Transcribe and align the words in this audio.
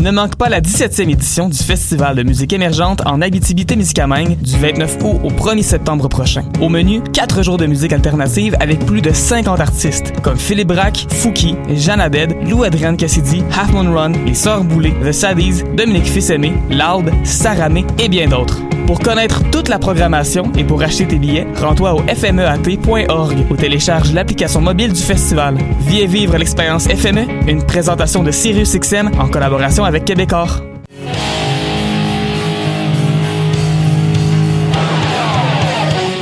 Ne 0.00 0.10
manque 0.10 0.36
pas 0.36 0.48
la 0.48 0.62
17e 0.62 1.10
édition 1.10 1.50
du 1.50 1.58
Festival 1.58 2.16
de 2.16 2.22
musique 2.22 2.54
émergente 2.54 3.02
en 3.04 3.20
Abitibi-Témiscamingue 3.20 4.38
du 4.40 4.56
29 4.56 4.96
août 5.04 5.20
au 5.22 5.28
1er 5.28 5.62
septembre 5.62 6.08
prochain. 6.08 6.42
Au 6.62 6.70
menu, 6.70 7.02
4 7.12 7.42
jours 7.42 7.58
de 7.58 7.66
musique 7.66 7.92
alternative 7.92 8.56
avec 8.60 8.78
plus 8.86 9.02
de 9.02 9.12
50 9.12 9.60
artistes 9.60 10.14
comme 10.22 10.38
Philippe 10.38 10.68
Braque, 10.68 11.06
Fouki, 11.10 11.54
Jeanne 11.74 12.00
Abed, 12.00 12.34
Lou 12.48 12.64
Adrienne 12.64 12.96
Cassidy, 12.96 13.42
Half 13.50 13.72
Run, 13.74 14.12
Les 14.24 14.34
Sœurs 14.34 14.64
Boulay, 14.64 14.94
The 15.04 15.12
Saddies, 15.12 15.64
Dominique 15.76 16.06
Fils-Aimé, 16.06 16.54
Loud, 16.70 17.12
Saramé 17.24 17.84
et 17.98 18.08
bien 18.08 18.26
d'autres. 18.26 18.58
Pour 18.90 18.98
connaître 18.98 19.48
toute 19.52 19.68
la 19.68 19.78
programmation 19.78 20.50
et 20.58 20.64
pour 20.64 20.82
acheter 20.82 21.06
tes 21.06 21.20
billets, 21.20 21.46
rends-toi 21.54 21.94
au 21.94 22.00
fmeat.org 22.00 23.36
ou 23.48 23.56
télécharge 23.56 24.12
l'application 24.12 24.60
mobile 24.60 24.92
du 24.92 25.00
festival. 25.00 25.56
Viens 25.82 26.08
vivre 26.08 26.36
l'expérience 26.36 26.88
FME, 26.88 27.24
une 27.46 27.64
présentation 27.64 28.24
de 28.24 28.32
Sirius 28.32 28.76
XM 28.76 29.12
en 29.20 29.28
collaboration 29.28 29.84
avec 29.84 30.04
Québecor. 30.04 30.64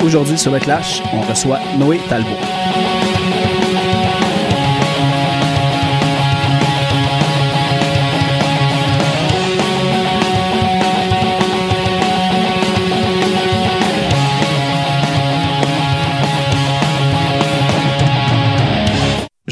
Aujourd'hui 0.04 0.36
sur 0.36 0.52
le 0.52 0.58
Clash, 0.58 1.02
on 1.14 1.22
reçoit 1.22 1.60
Noé 1.78 1.98
Talbot. 2.10 2.57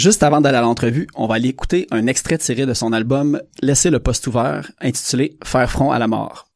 Juste 0.06 0.22
avant 0.22 0.40
d'aller 0.40 0.58
à 0.58 0.60
l'entrevue, 0.60 1.08
on 1.16 1.26
va 1.26 1.34
aller 1.34 1.48
écouter 1.48 1.88
un 1.90 2.06
extrait 2.06 2.38
tiré 2.38 2.64
de 2.64 2.74
son 2.74 2.92
album 2.92 3.40
Laisser 3.60 3.90
le 3.90 3.98
poste 3.98 4.28
ouvert, 4.28 4.70
intitulé 4.80 5.36
Faire 5.42 5.68
front 5.68 5.90
à 5.90 5.98
la 5.98 6.06
mort. 6.06 6.46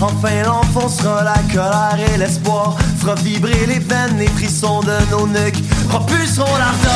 Enfin 0.00 0.42
l'enfoncera 0.44 1.24
la 1.24 1.38
colère 1.52 1.98
et 2.12 2.18
l'espoir. 2.18 2.76
Fera 2.98 3.14
vibrer 3.16 3.66
les 3.66 3.78
veines, 3.78 4.18
les 4.18 4.28
frissons 4.28 4.80
de 4.80 4.96
nos 5.10 5.26
nuques. 5.26 5.62
Propulseront 5.88 6.56
l'ardeur 6.56 6.89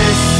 Paris 0.00 0.39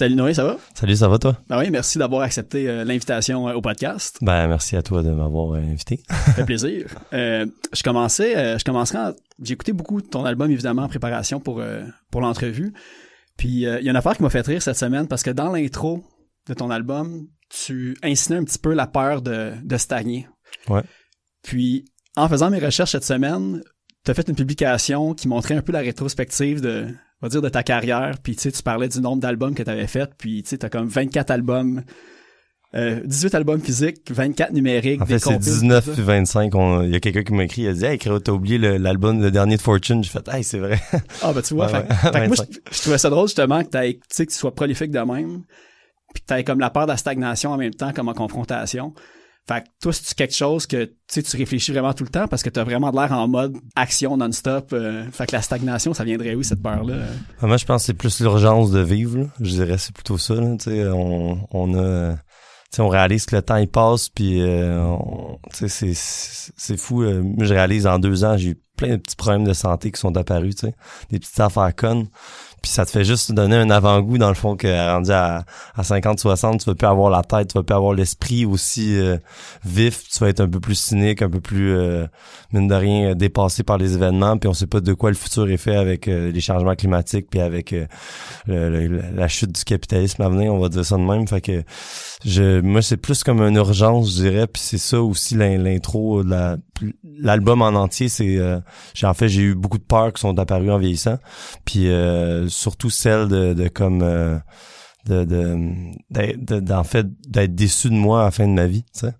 Salut 0.00 0.14
Noé, 0.16 0.32
ça 0.32 0.44
va? 0.44 0.56
Salut, 0.72 0.96
ça 0.96 1.08
va 1.08 1.18
toi? 1.18 1.36
Ben 1.50 1.58
oui, 1.58 1.68
merci 1.70 1.98
d'avoir 1.98 2.22
accepté 2.22 2.66
euh, 2.70 2.84
l'invitation 2.84 3.46
euh, 3.46 3.52
au 3.52 3.60
podcast. 3.60 4.16
Ben 4.22 4.48
merci 4.48 4.74
à 4.74 4.82
toi 4.82 5.02
de 5.02 5.10
m'avoir 5.10 5.52
euh, 5.52 5.58
invité. 5.58 6.00
Ça 6.08 6.32
fait 6.32 6.44
plaisir. 6.46 6.86
Je 7.12 7.82
commençais, 7.84 8.58
je 8.58 8.64
commencerai. 8.64 8.96
en- 8.96 9.12
J'ai 9.42 9.52
écouté 9.52 9.74
beaucoup 9.74 10.00
ton 10.00 10.24
album 10.24 10.50
évidemment 10.50 10.84
en 10.84 10.88
préparation 10.88 11.38
pour 11.38 11.62
pour 12.10 12.22
l'entrevue. 12.22 12.72
Puis 13.36 13.48
il 13.48 13.58
y 13.60 13.66
a 13.68 13.78
une 13.90 13.94
affaire 13.94 14.16
qui 14.16 14.22
m'a 14.22 14.30
fait 14.30 14.46
rire 14.46 14.62
cette 14.62 14.78
semaine 14.78 15.06
parce 15.06 15.22
que 15.22 15.32
dans 15.32 15.52
l'intro 15.52 16.02
de 16.48 16.54
ton 16.54 16.70
album, 16.70 17.26
tu 17.50 17.94
insinuais 18.02 18.40
un 18.40 18.44
petit 18.44 18.58
peu 18.58 18.72
la 18.72 18.86
peur 18.86 19.20
de, 19.20 19.52
de 19.62 19.76
stagner. 19.76 20.26
Ouais. 20.70 20.82
Puis 21.42 21.84
en 22.16 22.26
faisant 22.26 22.48
mes 22.48 22.58
recherches 22.58 22.92
cette 22.92 23.04
semaine, 23.04 23.62
tu 24.06 24.10
as 24.10 24.14
fait 24.14 24.26
une 24.30 24.34
publication 24.34 25.12
qui 25.12 25.28
montrait 25.28 25.56
un 25.56 25.62
peu 25.62 25.72
la 25.72 25.80
rétrospective 25.80 26.62
de 26.62 26.86
on 27.22 27.26
va 27.26 27.28
dire 27.30 27.42
de 27.42 27.48
ta 27.48 27.62
carrière, 27.62 28.14
puis 28.22 28.34
tu 28.36 28.42
sais 28.42 28.52
tu 28.52 28.62
parlais 28.62 28.88
du 28.88 29.00
nombre 29.00 29.20
d'albums 29.20 29.54
que 29.54 29.62
tu 29.62 29.70
avais 29.70 29.86
fait, 29.86 30.10
puis 30.16 30.42
tu 30.42 30.56
as 30.60 30.68
comme 30.68 30.88
24 30.88 31.30
albums 31.30 31.82
euh, 32.76 33.00
18 33.04 33.34
albums 33.34 33.60
physiques, 33.60 34.12
24 34.12 34.52
numériques, 34.52 35.02
En 35.02 35.06
fait, 35.06 35.18
c'est 35.18 35.24
compiles, 35.24 35.40
19 35.54 35.84
tout 35.84 35.90
ça. 35.90 35.94
puis 35.96 36.02
25. 36.04 36.54
on- 36.54 36.82
Il 36.82 36.90
y 36.90 36.94
a 36.94 37.00
quelqu'un 37.00 37.24
qui 37.24 37.32
m'a 37.32 37.42
écrit, 37.42 37.62
il 37.62 37.68
a 37.68 37.72
dit 37.72 37.84
Hey, 37.84 37.98
t'as 37.98 38.30
oublié 38.32 38.58
l'album, 38.58 39.20
le, 39.20 39.32
dernier 39.32 39.56
de 39.56 39.60
Fortune. 39.60 40.04
J'ai 40.04 40.10
fait 40.10 40.28
Hey, 40.28 40.44
c'est 40.44 40.60
vrai. 40.60 40.80
Ah, 41.22 41.32
ben 41.32 41.42
tu 41.42 41.54
vois, 41.54 41.66
Ouais, 41.66 41.72
fait, 41.72 41.78
ouais. 41.78 42.12
fait 42.12 42.28
moi, 42.28 42.36
25. 42.36 42.46
je, 42.70 42.76
je 42.76 42.80
trouvais 42.82 42.98
ça 42.98 43.10
drôle 43.10 43.26
justement 43.26 43.64
que, 43.64 43.70
t'aies- 43.70 43.94
tu 43.94 44.00
sais, 44.10 44.24
que 44.26 44.30
tu 44.30 44.38
sois 44.38 44.54
prolifique 44.54 44.92
de 44.92 45.00
même, 45.00 45.42
puis 46.14 46.22
que 46.22 46.32
tu 46.38 46.44
comme 46.44 46.60
la 46.60 46.70
peur 46.70 46.84
de 46.86 46.92
la 46.92 46.96
stagnation 46.96 47.50
en 47.50 47.56
même 47.56 47.74
temps, 47.74 47.92
comme 47.92 48.08
en 48.08 48.14
confrontation. 48.14 48.94
Fait 49.50 49.62
que 49.62 49.66
toi, 49.82 49.92
c'est 49.92 50.14
quelque 50.14 50.36
chose 50.36 50.64
que 50.68 50.92
tu 51.08 51.36
réfléchis 51.36 51.72
vraiment 51.72 51.92
tout 51.92 52.04
le 52.04 52.10
temps 52.10 52.28
parce 52.28 52.44
que 52.44 52.50
tu 52.50 52.60
as 52.60 52.62
vraiment 52.62 52.92
l'air 52.92 53.10
en 53.10 53.26
mode 53.26 53.56
action 53.74 54.16
non-stop. 54.16 54.72
euh, 54.72 55.02
fait 55.10 55.26
que 55.26 55.34
la 55.34 55.42
stagnation, 55.42 55.92
ça 55.92 56.04
viendrait 56.04 56.36
où 56.36 56.44
cette 56.44 56.62
peur-là? 56.62 56.94
Ah, 57.42 57.48
Moi, 57.48 57.56
je 57.56 57.64
pense 57.64 57.82
que 57.82 57.86
c'est 57.86 57.94
plus 57.94 58.20
l'urgence 58.20 58.70
de 58.70 58.78
vivre. 58.78 59.26
Je 59.40 59.50
dirais 59.50 59.76
c'est 59.76 59.92
plutôt 59.92 60.18
ça. 60.18 60.34
On, 60.34 61.38
on 61.50 61.74
a... 61.76 62.14
on 62.78 62.88
réalise 62.88 63.26
que 63.26 63.34
le 63.34 63.42
temps 63.42 63.56
il 63.56 63.66
passe 63.66 64.08
puis 64.08 64.40
euh, 64.40 64.86
c'est 65.52 66.76
fou 66.76 67.02
euh, 67.02 67.24
je 67.40 67.52
réalise 67.52 67.88
en 67.88 67.98
deux 67.98 68.24
ans 68.24 68.36
j'ai 68.36 68.50
eu 68.50 68.60
plein 68.76 68.90
de 68.90 68.96
petits 68.96 69.16
problèmes 69.16 69.44
de 69.44 69.52
santé 69.52 69.90
qui 69.90 70.00
sont 70.00 70.16
apparus 70.16 70.54
des 71.10 71.18
petites 71.18 71.40
affaires 71.40 71.74
connes 71.74 72.06
puis 72.62 72.70
ça 72.70 72.84
te 72.84 72.90
fait 72.90 73.04
juste 73.04 73.28
te 73.28 73.32
donner 73.32 73.56
un 73.56 73.70
avant-goût 73.70 74.18
dans 74.18 74.28
le 74.28 74.34
fond 74.34 74.56
que 74.56 74.66
rendu 74.92 75.10
à, 75.10 75.44
à 75.76 75.82
50 75.84 76.18
60 76.20 76.60
tu 76.60 76.66
vas 76.66 76.74
plus 76.74 76.86
avoir 76.86 77.10
la 77.10 77.22
tête 77.22 77.48
tu 77.48 77.54
vas 77.58 77.62
plus 77.62 77.74
avoir 77.74 77.92
l'esprit 77.94 78.44
aussi 78.44 78.98
euh, 78.98 79.16
vif. 79.64 80.08
Tu 80.08 80.18
vas 80.18 80.28
être 80.28 80.40
un 80.40 80.48
peu 80.48 80.60
plus 80.60 80.74
cynique 80.74 81.22
un 81.22 81.30
peu 81.30 81.40
plus 81.40 81.72
euh, 81.74 82.06
mine 82.52 82.68
de 82.68 82.74
rien 82.74 83.10
euh, 83.10 83.14
dépassé 83.14 83.62
par 83.62 83.78
les 83.78 83.94
événements. 83.94 84.36
Puis 84.38 84.48
on 84.48 84.54
sait 84.54 84.66
pas 84.66 84.80
de 84.80 84.92
quoi 84.92 85.10
le 85.10 85.16
futur 85.16 85.48
est 85.50 85.56
fait 85.56 85.76
avec 85.76 86.08
euh, 86.08 86.30
les 86.32 86.40
changements 86.40 86.74
climatiques 86.74 87.28
puis 87.30 87.40
avec 87.40 87.72
euh, 87.72 87.86
le- 88.46 88.88
le- 88.88 89.02
la 89.14 89.28
chute 89.28 89.52
du 89.52 89.64
capitalisme 89.64 90.22
à 90.22 90.28
venir. 90.28 90.52
On 90.52 90.58
va 90.58 90.68
dire 90.68 90.84
ça 90.84 90.96
de 90.96 91.02
même. 91.02 91.26
Fait 91.28 91.40
que 91.40 91.62
je 92.24 92.60
moi 92.60 92.82
c'est 92.82 92.96
plus 92.96 93.22
comme 93.24 93.40
une 93.42 93.56
urgence 93.56 94.10
je 94.16 94.22
dirais. 94.22 94.46
Puis 94.46 94.62
c'est 94.64 94.78
ça 94.78 95.00
aussi 95.00 95.34
l'in- 95.34 95.58
l'intro 95.58 96.22
de 96.24 96.30
la 96.30 96.56
l'album 97.04 97.62
en 97.62 97.68
entier 97.68 98.08
c'est 98.08 98.36
euh, 98.38 98.60
j'ai 98.94 99.06
en 99.06 99.14
fait 99.14 99.28
j'ai 99.28 99.42
eu 99.42 99.54
beaucoup 99.54 99.78
de 99.78 99.84
peurs 99.84 100.12
qui 100.12 100.20
sont 100.20 100.38
apparues 100.38 100.70
en 100.70 100.78
vieillissant. 100.78 101.18
Puis 101.64 101.88
euh, 101.88 102.48
surtout 102.48 102.90
celle 102.90 103.28
de, 103.28 103.54
de 103.54 103.68
comme 103.68 104.02
euh, 104.02 104.38
de 105.06 105.24
de 105.24 106.60
d'en 106.60 106.84
fait 106.84 107.06
d'être 107.28 107.54
déçu 107.54 107.88
de 107.88 107.94
moi 107.94 108.22
à 108.22 108.24
la 108.26 108.30
fin 108.30 108.46
de 108.46 108.52
ma 108.52 108.66
vie 108.66 108.84
tu 108.92 109.00
sais. 109.00 109.12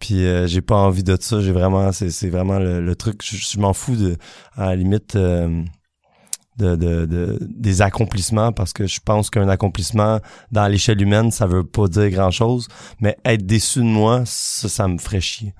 Puis 0.00 0.24
euh, 0.24 0.46
j'ai 0.46 0.62
pas 0.62 0.76
envie 0.76 1.04
de 1.04 1.16
ça. 1.20 1.40
J'ai 1.40 1.52
vraiment 1.52 1.92
c'est 1.92 2.30
vraiment 2.30 2.58
le, 2.58 2.94
truc. 2.96 3.22
Je, 3.22 3.58
m'en 3.58 3.72
fous 3.72 3.96
de 3.96 4.16
à 4.56 4.66
la 4.66 4.76
limite 4.76 5.14
euh, 5.14 5.62
de, 6.58 6.74
de, 6.76 7.06
de- 7.06 7.38
des 7.40 7.82
accomplissements 7.82 8.52
parce 8.52 8.72
que 8.72 8.86
je 8.86 9.00
pense 9.00 9.30
qu'un 9.30 9.48
accomplissement 9.48 10.20
dans 10.50 10.66
l'échelle 10.66 11.00
humaine 11.00 11.30
ça 11.30 11.46
veut 11.46 11.64
pas 11.64 11.86
dire 11.86 12.10
grand 12.10 12.30
chose 12.30 12.68
mais 13.00 13.16
être 13.24 13.46
déçu 13.46 13.78
de 13.78 13.84
moi 13.84 14.22
ça 14.26 14.68
ça 14.68 14.88
me 14.88 14.98
ferait 14.98 15.20
chier 15.20 15.54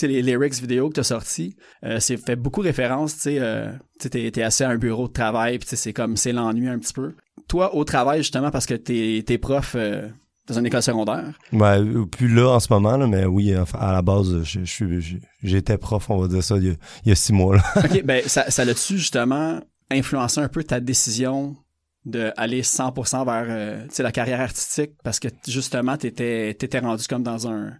sais, 0.00 0.08
les 0.08 0.22
lyrics 0.22 0.60
vidéo 0.60 0.88
que 0.88 0.94
tu 0.94 1.00
as 1.00 1.04
sortis, 1.04 1.56
euh, 1.84 2.00
c'est 2.00 2.16
fait 2.16 2.36
beaucoup 2.36 2.60
référence, 2.60 3.14
tu 3.14 3.20
sais, 3.20 3.38
euh, 3.38 3.70
t'es, 3.98 4.30
t'es 4.30 4.42
assis 4.42 4.64
à 4.64 4.70
un 4.70 4.76
bureau 4.76 5.08
de 5.08 5.12
travail, 5.12 5.58
puis 5.58 5.68
c'est 5.76 5.92
comme, 5.92 6.16
c'est 6.16 6.32
l'ennui 6.32 6.68
un 6.68 6.78
petit 6.78 6.92
peu. 6.92 7.14
Toi, 7.48 7.74
au 7.74 7.84
travail, 7.84 8.18
justement, 8.18 8.50
parce 8.50 8.66
que 8.66 8.74
t'es, 8.74 9.22
t'es 9.26 9.38
prof 9.38 9.74
euh, 9.76 10.08
dans 10.48 10.58
une 10.58 10.66
école 10.66 10.82
secondaire, 10.82 11.32
Ouais, 11.52 11.78
plus 12.10 12.28
là 12.28 12.50
en 12.50 12.60
ce 12.60 12.72
moment, 12.72 12.96
là, 12.96 13.06
mais 13.06 13.24
oui, 13.24 13.54
à 13.54 13.92
la 13.92 14.02
base, 14.02 14.42
je, 14.42 14.64
suis, 14.64 15.20
j'étais 15.42 15.78
prof, 15.78 16.10
on 16.10 16.18
va 16.18 16.28
dire 16.28 16.42
ça, 16.42 16.56
il 16.56 16.64
y 16.64 16.70
a, 16.70 16.74
il 17.04 17.08
y 17.08 17.12
a 17.12 17.14
six 17.14 17.32
mois. 17.32 17.56
Là. 17.56 17.62
OK, 17.76 18.02
ben 18.04 18.22
ça, 18.26 18.50
ça 18.50 18.64
l'a-tu 18.64 18.98
justement 18.98 19.60
influencé 19.90 20.40
un 20.40 20.48
peu 20.48 20.64
ta 20.64 20.80
décision 20.80 21.56
de 22.04 22.32
aller 22.36 22.62
100% 22.62 23.24
vers 23.24 23.46
euh, 23.48 23.84
tu 23.84 23.94
sais, 23.94 24.02
la 24.02 24.12
carrière 24.12 24.40
artistique? 24.40 24.90
Parce 25.02 25.18
que 25.18 25.28
justement 25.48 25.96
t'étais 25.96 26.54
t'étais 26.54 26.80
rendu 26.80 27.06
comme 27.06 27.22
dans 27.22 27.48
un 27.48 27.72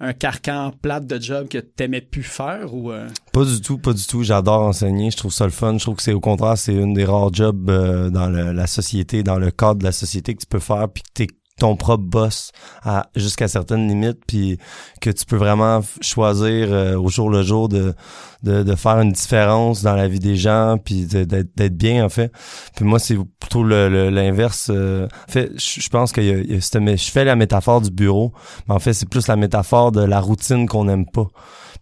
un 0.00 0.14
carcan 0.14 0.72
plate 0.80 1.06
de 1.06 1.20
job 1.20 1.48
que 1.48 1.58
t'aimais 1.58 2.00
plus 2.00 2.22
faire 2.22 2.74
ou 2.74 2.90
euh, 2.90 3.06
Pas 3.32 3.44
du 3.44 3.60
tout, 3.60 3.78
pas 3.78 3.92
du 3.92 4.06
tout. 4.06 4.22
J'adore 4.22 4.62
enseigner. 4.62 5.10
Je 5.10 5.16
trouve 5.18 5.32
ça 5.32 5.44
le 5.44 5.50
fun. 5.50 5.76
Je 5.76 5.84
trouve 5.84 5.96
que 5.96 6.02
c'est 6.02 6.14
au 6.14 6.20
contraire, 6.20 6.56
c'est 6.56 6.74
une 6.74 6.94
des 6.94 7.04
rares 7.04 7.32
jobs 7.32 7.68
euh, 7.68 8.08
dans 8.08 8.28
la 8.30 8.66
société, 8.66 9.22
dans 9.22 9.38
le 9.38 9.50
cadre 9.50 9.80
de 9.80 9.84
la 9.84 9.92
société 9.92 10.34
que 10.34 10.40
tu 10.40 10.46
peux 10.46 10.58
faire, 10.58 10.88
puis 10.88 11.02
que 11.02 11.08
t'es 11.12 11.26
ton 11.60 11.76
propre 11.76 12.02
boss 12.04 12.50
à 12.82 13.06
jusqu'à 13.14 13.46
certaines 13.48 13.86
limites, 13.88 14.18
puis 14.26 14.58
que 15.00 15.10
tu 15.10 15.24
peux 15.24 15.36
vraiment 15.36 15.80
choisir 16.00 16.68
euh, 16.72 16.96
au 16.96 17.08
jour 17.08 17.30
le 17.30 17.42
jour 17.42 17.68
de, 17.68 17.94
de 18.42 18.62
de 18.62 18.74
faire 18.74 18.98
une 19.00 19.12
différence 19.12 19.82
dans 19.82 19.94
la 19.94 20.08
vie 20.08 20.18
des 20.18 20.36
gens, 20.36 20.76
puis 20.84 21.04
d'être 21.06 21.54
d'être 21.56 21.76
bien 21.76 22.04
en 22.04 22.08
fait. 22.08 22.32
Puis 22.74 22.84
moi, 22.84 22.98
c'est 22.98 23.16
plutôt 23.38 23.62
le- 23.62 23.88
le- 23.88 24.10
l'inverse. 24.10 24.68
euh. 24.70 25.06
En 25.28 25.32
fait, 25.32 25.50
je 25.58 25.88
pense 25.88 26.12
que 26.12 26.20
y 26.20 26.30
a- 26.30 26.42
y 26.42 26.54
a 26.56 26.96
je 26.96 27.10
fais 27.10 27.24
la 27.24 27.36
métaphore 27.36 27.80
du 27.80 27.90
bureau, 27.90 28.32
mais 28.68 28.74
en 28.74 28.78
fait, 28.78 28.92
c'est 28.92 29.08
plus 29.08 29.28
la 29.28 29.36
métaphore 29.36 29.92
de 29.92 30.02
la 30.02 30.20
routine 30.20 30.66
qu'on 30.66 30.84
n'aime 30.86 31.06
pas. 31.06 31.26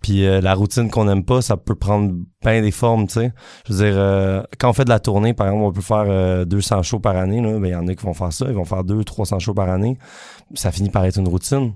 Puis 0.01 0.27
euh, 0.27 0.41
la 0.41 0.55
routine 0.55 0.91
qu'on 0.91 1.05
n'aime 1.05 1.25
pas, 1.25 1.43
ça 1.43 1.57
peut 1.57 1.75
prendre 1.75 2.13
bien 2.43 2.63
des 2.63 2.71
formes, 2.71 3.07
tu 3.07 3.15
sais. 3.15 3.33
Je 3.67 3.73
veux 3.73 3.85
dire, 3.85 3.95
euh, 3.97 4.43
quand 4.59 4.71
on 4.71 4.73
fait 4.73 4.85
de 4.85 4.91
la 4.91 5.01
tournée, 5.01 5.35
par 5.35 5.49
exemple, 5.49 5.65
on 5.65 5.73
peut 5.73 5.81
faire 5.81 6.05
euh, 6.09 6.45
200 6.45 6.83
shows 6.83 7.01
par 7.01 7.17
année, 7.17 7.41
là, 7.41 7.59
ben 7.59 7.67
il 7.67 7.73
y 7.73 7.75
en 7.75 7.87
a 7.89 7.95
qui 7.95 8.05
vont 8.05 8.15
faire 8.15 8.33
ça, 8.33 8.47
ils 8.49 8.55
vont 8.55 8.65
faire 8.65 8.85
200, 8.85 9.05
300 9.05 9.39
shows 9.41 9.55
par 9.55 9.69
année. 9.69 9.99
Ça 10.55 10.71
finit 10.71 10.91
par 10.91 11.05
être 11.05 11.19
une 11.19 11.29
routine. 11.29 11.75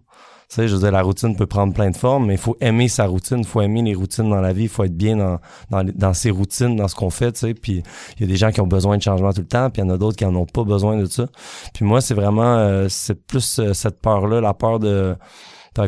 Tu 0.48 0.56
sais, 0.56 0.68
je 0.68 0.74
veux 0.74 0.80
dire, 0.80 0.92
la 0.92 1.00
routine 1.00 1.34
peut 1.34 1.46
prendre 1.46 1.72
plein 1.72 1.90
de 1.90 1.96
formes, 1.96 2.26
mais 2.26 2.34
il 2.34 2.38
faut 2.38 2.58
aimer 2.60 2.86
sa 2.86 3.06
routine, 3.06 3.38
il 3.38 3.46
faut 3.46 3.62
aimer 3.62 3.80
les 3.80 3.94
routines 3.94 4.28
dans 4.28 4.42
la 4.42 4.52
vie, 4.52 4.64
il 4.64 4.68
faut 4.68 4.84
être 4.84 4.94
bien 4.94 5.16
dans, 5.16 5.40
dans, 5.70 5.82
dans 5.82 6.12
ses 6.12 6.30
routines, 6.30 6.76
dans 6.76 6.88
ce 6.88 6.94
qu'on 6.94 7.08
fait, 7.08 7.32
tu 7.32 7.40
sais. 7.40 7.54
Puis 7.54 7.82
il 8.16 8.20
y 8.20 8.24
a 8.24 8.26
des 8.26 8.36
gens 8.36 8.50
qui 8.50 8.60
ont 8.60 8.66
besoin 8.66 8.98
de 8.98 9.02
changement 9.02 9.32
tout 9.32 9.40
le 9.40 9.46
temps, 9.46 9.70
puis 9.70 9.80
il 9.80 9.86
y 9.86 9.88
en 9.88 9.94
a 9.94 9.96
d'autres 9.96 10.16
qui 10.16 10.26
en 10.26 10.34
ont 10.36 10.44
pas 10.44 10.64
besoin 10.64 10.98
de 10.98 11.06
ça. 11.06 11.26
Puis 11.72 11.86
moi, 11.86 12.02
c'est 12.02 12.12
vraiment, 12.12 12.56
euh, 12.58 12.86
c'est 12.90 13.14
plus 13.14 13.58
euh, 13.58 13.72
cette 13.72 14.02
peur-là, 14.02 14.42
la 14.42 14.52
peur 14.52 14.78
de 14.78 15.16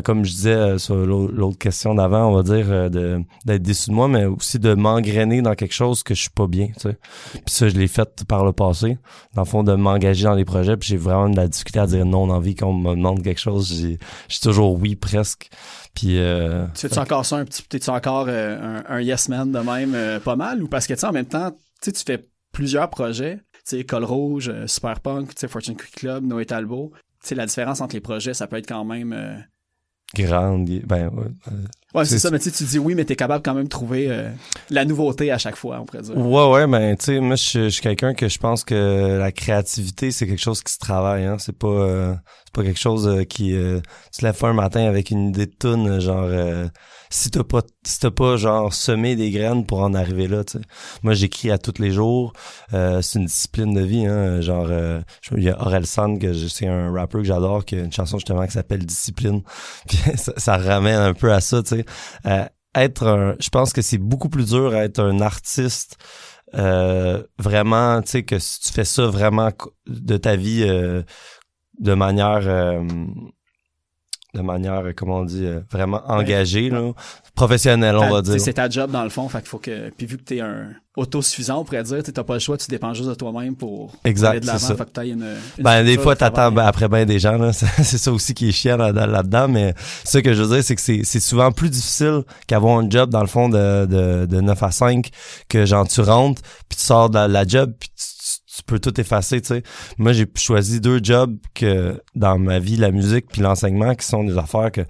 comme 0.03 0.25
je 0.25 0.31
disais 0.31 0.53
euh, 0.55 0.77
sur 0.77 0.95
l'au- 0.95 1.27
l'autre 1.29 1.57
question 1.57 1.93
d'avant, 1.95 2.31
on 2.31 2.35
va 2.35 2.43
dire 2.43 2.65
euh, 2.69 2.89
de 2.89 3.21
d'être 3.45 3.61
déçu 3.61 3.89
de 3.91 3.95
moi, 3.95 4.07
mais 4.07 4.25
aussi 4.25 4.57
de 4.59 4.73
m'engrainer 4.73 5.41
dans 5.41 5.53
quelque 5.55 5.73
chose 5.73 6.01
que 6.03 6.13
je 6.15 6.21
suis 6.21 6.29
pas 6.31 6.47
bien. 6.47 6.67
Tu 6.75 6.89
sais. 6.89 6.97
Puis 7.33 7.41
ça, 7.47 7.69
je 7.69 7.75
l'ai 7.75 7.87
fait 7.87 8.23
par 8.27 8.43
le 8.45 8.51
passé. 8.53 8.97
Dans 9.35 9.43
le 9.43 9.47
fond, 9.47 9.63
de 9.63 9.73
m'engager 9.75 10.23
dans 10.23 10.35
des 10.35 10.45
projets, 10.45 10.75
puis 10.77 10.89
j'ai 10.89 10.97
vraiment 10.97 11.29
de 11.29 11.35
la 11.35 11.47
difficulté 11.47 11.79
à 11.79 11.85
dire 11.87 12.05
non 12.05 12.27
dans 12.27 12.35
la 12.35 12.39
vie 12.39 12.55
quand 12.55 12.67
on 12.69 12.73
me 12.73 12.95
demande 12.95 13.21
quelque 13.23 13.39
chose. 13.41 13.67
J'ai 13.73 13.99
j'ai 14.27 14.39
toujours 14.39 14.73
oui 14.79 14.95
presque. 14.95 15.49
Puis 15.93 16.17
euh, 16.19 16.65
tu 16.73 16.81
fais-tu 16.81 16.99
encore 16.99 17.25
ça 17.25 17.37
un 17.37 17.45
petit 17.45 17.63
t'es-tu 17.63 17.89
encore 17.89 18.25
euh, 18.27 18.81
un, 18.87 18.95
un 18.95 19.01
yes 19.01 19.29
man 19.29 19.51
de 19.51 19.59
même 19.59 19.93
euh, 19.95 20.19
pas 20.19 20.35
mal? 20.35 20.61
Ou 20.63 20.67
parce 20.67 20.87
que 20.87 20.93
tu 20.93 20.99
sais 20.99 21.07
en 21.07 21.11
même 21.13 21.25
temps 21.25 21.51
tu 21.51 21.57
sais 21.81 21.91
tu 21.91 22.03
fais 22.05 22.25
plusieurs 22.51 22.89
projets 22.89 23.37
tu 23.67 23.77
sais 23.77 23.83
Col 23.83 24.03
Rouge 24.03 24.49
euh, 24.49 24.67
Super 24.67 24.99
Punk 24.99 25.29
tu 25.29 25.35
sais 25.37 25.47
Fortune 25.47 25.75
Quick 25.77 25.95
Club 25.95 26.25
Noé 26.25 26.45
Talbot 26.45 26.91
tu 27.21 27.29
sais 27.29 27.35
la 27.35 27.45
différence 27.45 27.81
entre 27.81 27.95
les 27.95 28.01
projets 28.01 28.33
ça 28.33 28.47
peut 28.47 28.57
être 28.57 28.67
quand 28.67 28.83
même 28.85 29.13
euh, 29.13 29.35
grande, 30.15 30.81
ben 30.85 31.11
euh, 31.47 31.51
Ouais, 31.95 32.05
c'est 32.05 32.19
ça, 32.19 32.29
mais 32.29 32.39
tu 32.39 32.49
sais, 32.49 32.51
tu 32.51 32.63
dis 32.65 32.77
oui, 32.79 32.93
mais 32.95 33.05
t'es 33.05 33.15
capable 33.15 33.41
quand 33.43 33.53
même 33.53 33.63
de 33.65 33.69
trouver 33.69 34.07
euh, 34.09 34.29
la 34.69 34.85
nouveauté 34.85 35.31
à 35.31 35.37
chaque 35.37 35.55
fois, 35.55 35.79
on 35.81 35.85
pourrait 35.85 36.03
dire. 36.03 36.17
Ouais, 36.17 36.49
ouais, 36.51 36.67
ben, 36.67 36.95
tu 36.97 37.05
sais, 37.05 37.19
moi, 37.19 37.35
je 37.35 37.69
suis 37.69 37.81
quelqu'un 37.81 38.13
que 38.13 38.27
je 38.27 38.37
pense 38.37 38.63
que 38.63 39.17
la 39.17 39.31
créativité, 39.31 40.11
c'est 40.11 40.27
quelque 40.27 40.41
chose 40.41 40.61
qui 40.61 40.73
se 40.73 40.79
travaille, 40.79 41.23
hein. 41.25 41.37
C'est 41.39 41.57
pas, 41.57 41.67
euh, 41.67 42.13
c'est 42.45 42.53
pas 42.53 42.63
quelque 42.63 42.79
chose 42.79 43.07
euh, 43.07 43.23
qui, 43.23 43.53
euh, 43.55 43.79
tu 44.13 44.19
te 44.19 44.25
lèves 44.25 44.43
un 44.43 44.53
matin 44.53 44.85
avec 44.85 45.09
une 45.09 45.29
idée 45.29 45.45
de 45.45 45.53
tune, 45.57 45.99
genre, 46.01 46.25
euh, 46.27 46.67
si 47.09 47.29
t'as 47.31 47.43
pas, 47.43 47.61
si 47.85 47.99
t'as 47.99 48.11
pas, 48.11 48.35
genre, 48.35 48.73
semé 48.73 49.15
des 49.15 49.31
graines 49.31 49.65
pour 49.65 49.79
en 49.81 49.93
arriver 49.93 50.27
là, 50.27 50.43
tu 50.43 50.57
sais. 50.59 50.63
Moi, 51.03 51.13
j'écris 51.13 51.51
à 51.51 51.57
tous 51.57 51.79
les 51.81 51.91
jours, 51.91 52.33
euh, 52.73 53.01
c'est 53.01 53.19
une 53.19 53.25
discipline 53.27 53.73
de 53.73 53.81
vie, 53.81 54.05
hein. 54.05 54.41
Genre, 54.41 54.67
euh, 54.69 54.99
il 55.37 55.43
y 55.43 55.49
a 55.49 55.61
Aurel 55.61 55.85
San, 55.85 56.19
que 56.19 56.33
je- 56.33 56.47
c'est 56.47 56.67
un 56.67 56.91
rappeur 56.91 57.21
que 57.21 57.27
j'adore, 57.27 57.63
qui 57.63 57.75
a 57.75 57.79
une 57.79 57.91
chanson 57.93 58.17
justement 58.17 58.45
qui 58.45 58.51
s'appelle 58.51 58.85
Discipline. 58.85 59.41
Puis 59.87 59.97
ça, 60.15 60.33
ça 60.37 60.57
ramène 60.57 60.99
un 60.99 61.13
peu 61.13 61.31
à 61.31 61.39
ça, 61.41 61.61
tu 61.63 61.69
sais. 61.77 61.84
Euh, 62.25 62.45
être 62.75 63.07
un, 63.07 63.35
je 63.39 63.49
pense 63.49 63.71
que 63.71 63.81
c'est 63.81 63.97
beaucoup 63.97 64.29
plus 64.29 64.49
dur 64.49 64.73
à 64.73 64.83
être 64.83 64.99
un 64.99 65.21
artiste 65.21 65.97
euh, 66.55 67.23
vraiment, 67.37 68.01
tu 68.01 68.11
sais 68.11 68.23
que 68.23 68.39
si 68.39 68.61
tu 68.61 68.71
fais 68.71 68.85
ça 68.85 69.07
vraiment 69.07 69.51
de 69.87 70.17
ta 70.17 70.35
vie 70.35 70.63
euh, 70.63 71.03
de 71.79 71.93
manière 71.93 72.47
de 74.35 74.41
manière, 74.41 74.83
comment 74.95 75.19
on 75.19 75.23
dit, 75.25 75.45
euh, 75.45 75.61
vraiment 75.71 76.01
engagée, 76.07 76.69
là, 76.69 76.91
professionnelle, 77.35 77.95
on 77.95 78.09
va 78.09 78.21
tu 78.21 78.27
sais, 78.27 78.31
dire. 78.33 78.41
C'est 78.41 78.53
ta 78.53 78.69
job 78.69 78.91
dans 78.91 79.03
le 79.03 79.09
fond, 79.09 79.27
fait 79.29 79.39
qu'il 79.39 79.47
faut 79.47 79.57
que. 79.57 79.89
Puis 79.97 80.05
vu 80.05 80.17
que 80.17 80.23
t'es 80.23 80.41
un 80.41 80.67
autosuffisant, 80.97 81.59
on 81.59 81.63
pourrait 81.65 81.83
dire, 81.83 82.01
tu 82.03 82.13
t'as 82.13 82.23
pas 82.23 82.35
le 82.35 82.39
choix, 82.39 82.57
tu 82.57 82.67
dépends 82.67 82.93
juste 82.93 83.09
de 83.09 83.15
toi-même 83.15 83.55
pour 83.55 83.93
Exact, 84.05 84.29
aller 84.29 84.39
de 84.39 84.45
l'avant. 84.47 84.75
Fait 84.75 84.85
que 84.85 84.89
t'as 84.91 85.05
une, 85.05 85.25
une 85.57 85.63
Ben, 85.63 85.83
des 85.83 85.97
fois, 85.97 86.15
t'attends 86.15 86.51
ben, 86.51 86.65
après 86.65 86.87
ben 86.87 87.05
des 87.05 87.19
gens, 87.19 87.37
là. 87.37 87.51
C'est 87.53 87.97
ça 87.97 88.11
aussi 88.11 88.33
qui 88.33 88.49
est 88.49 88.51
chiant 88.53 88.77
là- 88.77 88.91
là- 88.91 89.07
là-dedans, 89.07 89.47
mais 89.47 89.73
ce 90.05 90.19
que 90.19 90.33
je 90.33 90.41
veux 90.43 90.55
dire, 90.55 90.63
c'est 90.63 90.75
que 90.75 90.81
c'est 90.81 91.01
c'est 91.03 91.19
souvent 91.19 91.51
plus 91.51 91.69
difficile 91.69 92.21
qu'avoir 92.47 92.77
un 92.79 92.89
job, 92.89 93.09
dans 93.09 93.21
le 93.21 93.27
fond, 93.27 93.49
de, 93.49 93.85
de, 93.85 94.25
de 94.25 94.41
9 94.41 94.63
à 94.63 94.71
5, 94.71 95.09
que 95.49 95.65
genre, 95.65 95.87
tu 95.87 96.01
rentres, 96.01 96.41
puis 96.69 96.77
tu 96.77 96.83
sors 96.83 97.09
de 97.09 97.15
la, 97.15 97.27
la 97.27 97.45
job, 97.45 97.73
puis 97.79 97.89
tu 97.89 98.05
peux 98.65 98.79
tout 98.79 98.99
effacer, 98.99 99.41
tu 99.41 99.47
sais. 99.47 99.63
Moi, 99.97 100.13
j'ai 100.13 100.25
choisi 100.35 100.79
deux 100.79 100.99
jobs 101.03 101.37
que, 101.53 102.01
dans 102.15 102.37
ma 102.39 102.59
vie, 102.59 102.77
la 102.77 102.91
musique 102.91 103.27
puis 103.31 103.41
l'enseignement, 103.41 103.95
qui 103.95 104.05
sont 104.05 104.23
des 104.23 104.37
affaires 104.37 104.71
que 104.71 104.81
tu 104.81 104.87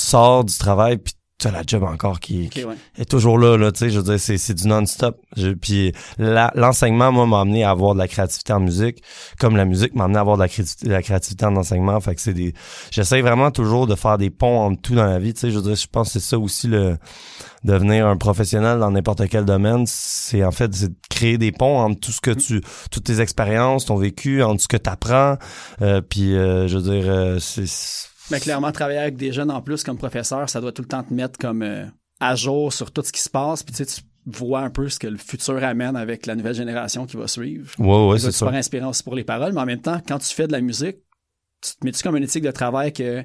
sors 0.00 0.44
du 0.44 0.56
travail, 0.56 0.98
puis 0.98 1.14
tu 1.40 1.46
as 1.46 1.52
la 1.52 1.62
job 1.64 1.84
encore 1.84 2.18
qui, 2.18 2.50
ouais. 2.56 2.74
est 2.98 3.08
toujours 3.08 3.38
là, 3.38 3.56
là, 3.56 3.70
tu 3.70 3.78
sais, 3.78 3.90
je 3.90 3.98
veux 4.00 4.04
dire, 4.04 4.18
c'est, 4.18 4.38
c'est 4.38 4.54
du 4.54 4.66
non-stop. 4.66 5.20
Je- 5.36 5.50
Puis 5.50 5.92
l'enseignement, 6.18 7.12
moi, 7.12 7.26
m'a 7.26 7.40
amené 7.42 7.62
à 7.62 7.70
avoir 7.70 7.94
de 7.94 7.98
la 8.00 8.08
créativité 8.08 8.52
en 8.52 8.58
musique, 8.60 9.02
comme 9.38 9.56
la 9.56 9.64
musique 9.64 9.94
m'a 9.94 10.04
amené 10.04 10.18
à 10.18 10.22
avoir 10.22 10.36
de 10.36 10.42
la, 10.42 10.48
créativité, 10.48 10.86
de 10.88 10.92
la 10.92 11.00
créativité 11.02 11.44
en 11.44 11.54
enseignement. 11.54 12.00
Fait 12.00 12.16
que 12.16 12.20
c'est 12.20 12.34
des... 12.34 12.54
J'essaie 12.90 13.20
vraiment 13.20 13.52
toujours 13.52 13.86
de 13.86 13.94
faire 13.94 14.18
des 14.18 14.30
ponts 14.30 14.62
entre 14.62 14.82
tout 14.82 14.94
dans 14.96 15.06
la 15.06 15.20
vie, 15.20 15.32
tu 15.32 15.40
sais, 15.40 15.50
je 15.52 15.56
veux 15.56 15.62
dire, 15.62 15.76
je 15.76 15.86
pense 15.86 16.08
que 16.12 16.18
c'est 16.18 16.26
ça 16.28 16.38
aussi, 16.40 16.66
le 16.66 16.96
devenir 17.64 18.06
un 18.06 18.16
professionnel 18.16 18.78
dans 18.78 18.90
n'importe 18.90 19.28
quel 19.28 19.44
domaine, 19.44 19.84
c'est 19.86 20.44
en 20.44 20.52
fait, 20.52 20.74
c'est 20.74 20.88
de 20.88 20.96
créer 21.10 21.38
des 21.38 21.52
ponts 21.52 21.78
entre 21.78 22.00
tout 22.00 22.12
ce 22.12 22.20
que 22.20 22.30
tu... 22.30 22.60
toutes 22.90 23.04
tes 23.04 23.20
expériences, 23.20 23.86
ton 23.86 23.96
vécu, 23.96 24.42
entre 24.42 24.62
ce 24.62 24.68
que 24.68 24.76
tu 24.76 24.90
apprends, 24.90 25.36
puis 26.08 26.36
euh, 26.36 26.68
je 26.68 26.78
veux 26.78 26.90
dire, 26.90 27.04
euh, 27.10 27.38
c'est... 27.38 27.64
Mais 28.30 28.40
clairement, 28.40 28.70
travailler 28.72 28.98
avec 28.98 29.16
des 29.16 29.32
jeunes 29.32 29.50
en 29.50 29.62
plus 29.62 29.82
comme 29.82 29.96
professeur, 29.96 30.48
ça 30.50 30.60
doit 30.60 30.72
tout 30.72 30.82
le 30.82 30.88
temps 30.88 31.02
te 31.02 31.12
mettre 31.12 31.38
comme 31.38 31.62
euh, 31.62 31.86
à 32.20 32.34
jour 32.34 32.72
sur 32.72 32.90
tout 32.90 33.02
ce 33.02 33.12
qui 33.12 33.20
se 33.20 33.30
passe. 33.30 33.62
Puis 33.62 33.74
tu 33.74 33.84
sais, 33.84 33.86
tu 33.86 34.02
vois 34.26 34.60
un 34.60 34.70
peu 34.70 34.88
ce 34.88 34.98
que 34.98 35.06
le 35.06 35.16
futur 35.16 35.62
amène 35.64 35.96
avec 35.96 36.26
la 36.26 36.34
nouvelle 36.34 36.54
génération 36.54 37.06
qui 37.06 37.16
va 37.16 37.26
suivre. 37.26 37.70
Ouais, 37.78 38.08
ouais, 38.08 38.18
c'est 38.18 38.32
super 38.32 38.54
inspirant 38.54 38.90
aussi 38.90 39.02
pour 39.02 39.14
les 39.14 39.24
paroles, 39.24 39.54
mais 39.54 39.60
en 39.60 39.66
même 39.66 39.80
temps, 39.80 40.00
quand 40.06 40.18
tu 40.18 40.34
fais 40.34 40.46
de 40.46 40.52
la 40.52 40.60
musique, 40.60 40.98
tu 41.62 41.72
te 41.72 41.84
mets-tu 41.84 42.02
comme 42.02 42.16
une 42.16 42.24
éthique 42.24 42.44
de 42.44 42.50
travail 42.50 42.92
que 42.92 43.24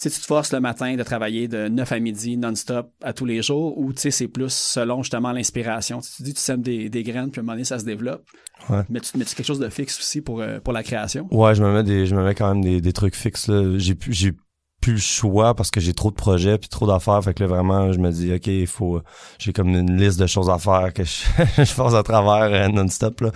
tu 0.00 0.08
sais, 0.08 0.14
tu 0.14 0.20
te 0.20 0.26
forces 0.26 0.52
le 0.52 0.60
matin 0.60 0.94
de 0.94 1.02
travailler 1.02 1.48
de 1.48 1.66
9 1.68 1.90
à 1.90 1.98
midi 1.98 2.36
non-stop 2.36 2.92
à 3.02 3.12
tous 3.12 3.24
les 3.24 3.42
jours 3.42 3.76
ou 3.78 3.92
tu 3.92 4.00
sais, 4.00 4.10
c'est 4.12 4.28
plus 4.28 4.52
selon 4.52 5.02
justement 5.02 5.32
l'inspiration. 5.32 6.00
Tu 6.00 6.10
te 6.10 6.22
dis, 6.22 6.34
tu 6.34 6.40
sèmes 6.40 6.62
des, 6.62 6.88
des 6.88 7.02
graines, 7.02 7.32
puis 7.32 7.40
à 7.40 7.42
un 7.42 7.44
moment 7.44 7.54
donné, 7.54 7.64
ça 7.64 7.80
se 7.80 7.84
développe. 7.84 8.24
Ouais. 8.70 8.82
Mais 8.88 9.00
tu 9.00 9.10
te 9.10 9.18
mets-tu 9.18 9.34
quelque 9.34 9.46
chose 9.46 9.58
de 9.58 9.68
fixe 9.68 9.98
aussi 9.98 10.20
pour, 10.20 10.40
euh, 10.40 10.60
pour 10.60 10.72
la 10.72 10.84
création? 10.84 11.26
Ouais, 11.32 11.54
je 11.56 11.64
me 11.64 11.72
mets 11.72 11.82
des, 11.82 12.06
je 12.06 12.14
me 12.14 12.22
mets 12.22 12.36
quand 12.36 12.54
même 12.54 12.62
des, 12.62 12.80
des 12.80 12.92
trucs 12.92 13.16
fixes 13.16 13.48
là. 13.48 13.76
J'ai 13.76 14.32
plus, 14.80 14.92
le 14.94 14.98
choix 14.98 15.54
parce 15.54 15.70
que 15.70 15.80
j'ai 15.80 15.92
trop 15.94 16.10
de 16.10 16.16
projets 16.16 16.58
puis 16.58 16.68
trop 16.68 16.86
d'affaires. 16.86 17.22
Fait 17.22 17.34
que 17.34 17.42
là 17.42 17.48
vraiment, 17.48 17.92
je 17.92 17.98
me 17.98 18.10
dis 18.10 18.32
ok, 18.32 18.46
il 18.46 18.66
faut, 18.66 19.00
j'ai 19.38 19.52
comme 19.52 19.68
une 19.68 19.96
liste 20.00 20.18
de 20.18 20.26
choses 20.26 20.50
à 20.50 20.58
faire 20.58 20.92
que 20.94 21.04
je, 21.04 21.24
je 21.64 21.74
passe 21.74 21.94
à 21.94 22.02
travers 22.02 22.52
euh, 22.52 22.68
non-stop 22.68 23.20
là. 23.20 23.30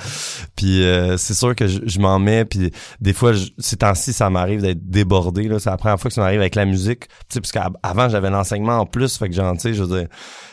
Puis 0.57 0.85
euh, 0.85 1.17
c'est 1.17 1.35
sûr 1.35 1.55
que 1.55 1.67
je, 1.67 2.01
m'en 2.01 2.19
mets. 2.19 2.45
Puis 2.45 2.71
des 3.01 3.13
fois, 3.13 3.33
je- 3.33 3.49
ces 3.59 3.77
temps-ci, 3.77 4.13
ça 4.13 4.31
m'arrive 4.31 4.63
d'être 4.63 4.89
débordé 4.89 5.49
là. 5.49 5.59
C'est 5.59 5.71
la 5.71 5.77
première 5.77 6.01
fois 6.01 6.09
que 6.09 6.15
ça 6.15 6.21
m'arrive 6.21 6.41
avec 6.41 6.55
la 6.55 6.65
musique. 6.65 7.09
Tu 7.09 7.15
sais, 7.35 7.41
parce 7.41 7.53
qu'avant 7.53 8.09
j'avais 8.09 8.31
l'enseignement 8.31 8.79
en 8.79 8.87
plus. 8.87 9.17
Fait 9.17 9.29
que 9.29 9.35
genre, 9.35 9.57
tu 9.57 9.75
je 9.75 9.83
veux 9.83 9.99
dire, 9.99 10.09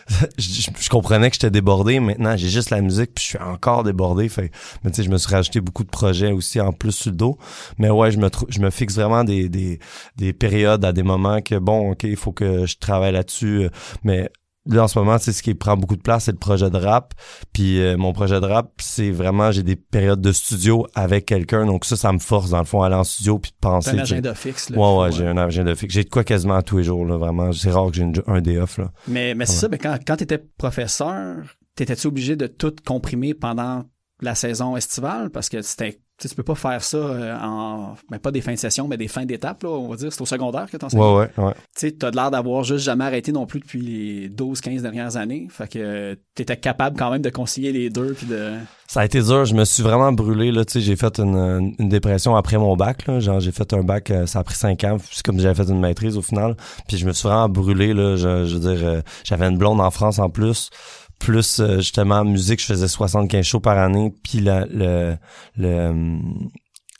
je, 0.37 0.69
je- 0.79 0.89
comprenais 0.89 1.29
que 1.29 1.35
j'étais 1.35 1.51
débordé. 1.51 1.99
Maintenant, 1.99 2.35
j'ai 2.35 2.49
juste 2.49 2.69
la 2.71 2.81
musique 2.81 3.11
puis 3.15 3.23
je 3.23 3.29
suis 3.29 3.37
encore 3.39 3.83
débordé. 3.83 4.27
Fait 4.29 4.51
mais 4.83 4.91
tu 4.91 4.97
sais, 4.97 5.03
je 5.03 5.09
me 5.09 5.17
suis 5.17 5.31
rajouté 5.31 5.61
beaucoup 5.61 5.83
de 5.83 5.89
projets 5.89 6.31
aussi 6.31 6.59
en 6.59 6.71
plus 6.73 6.91
sur 6.91 7.11
le 7.11 7.17
dos. 7.17 7.37
Mais 7.77 7.89
ouais, 7.89 8.11
je 8.11 8.17
me 8.19 8.29
je 8.49 8.59
me 8.59 8.69
fixe 8.69 8.95
vraiment 8.95 9.23
des, 9.23 9.49
des, 9.49 9.79
des 10.17 10.33
périodes 10.33 10.83
à 10.85 10.93
des 10.93 11.03
moments 11.03 11.41
que 11.41 11.55
bon, 11.55 11.91
ok, 11.91 12.03
il 12.03 12.15
faut 12.15 12.31
que 12.31 12.65
je 12.65 12.77
travaille 12.77 13.13
là-dessus. 13.13 13.69
Mais 14.03 14.29
là 14.69 14.83
en 14.83 14.87
ce 14.87 14.97
moment, 14.99 15.17
c'est 15.17 15.31
ce 15.33 15.43
qui 15.43 15.53
prend 15.55 15.75
beaucoup 15.77 15.95
de 15.95 16.01
place, 16.01 16.25
c'est 16.25 16.31
le 16.31 16.37
projet 16.37 16.69
de 16.69 16.77
rap. 16.77 17.13
Puis 17.53 17.79
euh, 17.81 17.97
mon 17.97 18.13
projet 18.13 18.39
de 18.39 18.45
rap, 18.45 18.71
c'est 18.79 19.11
vraiment 19.11 19.51
j'ai 19.51 19.63
des 19.63 19.75
périodes 19.75 20.21
de 20.21 20.31
studio 20.31 20.85
avec 20.95 21.25
quelqu'un. 21.25 21.65
Donc 21.65 21.85
ça, 21.85 21.95
ça 21.95 22.11
me 22.13 22.19
force 22.19 22.49
dans 22.51 22.59
le 22.59 22.65
fond 22.65 22.81
à 22.81 22.87
aller 22.87 22.95
en 22.95 23.03
studio 23.03 23.39
puis 23.39 23.51
de 23.51 23.57
penser. 23.59 23.91
Un 23.91 23.99
agenda 23.99 24.33
fixe. 24.35 24.69
Là, 24.69 24.77
Ouais, 24.77 25.01
ouais, 25.03 25.11
j'ai 25.11 25.27
un 25.27 25.37
agenda 25.37 25.75
fixe. 25.75 25.93
J'ai 25.93 26.03
de 26.03 26.09
quoi 26.09 26.23
quasiment 26.23 26.61
tous 26.61 26.77
les 26.77 26.83
jours, 26.83 27.05
là, 27.05 27.17
vraiment. 27.17 27.51
C'est 27.51 27.71
rare 27.71 27.87
que 27.91 27.95
j'ai 27.97 28.03
une- 28.03 28.21
un 28.27 28.41
day 28.41 28.57
off, 28.57 28.77
là. 28.77 28.91
Mais, 29.07 29.35
mais 29.35 29.45
c'est 29.45 29.53
ça, 29.57 29.67
mais 29.69 29.77
quand, 29.77 29.97
quand 30.05 30.15
tu 30.17 30.23
étais 30.23 30.37
professeur, 30.57 31.37
t'étais-tu 31.75 32.07
obligé 32.07 32.35
de 32.35 32.47
tout 32.47 32.73
comprimer 32.85 33.33
pendant 33.33 33.83
la 34.21 34.35
saison 34.35 34.75
estivale? 34.77 35.29
Parce 35.29 35.49
que 35.49 35.61
c'était. 35.61 35.99
Tu 36.19 36.27
sais, 36.27 36.29
tu 36.29 36.35
peux 36.35 36.43
pas 36.43 36.55
faire 36.55 36.83
ça 36.83 36.97
euh, 36.97 37.37
en. 37.41 37.95
Ben, 38.09 38.19
pas 38.19 38.31
des 38.31 38.41
fins 38.41 38.53
de 38.53 38.57
session, 38.57 38.87
mais 38.87 38.97
des 38.97 39.07
fins 39.07 39.25
d'étape, 39.25 39.63
là, 39.63 39.69
on 39.69 39.87
va 39.87 39.95
dire. 39.95 40.11
C'est 40.11 40.21
au 40.21 40.25
secondaire 40.25 40.69
que 40.69 40.75
t'en 40.75 40.87
Ouais, 40.89 41.29
ouais, 41.37 41.43
ouais. 41.43 41.53
Tu 41.53 41.87
sais, 41.87 41.91
t'as 41.91 42.11
de 42.11 42.15
l'air 42.17 42.29
d'avoir 42.29 42.63
juste 42.63 42.83
jamais 42.83 43.05
arrêté 43.05 43.31
non 43.31 43.45
plus 43.45 43.61
depuis 43.61 43.79
les 43.81 44.29
12-15 44.29 44.81
dernières 44.81 45.15
années. 45.15 45.47
Fait 45.49 45.71
que 45.71 45.79
euh, 45.79 46.15
t'étais 46.35 46.57
capable 46.57 46.97
quand 46.97 47.09
même 47.11 47.21
de 47.21 47.29
concilier 47.29 47.71
les 47.71 47.89
deux 47.89 48.13
puis 48.13 48.27
de. 48.27 48.53
Ça 48.87 49.01
a 49.01 49.05
été 49.05 49.21
dur, 49.21 49.45
je 49.45 49.53
me 49.53 49.65
suis 49.65 49.83
vraiment 49.83 50.11
brûlé 50.11 50.51
là, 50.51 50.65
tu 50.65 50.73
sais, 50.73 50.81
j'ai 50.81 50.95
fait 50.95 51.19
une, 51.19 51.75
une 51.77 51.89
dépression 51.89 52.35
après 52.35 52.57
mon 52.57 52.75
bac 52.75 53.05
là, 53.05 53.19
genre 53.19 53.39
j'ai 53.39 53.51
fait 53.51 53.71
un 53.73 53.83
bac 53.83 54.09
euh, 54.09 54.25
ça 54.25 54.39
a 54.39 54.43
pris 54.43 54.55
cinq 54.55 54.83
ans, 54.83 54.97
puis 54.97 55.09
c'est 55.11 55.23
comme 55.23 55.39
j'avais 55.39 55.63
fait 55.63 55.69
une 55.69 55.79
maîtrise 55.79 56.17
au 56.17 56.23
final, 56.23 56.55
puis 56.87 56.97
je 56.97 57.05
me 57.05 57.13
suis 57.13 57.27
vraiment 57.27 57.47
brûlé 57.49 57.93
là, 57.93 58.15
je, 58.15 58.45
je 58.45 58.55
veux 58.55 58.75
dire 58.75 58.87
euh, 58.87 59.01
j'avais 59.23 59.45
une 59.47 59.59
blonde 59.59 59.79
en 59.79 59.91
France 59.91 60.17
en 60.17 60.31
plus, 60.31 60.71
plus 61.19 61.59
euh, 61.59 61.77
justement 61.77 62.23
musique, 62.23 62.59
je 62.61 62.65
faisais 62.65 62.87
75 62.87 63.45
shows 63.45 63.59
par 63.59 63.77
année, 63.77 64.13
puis 64.23 64.39
le 64.39 65.17
hum, 65.57 66.49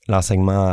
l'enseignement 0.07 0.65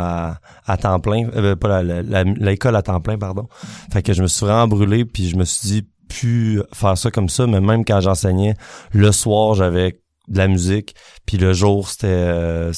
à, 0.66 0.76
temps 0.78 0.98
plein, 0.98 1.28
euh, 1.36 1.54
pas 1.56 1.82
la- 1.82 2.02
la- 2.02 2.24
l'école 2.24 2.74
à 2.76 2.82
temps 2.82 3.00
plein 3.00 3.18
pardon. 3.18 3.48
Fait 3.92 4.02
que 4.02 4.12
je 4.12 4.22
me 4.22 4.28
suis 4.28 4.46
vraiment 4.46 4.66
brûlé 4.66 5.04
puis 5.04 5.28
je 5.28 5.36
me 5.36 5.44
suis 5.44 5.68
dit 5.68 5.88
plus 6.08 6.62
faire 6.72 6.96
ça 6.96 7.10
comme 7.10 7.28
ça, 7.28 7.46
mais 7.46 7.60
même 7.60 7.84
quand 7.84 8.00
j'enseignais 8.00 8.54
le 8.92 9.12
soir, 9.12 9.54
j'avais 9.54 10.00
de 10.28 10.38
la 10.38 10.48
musique, 10.48 10.94
puis 11.24 11.36
le 11.38 11.52
jour 11.52 11.88
c'était 11.88 12.06
euh, 12.08 12.72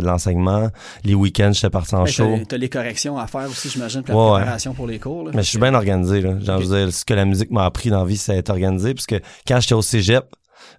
l'enseignement, 0.00 0.68
les 1.04 1.14
week-ends 1.14 1.50
j'étais 1.52 1.70
parti 1.70 1.94
en 1.94 2.04
Ben, 2.04 2.10
show. 2.10 2.38
t'as, 2.48 2.56
les 2.56 2.68
corrections 2.68 3.18
à 3.18 3.26
faire 3.26 3.48
aussi, 3.48 3.68
j'imagine, 3.68 4.02
puis 4.02 4.12
la 4.12 4.18
Ouais, 4.18 4.30
ouais. 4.30 4.36
préparation 4.38 4.74
pour 4.74 4.86
les 4.86 4.98
cours. 4.98 5.24
là. 5.24 5.30
Mais 5.34 5.42
je 5.42 5.48
suis 5.48 5.58
bien 5.58 5.74
organisé 5.74 6.20
là. 6.20 6.38
Genre 6.40 6.60
je 6.62 6.66
veux 6.66 6.78
dire, 6.86 6.94
ce 6.94 7.04
que 7.04 7.14
la 7.14 7.24
musique 7.24 7.50
m'a 7.50 7.64
appris 7.64 7.90
dans 7.90 8.00
la 8.00 8.06
vie, 8.06 8.16
c'est 8.16 8.36
être 8.36 8.50
organisé 8.50 8.94
parce 8.94 9.06
que 9.06 9.20
quand 9.46 9.60
j'étais 9.60 9.74
au 9.74 9.82
cégep, 9.82 10.24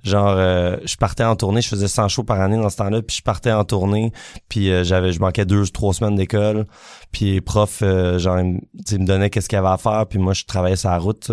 genre 0.04 0.30
euh, 0.38 0.78
je 0.86 0.96
partais 0.98 1.24
en 1.24 1.36
tournée, 1.36 1.62
je 1.62 1.68
faisais 1.70 1.88
100 1.88 2.08
shows 2.08 2.24
par 2.24 2.40
année 2.42 2.58
dans 2.58 2.70
ce 2.70 2.78
temps-là, 2.78 3.02
puis 3.02 3.18
je 3.18 3.22
partais 3.24 3.52
en 3.52 3.64
tournée, 3.64 4.12
puis 4.48 4.72
euh, 4.72 4.84
j'avais 4.84 5.12
je 5.12 5.20
manquais 5.20 5.46
deux 5.46 5.66
trois 5.68 5.94
semaines 5.94 6.16
d'école, 6.16 6.66
puis 7.12 7.34
les 7.34 7.42
profs 7.42 7.82
euh, 7.82 8.18
genre 8.20 8.40
ils 8.40 8.46
me- 8.54 8.60
ils 8.92 9.06
donnaient 9.06 9.30
qu'est-ce 9.30 9.50
qu'il 9.50 9.58
y 9.58 9.60
avait 9.60 9.68
à 9.70 9.78
faire, 9.78 10.06
puis 10.08 10.20
moi 10.20 10.34
je 10.34 10.46
travaillais 10.46 10.76
sur 10.76 10.90
la 10.90 10.98
route. 10.98 11.32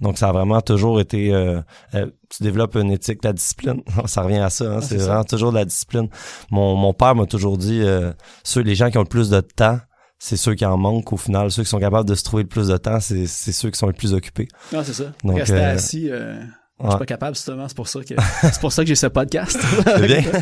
Donc 0.00 0.18
ça 0.18 0.28
a 0.28 0.32
vraiment 0.32 0.60
toujours 0.60 1.00
été 1.00 1.32
euh, 1.34 1.60
euh, 1.94 2.06
tu 2.28 2.42
développes 2.42 2.74
une 2.76 2.90
éthique, 2.90 3.22
la 3.24 3.32
discipline. 3.32 3.82
ça 4.06 4.22
revient 4.22 4.38
à 4.38 4.50
ça, 4.50 4.64
hein, 4.64 4.80
c'est 4.80 4.98
ça. 4.98 5.06
vraiment 5.06 5.24
toujours 5.24 5.52
de 5.52 5.58
la 5.58 5.64
discipline. 5.64 6.08
Mon 6.50 6.74
mon 6.76 6.92
père 6.92 7.14
m'a 7.14 7.26
toujours 7.26 7.56
dit 7.58 7.80
euh, 7.82 8.12
ceux 8.44 8.60
les 8.62 8.74
gens 8.74 8.90
qui 8.90 8.98
ont 8.98 9.02
le 9.02 9.06
plus 9.08 9.30
de 9.30 9.40
temps 9.40 9.78
c'est 10.18 10.38
ceux 10.38 10.54
qui 10.54 10.64
en 10.64 10.78
manquent 10.78 11.12
au 11.12 11.18
final, 11.18 11.50
ceux 11.50 11.62
qui 11.62 11.68
sont 11.68 11.78
capables 11.78 12.08
de 12.08 12.14
se 12.14 12.24
trouver 12.24 12.44
le 12.44 12.48
plus 12.48 12.68
de 12.68 12.76
temps, 12.78 13.00
c'est 13.00 13.26
ceux 13.26 13.68
qui 13.70 13.78
sont 13.78 13.86
les 13.88 13.92
plus 13.92 14.14
occupés. 14.14 14.48
Non, 14.72 14.80
c'est 14.82 14.94
ça. 14.94 15.12
Donc, 15.22 15.36
Rester 15.36 15.54
euh, 15.56 15.74
assis, 15.74 16.08
euh, 16.10 16.40
je 16.82 16.88
suis 16.88 16.98
pas 16.98 17.06
capable, 17.06 17.34
justement. 17.36 17.68
C'est 17.68 17.76
pour 17.76 17.88
ça 17.88 18.00
que, 18.02 18.14
c'est 18.42 18.60
pour 18.60 18.72
ça 18.72 18.82
que 18.82 18.88
j'ai 18.88 18.94
ce 18.94 19.06
podcast. 19.06 19.58
C'est 19.84 20.06
bien. 20.06 20.22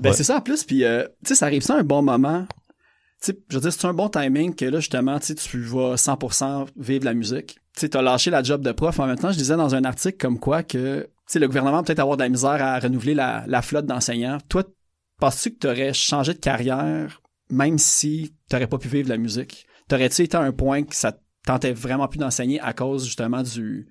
Ben, 0.00 0.10
Ouais. 0.10 0.16
c'est 0.16 0.22
ça, 0.22 0.36
en 0.36 0.40
plus. 0.40 0.62
Puis, 0.62 0.84
euh, 0.84 1.02
tu 1.24 1.30
sais, 1.30 1.34
ça 1.34 1.46
arrive 1.46 1.62
ça 1.62 1.74
à 1.74 1.78
un 1.78 1.82
bon 1.82 2.02
moment. 2.02 2.46
Tu 3.20 3.32
sais, 3.32 3.38
je 3.48 3.56
veux 3.56 3.60
dire, 3.62 3.72
c'est 3.72 3.84
un 3.84 3.92
bon 3.92 4.08
timing 4.08 4.54
que 4.54 4.64
là, 4.64 4.78
justement, 4.78 5.18
tu 5.18 5.34
tu 5.34 5.60
vas 5.64 5.96
100% 5.96 6.68
vivre 6.76 7.04
la 7.04 7.14
musique. 7.14 7.56
Tu 7.74 7.80
sais, 7.80 7.88
t'as 7.88 8.00
lâché 8.00 8.30
la 8.30 8.44
job 8.44 8.62
de 8.62 8.70
prof. 8.70 9.00
En 9.00 9.06
même 9.08 9.18
temps, 9.18 9.32
je 9.32 9.38
disais 9.38 9.56
dans 9.56 9.74
un 9.74 9.82
article 9.82 10.16
comme 10.16 10.38
quoi 10.38 10.62
que, 10.62 11.00
tu 11.02 11.08
sais, 11.26 11.38
le 11.40 11.48
gouvernement 11.48 11.78
va 11.78 11.82
peut-être 11.82 11.98
avoir 11.98 12.16
de 12.16 12.22
la 12.22 12.28
misère 12.28 12.62
à 12.62 12.78
renouveler 12.78 13.14
la, 13.14 13.42
la 13.48 13.60
flotte 13.60 13.86
d'enseignants. 13.86 14.38
Toi, 14.48 14.62
penses-tu 15.18 15.50
que 15.50 15.58
tu 15.58 15.66
aurais 15.66 15.92
changé 15.92 16.32
de 16.32 16.38
carrière 16.38 17.20
même 17.50 17.76
si 17.78 18.34
t'aurais 18.48 18.68
pas 18.68 18.78
pu 18.78 18.86
vivre 18.86 19.08
la 19.08 19.16
musique? 19.16 19.66
T'aurais-tu 19.88 20.22
été 20.22 20.36
à 20.36 20.42
un 20.42 20.52
point 20.52 20.84
que 20.84 20.94
ça 20.94 21.10
te 21.10 21.18
tentait 21.44 21.72
vraiment 21.72 22.06
plus 22.06 22.18
d'enseigner 22.18 22.60
à 22.60 22.72
cause, 22.72 23.04
justement, 23.04 23.42
du, 23.42 23.88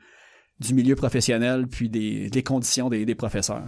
du 0.60 0.74
milieu 0.74 0.96
professionnel 0.96 1.68
puis 1.68 1.90
des, 1.90 2.30
des 2.30 2.44
conditions 2.44 2.90
des, 2.90 3.06
des 3.06 3.16
professeurs? 3.16 3.64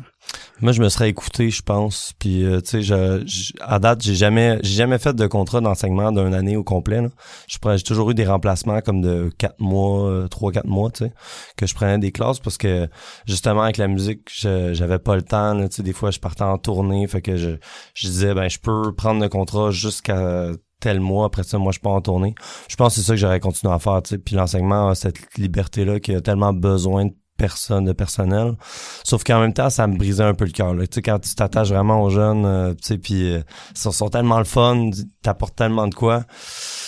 Moi, 0.61 0.71
je 0.73 0.81
me 0.81 0.89
serais 0.89 1.09
écouté, 1.09 1.49
je 1.49 1.61
pense. 1.61 2.13
Puis, 2.19 2.43
euh, 2.43 2.59
tu 2.61 2.69
sais, 2.69 2.81
je, 2.81 3.53
à 3.61 3.79
date, 3.79 4.01
j'ai 4.01 4.15
jamais, 4.15 4.59
j'ai 4.61 4.73
jamais 4.75 4.97
fait 4.97 5.13
de 5.13 5.27
contrat 5.27 5.61
d'enseignement 5.61 6.11
d'une 6.11 6.33
année 6.33 6.57
au 6.57 6.63
complet. 6.63 7.01
Là. 7.01 7.09
Je 7.47 7.57
j'ai 7.77 7.83
toujours 7.83 8.11
eu 8.11 8.13
des 8.13 8.25
remplacements 8.25 8.81
comme 8.81 9.01
de 9.01 9.31
quatre 9.37 9.59
mois, 9.59 10.09
euh, 10.09 10.27
trois, 10.27 10.51
quatre 10.51 10.67
mois, 10.67 10.91
tu 10.91 11.05
sais, 11.05 11.13
que 11.55 11.65
je 11.67 11.73
prenais 11.73 11.97
des 11.99 12.11
classes 12.11 12.39
parce 12.39 12.57
que 12.57 12.89
justement 13.25 13.61
avec 13.61 13.77
la 13.77 13.87
musique, 13.87 14.29
je- 14.31 14.73
j'avais 14.73 14.99
pas 14.99 15.15
le 15.15 15.21
temps. 15.21 15.53
Là, 15.53 15.69
tu 15.69 15.77
sais, 15.77 15.83
des 15.83 15.93
fois, 15.93 16.11
je 16.11 16.19
partais 16.19 16.43
en 16.43 16.57
tournée, 16.57 17.07
fait 17.07 17.21
que 17.21 17.37
je, 17.37 17.51
je 17.93 18.07
disais, 18.07 18.33
ben, 18.33 18.49
je 18.49 18.59
peux 18.59 18.93
prendre 18.93 19.21
le 19.21 19.29
contrat 19.29 19.71
jusqu'à 19.71 20.49
tel 20.79 20.99
mois. 20.99 21.25
Après 21.25 21.43
ça, 21.43 21.57
moi, 21.57 21.71
je 21.71 21.79
pars 21.79 21.93
en 21.93 22.01
tournée. 22.01 22.35
Je 22.67 22.75
pense 22.75 22.95
que 22.95 23.01
c'est 23.01 23.07
ça 23.07 23.13
que 23.13 23.19
j'aurais 23.19 23.39
continué 23.39 23.73
à 23.73 23.79
faire, 23.79 24.01
tu 24.01 24.09
sais. 24.09 24.17
Puis 24.17 24.35
l'enseignement 24.35 24.89
a 24.89 24.95
cette 24.95 25.37
liberté-là 25.37 25.99
qui 25.99 26.13
a 26.13 26.21
tellement 26.21 26.53
besoin 26.53 27.05
de 27.05 27.13
personne 27.39 27.85
de 27.85 27.93
personnel. 27.93 28.55
Sauf 29.03 29.23
qu'en 29.23 29.39
même 29.39 29.53
temps, 29.53 29.69
ça 29.69 29.87
me 29.87 29.97
brisait 29.97 30.23
un 30.23 30.33
peu 30.35 30.45
le 30.45 30.51
cœur. 30.51 30.75
Tu 30.77 30.87
sais, 30.91 31.01
quand 31.01 31.19
tu 31.19 31.33
t'attaches 31.33 31.69
vraiment 31.69 32.03
aux 32.03 32.09
jeunes, 32.09 32.45
euh, 32.45 32.73
tu 32.73 32.79
sais, 32.81 32.97
puis 32.97 33.33
euh, 33.33 33.41
ils 33.71 33.91
sont, 33.93 34.09
tellement 34.09 34.37
le 34.37 34.45
fun, 34.45 34.89
t'apportes 35.23 35.55
tellement 35.55 35.87
de 35.87 35.95
quoi. 35.95 36.25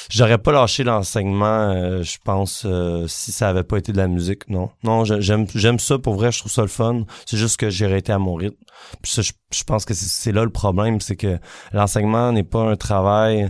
J'aurais 0.09 0.37
pas 0.37 0.51
lâché 0.51 0.83
l'enseignement, 0.83 1.71
euh, 1.71 2.03
je 2.03 2.17
pense, 2.23 2.67
si 3.07 3.31
ça 3.31 3.49
avait 3.49 3.63
pas 3.63 3.77
été 3.77 3.93
de 3.93 3.97
la 3.97 4.07
musique, 4.07 4.49
non. 4.49 4.69
Non, 4.83 5.05
j'aime 5.05 5.47
j'aime 5.55 5.79
ça 5.79 5.97
pour 5.97 6.15
vrai, 6.15 6.31
je 6.31 6.39
trouve 6.39 6.51
ça 6.51 6.61
le 6.61 6.67
fun. 6.67 7.05
C'est 7.25 7.37
juste 7.37 7.57
que 7.57 7.69
j'ai 7.69 7.97
été 7.97 8.11
à 8.11 8.19
mon 8.19 8.35
rythme. 8.35 8.57
Ça, 9.03 9.21
je, 9.21 9.31
je 9.53 9.63
pense 9.63 9.85
que 9.85 9.93
c'est 9.93 10.33
là 10.33 10.43
le 10.43 10.51
problème, 10.51 10.99
c'est 10.99 11.15
que 11.15 11.39
l'enseignement 11.71 12.33
n'est 12.33 12.43
pas 12.43 12.61
un 12.61 12.75
travail 12.75 13.49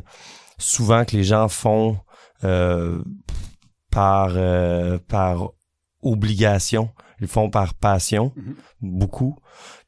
souvent 0.59 1.03
que 1.03 1.17
les 1.17 1.23
gens 1.23 1.47
font 1.47 1.97
par 3.89 4.33
par 5.07 5.49
obligation, 6.01 6.89
ils 7.19 7.23
le 7.23 7.27
font 7.27 7.49
par 7.49 7.73
passion, 7.73 8.33
mhm. 8.35 8.55
beaucoup. 8.81 9.37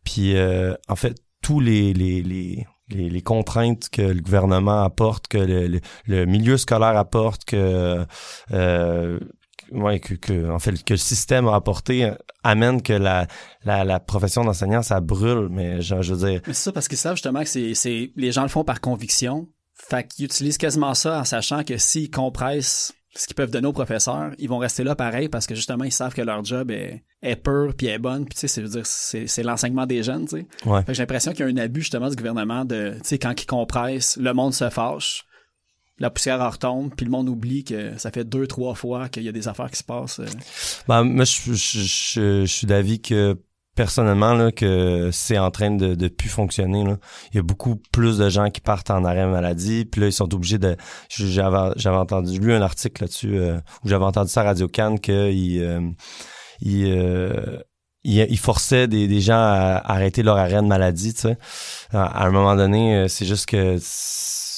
Puis 0.04 0.36
euh, 0.36 0.76
en 0.88 0.96
fait, 0.96 1.18
tous 1.42 1.60
les, 1.60 1.94
les, 1.94 2.22
les, 2.22 2.66
les, 2.90 3.22
contraintes 3.22 3.90
que 3.90 4.02
le 4.02 4.22
gouvernement 4.22 4.84
apporte, 4.84 5.28
que 5.28 5.38
le, 5.38 5.80
le, 6.06 6.26
milieu 6.26 6.58
scolaire 6.58 6.98
apporte, 6.98 7.44
que 7.46 8.06
euh, 8.52 9.20
ouais, 9.72 10.00
que, 10.00 10.14
que, 10.14 10.50
en 10.50 10.60
fait 10.60 10.84
que 10.84 10.94
le 10.94 10.98
système 10.98 11.48
a 11.48 11.56
apporté 11.56 12.06
euh, 12.06 12.16
amène 12.44 12.82
que 12.82 12.94
la, 12.94 13.28
la, 13.64 13.84
la 13.84 14.00
profession 14.00 14.44
d'enseignant 14.44 14.82
ça 14.82 15.00
brûle 15.00 15.48
mais 15.50 15.82
je, 15.82 16.02
je 16.02 16.14
veux 16.14 16.28
dire 16.28 16.42
mais 16.48 16.54
c'est 16.54 16.64
ça 16.64 16.72
parce 16.72 16.88
qu'ils 16.88 16.98
savent 16.98 17.16
justement 17.16 17.42
que 17.42 17.50
c'est 17.50 17.74
c'est 17.74 18.12
les 18.16 18.32
gens 18.32 18.44
le 18.44 18.50
font 18.50 18.64
par 18.64 18.82
conviction 18.82 19.48
fait 19.74 20.08
qu'ils 20.08 20.26
utilisent 20.26 20.58
quasiment 20.58 20.94
ça 20.94 21.20
en 21.20 21.24
sachant 21.24 21.64
que 21.64 21.78
s'ils 21.78 22.12
compressent 22.12 22.94
ce 23.16 23.28
qu'ils 23.28 23.36
peuvent 23.36 23.52
donner 23.52 23.68
aux 23.68 23.74
professeurs, 23.74 24.32
ils 24.40 24.50
vont 24.50 24.58
rester 24.58 24.84
là 24.84 24.96
pareil 24.96 25.30
parce 25.30 25.46
que 25.46 25.54
justement 25.54 25.84
ils 25.84 25.92
savent 25.92 26.14
que 26.14 26.22
leur 26.22 26.44
job 26.44 26.72
est, 26.72 27.04
est 27.22 27.36
pur 27.36 27.74
puis 27.78 27.88
est 27.88 28.00
bonne 28.00 28.26
puis 28.26 28.36
tu 28.36 28.48
sais 28.48 28.68
c'est 28.84 29.28
c'est 29.28 29.44
l'enseignement 29.44 29.86
des 29.86 30.02
jeunes 30.02 30.28
tu 30.28 30.38
sais. 30.38 30.48
Ouais. 30.66 30.82
j'ai 30.88 31.04
l'impression 31.04 31.32
qu'il 31.32 31.46
y 31.46 31.50
a 31.50 31.52
un 31.52 31.58
abus 31.58 31.82
justement 31.82 32.10
du 32.10 32.16
gouvernement 32.16 32.66
de 32.66 32.94
tu 32.98 33.00
sais 33.04 33.20
quand 33.20 33.40
ils 33.40 33.46
compressent, 33.46 34.18
le 34.18 34.34
monde 34.34 34.54
se 34.54 34.70
fâche, 34.70 35.26
la 36.00 36.10
poussière 36.10 36.42
en 36.42 36.50
retombe 36.50 36.92
puis 36.96 37.06
le 37.06 37.12
monde 37.12 37.30
oublie 37.30 37.64
que 37.64 37.98
ça 38.00 38.10
fait 38.10 38.24
deux 38.24 38.48
trois 38.48 38.74
fois 38.74 39.10
qu'il 39.10 39.24
y 39.24 39.30
a 39.30 39.32
des 39.32 39.48
affaires 39.48 39.70
qui 39.70 39.78
se 39.78 39.84
passent. 39.84 40.20
Euh. 40.20 40.26
Ben, 40.88 41.04
moi 41.04 41.26
je, 41.26 41.54
je, 41.54 42.42
je 42.42 42.46
suis 42.46 42.66
d'avis 42.68 43.00
que 43.00 43.38
personnellement 43.76 44.34
là, 44.34 44.52
que 44.52 45.10
c'est 45.12 45.38
en 45.38 45.52
train 45.52 45.72
de, 45.72 45.96
de 45.96 46.08
plus 46.08 46.30
fonctionner. 46.30 46.84
Là. 46.84 46.98
Il 47.32 47.38
y 47.38 47.40
a 47.40 47.44
beaucoup 47.44 47.76
plus 47.92 48.18
de 48.18 48.30
gens 48.30 48.50
qui 48.50 48.62
partent 48.62 48.92
en 48.92 49.04
arrêt 49.04 49.26
maladie, 49.26 49.86
puis 49.86 50.02
là, 50.02 50.08
ils 50.08 50.14
sont 50.14 50.34
obligés 50.34 50.60
de... 50.60 50.76
J'avais, 51.10 51.98
entendu, 51.98 52.40
lu 52.40 52.54
un 52.54 52.62
article 52.62 53.04
là-dessus, 53.04 53.38
euh, 53.38 53.58
où 53.84 53.90
j'avais 53.90 54.06
entendu 54.06 54.30
ça 54.30 54.42
à 54.42 54.46
Radio 54.46 54.68
Cannes, 54.68 55.00
qu'il 55.00 55.62
euh, 55.62 55.90
il, 56.62 56.86
euh, 56.86 57.60
des, 58.88 59.08
des 59.08 59.22
gens 59.22 59.36
à 59.36 59.82
arrêter 59.86 60.24
leur 60.24 60.38
arrêt 60.38 60.62
de 60.62 60.68
maladie, 60.68 61.14
tu. 61.14 61.28
À, 61.92 62.26
un 62.26 62.32
moment 62.32 62.56
donné, 62.56 62.96
euh, 62.96 63.08
c'est 63.08 63.26
juste 63.26 63.48
que 63.48 63.78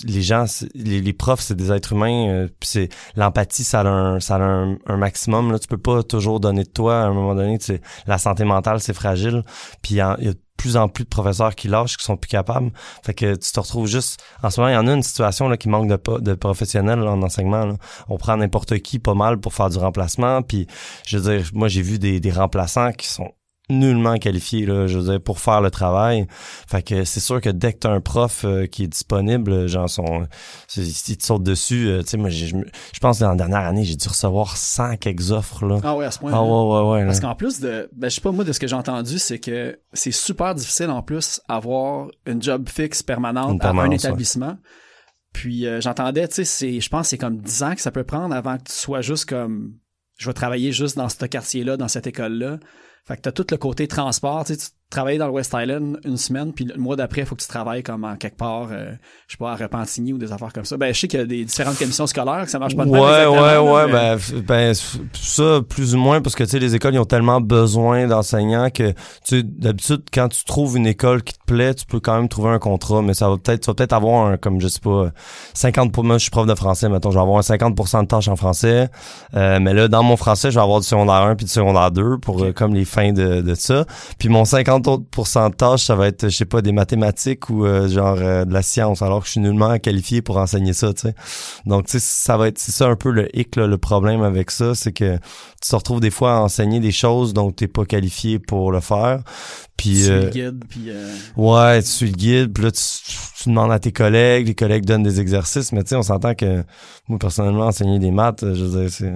les 0.04 0.22
gens, 0.22 0.46
les, 0.74 1.14
profs, 1.14 1.42
c'est 1.42 1.56
des 1.56 1.72
êtres 1.72 1.94
humains. 1.94 2.30
Euh, 2.30 2.48
c'est 2.62 2.90
l'empathie, 3.16 3.64
ça 3.64 3.82
a 3.82 3.88
un, 3.88 4.20
ça 4.20 4.36
a 4.36 4.40
un, 4.40 4.98
maximum. 4.98 5.52
Là, 5.52 5.60
tu 5.60 5.68
peux 5.68 5.78
pas 5.78 6.04
toujours 6.04 6.40
donner 6.40 6.64
de 6.64 6.70
toi. 6.70 7.02
À 7.02 7.06
un 7.06 7.14
moment 7.14 7.36
donné, 7.36 7.58
tu 7.58 7.80
la 8.08 8.18
santé 8.18 8.44
mentale, 8.44 8.80
c'est 8.80 8.94
fragile. 8.94 9.44
Puis 9.82 9.96
il 9.96 9.98
y 9.98 10.02
a 10.02 10.18
de 10.18 10.40
plus 10.58 10.78
en 10.78 10.88
plus 10.88 11.04
de 11.04 11.10
professeurs 11.10 11.56
qui 11.56 11.68
lâchent, 11.68 11.98
qui 11.98 12.04
sont 12.04 12.18
plus 12.18 12.30
capables. 12.30 12.72
Fait 13.04 13.14
que 13.14 13.36
tu 13.36 13.52
te 13.52 13.60
retrouves 13.60 13.88
juste. 13.88 14.24
En 14.42 14.50
ce 14.50 14.60
moment, 14.60 14.72
il 14.72 14.76
y 14.76 14.78
en 14.78 14.88
a 14.88 14.94
une 14.94 15.04
situation 15.04 15.50
là 15.50 15.58
qui 15.58 15.70
manque 15.70 15.88
de, 15.88 16.20
de 16.20 16.34
professionnels 16.34 17.02
en 17.02 17.22
enseignement. 17.22 17.78
On 18.08 18.18
prend 18.18 18.38
n'importe 18.38 18.80
qui 18.80 19.00
pas 19.00 19.14
mal 19.14 19.38
pour 19.40 19.54
faire 19.54 19.70
du 19.70 19.78
remplacement. 19.78 20.42
Puis 20.42 20.68
je 21.06 21.18
veux 21.18 21.38
dire, 21.38 21.50
moi 21.54 21.68
j'ai 21.68 21.82
vu 21.82 22.00
des, 22.00 22.20
des 22.20 22.32
remplaçants 22.32 22.92
qui 22.94 23.08
sont 23.08 23.32
nullement 23.70 24.18
qualifié 24.18 24.66
là, 24.66 24.88
je 24.88 25.00
veux 25.00 25.12
dire, 25.12 25.22
pour 25.22 25.40
faire 25.40 25.62
le 25.62 25.72
travail. 25.72 26.28
Fait 26.68 26.82
que 26.82 27.04
c'est 27.04 27.20
sûr 27.20 27.42
que 27.42 27.50
dès 27.50 27.74
que 27.74 27.80
t'as 27.80 27.92
un 27.92 28.02
prof 28.02 28.44
euh, 28.46 28.68
qui 28.68 28.84
est 28.84 28.88
disponible, 28.88 29.68
genre 29.68 29.90
son 29.90 30.28
il 30.76 31.18
te 31.18 31.24
saute 31.24 31.44
dessus, 31.44 31.88
euh, 31.88 32.02
tu 32.02 32.10
sais 32.10 32.18
moi 32.18 32.30
je, 32.30 32.54
pense 33.02 33.20
que 33.20 33.24
dans 33.24 33.32
la 33.32 33.36
dernière 33.36 33.62
année, 33.62 33.84
j'ai 33.84 33.96
dû 33.96 34.08
recevoir 34.08 34.58
100 34.58 34.98
quelques 34.98 35.32
offres 35.32 35.66
là. 35.66 35.80
Ah 35.84 35.96
ouais, 35.96 36.06
à 36.06 36.12
ce 36.12 36.20
point. 36.20 36.32
Ah 36.34 36.44
ouais 36.44 36.50
ouais 36.50 36.92
ouais. 36.92 37.06
Parce 37.06 37.20
qu'en 37.20 37.36
plus 37.36 37.60
de 37.60 37.90
ben 37.96 38.10
je 38.10 38.16
sais 38.16 38.22
pas 38.22 38.32
moi 38.32 38.44
de 38.44 38.52
ce 38.52 38.60
que 38.60 38.68
j'ai 38.68 38.76
entendu, 38.76 39.20
c'est 39.20 39.40
que 39.40 39.80
c'est 39.94 40.12
super 40.12 40.56
difficile 40.56 40.90
en 40.90 41.02
plus 41.02 41.42
avoir 41.48 42.08
une 42.26 42.42
job 42.42 42.70
fixe 42.70 43.04
permanente 43.04 43.64
à 43.64 43.70
un 43.70 43.92
établissement. 43.92 44.58
Puis 45.34 45.68
euh, 45.68 45.82
j'entendais, 45.82 46.28
tu 46.30 46.36
sais, 46.36 46.46
c'est 46.46 46.80
je 46.80 46.90
pense 46.90 47.10
c'est 47.10 47.18
comme 47.18 47.38
10 47.38 47.64
ans 47.64 47.76
que 47.76 47.82
ça 47.82 47.92
peut 47.92 48.06
prendre 48.06 48.34
avant 48.34 48.58
que 48.58 48.64
tu 48.64 48.74
sois 48.74 49.02
juste 49.02 49.26
comme 49.26 49.74
je 50.18 50.30
vais 50.30 50.34
travailler 50.34 50.72
juste 50.72 50.96
dans 50.96 51.10
ce 51.10 51.26
quartier-là, 51.26 51.78
dans 51.78 51.90
cette 51.90 52.08
école-là. 52.08 52.60
Fait 53.08 53.18
que 53.18 53.22
t'as 53.22 53.32
tout 53.32 53.46
le 53.52 53.58
côté 53.58 53.88
transport, 53.88 54.46
tu 54.46 54.56
travailler 54.96 55.18
dans 55.18 55.28
le 55.28 55.34
West 55.34 55.54
Island 55.54 56.00
une 56.06 56.18
semaine, 56.18 56.54
puis 56.54 56.66
le 56.66 56.78
mois 56.78 56.96
d'après, 56.96 57.22
il 57.22 57.28
faut 57.28 57.36
que 57.36 57.42
tu 57.42 57.48
travailles 57.48 57.84
comme 57.84 58.06
en 58.06 58.16
quelque 58.16 58.38
part, 58.38 58.70
euh, 58.72 58.94
je 59.28 59.34
sais 59.34 59.38
pas, 59.38 59.52
à 59.52 59.56
Repentigny 59.56 60.14
ou 60.14 60.18
des 60.18 60.32
affaires 60.32 60.54
comme 60.54 60.64
ça. 60.64 60.78
Ben, 60.78 60.94
je 60.94 61.00
sais 61.02 61.08
qu'il 61.08 61.20
y 61.20 61.24
a 61.24 61.26
des 61.26 61.44
différentes 61.44 61.78
commissions 61.78 62.08
scolaires, 62.08 62.46
que 62.46 62.50
ça 62.50 62.60
marche 62.60 62.76
pas 62.76 62.86
de 62.86 62.90
Ouais, 62.90 63.26
ouais, 63.26 63.58
ouais, 63.58 63.92
ben, 63.92 64.18
ben, 64.48 64.74
ça, 65.14 65.60
plus 65.68 65.96
ou 65.96 65.98
moins, 65.98 66.22
parce 66.22 66.36
que, 66.36 66.44
tu 66.44 66.52
sais, 66.52 66.60
les 66.60 66.76
écoles, 66.76 66.94
ils 66.94 67.00
ont 67.00 67.06
tellement 67.06 67.42
besoin 67.42 68.08
d'enseignants 68.08 68.70
que, 68.70 68.92
tu 68.92 68.96
sais, 69.24 69.44
d'habitude, 69.44 70.04
quand 70.14 70.30
tu 70.30 70.46
trouves 70.46 70.78
une 70.78 70.88
école 70.88 71.24
qui 71.24 71.34
te 71.34 71.44
plaît, 71.46 71.74
tu 71.74 71.86
peux 71.86 72.00
quand 72.00 72.16
même 72.16 72.30
trouver 72.30 72.52
un 72.52 72.60
contrat, 72.60 73.02
mais 73.02 73.14
ça 73.14 73.30
va 73.30 73.38
peut-être, 73.38 73.62
tu 73.62 73.68
vas 73.68 73.74
peut-être 73.74 73.94
avoir 73.94 74.28
un, 74.28 74.38
comme, 74.38 74.62
je 74.62 74.68
sais 74.68 74.80
pas, 74.80 75.12
50 75.54 75.92
pour 75.92 76.06
moi, 76.06 76.18
je 76.18 76.24
suis 76.24 76.32
prof 76.32 76.48
de 76.48 76.56
français, 76.56 76.88
mettons, 76.88 77.12
je 77.12 77.16
vais 77.16 77.22
avoir 77.22 77.38
un 77.38 77.42
50% 77.42 78.04
de 78.04 78.08
tâches 78.08 78.30
en 78.30 78.38
français, 78.38 78.90
euh, 79.36 79.60
mais 79.60 79.74
là, 79.74 79.90
dans 79.90 80.04
mon 80.04 80.16
français, 80.16 80.52
je 80.52 80.56
vais 80.56 80.64
avoir 80.64 80.80
du 80.80 80.88
secondaire 80.88 81.16
1 81.16 81.36
puis 81.36 81.46
du 81.46 81.52
secondaire 81.52 81.92
2 81.92 82.18
pour, 82.20 82.44
euh, 82.44 82.54
comme 82.54 82.74
les 82.74 82.86
fins 82.86 83.12
de, 83.12 83.42
de 83.42 83.56
ça. 83.56 83.86
Puis 84.18 84.30
mon 84.30 84.46
50 84.46 84.85
autres 84.88 85.56
tâches, 85.56 85.86
ça 85.86 85.96
va 85.96 86.08
être, 86.08 86.30
je 86.30 86.36
sais 86.36 86.46
pas, 86.46 86.62
des 86.62 86.72
mathématiques 86.72 87.50
ou 87.50 87.66
euh, 87.66 87.88
genre 87.88 88.18
euh, 88.18 88.46
de 88.46 88.54
la 88.54 88.62
science, 88.62 89.02
alors 89.02 89.22
que 89.22 89.26
je 89.26 89.32
suis 89.32 89.42
nullement 89.42 89.78
qualifié 89.80 90.22
pour 90.22 90.38
enseigner 90.38 90.74
ça, 90.74 90.94
tu 90.94 91.02
sais. 91.02 91.16
Donc, 91.66 91.86
tu 91.86 91.94
sais, 91.94 92.00
ça 92.00 92.38
va 92.38 92.48
être, 92.48 92.58
c'est 92.58 92.72
ça 92.72 92.88
un 92.88 92.96
peu 92.96 93.12
le 93.12 93.28
hic, 93.38 93.56
le 93.56 93.78
problème 93.78 94.22
avec 94.22 94.52
ça, 94.52 94.76
c'est 94.76 94.92
que 94.92 95.18
tu 95.62 95.70
te 95.70 95.76
retrouves 95.76 96.00
des 96.00 96.12
fois 96.12 96.38
à 96.38 96.40
enseigner 96.40 96.80
des 96.80 96.92
choses 96.92 97.34
dont 97.34 97.52
t'es 97.52 97.68
pas 97.68 97.86
qualifié 97.86 98.40
pour 98.40 98.72
le 98.72 98.80
faire. 98.80 99.22
Puis, 99.78 100.04
tu 100.06 100.12
euh, 100.12 100.24
le 100.26 100.30
guide, 100.30 100.64
puis 100.70 100.90
ouais, 101.36 101.82
tu 101.82 101.90
suis 101.90 102.08
le 102.08 102.16
guide, 102.16 102.54
puis 102.54 102.64
là 102.64 102.72
tu, 102.72 102.82
tu, 103.38 103.50
demandes 103.50 103.72
à 103.72 103.80
tes 103.80 103.92
collègues, 103.92 104.48
les 104.48 104.56
collègues 104.56 104.86
donnent 104.86 105.04
des 105.04 105.20
exercices, 105.20 105.72
mais 105.72 105.84
tu 105.84 105.90
sais, 105.90 105.96
on 105.96 106.04
s'entend 106.04 106.34
que 106.34 106.64
moi 107.08 107.20
personnellement 107.20 107.68
enseigner 107.68 108.00
des 108.00 108.12
maths, 108.12 108.42
je 108.42 108.64
veux 108.64 108.82
dire, 108.82 108.90
c'est 108.92 109.14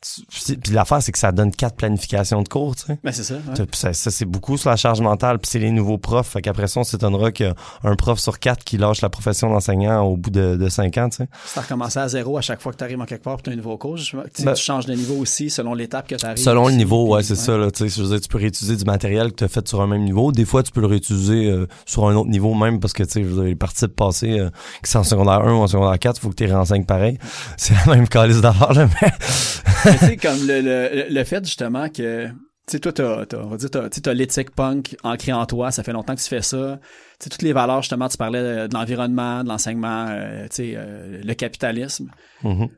puis 0.00 0.72
l'affaire, 0.72 1.02
c'est 1.02 1.12
que 1.12 1.18
ça 1.18 1.30
donne 1.30 1.50
quatre 1.50 1.76
planifications 1.76 2.40
de 2.40 2.48
cours, 2.48 2.74
tu 2.74 2.86
sais. 2.86 2.98
Ben, 3.04 3.12
c'est 3.12 3.22
ça. 3.22 3.92
ça, 3.92 4.10
c'est 4.10 4.24
beaucoup 4.24 4.56
sur 4.56 4.70
la 4.70 4.76
charge 4.76 5.02
mentale. 5.02 5.38
Puis 5.38 5.50
c'est 5.50 5.58
les 5.58 5.70
nouveaux 5.70 5.98
profs. 5.98 6.28
Fait 6.28 6.40
qu'après 6.40 6.68
ça, 6.68 6.80
on 6.80 6.84
s'étonnera 6.84 7.32
qu'il 7.32 7.46
y 7.46 7.48
a 7.50 7.54
un 7.84 7.96
prof 7.96 8.18
sur 8.18 8.38
quatre 8.38 8.64
qui 8.64 8.78
lâche 8.78 9.02
la 9.02 9.10
profession 9.10 9.50
d'enseignant 9.50 10.02
au 10.02 10.16
bout 10.16 10.30
de, 10.30 10.56
de 10.56 10.68
cinq 10.70 10.96
ans, 10.96 11.10
tu 11.10 11.18
sais. 11.18 11.28
Ça 11.44 11.60
recommencer 11.60 11.98
à 11.98 12.08
zéro 12.08 12.38
à 12.38 12.40
chaque 12.40 12.62
fois 12.62 12.72
que 12.72 12.78
tu 12.78 12.84
arrives 12.84 13.00
en 13.00 13.04
quelque 13.04 13.22
part 13.22 13.36
puis 13.36 13.44
tu 13.44 13.50
as 13.50 13.52
un 13.52 13.56
nouveau 13.56 13.76
cours. 13.76 13.98
Ben 14.14 14.54
tu 14.54 14.62
changes 14.62 14.86
de 14.86 14.94
niveau 14.94 15.16
aussi 15.16 15.50
selon 15.50 15.74
l'étape 15.74 16.08
que 16.08 16.14
tu 16.14 16.24
arrives. 16.24 16.42
Selon 16.42 16.68
le 16.68 16.74
niveau, 16.74 17.14
ouais, 17.14 17.22
c'est 17.22 17.36
ça, 17.36 17.58
là. 17.58 17.70
Tu 17.70 17.88
sais, 17.88 17.94
je 17.94 18.02
veux 18.02 18.08
dire, 18.08 18.20
tu 18.20 18.28
peux 18.28 18.38
réutiliser 18.38 18.76
du 18.76 18.84
matériel 18.84 19.30
que 19.32 19.36
tu 19.36 19.44
as 19.44 19.48
fait 19.48 19.66
sur 19.68 19.82
un 19.82 19.86
même 19.86 20.04
niveau. 20.04 20.32
Des 20.32 20.46
fois, 20.46 20.62
tu 20.62 20.72
peux 20.72 20.80
le 20.80 20.86
réutiliser 20.86 21.50
euh, 21.50 21.66
sur 21.84 22.08
un 22.08 22.14
autre 22.14 22.30
niveau 22.30 22.54
même 22.54 22.80
parce 22.80 22.94
que, 22.94 23.02
tu 23.02 23.10
sais, 23.10 23.22
je 23.22 23.28
veux 23.28 23.34
dire, 23.34 23.44
les 23.44 23.56
participes 23.56 23.94
passés, 23.94 24.38
euh, 24.38 24.50
qui 24.82 24.90
sont 24.90 25.00
en 25.00 25.04
secondaire 25.04 25.40
1 25.42 25.52
ou 25.52 25.56
en 25.58 25.66
secondaire 25.66 25.98
4, 25.98 26.16
il 26.16 26.20
faut 26.20 26.30
que 26.30 26.36
tu 26.36 26.46
les 26.46 26.52
renseignes 26.52 26.84
pareil. 26.84 27.18
C'est 27.58 27.74
la 27.86 27.94
même 27.94 28.08
calice 28.08 28.40
d'affaires, 28.40 28.72
mais 28.74 29.89
tu 29.92 30.06
sais, 30.06 30.16
comme 30.16 30.46
le, 30.46 30.60
le, 30.60 31.06
le, 31.10 31.24
fait 31.24 31.44
justement 31.44 31.88
que, 31.88 32.26
tu 32.28 32.32
sais, 32.66 32.80
toi, 32.80 32.92
t'as, 32.92 33.26
t'as, 33.26 33.38
on 33.38 33.48
va 33.48 33.56
dire, 33.56 33.70
t'as, 33.70 33.88
t'as 33.88 34.14
l'éthique 34.14 34.50
punk 34.52 34.96
ancrée 35.02 35.32
en 35.32 35.46
toi, 35.46 35.70
ça 35.70 35.82
fait 35.82 35.92
longtemps 35.92 36.14
que 36.14 36.20
tu 36.20 36.28
fais 36.28 36.42
ça. 36.42 36.78
Tu 37.18 37.24
sais, 37.24 37.30
toutes 37.30 37.42
les 37.42 37.52
valeurs, 37.52 37.82
justement, 37.82 38.08
tu 38.08 38.16
parlais 38.16 38.68
de, 38.68 38.74
l'environnement, 38.74 39.42
de 39.42 39.48
l'enseignement, 39.48 40.06
euh, 40.08 40.44
tu 40.44 40.56
sais, 40.56 40.72
euh, 40.76 41.20
le 41.22 41.34
capitalisme. 41.34 42.10
Mm-hmm. 42.44 42.68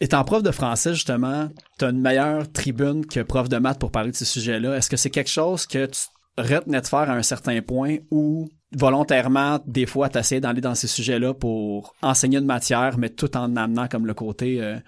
Étant 0.00 0.24
prof 0.24 0.42
de 0.42 0.50
français, 0.50 0.94
justement, 0.94 1.48
t'as 1.78 1.90
une 1.90 2.00
meilleure 2.00 2.50
tribune 2.52 3.04
que 3.06 3.20
prof 3.20 3.48
de 3.48 3.56
maths 3.58 3.78
pour 3.78 3.90
parler 3.90 4.12
de 4.12 4.16
ces 4.16 4.24
sujets-là. 4.24 4.76
Est-ce 4.76 4.90
que 4.90 4.96
c'est 4.96 5.10
quelque 5.10 5.30
chose 5.30 5.66
que 5.66 5.86
tu 5.86 6.00
retenais 6.36 6.80
de 6.80 6.86
faire 6.86 7.10
à 7.10 7.14
un 7.14 7.22
certain 7.22 7.60
point 7.62 7.96
ou 8.10 8.48
volontairement, 8.76 9.60
des 9.66 9.86
fois, 9.86 10.08
t'essayes 10.08 10.40
d'aller 10.40 10.60
dans 10.60 10.74
ces 10.74 10.86
sujets-là 10.86 11.34
pour 11.34 11.94
enseigner 12.02 12.38
une 12.38 12.46
matière, 12.46 12.98
mais 12.98 13.08
tout 13.08 13.36
en 13.36 13.56
amenant 13.56 13.88
comme 13.88 14.06
le 14.06 14.14
côté 14.14 14.62
euh, 14.62 14.78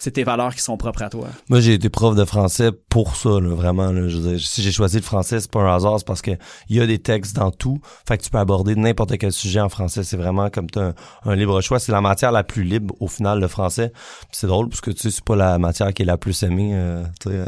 c'est 0.00 0.12
tes 0.12 0.24
valeurs 0.24 0.54
qui 0.54 0.62
sont 0.62 0.78
propres 0.78 1.02
à 1.02 1.10
toi. 1.10 1.28
Moi, 1.50 1.60
j'ai 1.60 1.74
été 1.74 1.90
prof 1.90 2.16
de 2.16 2.24
français 2.24 2.72
pour 2.88 3.16
ça, 3.16 3.38
là, 3.38 3.54
vraiment. 3.54 3.92
Là, 3.92 4.08
je 4.08 4.38
si 4.38 4.62
j'ai 4.62 4.72
choisi 4.72 4.96
le 4.96 5.02
français, 5.02 5.40
c'est 5.40 5.50
pas 5.50 5.60
un 5.60 5.74
hasard, 5.74 5.98
c'est 5.98 6.06
parce 6.06 6.22
que 6.22 6.30
il 6.70 6.76
y 6.76 6.80
a 6.80 6.86
des 6.86 6.98
textes 6.98 7.36
dans 7.36 7.50
tout. 7.50 7.80
Fait 8.08 8.16
que 8.16 8.22
tu 8.22 8.30
peux 8.30 8.38
aborder 8.38 8.74
n'importe 8.76 9.18
quel 9.18 9.30
sujet 9.30 9.60
en 9.60 9.68
français. 9.68 10.02
C'est 10.02 10.16
vraiment 10.16 10.48
comme 10.48 10.68
un, 10.76 10.94
un, 11.26 11.36
libre 11.36 11.60
choix. 11.60 11.78
C'est 11.78 11.92
la 11.92 12.00
matière 12.00 12.32
la 12.32 12.44
plus 12.44 12.64
libre 12.64 12.94
au 12.98 13.08
final, 13.08 13.40
le 13.40 13.48
français. 13.48 13.92
C'est 14.32 14.46
drôle 14.46 14.70
parce 14.70 14.80
que 14.80 14.90
tu 14.90 15.02
sais, 15.02 15.10
c'est 15.10 15.24
pas 15.24 15.36
la 15.36 15.58
matière 15.58 15.92
qui 15.92 16.00
est 16.00 16.06
la 16.06 16.16
plus 16.16 16.42
aimée, 16.44 16.70
euh, 16.72 17.04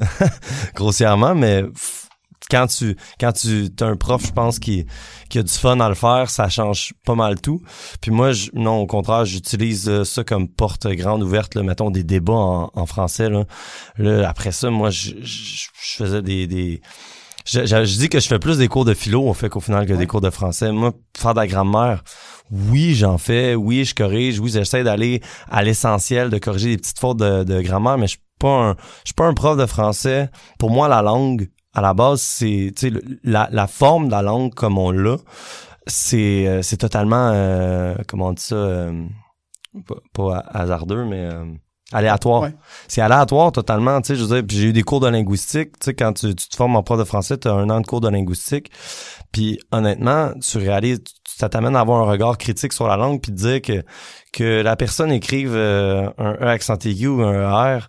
grossièrement, 0.75 1.35
mais 1.35 1.65
quand 2.53 2.67
tu 2.67 2.97
quand 3.19 3.33
tu 3.33 3.71
as 3.81 3.85
un 3.85 3.97
prof, 3.97 4.25
je 4.27 4.33
pense 4.33 4.59
qui 4.59 4.87
qui 5.31 5.39
a 5.39 5.43
du 5.43 5.53
fun 5.53 5.81
à 5.81 5.89
le 5.89 5.95
faire, 5.95 6.31
ça 6.31 6.49
change 6.49 6.93
pas 7.05 7.15
mal 7.15 7.41
tout. 7.41 7.63
Puis 8.01 8.11
moi, 8.11 8.33
je, 8.33 8.51
non, 8.53 8.77
au 8.77 8.87
contraire, 8.87 9.25
j'utilise 9.25 9.89
euh, 9.89 10.05
ça 10.05 10.23
comme 10.23 10.49
porte 10.49 10.87
grande 10.87 11.23
ouverte, 11.23 11.55
là, 11.55 11.63
mettons 11.63 11.91
des 11.91 12.05
débats 12.05 12.33
en, 12.35 12.71
en 12.75 12.87
français. 12.87 13.31
Là. 13.31 13.45
là, 13.97 14.29
après 14.29 14.53
ça, 14.53 14.71
moi, 14.71 14.91
je, 14.91 15.13
je, 15.23 15.69
je 15.73 15.97
faisais 15.97 16.23
des, 16.23 16.47
des 16.47 16.83
je, 17.47 17.65
je, 17.67 17.99
dis 17.99 18.09
que 18.09 18.21
je 18.21 18.29
fais 18.29 18.39
plus 18.39 18.59
des 18.59 18.69
cours 18.69 18.85
de 18.85 18.95
philo 18.95 19.23
au 19.23 19.35
fait 19.35 19.49
qu'au 19.49 19.61
final 19.61 19.87
que 19.87 19.95
des 19.95 20.07
cours 20.07 20.21
de 20.21 20.31
français. 20.31 20.71
Moi, 20.71 20.93
faire 21.17 21.35
de 21.35 21.41
la 21.41 21.47
grammaire, 21.47 22.05
oui, 22.51 22.95
j'en 22.95 23.19
fais, 23.19 23.55
oui, 23.55 23.85
je 23.85 23.95
corrige, 23.95 24.39
oui, 24.39 24.51
j'essaie 24.51 24.85
d'aller 24.85 25.23
à 25.51 25.63
l'essentiel, 25.63 26.31
de 26.31 26.39
corriger 26.39 26.69
des 26.69 26.77
petites 26.77 26.99
fautes 26.99 27.19
de, 27.19 27.45
de 27.45 27.61
grammaire, 27.63 27.99
mais 27.99 28.07
je 28.07 28.13
suis 28.13 28.23
pas 28.39 28.49
un, 28.49 28.77
je 29.05 29.09
suis 29.09 29.15
pas 29.15 29.25
un 29.25 29.35
prof 29.35 29.57
de 29.57 29.67
français. 29.67 30.31
Pour 30.59 30.71
moi, 30.71 30.89
la 30.89 31.03
langue, 31.03 31.49
à 31.75 31.81
la 31.81 31.95
base, 31.95 32.21
c'est, 32.21 32.73
tu 32.77 32.91
sais, 32.91 33.01
la, 33.25 33.49
la 33.51 33.67
forme 33.67 34.07
de 34.07 34.13
la 34.13 34.23
langue 34.23 34.55
comme 34.55 34.79
on 34.79 34.91
l'a, 34.91 35.17
c'est, 35.87 36.47
euh, 36.47 36.63
c'est 36.63 36.77
totalement, 36.77 37.31
euh, 37.33 37.95
comment 38.07 38.29
on 38.29 38.33
dit 38.33 38.43
ça, 38.43 38.55
euh, 38.55 39.05
pas, 39.87 39.97
pas 40.13 40.39
hasardeux, 40.53 41.05
mais 41.05 41.25
euh, 41.25 41.45
aléatoire. 41.93 42.43
Ouais. 42.43 42.55
C'est 42.89 43.01
aléatoire 43.01 43.53
totalement, 43.53 44.01
tu 44.01 44.09
sais, 44.09 44.17
je 44.17 44.25
veux 44.25 44.43
dire, 44.43 44.59
j'ai 44.59 44.69
eu 44.69 44.73
des 44.73 44.83
cours 44.83 45.01
de 45.01 45.09
linguistique, 45.09 45.79
tu 45.79 45.87
sais, 45.87 45.95
quand 45.95 46.13
tu, 46.13 46.35
tu 46.35 46.49
te 46.49 46.57
formes 46.57 46.77
en 46.77 46.83
prof 46.83 46.99
de 46.99 47.05
français, 47.05 47.39
tu 47.39 47.49
as 47.49 47.53
un 47.53 47.71
an 47.71 47.81
de 47.81 47.87
cours 47.87 48.01
de 48.01 48.09
linguistique, 48.09 48.71
puis 49.33 49.59
honnêtement, 49.73 50.33
tu 50.41 50.59
réalises, 50.59 51.03
ça 51.27 51.49
t'amène 51.49 51.75
à 51.75 51.81
avoir 51.81 52.07
un 52.07 52.11
regard 52.11 52.39
critique 52.39 52.73
sur 52.73 52.87
la 52.87 52.97
langue, 52.97 53.21
puis 53.21 53.33
de 53.33 53.37
dire 53.37 53.63
que, 53.63 53.85
que 54.33 54.63
la 54.63 54.77
personne 54.77 55.11
écrive 55.11 55.55
euh, 55.55 56.09
un 56.19 56.35
E 56.35 56.47
accent 56.47 56.77
aigu 56.85 57.09
ou 57.09 57.23
un 57.23 57.33
ER, 57.33 57.81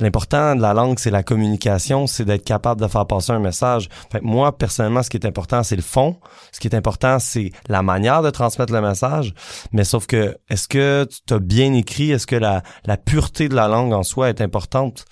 L'important 0.00 0.56
de 0.56 0.62
la 0.62 0.72
langue, 0.72 0.98
c'est 0.98 1.10
la 1.10 1.22
communication, 1.22 2.06
c'est 2.06 2.24
d'être 2.24 2.44
capable 2.44 2.80
de 2.80 2.86
faire 2.86 3.06
passer 3.06 3.32
un 3.32 3.38
message. 3.38 3.88
Fait 4.10 4.20
que 4.20 4.24
moi, 4.24 4.56
personnellement, 4.56 5.02
ce 5.02 5.10
qui 5.10 5.18
est 5.18 5.26
important, 5.26 5.62
c'est 5.62 5.76
le 5.76 5.82
fond. 5.82 6.16
Ce 6.52 6.58
qui 6.58 6.68
est 6.68 6.74
important, 6.74 7.18
c'est 7.18 7.52
la 7.68 7.82
manière 7.82 8.22
de 8.22 8.30
transmettre 8.30 8.72
le 8.72 8.80
message. 8.80 9.34
Mais 9.72 9.84
sauf 9.84 10.06
que, 10.06 10.38
est-ce 10.48 10.68
que 10.68 11.06
tu 11.26 11.34
as 11.34 11.38
bien 11.38 11.74
écrit? 11.74 12.10
Est-ce 12.10 12.26
que 12.26 12.36
la, 12.36 12.62
la 12.86 12.96
pureté 12.96 13.48
de 13.48 13.54
la 13.54 13.68
langue 13.68 13.92
en 13.92 14.02
soi 14.02 14.30
est 14.30 14.40
importante? 14.40 15.04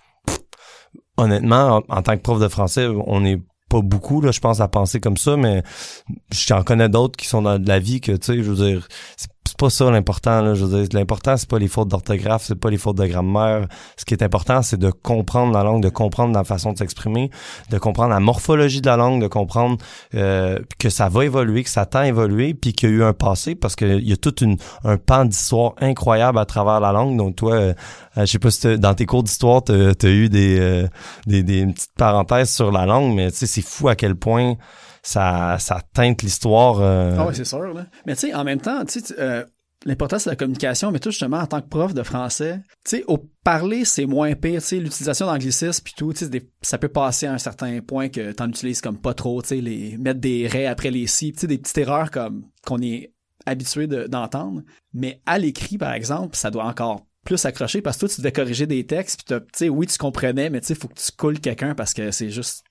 Honnêtement, 1.19 1.83
en, 1.89 2.03
tant 2.03 2.17
que 2.17 2.23
prof 2.23 2.41
de 2.41 2.49
français, 2.49 2.87
on 2.87 3.25
est 3.25 3.43
pas 3.69 3.83
beaucoup, 3.83 4.21
là, 4.23 4.31
je 4.31 4.41
pense, 4.41 4.61
à 4.61 4.69
penser 4.69 5.01
comme 5.01 5.17
ça, 5.19 5.37
mais 5.37 5.63
j'en 6.31 6.63
connais 6.63 6.89
d'autres 6.89 7.17
qui 7.17 7.29
sont 7.29 7.43
dans 7.43 7.59
de 7.59 7.69
la 7.69 7.79
vie 7.79 8.01
que, 8.01 8.13
tu 8.13 8.19
sais, 8.25 8.43
je 8.43 8.51
veux 8.51 8.71
dire, 8.71 8.89
pas 9.59 9.71
ça 9.71 9.91
l'important 9.91 10.41
là. 10.41 10.55
Je 10.55 10.65
veux 10.65 10.85
dire 10.85 10.89
l'important 10.99 11.37
c'est 11.37 11.49
pas 11.49 11.59
les 11.59 11.69
fautes 11.69 11.89
d'orthographe 11.89 12.45
c'est 12.47 12.59
pas 12.59 12.71
les 12.71 12.79
fautes 12.79 12.97
de 12.97 13.07
grammaire. 13.07 13.67
Ce 13.97 14.05
qui 14.05 14.15
est 14.15 14.23
important 14.23 14.63
c'est 14.63 14.79
de 14.79 14.91
comprendre 14.91 15.53
la 15.53 15.63
langue 15.63 15.83
de 15.83 15.89
comprendre 15.89 16.33
la 16.33 16.45
façon 16.45 16.73
de 16.73 16.79
s'exprimer 16.79 17.31
de 17.71 17.79
comprendre 17.79 18.11
la 18.11 18.21
morphologie 18.21 18.81
de 18.81 18.87
la 18.87 18.97
langue 18.97 19.21
de 19.21 19.27
comprendre 19.27 19.77
euh, 20.15 20.59
que 20.79 20.89
ça 20.89 21.09
va 21.09 21.25
évoluer 21.25 21.65
que 21.65 21.71
ça 21.71 21.85
tend 21.85 22.01
à 22.01 22.07
évoluer 22.07 22.55
puis 22.55 22.73
qu'il 22.73 22.89
y 22.89 22.93
a 22.93 22.95
eu 22.97 23.03
un 23.03 23.13
passé 23.13 23.55
parce 23.55 23.75
qu'il 23.77 24.09
y 24.09 24.13
a 24.13 24.17
tout 24.17 24.35
un 24.85 24.97
pan 24.97 25.25
d'histoire 25.25 25.75
incroyable 25.81 26.39
à 26.39 26.45
travers 26.45 26.81
la 26.81 26.93
langue. 26.93 27.17
Donc 27.19 27.37
toi 27.37 27.55
euh, 27.55 27.75
je 28.17 28.27
sais 28.27 28.39
pas 28.39 28.51
si 28.51 28.79
dans 28.79 28.95
tes 28.95 29.07
cours 29.07 29.25
d'histoire 29.25 29.63
t'as 29.65 29.75
as 29.75 30.09
eu 30.09 30.29
des, 30.29 30.59
euh, 30.61 30.87
des 31.27 31.43
des 31.43 31.67
petites 31.67 31.95
parenthèses 31.97 32.51
sur 32.51 32.71
la 32.71 32.87
langue 32.87 33.15
mais 33.15 33.31
tu 33.33 33.39
sais 33.39 33.47
c'est 33.47 33.63
fou 33.63 33.89
à 33.89 33.97
quel 33.97 34.15
point 34.15 34.55
ça 35.59 35.81
teinte 35.95 36.23
l'histoire 36.23 36.81
euh, 36.81 37.17
Ah 37.19 37.27
ouais, 37.27 37.35
c'est 37.35 37.45
sûr. 37.45 37.73
Là. 37.75 37.87
Mais 38.07 38.15
tu 38.15 38.29
sais, 38.29 38.35
en 38.35 38.45
même 38.45 38.61
temps, 38.61 38.83
euh, 39.19 39.45
l'important, 39.87 40.19
c'est 40.19 40.31
la 40.31 40.37
communication, 40.37 40.91
mais 40.91 40.99
toi, 40.99 41.11
justement, 41.11 41.39
en 41.39 41.47
tant 41.47 41.61
que 41.61 41.69
prof 41.69 41.95
de 41.95 42.03
français, 42.03 42.61
tu 42.85 42.99
sais, 42.99 43.05
au 43.07 43.19
parler, 43.45 43.85
c'est 43.85 44.07
moins 44.07 44.35
pire. 44.35 44.61
Tu 44.61 44.67
sais, 44.67 44.77
l'utilisation 44.79 45.27
d'anglicisme 45.27 45.83
puis 45.85 45.95
tout, 45.97 46.13
ça 46.63 46.79
peut 46.79 46.89
passer 46.89 47.27
à 47.27 47.33
un 47.33 47.39
certain 47.39 47.81
point 47.81 48.09
que 48.09 48.33
t'en 48.33 48.49
utilises 48.49 48.81
comme 48.81 48.99
pas 49.01 49.15
trop, 49.15 49.41
tu 49.43 49.49
sais, 49.49 49.97
mettre 49.99 50.21
des 50.21 50.47
raies 50.47 50.67
après 50.67 50.91
les 50.91 51.07
si, 51.07 51.33
tu 51.33 51.41
sais, 51.41 51.47
des 51.47 51.59
petites 51.59 51.79
erreurs 51.79 52.11
comme 52.11 52.45
qu'on 52.67 52.81
est 52.83 53.13
habitué 53.47 53.87
de- 53.87 54.07
d'entendre. 54.07 54.63
mais 54.93 55.23
à 55.25 55.39
l'écrit, 55.39 55.79
par 55.79 55.93
exemple, 55.95 56.37
ça 56.37 56.51
doit 56.51 56.65
encore 56.67 57.07
plus 57.25 57.45
accrocher 57.47 57.81
parce 57.83 57.97
que 57.97 58.01
toi, 58.01 58.09
tu 58.09 58.21
devais 58.21 58.33
corriger 58.33 58.67
des 58.67 58.85
textes, 58.87 59.23
puis 59.25 59.37
tu 59.39 59.47
sais, 59.55 59.69
oui, 59.69 59.87
tu 59.87 59.97
comprenais, 59.99 60.51
mais 60.51 60.61
tu 60.61 60.69
sais, 60.69 60.75
faut 60.75 60.89
que 60.89 60.95
tu 61.01 61.13
coules 61.17 61.41
quelqu'un 61.41 61.75
parce 61.75 61.95
que 61.95 62.11
c'est 62.11 62.31
juste 62.31 62.65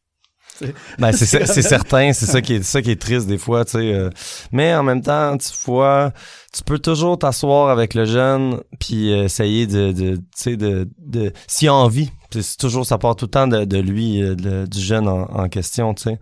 Ben 1.00 1.12
c'est 1.13 1.62
certain, 1.62 2.13
c'est 2.13 2.26
ça 2.26 2.41
qui 2.41 2.56
est 2.56 2.63
ça 2.63 2.82
qui 2.82 2.91
est 2.91 3.02
triste 3.02 3.28
des 3.28 3.38
fois, 3.38 3.65
tu 3.65 3.72
sais. 3.74 3.93
euh. 3.93 4.10
mais 4.52 4.74
en 4.76 4.84
même 4.84 5.02
temps, 5.02 5.38
tu 5.38 5.50
vois, 5.65 6.12
tu 6.54 6.63
peux 6.63 6.80
toujours 6.80 7.20
t'asseoir 7.20 7.70
avec 7.70 7.93
le 7.93 8.06
jeune 8.06 8.62
puis 8.80 9.12
euh, 9.12 9.26
essayer 9.26 9.67
de 9.67 9.91
de 9.91 10.15
tu 10.15 10.22
sais 10.36 10.58
de 10.58 10.88
de 11.00 11.32
s'il 11.48 11.67
a 11.70 11.74
envie, 11.74 12.10
c'est 12.32 12.58
toujours 12.58 12.86
ça 12.86 12.98
part 12.98 13.15
tout 13.15 13.26
le 13.26 13.32
temps 13.32 13.48
de, 13.48 13.65
de 13.65 13.78
lui 13.78 14.22
euh, 14.24 14.36
de- 14.36 14.65
du 14.65 14.80
jeune 14.80 15.08
en, 15.08 15.24
en 15.24 15.50
question, 15.50 15.93
tu 15.93 16.04
sais. 16.04 16.20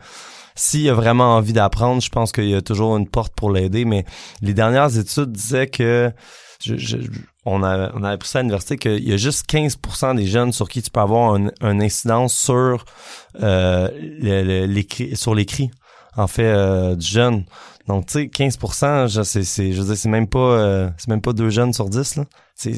S'il 0.57 0.87
a 0.89 0.93
vraiment 0.93 1.35
envie 1.35 1.51
d'apprendre, 1.53 2.01
je 2.01 2.09
pense 2.09 2.31
qu'il 2.31 2.47
y 2.49 2.55
a 2.55 2.61
toujours 2.61 2.95
une 2.95 3.09
porte 3.09 3.33
pour 3.35 3.51
l'aider, 3.51 3.83
mais 3.83 4.05
les 4.41 4.53
dernières 4.53 4.97
études 4.97 5.31
disaient 5.33 5.67
que 5.67 6.11
je, 6.63 6.77
je- 6.77 6.97
on 7.45 7.63
a 7.63 7.91
on 7.93 8.03
a 8.03 8.09
appris 8.11 8.27
ça 8.27 8.39
à 8.39 8.41
l'université 8.41 8.77
qu'il 8.77 9.07
y 9.07 9.13
a 9.13 9.17
juste 9.17 9.49
15% 9.49 10.15
des 10.15 10.25
jeunes 10.25 10.51
sur 10.51 10.67
qui 10.67 10.81
tu 10.81 10.89
peux 10.89 10.99
avoir 10.99 11.35
un, 11.35 11.47
un 11.61 11.79
incidence 11.79 12.33
sur 12.33 12.85
euh, 13.41 13.87
sur 15.13 15.35
l'écrit 15.35 15.71
en 16.17 16.27
fait 16.27 16.43
euh, 16.43 16.95
du 16.95 17.05
jeune. 17.05 17.45
Donc 17.87 18.07
tu 18.07 18.13
sais 18.13 18.25
15%, 18.25 19.07
je 19.07 19.21
c'est 19.21 19.43
c'est 19.43 19.73
je 19.73 19.81
veux 19.81 19.87
dire 19.87 19.97
c'est 19.97 20.09
même 20.09 20.27
pas 20.27 20.39
euh, 20.39 20.89
c'est 20.97 21.09
même 21.09 21.21
pas 21.21 21.33
deux 21.33 21.49
jeunes 21.49 21.73
sur 21.73 21.89
10 21.89 22.17
là. 22.17 22.25
C'est 22.55 22.73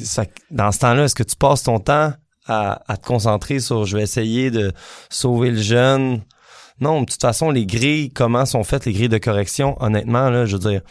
dans 0.52 0.72
ce 0.72 0.80
temps-là, 0.80 1.04
est-ce 1.04 1.16
que 1.16 1.24
tu 1.24 1.36
passes 1.36 1.64
ton 1.64 1.80
temps 1.80 2.12
à, 2.48 2.82
à 2.88 2.98
te 2.98 3.06
concentrer 3.06 3.60
sur 3.60 3.86
je 3.86 3.96
vais 3.96 4.04
essayer 4.04 4.52
de 4.52 4.74
sauver 5.10 5.52
le 5.52 5.62
jeune? 5.62 6.22
Non, 6.80 7.02
de 7.02 7.06
toute 7.06 7.22
façon, 7.22 7.50
les 7.50 7.66
grilles, 7.66 8.12
comment 8.12 8.46
sont 8.46 8.64
faites 8.64 8.86
les 8.86 8.94
grilles 8.94 9.10
de 9.10 9.18
correction, 9.18 9.82
honnêtement, 9.82 10.30
là, 10.30 10.46
je 10.46 10.58
veux 10.58 10.70
dire, 10.70 10.82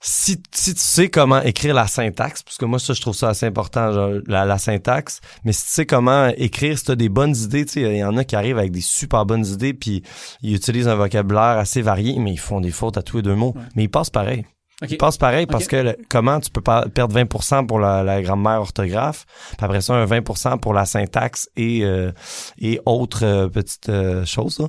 si, 0.00 0.40
si 0.54 0.74
tu 0.74 0.80
sais 0.80 1.08
comment 1.08 1.42
écrire 1.42 1.74
la 1.74 1.86
syntaxe, 1.86 2.42
parce 2.42 2.56
que 2.56 2.64
moi, 2.64 2.78
ça, 2.78 2.92
je 2.92 3.00
trouve 3.00 3.14
ça 3.14 3.30
assez 3.30 3.46
important, 3.46 3.92
genre, 3.92 4.10
la, 4.26 4.44
la 4.44 4.58
syntaxe, 4.58 5.20
mais 5.44 5.52
si 5.52 5.64
tu 5.64 5.70
sais 5.72 5.86
comment 5.86 6.28
écrire, 6.36 6.78
si 6.78 6.84
tu 6.84 6.90
as 6.92 6.96
des 6.96 7.08
bonnes 7.08 7.34
idées, 7.36 7.64
tu 7.64 7.72
sais, 7.72 7.80
il 7.82 7.96
y 7.96 8.04
en 8.04 8.16
a 8.16 8.24
qui 8.24 8.36
arrivent 8.36 8.58
avec 8.58 8.70
des 8.72 8.80
super 8.80 9.26
bonnes 9.26 9.46
idées, 9.46 9.74
puis 9.74 10.02
ils 10.42 10.54
utilisent 10.54 10.88
un 10.88 10.94
vocabulaire 10.94 11.58
assez 11.58 11.82
varié, 11.82 12.18
mais 12.18 12.32
ils 12.32 12.38
font 12.38 12.60
des 12.60 12.70
fautes 12.70 12.96
à 12.96 13.02
tous 13.02 13.16
les 13.16 13.22
deux 13.22 13.34
mots. 13.34 13.54
Ouais. 13.56 13.62
Mais 13.74 13.84
ils 13.84 13.90
passent 13.90 14.10
pareil. 14.10 14.44
OK. 14.82 14.90
Ils 14.92 14.96
passent 14.98 15.18
pareil 15.18 15.46
parce 15.46 15.66
que 15.66 15.76
le- 15.76 15.96
comment 16.08 16.38
tu 16.38 16.50
peux 16.50 16.60
pas 16.60 16.86
perdre 16.88 17.12
20% 17.18 17.66
pour 17.66 17.80
la, 17.80 18.04
la 18.04 18.22
grammaire 18.22 18.60
orthographe, 18.60 19.24
puis 19.56 19.64
après 19.64 19.80
ça 19.80 19.94
un 19.94 20.04
20% 20.06 20.60
pour 20.60 20.72
la 20.72 20.84
syntaxe 20.86 21.48
et 21.56 21.80
euh, 21.84 22.12
et 22.60 22.80
autres 22.86 23.24
euh, 23.24 23.48
petites 23.48 23.88
euh, 23.88 24.24
choses. 24.24 24.60
là. 24.60 24.66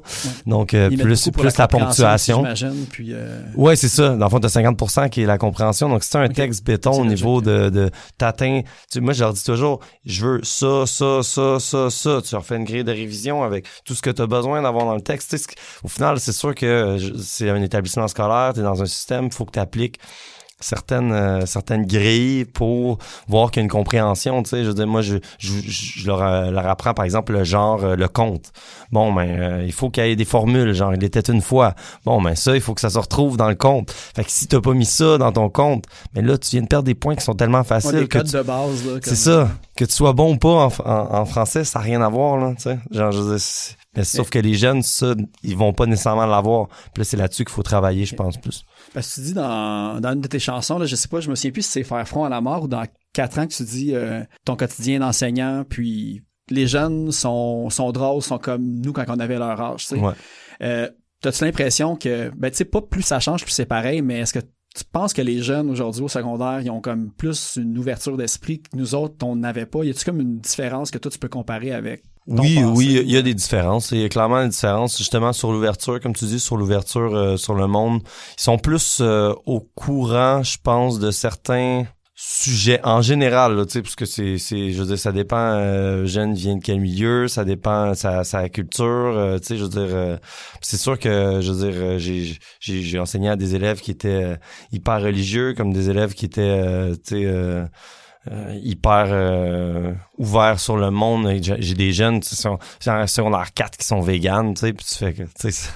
Donc 0.48 0.74
euh, 0.74 0.90
Ils 0.92 0.98
plus 0.98 1.30
plus 1.30 1.58
la, 1.58 1.68
ponctuation. 1.68 2.44
Puis 2.92 3.10
euh, 3.14 3.44
Ouais, 3.56 3.76
c'est 3.76 3.88
ça. 3.88 4.16
Dans 4.16 4.26
le 4.26 4.30
fond, 4.32 4.40
t'as 4.40 4.48
50% 4.48 5.10
qui 5.10 5.22
est 5.22 5.26
la 5.28 5.38
compréhension. 5.38 5.90
Donc, 5.90 6.04
si 6.04 6.10
t'as 6.10 6.22
un 6.22 6.28
texte 6.30 6.66
béton 6.66 6.92
au 7.00 7.06
niveau 7.06 7.42
de, 7.42 7.70
de 7.70 7.92
t'atteins, 8.18 8.62
tu 8.64 8.70
sais, 8.90 9.00
moi, 9.02 9.14
je 9.14 9.20
leur 9.24 9.34
dis 9.34 9.44
toujours, 9.44 9.80
je 10.06 10.26
veux 10.26 10.40
ça, 10.44 10.86
ça, 10.88 11.22
ça, 11.22 11.60
ça, 11.60 11.90
ça. 11.92 12.22
Tu 12.24 12.34
leur 12.34 12.44
fais 12.46 12.56
une 12.58 12.64
grille 12.64 12.84
de 12.84 12.92
révision 12.92 13.44
avec 13.44 13.66
tout 13.86 13.94
ce 13.94 14.02
que 14.02 14.10
t'as 14.10 14.26
besoin 14.26 14.62
d'avoir 14.64 14.86
dans 14.86 14.96
le 14.96 15.02
texte. 15.02 15.30
Tu 15.38 15.56
au 15.84 15.88
final, 15.88 16.20
c'est 16.20 16.32
sûr 16.32 16.56
que 16.56 16.66
euh, 16.66 16.98
je- 16.98 17.14
c'est 17.18 17.50
un 17.50 17.62
établissement 17.62 18.08
scolaire, 18.08 18.54
t'es 18.56 18.62
dans 18.62 18.82
un 18.82 18.86
système, 18.88 19.26
il 19.28 19.34
faut 19.34 19.46
que 19.46 19.52
t'appliques 19.52 19.99
certaines 20.62 21.14
euh, 21.14 21.46
certaines 21.46 21.86
grilles 21.86 22.44
pour 22.44 22.98
voir 23.30 23.50
qu'il 23.50 23.62
y 23.62 23.62
a 23.62 23.64
une 23.64 23.70
compréhension 23.72 24.44
tu 24.44 24.50
sais. 24.50 24.64
Je 24.64 24.68
veux 24.68 24.74
dire 24.74 24.88
moi 24.88 25.02
je 25.02 25.16
je, 25.38 25.54
je 25.66 26.06
leur, 26.06 26.22
euh, 26.22 26.52
leur 26.52 26.68
apprends 26.68 26.94
par 26.94 27.06
exemple 27.06 27.32
le 27.32 27.46
genre 27.46 27.82
euh, 27.86 27.96
le 27.96 28.10
compte 28.10 28.52
bon 28.92 29.14
ben 29.14 29.62
il 29.66 29.72
faut 29.72 29.90
qu'il 29.90 30.06
y 30.06 30.10
ait 30.10 30.18
des 30.18 30.26
formules 30.26 30.74
genre 30.74 30.94
il 30.94 31.02
était 31.02 31.22
une 31.32 31.42
fois. 31.42 31.76
Bon 32.04 32.22
ben 32.22 32.36
ça 32.36 32.56
il 32.56 32.62
faut 32.62 32.74
que 32.74 32.82
ça 32.82 32.90
se 32.90 32.98
retrouve 33.00 33.38
dans 33.38 33.48
le 33.48 33.56
compte 33.56 33.90
fait 33.92 34.26
que 34.26 34.32
si 34.32 34.48
t'as 34.48 34.60
pas 34.60 34.74
mis 34.74 34.84
ça 34.86 35.18
dans 35.18 35.32
ton 35.32 35.50
compte 35.50 35.86
mais 36.14 36.22
là 36.22 36.38
tu 36.38 36.50
viens 36.52 36.62
de 36.64 36.68
perdre 36.68 36.86
des 36.88 36.96
points 36.96 37.16
qui 37.16 37.24
sont 37.24 37.36
tellement 37.36 37.60
ouais, 37.60 37.64
faciles 37.64 38.10
que 38.10 38.18
codes 38.18 38.28
tu- 38.28 38.36
de 38.36 38.42
base. 38.42 38.86
là, 38.86 38.92
comme- 38.94 39.02
c'est 39.04 39.16
ça. 39.16 39.50
Que 39.78 39.86
tu 39.86 39.94
sois 39.94 40.12
bon 40.12 40.34
ou 40.34 40.38
pas 40.38 40.50
en, 40.66 40.72
en, 40.84 41.16
en 41.22 41.26
français 41.26 41.64
ça 41.64 41.80
n'a 41.80 41.86
rien 41.86 42.02
à 42.02 42.10
voir 42.10 42.36
là 42.36 42.52
tu 42.58 42.64
sais. 42.64 42.80
Genre 42.92 43.14
je 43.14 43.20
veux 43.20 43.30
dire, 43.38 43.40
c'est- 43.40 43.78
mais 43.96 44.04
sauf 44.04 44.30
que 44.30 44.40
les 44.40 44.56
jeunes 44.56 44.82
ça 44.84 45.14
ils 45.42 45.56
vont 45.56 45.72
pas 45.72 45.86
nécessairement 45.86 46.26
l'avoir. 46.26 46.68
Puis 46.94 47.00
là 47.02 47.04
c'est 47.06 47.16
là-dessus 47.18 47.46
qu'il 47.46 47.54
faut 47.54 47.64
travailler 47.64 48.04
je 48.06 48.16
pense 48.16 48.36
plus 48.38 48.66
Parce 48.94 49.10
que 49.10 49.16
tu 49.16 49.22
dis 49.22 49.34
dans, 49.34 50.00
dans 50.00 50.14
une 50.14 50.22
de 50.22 50.28
tes 50.28 50.40
chansons, 50.40 50.80
là, 50.80 50.86
je 50.86 50.96
sais 50.96 51.08
pas, 51.08 51.20
je 51.20 51.30
me 51.30 51.36
souviens 51.36 51.52
plus 51.52 51.62
si 51.62 51.72
c'est 51.72 51.84
Faire 51.84 52.08
front 52.08 52.24
à 52.24 52.30
la 52.30 52.42
mort 52.42 52.64
ou 52.64 52.68
dans 52.68 52.84
quatre 53.14 53.40
ans 53.40 53.48
que 53.48 53.54
tu 53.54 53.64
dis 53.64 53.94
euh, 53.96 54.24
ton 54.46 54.56
quotidien 54.56 55.00
d'enseignant, 55.00 55.64
puis 55.68 56.24
les 56.50 56.68
jeunes 56.68 57.12
sont, 57.12 57.70
sont 57.70 57.92
drôles, 57.92 58.22
sont 58.22 58.40
comme 58.40 58.80
nous 58.82 58.94
quand 58.94 59.06
on 59.08 59.20
avait 59.20 59.38
leur 59.38 59.60
âge. 59.62 59.88
tu 59.88 59.96
sais. 59.96 60.02
ouais 60.02 60.14
Euh, 60.62 60.90
T'as-tu 61.22 61.44
l'impression 61.44 61.98
que, 61.98 62.32
ben 62.38 62.50
tu 62.50 62.56
sais, 62.58 62.66
pas 62.66 62.82
plus 62.82 63.02
ça 63.02 63.20
change, 63.20 63.44
plus 63.44 63.52
c'est 63.52 63.66
pareil, 63.66 64.02
mais 64.02 64.20
est-ce 64.20 64.34
que 64.34 64.40
tu 64.40 64.84
penses 64.90 65.12
que 65.12 65.22
les 65.22 65.42
jeunes 65.42 65.70
aujourd'hui 65.70 66.02
au 66.04 66.08
secondaire, 66.08 66.62
ils 66.62 66.70
ont 66.70 66.80
comme 66.80 67.12
plus 67.12 67.58
une 67.58 67.78
ouverture 67.78 68.16
d'esprit 68.16 68.62
que 68.62 68.70
nous 68.78 68.96
autres, 68.96 69.16
on 69.26 69.36
n'avait 69.36 69.66
pas? 69.66 69.84
Y 69.84 69.90
a-tu 69.90 70.06
comme 70.06 70.22
une 70.22 70.40
différence 70.40 70.92
que 70.92 70.98
toi, 70.98 71.12
tu 71.12 71.20
peux 71.20 71.28
comparer 71.28 71.74
avec 71.74 72.04
Oui, 72.30 72.64
oui, 72.64 73.02
il 73.04 73.12
y 73.12 73.18
a 73.18 73.22
des 73.22 73.34
différences. 73.34 73.92
Il 73.92 74.02
y 74.02 74.06
a 74.06 74.10
clairement 74.10 74.44
des 74.44 74.50
différences, 74.50 74.98
justement, 74.98 75.34
sur 75.34 75.52
l'ouverture, 75.52 76.00
comme 76.00 76.16
tu 76.16 76.26
dis, 76.26 76.40
sur 76.40 76.58
l'ouverture 76.58 77.16
euh, 77.16 77.38
sur 77.38 77.56
le 77.56 77.66
monde. 77.68 78.02
Ils 78.38 78.44
sont 78.44 78.58
plus 78.60 79.00
euh, 79.02 79.34
au 79.46 79.62
courant, 79.62 80.44
je 80.44 80.58
pense, 80.62 81.00
de 81.00 81.10
certains 81.12 81.86
sujet 82.22 82.82
en 82.84 83.02
général 83.02 83.56
là, 83.56 83.66
tu 83.66 83.72
sais 83.72 83.82
parce 83.82 83.96
que 83.96 84.04
c'est 84.04 84.38
c'est 84.38 84.72
je 84.72 84.82
veux 84.82 84.88
dire 84.88 85.00
ça 85.00 85.14
dépend 85.14 85.38
euh, 85.38 86.06
jeune 86.06 86.34
vient 86.34 86.58
de 86.58 86.62
quel 86.62 86.82
milieu 86.82 87.30
ça 87.30 87.46
dépend 87.46 87.94
sa 87.94 88.26
sa 88.26 88.50
culture 88.50 88.86
euh, 88.86 89.40
tu 89.40 89.46
sais 89.46 89.58
je 89.58 89.64
veux 89.64 89.70
dire 89.70 89.88
euh, 89.96 90.18
c'est 90.60 90.76
sûr 90.76 91.00
que 91.00 91.40
je 91.40 91.50
veux 91.50 91.72
dire 91.72 91.82
euh, 91.82 91.98
j'ai 91.98 92.38
j'ai 92.60 92.82
j'ai 92.82 93.00
enseigné 93.00 93.30
à 93.30 93.38
des 93.38 93.56
élèves 93.56 93.80
qui 93.80 93.92
étaient 93.92 94.38
hyper 94.74 95.02
religieux 95.02 95.54
comme 95.54 95.72
des 95.72 95.90
élèves 95.90 96.14
qui 96.14 96.26
étaient 96.26 96.92
tu 97.06 97.22
sais 97.22 97.66
euh, 98.30 98.54
hyper 98.62 99.08
euh, 99.12 99.94
ouvert 100.20 100.60
sur 100.60 100.78
le 100.78 100.92
monde. 100.92 101.28
J'ai 101.42 101.74
des 101.74 101.92
jeunes 101.92 102.20
qui 102.20 102.36
sont 102.36 102.60
en 102.86 103.08
secondaire 103.08 103.54
4 103.54 103.78
qui 103.78 103.88
sont 103.88 104.02
véganes, 104.02 104.54
tu 104.54 104.62
sais, 104.62 104.74
puis 104.74 104.86
tu 104.86 104.96
fais 104.96 105.14
que, 105.14 105.24
tu 105.24 105.52
sais, 105.52 105.70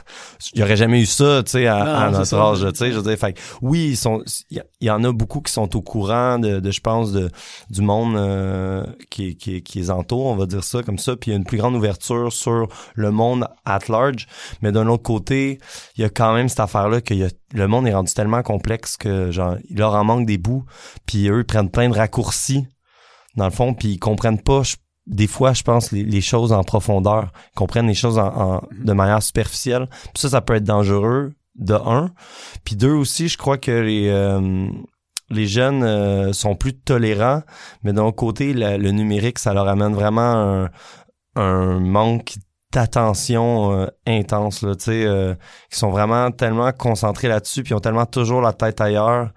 il 0.54 0.60
y 0.60 0.64
aurait 0.64 0.76
jamais 0.76 1.02
eu 1.02 1.06
ça, 1.06 1.42
tu 1.44 1.54
sais, 1.54 1.68
à, 1.68 2.10
notre 2.12 2.36
âge, 2.36 2.60
tu 2.60 2.76
sais, 2.76 2.92
je 2.92 2.98
veux 2.98 3.04
dire, 3.04 3.18
fait 3.18 3.40
oui, 3.62 3.90
ils 3.92 3.98
sont, 3.98 4.24
il 4.52 4.62
y, 4.82 4.92
en 4.92 5.04
a 5.04 5.12
beaucoup 5.12 5.42
qui 5.42 5.52
sont 5.52 5.76
au 5.76 5.82
courant 5.82 6.38
de, 6.38 6.60
de 6.60 6.72
je 6.72 6.82
pense, 6.82 7.12
de 7.12 7.30
du 7.70 7.82
monde 7.82 8.16
euh, 8.18 8.86
qui, 9.10 9.38
qui, 9.38 9.64
qui 9.64 9.80
les 9.80 9.90
entoure, 9.90 10.26
on 10.26 10.36
va 10.36 10.46
dire 10.46 10.64
ça 10.64 10.84
comme 10.84 11.00
ça, 11.00 11.16
puis 11.16 11.32
il 11.32 11.34
y 11.34 11.38
a 11.38 11.38
une 11.38 11.46
plus 11.46 11.58
grande 11.58 11.76
ouverture 11.76 12.32
sur 12.32 12.68
le 12.96 13.12
monde 13.12 13.48
at 13.66 13.80
large, 13.88 14.28
mais 14.62 14.72
d'un 14.72 14.88
autre 14.88 15.04
côté, 15.04 15.60
il 15.98 16.02
y 16.02 16.04
a 16.04 16.10
quand 16.10 16.34
même 16.34 16.50
cette 16.50 16.60
affaire-là 16.60 17.02
qu'il 17.02 17.18
y 17.18 17.24
a 17.24 17.30
le 17.54 17.68
monde 17.68 17.88
est 17.88 17.94
rendu 17.94 18.12
tellement 18.14 18.42
complexe 18.42 18.98
que 18.98 19.32
genre 19.32 19.58
il 19.70 19.78
leur 19.78 19.94
en 19.94 20.04
manque 20.04 20.26
des 20.26 20.38
bouts 20.38 20.66
puis 21.06 21.30
eux 21.30 21.40
ils 21.40 21.46
prennent 21.46 21.70
plein 21.70 21.88
de 21.88 21.96
raccourcis 21.96 22.66
dans 23.36 23.46
le 23.46 23.52
fond 23.52 23.74
puis 23.74 23.89
ils 23.89 24.00
comprennent 24.00 24.41
pas 24.41 24.62
des 25.06 25.28
fois 25.28 25.54
je 25.54 25.63
pense 25.63 25.91
les, 25.91 26.22
choses 26.22 26.54
en 26.54 26.63
profondeur 26.63 27.32
ils 27.52 27.58
comprennent 27.58 27.88
les 27.88 27.93
choses 27.93 28.17
en, 28.17 28.58
mm-hmm. 28.58 28.84
de 28.86 28.93
manière 28.93 29.24
superficielle. 29.24 29.88
Puis 30.13 30.22
ça 30.22 30.30
ça 30.30 30.41
peut 30.41 30.56
être 30.56 30.63
dangereux 30.63 31.34
de 31.56 31.74
un. 31.74 32.12
Puis 32.63 32.76
deux 32.76 32.93
aussi 32.93 33.28
je 33.28 33.38
crois 33.38 33.58
que 33.58 33.72
les 33.72 34.10
euh, 34.10 34.67
les 35.30 35.48
jeunes 35.48 35.84
euh, 35.84 36.34
sont 36.34 36.56
plus 36.56 36.74
tolérants 36.74 37.41
mais 37.84 37.93
d'un 37.93 38.12
côté 38.12 38.54
le 38.54 38.91
numérique 38.91 39.39
ça 39.39 39.54
leur 39.54 39.67
amène 39.67 39.93
vraiment 39.93 40.22
un, 40.22 40.69
un 41.36 41.80
manque 41.80 42.36
attention 42.76 43.74
euh, 43.74 43.88
intense 44.08 44.62
là 44.62 44.76
tu 44.76 44.86
sais 44.86 45.06
euh, 45.06 45.36
qui 45.72 45.78
sont 45.78 45.91
vraiment 45.91 46.32
tellement 46.32 46.72
concentrés 46.72 47.28
là-dessus 47.28 47.63
puis 47.63 47.74
ont 47.74 47.80
tellement 47.80 48.06
toujours 48.06 48.41
la 48.41 48.54
tête 48.54 48.82
ailleurs 48.82 49.32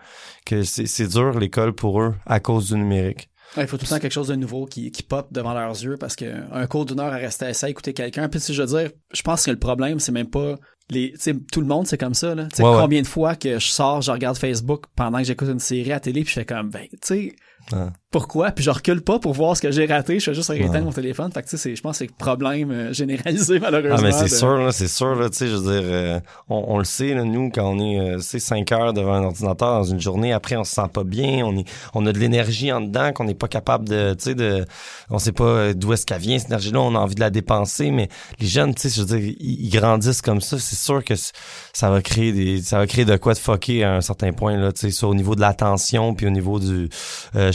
que 0.44 0.62
c'est 0.62 1.08
dur 1.08 1.38
l'école 1.38 1.74
pour 1.74 2.00
eux 2.00 2.14
à 2.24 2.40
cause 2.40 2.68
du 2.68 2.76
numérique 2.76 3.28
il 3.62 3.66
faut 3.66 3.76
tout 3.76 3.84
le 3.84 3.90
temps 3.90 3.98
quelque 3.98 4.12
chose 4.12 4.28
de 4.28 4.34
nouveau 4.34 4.66
qui, 4.66 4.90
qui 4.90 5.02
pop 5.02 5.28
devant 5.32 5.54
leurs 5.54 5.82
yeux 5.82 5.96
parce 5.98 6.16
que 6.16 6.26
un 6.52 6.66
cours 6.66 6.84
d'une 6.84 7.00
heure 7.00 7.12
à 7.12 7.16
rester 7.16 7.46
à 7.46 7.68
écouter 7.68 7.92
quelqu'un. 7.92 8.28
Puis 8.28 8.40
si 8.40 8.54
je 8.54 8.62
veux 8.62 8.68
dire, 8.68 8.90
je 9.12 9.22
pense 9.22 9.44
que 9.44 9.50
le 9.50 9.58
problème, 9.58 10.00
c'est 10.00 10.12
même 10.12 10.30
pas 10.30 10.56
les. 10.90 11.14
tout 11.52 11.60
le 11.60 11.66
monde, 11.66 11.86
c'est 11.86 11.98
comme 11.98 12.14
ça. 12.14 12.34
Là. 12.34 12.48
combien 12.56 13.02
de 13.02 13.06
fois 13.06 13.34
que 13.34 13.58
je 13.58 13.66
sors, 13.66 14.02
je 14.02 14.10
regarde 14.10 14.36
Facebook 14.36 14.84
pendant 14.94 15.18
que 15.18 15.24
j'écoute 15.24 15.48
une 15.48 15.58
série 15.58 15.92
à 15.92 16.00
télé, 16.00 16.22
puis 16.22 16.30
je 16.30 16.40
fais 16.40 16.44
comme 16.44 16.70
ben, 16.70 16.86
tu 16.90 16.98
sais, 17.02 17.36
pourquoi? 18.16 18.50
Puis 18.50 18.64
je 18.64 18.70
recule 18.70 19.02
pas 19.02 19.18
pour 19.18 19.34
voir 19.34 19.56
ce 19.58 19.60
que 19.60 19.70
j'ai 19.70 19.84
raté, 19.84 20.20
je 20.20 20.24
fais 20.24 20.34
juste 20.34 20.48
arrêter 20.48 20.80
mon 20.80 20.90
téléphone. 20.90 21.30
Fait 21.32 21.42
que 21.42 21.48
tu 21.48 21.58
sais, 21.58 21.76
je 21.76 21.82
pense 21.82 21.98
que 21.98 22.06
c'est 22.06 22.10
un 22.10 22.14
problème 22.16 22.70
euh, 22.70 22.92
généralisé 22.92 23.58
malheureusement. 23.60 23.96
Ah 23.98 24.02
mais 24.02 24.12
c'est 24.12 24.34
sûr, 24.34 24.56
là, 24.56 24.72
c'est 24.72 24.88
sûr, 24.88 25.14
là, 25.16 25.28
tu 25.28 25.36
sais, 25.36 25.48
je 25.48 25.56
veux 25.56 25.72
dire, 25.72 25.82
euh, 25.84 26.20
on, 26.48 26.78
le 26.78 26.84
sait, 26.84 27.12
là, 27.12 27.24
nous, 27.24 27.50
quand 27.50 27.68
on 27.68 27.78
est, 27.78 27.98
euh, 27.98 28.18
c'est 28.20 28.38
5 28.38 28.72
heures 28.72 28.92
devant 28.94 29.12
un 29.12 29.24
ordinateur 29.24 29.80
dans 29.80 29.84
une 29.84 30.00
journée, 30.00 30.32
après 30.32 30.56
on 30.56 30.64
se 30.64 30.74
sent 30.74 30.88
pas 30.92 31.04
bien, 31.04 31.44
on 31.44 31.58
est, 31.58 31.68
on 31.92 32.06
a 32.06 32.12
de 32.12 32.18
l'énergie 32.18 32.72
en 32.72 32.80
dedans 32.80 33.12
qu'on 33.12 33.24
n'est 33.24 33.34
pas 33.34 33.48
capable 33.48 33.88
de, 33.88 34.14
tu 34.14 34.24
sais, 34.24 34.34
de, 34.34 34.64
on 35.10 35.18
sait 35.18 35.32
pas 35.32 35.74
d'où 35.74 35.92
est-ce 35.92 36.06
qu'elle 36.06 36.20
vient 36.20 36.38
cette 36.38 36.48
énergie-là, 36.48 36.80
on 36.80 36.94
a 36.94 36.98
envie 36.98 37.16
de 37.16 37.20
la 37.20 37.30
dépenser, 37.30 37.90
mais 37.90 38.08
les 38.40 38.46
jeunes, 38.46 38.74
tu 38.74 38.88
sais, 38.88 38.88
je 38.88 39.04
veux 39.04 39.18
dire, 39.18 39.34
ils, 39.40 39.68
grandissent 39.68 40.22
comme 40.22 40.40
ça, 40.40 40.58
c'est 40.58 40.76
sûr 40.76 41.04
que 41.04 41.14
ça 41.72 41.90
va 41.90 42.00
créer 42.00 42.32
des, 42.32 42.62
ça 42.62 42.78
va 42.78 42.86
créer 42.86 43.04
de 43.04 43.16
quoi 43.16 43.34
de 43.34 43.38
fucker 43.38 43.84
à 43.84 43.96
un 43.96 44.00
certain 44.00 44.32
point 44.32 44.56
là, 44.56 44.72
tu 44.72 44.90
sais, 44.90 45.04
au 45.04 45.14
niveau 45.14 45.34
de 45.34 45.40
l'attention 45.40 46.14
puis 46.14 46.26
au 46.26 46.30
niveau 46.30 46.58
du, 46.58 46.88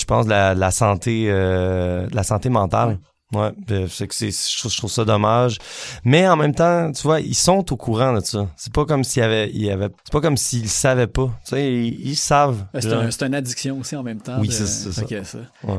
je 0.02 0.06
pense, 0.06 0.26
de 0.26 0.32
la, 0.32 0.72
santé, 0.72 1.26
euh, 1.30 2.08
la 2.12 2.24
santé 2.24 2.50
mentale. 2.50 3.00
Ouais, 3.34 3.54
c'est 3.88 4.08
que 4.08 4.14
c'est, 4.14 4.32
je 4.32 4.78
trouve 4.78 4.92
ça 4.92 5.06
dommage. 5.06 5.58
Mais 6.04 6.28
en 6.28 6.36
même 6.36 6.54
temps, 6.54 6.92
tu 6.92 7.04
vois, 7.04 7.22
ils 7.22 7.36
sont 7.36 7.72
au 7.72 7.78
courant 7.78 8.14
de 8.14 8.20
ça. 8.20 8.50
C'est 8.58 8.74
pas 8.74 8.84
comme 8.84 9.06
s'il 9.06 9.22
y 9.22 9.26
avait, 9.26 9.50
il 9.52 9.64
y 9.64 9.72
avait, 9.72 9.88
c'est 10.04 10.12
pas 10.12 10.20
comme 10.20 10.36
s'ils 10.36 10.68
savaient 10.68 11.08
pas. 11.08 11.28
Tu 11.46 11.56
sais, 11.56 11.74
ils, 11.74 12.18
savent. 12.18 12.66
C'est, 12.74 12.92
un, 12.92 13.10
c'est 13.10 13.26
une 13.26 13.36
addiction 13.36 13.80
aussi 13.80 13.96
en 13.96 14.04
même 14.04 14.20
temps. 14.20 14.38
Oui, 14.40 14.52
c'est, 14.52 14.66
ça. 14.66 15.04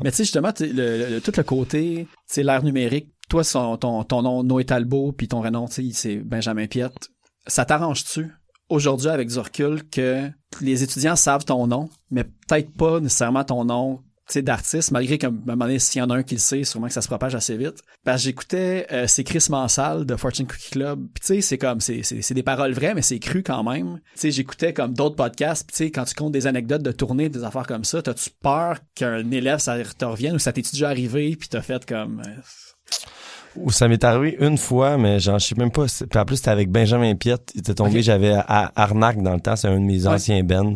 Mais 0.03 0.11
tu 0.11 0.17
sais, 0.17 0.25
justement, 0.25 0.53
le, 0.61 1.19
tout 1.19 1.33
le 1.37 1.43
côté, 1.43 2.09
tu 2.33 2.43
l'ère 2.43 2.63
numérique, 2.63 3.13
toi, 3.29 3.43
ton, 3.45 4.05
ton 4.05 4.23
nom, 4.23 4.43
Noé 4.43 4.65
Talbot, 4.65 5.13
puis 5.13 5.29
ton 5.29 5.41
vrai 5.41 5.51
nom, 5.51 5.69
tu 5.69 5.91
sais, 5.91 5.91
c'est 5.93 6.17
Benjamin 6.17 6.67
Piette. 6.67 7.11
Ça 7.47 7.67
t'arrange-tu 7.67 8.31
aujourd'hui 8.71 9.09
avec 9.09 9.29
du 9.29 9.39
recul 9.39 9.87
que 9.91 10.31
les 10.63 10.83
étudiants 10.83 11.17
savent 11.17 11.45
ton 11.45 11.67
nom, 11.67 11.91
mais 12.11 12.25
peut-être 12.25 12.73
pas 12.73 13.01
nécessairement 13.01 13.45
ton 13.45 13.65
nom 13.65 14.01
d'artiste, 14.41 14.93
malgré 14.93 15.19
qu'à 15.19 15.27
un 15.27 15.31
moment 15.31 15.67
donné, 15.67 15.79
s'il 15.79 15.99
y 15.99 16.03
en 16.03 16.09
a 16.09 16.17
un 16.17 16.23
qui 16.23 16.37
le 16.37 16.41
sait, 16.41 16.65
sûrement 16.65 16.87
que 16.87 16.95
ça 16.95 17.03
se 17.03 17.09
propage 17.09 17.35
assez 17.35 17.57
vite. 17.59 17.83
Parce 18.05 18.23
que 18.23 18.25
j'écoutais 18.25 18.87
euh, 18.91 19.07
c'est 19.07 19.25
Chris 19.25 19.45
Mansal 19.51 20.07
de 20.07 20.17
Fortune 20.17 20.47
Cookie 20.47 20.71
Club. 20.71 21.01
Puis 21.13 21.21
tu 21.21 21.27
sais, 21.27 21.41
c'est 21.43 21.59
comme 21.59 21.81
c'est, 21.81 22.03
c'est, 22.03 22.33
des 22.33 22.43
paroles 22.43 22.73
vraies, 22.73 22.95
mais 22.95 23.03
c'est 23.03 23.19
cru 23.19 23.43
quand 23.43 23.63
même. 23.65 24.01
Tu 24.15 24.21
sais, 24.21 24.31
j'écoutais 24.31 24.73
comme 24.73 24.95
d'autres 24.95 25.17
podcasts, 25.17 25.67
puis 25.67 25.77
tu 25.77 25.85
sais, 25.85 25.91
quand 25.91 26.05
tu 26.05 26.15
comptes 26.15 26.33
des 26.33 26.47
anecdotes 26.47 26.83
de 26.83 26.93
tournée, 26.93 27.29
des 27.29 27.45
affaires 27.45 27.67
comme 27.67 27.85
ça, 27.85 28.01
t'as-tu 28.01 28.31
peur 28.41 28.79
qu'un 28.95 29.31
élève 29.31 29.59
ça 29.59 29.77
te 29.83 30.05
revienne 30.05 30.37
ou 30.37 30.39
ça 30.39 30.53
t'est 30.53 30.63
déjà 30.73 30.89
arrivé 30.89 31.37
puis 31.37 31.49
t'as 31.49 31.61
fait 31.61 31.85
comme 31.85 32.23
euh, 32.25 32.41
ou 33.57 33.71
ça 33.71 33.89
m'est 33.89 34.03
arrivé 34.05 34.37
une 34.41 34.59
fois, 34.59 34.97
mais 34.97 35.21
j'en 35.21 35.39
sais 35.39 35.55
même 35.57 35.71
pas. 35.71 35.87
Puis 35.87 36.19
en 36.19 36.25
plus, 36.25 36.37
c'était 36.37 36.51
avec 36.51 36.71
Benjamin 36.71 37.15
Piette. 37.15 37.51
Il 37.55 37.61
était 37.61 37.75
tombé, 37.75 38.03
j'avais 38.03 38.33
à 38.33 38.73
Arnaque 38.77 39.23
dans 39.23 39.35
le 39.35 39.41
temps, 39.41 39.57
c'est 39.57 39.69
un 39.69 39.75
de 39.79 39.85
mes 39.85 40.07
anciens 40.07 40.43
bands. 40.43 40.75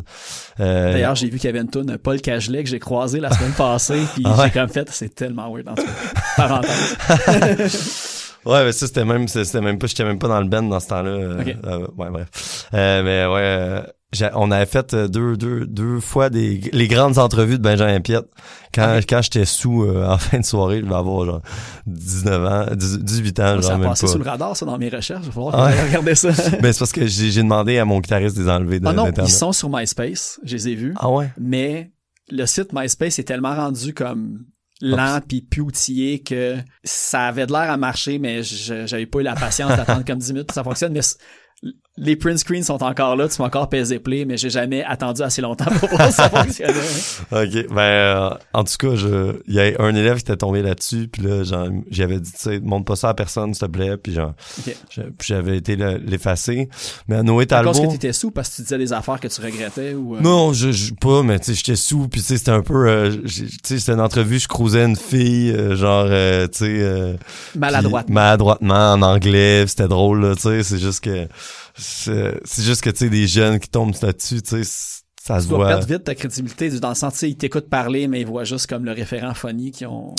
Euh, 0.61 0.93
D'ailleurs, 0.93 1.15
j'ai 1.15 1.29
vu 1.29 1.39
qu'il 1.39 1.49
y 1.49 1.51
avait 1.51 1.61
une 1.61 1.71
tune 1.71 1.99
Paul 1.99 2.21
Cagelet 2.21 2.65
que 2.65 2.71
j'ai 2.71 2.79
croisé 2.79 3.21
la 3.21 3.31
semaine 3.33 3.53
passée, 3.53 4.01
puis 4.15 4.25
ah 4.27 4.43
j'ai 4.45 4.51
comme 4.51 4.69
fait, 4.69 4.89
c'est 4.91 5.15
tellement 5.15 5.53
weird 5.53 5.69
en 5.69 5.75
tout 5.75 5.85
Parenthèse. 6.37 6.97
Ouais, 8.47 8.65
mais 8.65 8.73
ça, 8.73 8.87
c'était 8.87 9.05
même, 9.05 9.29
c'était 9.29 9.61
même 9.61 9.79
pas, 9.79 9.87
j'étais 9.87 10.05
même 10.05 10.19
pas 10.19 10.29
dans 10.29 10.41
le 10.41 10.49
band 10.49 10.63
dans 10.63 10.81
ce 10.81 10.89
temps-là. 10.89 11.11
Euh, 11.11 11.45
euh, 11.65 11.87
ouais, 11.97 12.11
bref. 12.11 12.69
Euh, 12.73 13.03
mais 13.03 13.27
ouais, 13.27 13.83
on 14.35 14.51
avait 14.51 14.67
fait 14.67 14.95
euh, 14.95 15.09
deux, 15.09 15.37
deux, 15.37 15.67
deux 15.67 16.01
fois 16.01 16.31
des, 16.31 16.61
les 16.73 16.89
grandes 16.89 17.19
entrevues 17.19 17.59
de 17.59 17.63
Benjamin 17.63 18.01
Piette. 18.01 18.27
Quand, 18.73 19.01
quand 19.09 19.23
j'étais 19.23 19.45
sous 19.45 19.83
euh, 19.83 20.07
en 20.09 20.19
fin 20.19 20.39
de 20.39 20.45
soirée, 20.45 20.81
je 20.81 20.87
vais 20.87 20.95
avoir 20.95 21.25
genre 21.27 21.43
19 21.87 22.45
ans, 22.47 22.67
18 22.75 23.41
ans, 23.41 23.55
genre 23.55 23.65
ça 23.65 23.79
même 23.79 23.89
passé 23.89 24.07
sous 24.07 24.19
le 24.19 24.25
radar, 24.25 24.57
ça, 24.57 24.65
dans 24.65 24.79
mes 24.79 24.89
recherches. 24.89 25.25
Il 25.25 25.33
va 25.33 25.33
falloir 25.33 25.87
regarder 25.87 26.15
ça. 26.15 26.29
ben, 26.63 26.73
c'est 26.73 26.79
parce 26.79 26.93
que 26.93 27.07
j'ai 27.07 27.43
demandé 27.43 27.79
à 27.79 27.85
mon 27.85 28.01
guitariste 28.01 28.37
de 28.37 28.43
les 28.45 28.51
enlever 28.51 28.81
de, 28.81 28.87
ah 28.87 28.93
non, 28.93 29.11
ils 29.19 29.29
sont 29.29 29.53
sur 29.53 29.69
MySpace. 29.71 30.41
Je 30.45 30.55
les 30.55 30.69
ai 30.69 30.75
vus. 30.75 30.95
Ah 30.97 31.11
ouais? 31.11 31.31
Mais 31.39 31.91
le 32.31 32.47
site 32.47 32.73
MySpace 32.73 33.19
est 33.19 33.25
tellement 33.25 33.55
rendu 33.55 33.93
comme 33.93 34.45
lent 34.81 35.21
puis 35.27 35.41
plus 35.41 35.62
outillé 35.62 36.23
que 36.23 36.57
ça 36.85 37.27
avait 37.27 37.47
de 37.47 37.53
l'air 37.53 37.71
à 37.71 37.77
marcher 37.77 38.19
mais 38.19 38.43
j'avais 38.43 39.07
pas 39.07 39.21
eu 39.21 39.23
la 39.23 39.35
patience 39.35 39.75
d'attendre 39.77 40.05
comme 40.05 40.19
10 40.19 40.33
minutes 40.33 40.47
pour 40.47 40.53
que 40.53 40.55
ça 40.55 40.65
fonctionne 40.65 40.93
mais 40.93 41.01
les 41.99 42.15
print 42.15 42.39
screens 42.39 42.63
sont 42.63 42.83
encore 42.83 43.17
là, 43.17 43.27
tu 43.27 43.39
peux 43.39 43.43
encore 43.43 43.71
peser 43.71 43.99
play, 43.99 44.27
mais 44.27 44.37
j'ai 44.37 44.51
jamais 44.51 44.85
attendu 44.85 45.23
assez 45.23 45.41
longtemps 45.41 45.71
pour 45.81 45.89
voir 45.89 46.13
ça 46.13 46.29
fonctionner. 46.31 46.75
ok, 47.33 47.75
ben 47.75 47.79
euh, 47.79 48.31
en 48.53 48.65
tout 48.65 48.75
cas, 48.79 48.95
je, 48.97 49.37
il 49.47 49.55
y 49.55 49.61
a 49.61 49.73
un 49.79 49.95
élève 49.95 50.17
qui 50.17 50.23
était 50.23 50.37
tombé 50.37 50.61
là-dessus, 50.61 51.09
puis 51.09 51.23
là, 51.23 51.43
j'avais 51.91 52.21
dit, 52.21 52.33
tu 52.33 52.39
sais, 52.39 52.61
montre 52.61 52.85
pas 52.85 52.97
ça 52.97 53.11
à 53.11 53.15
personne, 53.15 53.55
s'il 53.55 53.67
te 53.67 53.73
plaît, 53.73 53.97
puis 53.97 54.13
genre, 54.13 54.35
j'avais 55.23 55.57
été 55.57 55.77
l'effacer. 55.77 56.69
Mais 57.09 57.17
à 57.17 57.23
Noé 57.23 57.47
Talbot. 57.47 57.71
Est-ce 57.71 57.81
que 57.81 57.93
t'étais 57.93 58.13
sous 58.13 58.31
parce 58.31 58.51
que 58.51 58.57
tu 58.57 58.63
disais 58.63 58.79
des 58.79 58.93
affaires 58.93 59.19
que 59.19 59.29
tu 59.29 59.41
regrettais 59.41 59.95
ou? 59.95 60.17
Euh? 60.17 60.21
Non, 60.21 60.53
je, 60.53 60.73
je, 60.73 60.93
pas, 60.93 61.23
mais 61.23 61.39
tu 61.39 61.47
sais, 61.47 61.55
j'étais 61.55 61.77
sous, 61.77 62.09
puis 62.09 62.21
tu 62.21 62.27
sais, 62.27 62.37
c'était 62.37 62.51
un 62.51 62.63
peu, 62.63 62.89
euh, 62.89 63.11
tu 63.27 63.49
sais, 63.63 63.79
c'était 63.79 63.93
une 63.93 64.01
entrevue, 64.01 64.39
je 64.39 64.49
croisais 64.49 64.85
une 64.85 64.97
fille, 64.97 65.57
genre, 65.75 66.07
tu 66.53 66.59
sais, 66.59 67.17
maladroitement, 67.55 68.15
maladroitement 68.15 68.93
en 68.93 69.01
anglais, 69.01 69.65
c'était 69.67 69.89
drôle, 69.89 70.35
tu 70.37 70.43
sais, 70.43 70.63
c'est 70.63 70.79
juste 70.79 71.01
que 71.01 71.27
c'est 71.79 72.62
juste 72.62 72.83
que 72.83 72.91
tu 72.91 72.99
sais 72.99 73.11
des 73.11 73.27
jeunes 73.27 73.59
qui 73.59 73.69
tombent 73.69 73.95
là-dessus, 74.01 74.43
tu 74.43 74.65
sais 74.65 75.03
ça 75.27 75.41
se 75.41 75.49
tu 75.49 75.55
dois 75.55 75.67
perdre 75.67 75.87
vite 75.87 76.05
ta 76.05 76.15
crédibilité. 76.15 76.71
Dans 76.79 76.91
le 76.91 76.95
sens 76.95 77.21
ils 77.23 77.37
t'écoutent 77.37 77.69
parler 77.69 78.07
mais 78.07 78.21
ils 78.21 78.27
voient 78.27 78.45
juste 78.45 78.69
comme 78.69 78.85
le 78.85 78.93
référent 78.93 79.35
funny 79.35 79.73
qu'ils 79.73 79.89
ont 79.89 80.15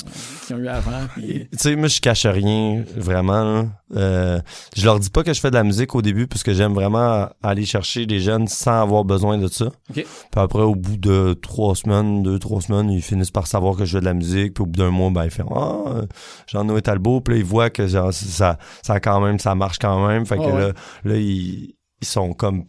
qu'ils 0.46 0.56
ont 0.56 0.58
eu 0.58 0.68
avant 0.68 1.00
tu 1.16 1.48
sais 1.56 1.76
moi 1.76 1.88
je 1.88 1.98
cache 1.98 2.26
rien 2.26 2.84
vraiment 2.94 3.70
euh, 3.96 4.38
je 4.76 4.84
leur 4.84 5.00
dis 5.00 5.08
pas 5.08 5.22
que 5.22 5.32
je 5.32 5.40
fais 5.40 5.48
de 5.48 5.54
la 5.54 5.64
musique 5.64 5.94
au 5.94 6.02
début 6.02 6.26
parce 6.26 6.42
que 6.42 6.52
j'aime 6.52 6.74
vraiment 6.74 7.26
aller 7.42 7.64
chercher 7.64 8.04
des 8.04 8.20
jeunes 8.20 8.48
sans 8.48 8.82
avoir 8.82 9.04
besoin 9.04 9.38
de 9.38 9.48
ça. 9.48 9.70
Puis 9.94 10.04
après 10.36 10.62
au 10.62 10.74
bout 10.74 10.98
de 10.98 11.32
trois 11.32 11.74
semaines 11.74 12.22
deux 12.22 12.38
trois 12.38 12.60
semaines 12.60 12.90
ils 12.90 13.00
finissent 13.00 13.30
par 13.30 13.46
savoir 13.46 13.76
que 13.76 13.86
je 13.86 13.92
fais 13.92 14.00
de 14.00 14.04
la 14.04 14.14
musique 14.14 14.52
puis 14.52 14.62
au 14.62 14.66
bout 14.66 14.78
d'un 14.78 14.90
mois 14.90 15.08
ben 15.08 15.24
ils 15.24 15.30
font 15.30 15.48
ah 15.56 16.02
Jean-Noël 16.48 16.82
Talbot 16.82 17.22
puis 17.22 17.34
là 17.34 17.40
ils 17.40 17.46
voient 17.46 17.70
que 17.70 17.86
genre, 17.86 18.12
ça 18.12 18.58
ça 18.82 19.00
quand 19.00 19.22
même 19.22 19.38
ça 19.38 19.54
marche 19.54 19.78
quand 19.78 20.06
même. 20.06 20.26
Fait 20.26 20.36
que 20.36 20.42
là, 20.42 20.72
là 21.04 21.16
ils 21.16 21.76
ils 22.00 22.06
sont 22.06 22.32
comme 22.32 22.64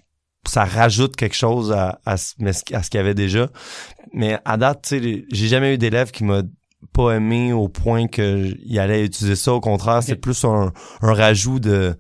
ça 0.47 0.65
rajoute 0.65 1.15
quelque 1.15 1.36
chose 1.36 1.71
à, 1.71 1.99
à, 2.06 2.17
ce 2.17 2.34
qu'il 2.36 2.97
y 2.97 2.97
avait 2.97 3.13
déjà. 3.13 3.49
Mais 4.13 4.39
à 4.45 4.58
date, 4.58 4.84
tu 4.84 4.99
sais, 4.99 5.25
j'ai 5.32 5.47
jamais 5.47 5.75
eu 5.75 5.78
d'élève 5.78 6.12
qui 6.12 6.23
m'a 6.23 6.41
pas 6.93 7.12
aimé 7.15 7.54
au 7.54 7.67
point 7.67 8.08
qu'il 8.08 8.80
allait 8.80 9.06
utiliser 9.06 9.36
ça. 9.36 9.54
Au 9.54 9.60
contraire, 9.60 10.02
c'est 10.02 10.15
plus 10.15 10.43
un, 10.45 10.71
un 11.02 11.13
rajout 11.13 11.60
de 11.60 11.95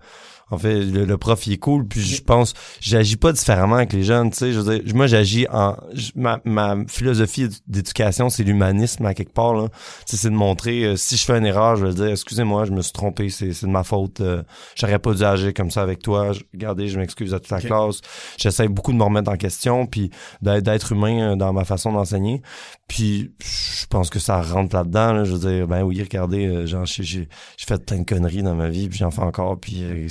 En 0.51 0.57
fait, 0.57 0.79
le, 0.83 1.05
le 1.05 1.17
prof, 1.17 1.45
il 1.47 1.53
est 1.53 1.57
cool, 1.57 1.85
puis 1.87 2.01
je 2.01 2.21
pense, 2.23 2.53
j'agis 2.81 3.17
pas 3.17 3.31
différemment 3.31 3.75
avec 3.75 3.93
les 3.93 4.03
jeunes, 4.03 4.31
tu 4.31 4.37
sais. 4.37 4.53
Je 4.53 4.59
veux 4.59 4.79
dire, 4.79 4.95
moi, 4.95 5.07
j'agis 5.07 5.45
en... 5.51 5.75
ma, 6.15 6.39
ma 6.45 6.75
philosophie 6.87 7.47
d'éducation, 7.67 8.29
c'est 8.29 8.43
l'humanisme, 8.43 9.05
à 9.05 9.13
quelque 9.13 9.33
part, 9.33 9.53
là. 9.53 9.67
Tu 10.07 10.15
sais, 10.15 10.17
c'est 10.17 10.29
de 10.29 10.35
montrer, 10.35 10.83
euh, 10.85 10.95
si 10.95 11.17
je 11.17 11.25
fais 11.25 11.37
une 11.37 11.45
erreur, 11.45 11.75
je 11.75 11.85
vais 11.85 11.93
dire, 11.93 12.07
excusez-moi, 12.07 12.65
je 12.65 12.71
me 12.71 12.81
suis 12.81 12.93
trompé, 12.93 13.29
c'est 13.29 13.53
c'est 13.53 13.65
de 13.67 13.71
ma 13.71 13.83
faute. 13.83 14.21
euh, 14.21 14.43
J'aurais 14.75 14.99
pas 14.99 15.13
dû 15.13 15.23
agir 15.23 15.53
comme 15.53 15.71
ça 15.71 15.81
avec 15.81 16.01
toi. 16.01 16.33
Je- 16.33 16.41
Regardez, 16.53 16.87
je 16.87 16.99
m'excuse 16.99 17.33
à 17.33 17.39
toute 17.39 17.51
la 17.51 17.61
classe. 17.61 18.01
J'essaie 18.37 18.67
beaucoup 18.67 18.91
de 18.91 18.97
me 18.97 19.03
remettre 19.03 19.29
en 19.31 19.37
question, 19.37 19.85
puis 19.85 20.09
d'être 20.41 20.91
humain 20.91 21.33
euh, 21.33 21.35
dans 21.35 21.53
ma 21.53 21.63
façon 21.65 21.91
d'enseigner. 21.93 22.41
Puis 22.87 23.31
je 23.39 23.85
pense 23.87 24.09
que 24.09 24.19
ça 24.19 24.41
rentre 24.41 24.75
là-dedans. 24.75 25.13
Là. 25.13 25.23
Je 25.23 25.33
veux 25.33 25.39
dire, 25.51 25.67
ben 25.67 25.83
oui, 25.83 26.01
regardez, 26.01 26.47
euh, 26.47 26.65
genre, 26.65 26.85
j'ai 26.85 27.03
j'ai 27.03 27.29
j'ai 27.57 27.65
fait 27.67 27.83
plein 27.85 27.99
de 27.99 28.05
conneries 28.05 28.43
dans 28.43 28.55
ma 28.55 28.69
vie, 28.69 28.89
puis 28.89 28.97
j'en 28.99 29.11
fais 29.11 29.21
encore, 29.21 29.59
puis 29.59 29.83
euh, 29.83 30.07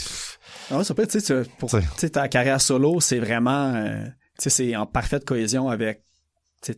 Ah 0.70 0.78
ouais, 0.78 0.84
ça 0.84 0.94
peut 0.94 1.02
être, 1.02 1.10
tu 1.10 1.20
sais, 1.20 1.42
pour 1.58 1.70
T'sais. 1.96 2.10
ta 2.10 2.28
carrière 2.28 2.60
solo, 2.60 3.00
c'est 3.00 3.18
vraiment, 3.18 3.74
euh, 3.74 4.04
tu 4.38 4.44
sais, 4.44 4.50
c'est 4.50 4.76
en 4.76 4.86
parfaite 4.86 5.24
cohésion 5.24 5.68
avec, 5.68 6.02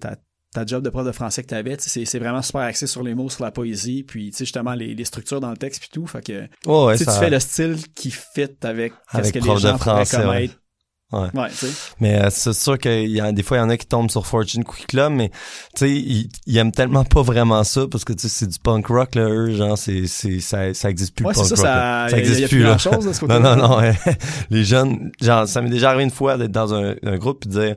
ta, 0.00 0.16
ta 0.52 0.66
job 0.66 0.84
de 0.84 0.90
prof 0.90 1.06
de 1.06 1.12
français 1.12 1.42
que 1.42 1.48
tu 1.48 1.54
avais, 1.54 1.76
c'est 1.78 2.18
vraiment 2.18 2.42
super 2.42 2.62
axé 2.62 2.86
sur 2.86 3.02
les 3.02 3.14
mots, 3.14 3.28
sur 3.28 3.44
la 3.44 3.50
poésie, 3.50 4.02
puis 4.02 4.30
tu 4.30 4.36
sais 4.38 4.44
justement 4.44 4.74
les, 4.74 4.94
les 4.94 5.04
structures 5.04 5.40
dans 5.40 5.50
le 5.50 5.56
texte 5.56 5.80
puis 5.80 5.90
tout, 5.92 6.06
fait 6.06 6.24
que 6.24 6.48
ouais, 6.66 6.92
tu 6.96 6.98
sais, 6.98 7.04
ça- 7.04 7.14
tu 7.14 7.18
fais 7.24 7.30
le 7.30 7.40
style 7.40 7.76
qui 7.94 8.10
fit 8.10 8.46
avec, 8.62 8.92
Avec 9.08 9.26
ce 9.26 9.32
que 9.32 9.38
les 9.38 9.56
gens 9.58 9.78
pourraient 9.78 10.04
français, 10.04 10.16
connaître. 10.16 10.59
Ouais. 11.12 11.28
Ouais. 11.34 11.48
Mais 11.98 12.20
euh, 12.22 12.28
c'est 12.30 12.52
sûr 12.52 12.78
qu'il 12.78 13.10
y 13.10 13.20
a 13.20 13.32
des 13.32 13.42
fois 13.42 13.56
il 13.56 13.60
y 13.60 13.62
en 13.64 13.68
a 13.70 13.76
qui 13.76 13.86
tombent 13.86 14.10
sur 14.10 14.26
Fortune 14.26 14.62
Cookie 14.64 14.86
Club, 14.86 15.12
mais 15.12 15.30
tu 15.30 15.36
sais 15.76 15.90
ils, 15.90 16.28
ils 16.46 16.56
aiment 16.58 16.70
tellement 16.72 17.04
pas 17.04 17.22
vraiment 17.22 17.64
ça 17.64 17.86
parce 17.90 18.04
que 18.04 18.12
tu 18.12 18.20
sais 18.22 18.28
c'est 18.28 18.46
du 18.46 18.58
punk 18.60 18.86
rock 18.86 19.14
là, 19.16 19.22
eux 19.28 19.50
genre 19.56 19.76
c'est 19.76 20.06
c'est 20.06 20.38
ça 20.40 20.72
ça 20.72 20.88
existe 20.88 21.14
plus 21.16 21.26
Ouais, 21.26 21.32
le 21.36 21.42
c'est 21.42 21.54
punk 21.56 21.58
ça, 21.58 22.00
rock. 22.02 22.10
ça, 22.10 22.10
là. 22.10 22.10
y 22.10 22.14
a- 22.14 22.16
y 22.16 22.20
a 22.20 22.28
existe 22.30 22.48
plus 22.48 22.62
là. 22.62 22.78
ce 22.78 23.24
Non 23.26 23.40
non 23.40 23.56
non, 23.56 23.78
ouais. 23.78 23.94
les 24.50 24.64
jeunes 24.64 25.10
genre 25.20 25.48
ça 25.48 25.60
m'est 25.62 25.70
déjà 25.70 25.88
arrivé 25.88 26.04
une 26.04 26.10
fois 26.10 26.36
d'être 26.36 26.52
dans 26.52 26.72
un, 26.74 26.94
un 27.02 27.16
groupe 27.18 27.40
puis 27.40 27.50
de 27.50 27.60
dire 27.60 27.76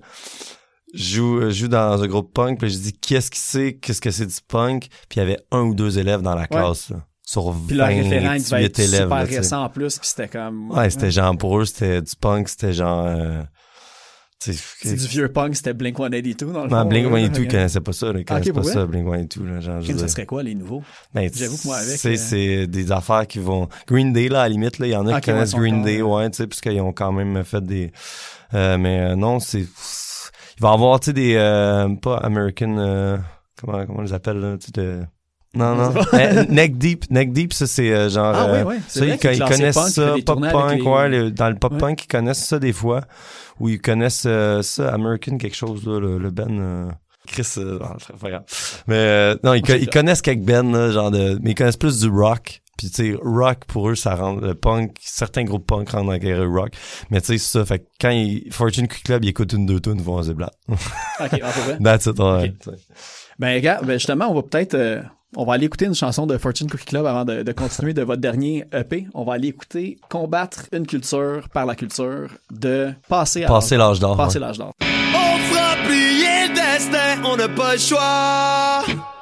je 0.94 1.16
joue 1.16 1.42
je 1.42 1.50
joue 1.50 1.68
dans 1.70 2.04
un 2.04 2.08
groupe 2.08 2.32
punk 2.34 2.60
puis 2.60 2.70
je 2.70 2.78
dis 2.78 2.94
qui 2.94 3.16
est-ce 3.16 3.32
qui 3.32 3.40
sait 3.40 3.74
qu'est-ce 3.82 4.00
que 4.02 4.12
c'est 4.12 4.28
du 4.28 4.36
punk? 4.48 4.90
Puis 5.10 5.18
il 5.18 5.20
y 5.20 5.22
avait 5.24 5.40
un 5.52 5.62
ou 5.62 5.74
deux 5.74 5.98
élèves 5.98 6.22
dans 6.22 6.36
la 6.36 6.46
classe 6.46 6.92
là, 6.92 6.98
sur 7.26 7.56
Puis 7.68 7.76
leur 7.78 7.88
référent, 7.88 8.34
il 8.34 8.44
devait 8.44 8.64
28 8.64 8.66
être 8.66 8.80
élèves 8.80 9.02
super 9.04 9.18
là, 9.18 9.24
récent 9.24 9.64
en 9.64 9.70
plus, 9.70 9.98
puis 10.00 10.08
c'était 10.08 10.28
comme... 10.28 10.72
Ouais, 10.72 10.90
c'était 10.90 11.12
genre 11.12 11.38
pour 11.38 11.58
eux 11.60 11.66
c'était 11.66 12.02
du 12.02 12.16
punk, 12.20 12.50
c'était 12.50 12.74
genre 12.74 13.06
euh, 13.08 13.42
C'est 14.40 14.96
du 14.96 15.08
vieux 15.08 15.32
punk, 15.32 15.56
c'était 15.56 15.74
Blink-182 15.74 16.52
dans 16.52 16.64
le 16.66 16.70
Non, 16.70 16.82
fond. 16.82 16.86
Blink 16.90 17.06
là. 17.06 17.12
182, 17.12 17.44
ils 17.44 17.48
connaissaient 17.48 17.80
pas 17.80 17.94
ça, 17.94 18.12
là. 18.12 18.20
Ils 18.20 18.26
connaissaient 18.26 18.50
Ok, 18.52 18.56
pas 18.58 18.64
ça, 18.64 18.86
Blink 18.86 19.06
182, 19.06 19.46
là. 19.54 19.60
Genre, 19.62 19.82
je 19.82 19.98
ça 19.98 20.08
serait 20.10 20.26
quoi 20.26 20.44
les 20.44 20.54
nouveaux? 20.54 20.84
Ben, 21.14 21.30
J'avoue 21.34 21.58
que 21.58 21.66
moi, 21.66 21.78
avec, 21.78 22.06
euh, 22.06 22.16
c'est 22.18 22.68
des 22.68 22.92
affaires 22.92 23.26
qui 23.26 23.40
vont. 23.40 23.70
Green 23.88 24.12
Day, 24.12 24.28
là, 24.28 24.42
à 24.42 24.44
la 24.44 24.50
limite, 24.50 24.80
là, 24.80 24.88
il 24.88 24.92
y 24.92 24.96
en 24.98 25.08
a 25.08 25.14
Ok, 25.16 25.22
qui 25.22 25.32
connaissent 25.32 25.54
ouais, 25.54 25.60
Green 25.62 25.82
Day, 25.82 26.00
pas- 26.00 26.04
ouais, 26.06 26.30
tu 26.30 26.36
sais, 26.38 26.48
puisqu'ils 26.48 26.82
ont 26.82 26.92
quand 26.92 27.14
même 27.14 27.42
fait 27.46 27.62
des. 27.64 27.94
Euh, 28.54 28.78
mais 28.78 29.00
euh, 29.00 29.16
non, 29.16 29.40
c'est. 29.40 29.62
Il 29.62 30.62
va 30.62 30.72
y 30.72 30.74
avoir, 30.74 31.00
tu 31.00 31.06
sais, 31.06 31.14
des. 31.14 31.36
euh, 31.38 31.96
pas 31.96 32.18
American. 32.18 32.76
euh, 32.80 33.18
comment, 33.58 33.86
comment 33.86 34.00
on 34.00 34.04
les 34.04 34.14
appelle, 34.14 34.40
là, 34.40 34.58
tu 34.58 34.66
sais, 34.66 34.72
de. 34.74 35.04
Non, 35.56 35.76
non. 35.76 35.94
Eh, 36.14 36.52
neck 36.52 36.78
Deep. 36.78 37.10
Neck 37.12 37.32
Deep, 37.32 37.54
ça, 37.54 37.68
c'est 37.68 37.92
euh, 37.94 38.10
genre. 38.10 38.34
Ah, 38.36 38.46
euh, 38.48 38.54
ouais, 38.54 38.64
ouais. 38.64 38.80
C'est 38.88 39.00
ça, 39.18 39.34
ils, 39.34 39.40
connaissent 39.40 39.76
punk, 39.76 39.90
ça, 39.90 40.16
pop 40.26 40.42
punk, 40.42 40.80
les- 40.80 40.82
ouais, 40.82 41.10
le- 41.10 41.32
dans 41.32 41.50
le 41.50 41.56
pop 41.56 41.74
Ouais. 41.74 41.78
punk, 41.78 42.04
ils 42.04 42.08
connaissent 42.08 42.44
ça 42.44 42.58
des 42.60 42.74
fois, 42.74 43.02
ou 43.60 43.70
ils 43.70 43.80
connaissent 43.80 44.24
euh, 44.26 44.62
ça, 44.64 44.92
American 44.94 45.38
quelque 45.38 45.56
chose, 45.56 45.86
là, 45.86 46.00
le, 46.00 46.18
le 46.18 46.32
Ben, 46.32 46.48
euh, 46.60 46.92
Chris, 47.28 47.48
euh, 47.58 47.78
c'est 48.00 48.18
pas 48.20 48.30
grave. 48.30 48.44
Mais, 48.88 48.96
euh, 48.96 49.36
non, 49.44 49.54
ils, 49.54 49.62
co- 49.62 49.74
ils 49.76 49.90
connaissent 49.90 50.22
quelques 50.24 50.42
Ben, 50.44 50.72
là, 50.72 50.92
genre 50.92 51.12
de, 51.12 51.38
mais 51.44 51.52
ils 51.52 51.56
connaissent 51.56 51.78
plus 51.78 52.00
du 52.00 52.10
rock. 52.10 52.62
Puis, 52.76 52.90
tu 52.90 53.12
sais, 53.12 53.18
rock, 53.22 53.66
pour 53.68 53.88
eux, 53.90 53.96
ça 53.96 54.16
rend, 54.16 54.34
le 54.38 54.56
punk, 54.56 54.98
certains 55.00 55.44
groupes 55.44 55.68
punk 55.68 55.88
rentrent 55.92 56.08
dans 56.08 56.18
carrière 56.20 56.50
rock. 56.50 56.72
Mais, 57.12 57.22
tu 57.22 57.28
sais, 57.28 57.38
c'est 57.38 57.60
ça, 57.60 57.64
fait 57.66 57.80
que 57.80 57.86
quand 58.02 58.10
ils, 58.10 58.48
Fortune 58.52 58.88
Quick 58.88 59.04
Club, 59.04 59.24
ils 59.24 59.30
écoutent 59.30 59.54
une, 59.54 59.68
deux 59.68 59.80
tunes, 59.80 59.98
ils 59.98 60.04
vont 60.04 60.18
à 60.18 60.24
Zeblat. 60.24 60.50
Ok, 60.68 60.80
ah. 61.44 61.52
That's 61.84 62.08
it, 62.08 62.20
ouais. 62.20 62.54
Ben, 63.38 63.62
gars, 63.62 63.80
ben 63.84 63.94
justement, 63.94 64.32
on 64.32 64.34
va 64.34 64.42
peut-être... 64.42 64.74
euh, 64.74 65.02
on 65.36 65.46
va 65.46 65.54
aller 65.54 65.66
écouter 65.66 65.86
une 65.86 65.96
chanson 65.96 66.26
de 66.28 66.38
Fortune 66.38 66.70
Cookie 66.70 66.86
Club 66.86 67.06
avant 67.06 67.26
de, 67.26 67.44
de 67.44 67.52
continuer 67.52 67.94
de 67.94 68.02
votre 68.02 68.22
dernier 68.22 68.66
EP. 68.74 69.08
On 69.14 69.24
va 69.24 69.34
aller 69.34 69.50
écouter 69.50 69.98
Combattre 70.10 70.66
une 70.72 70.86
culture 70.86 71.48
par 71.54 71.66
la 71.66 71.76
culture 71.76 72.30
de 72.52 72.94
Passer 73.08 73.44
à 73.44 73.48
Passer 73.48 73.78
l'âge 73.78 74.00
d'or. 74.00 74.18
Passer 74.18 74.40
ouais. 74.40 74.46
l'âge 74.46 74.58
d'or. 74.58 74.74
On 74.82 75.38
fera 75.54 75.76
plier 75.86 76.48
le 76.48 76.54
destin, 76.54 77.24
on 77.26 77.36
n'a 77.36 77.50
pas 77.50 77.74
le 77.74 77.80
choix. 77.80 79.13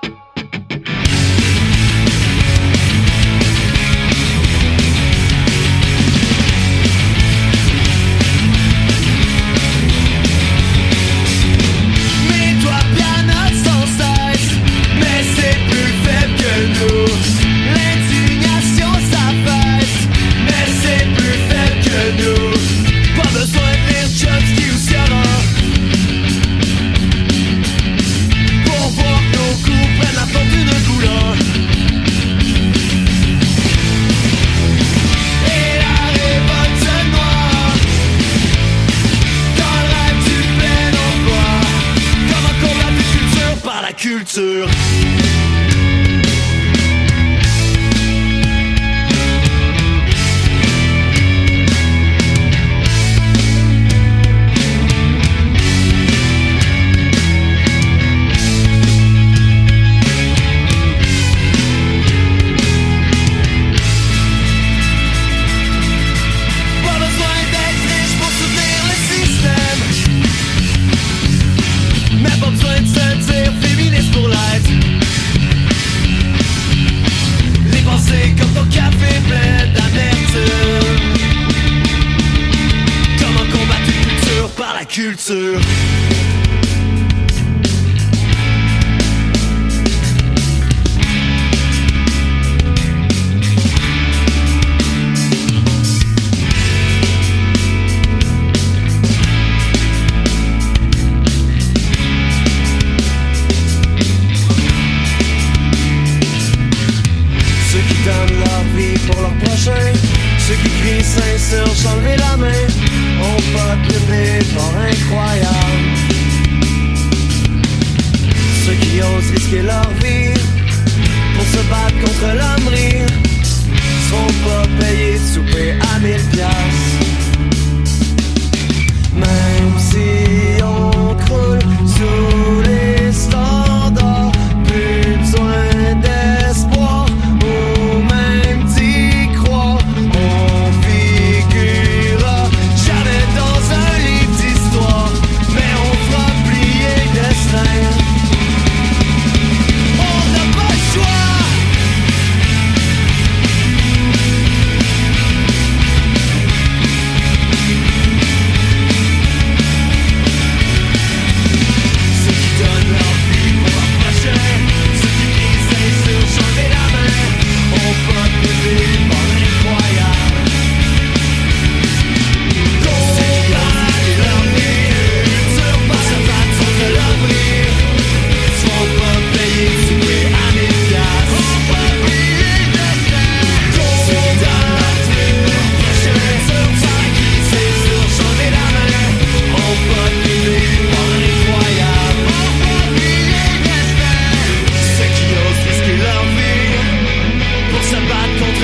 Par 44.33 45.10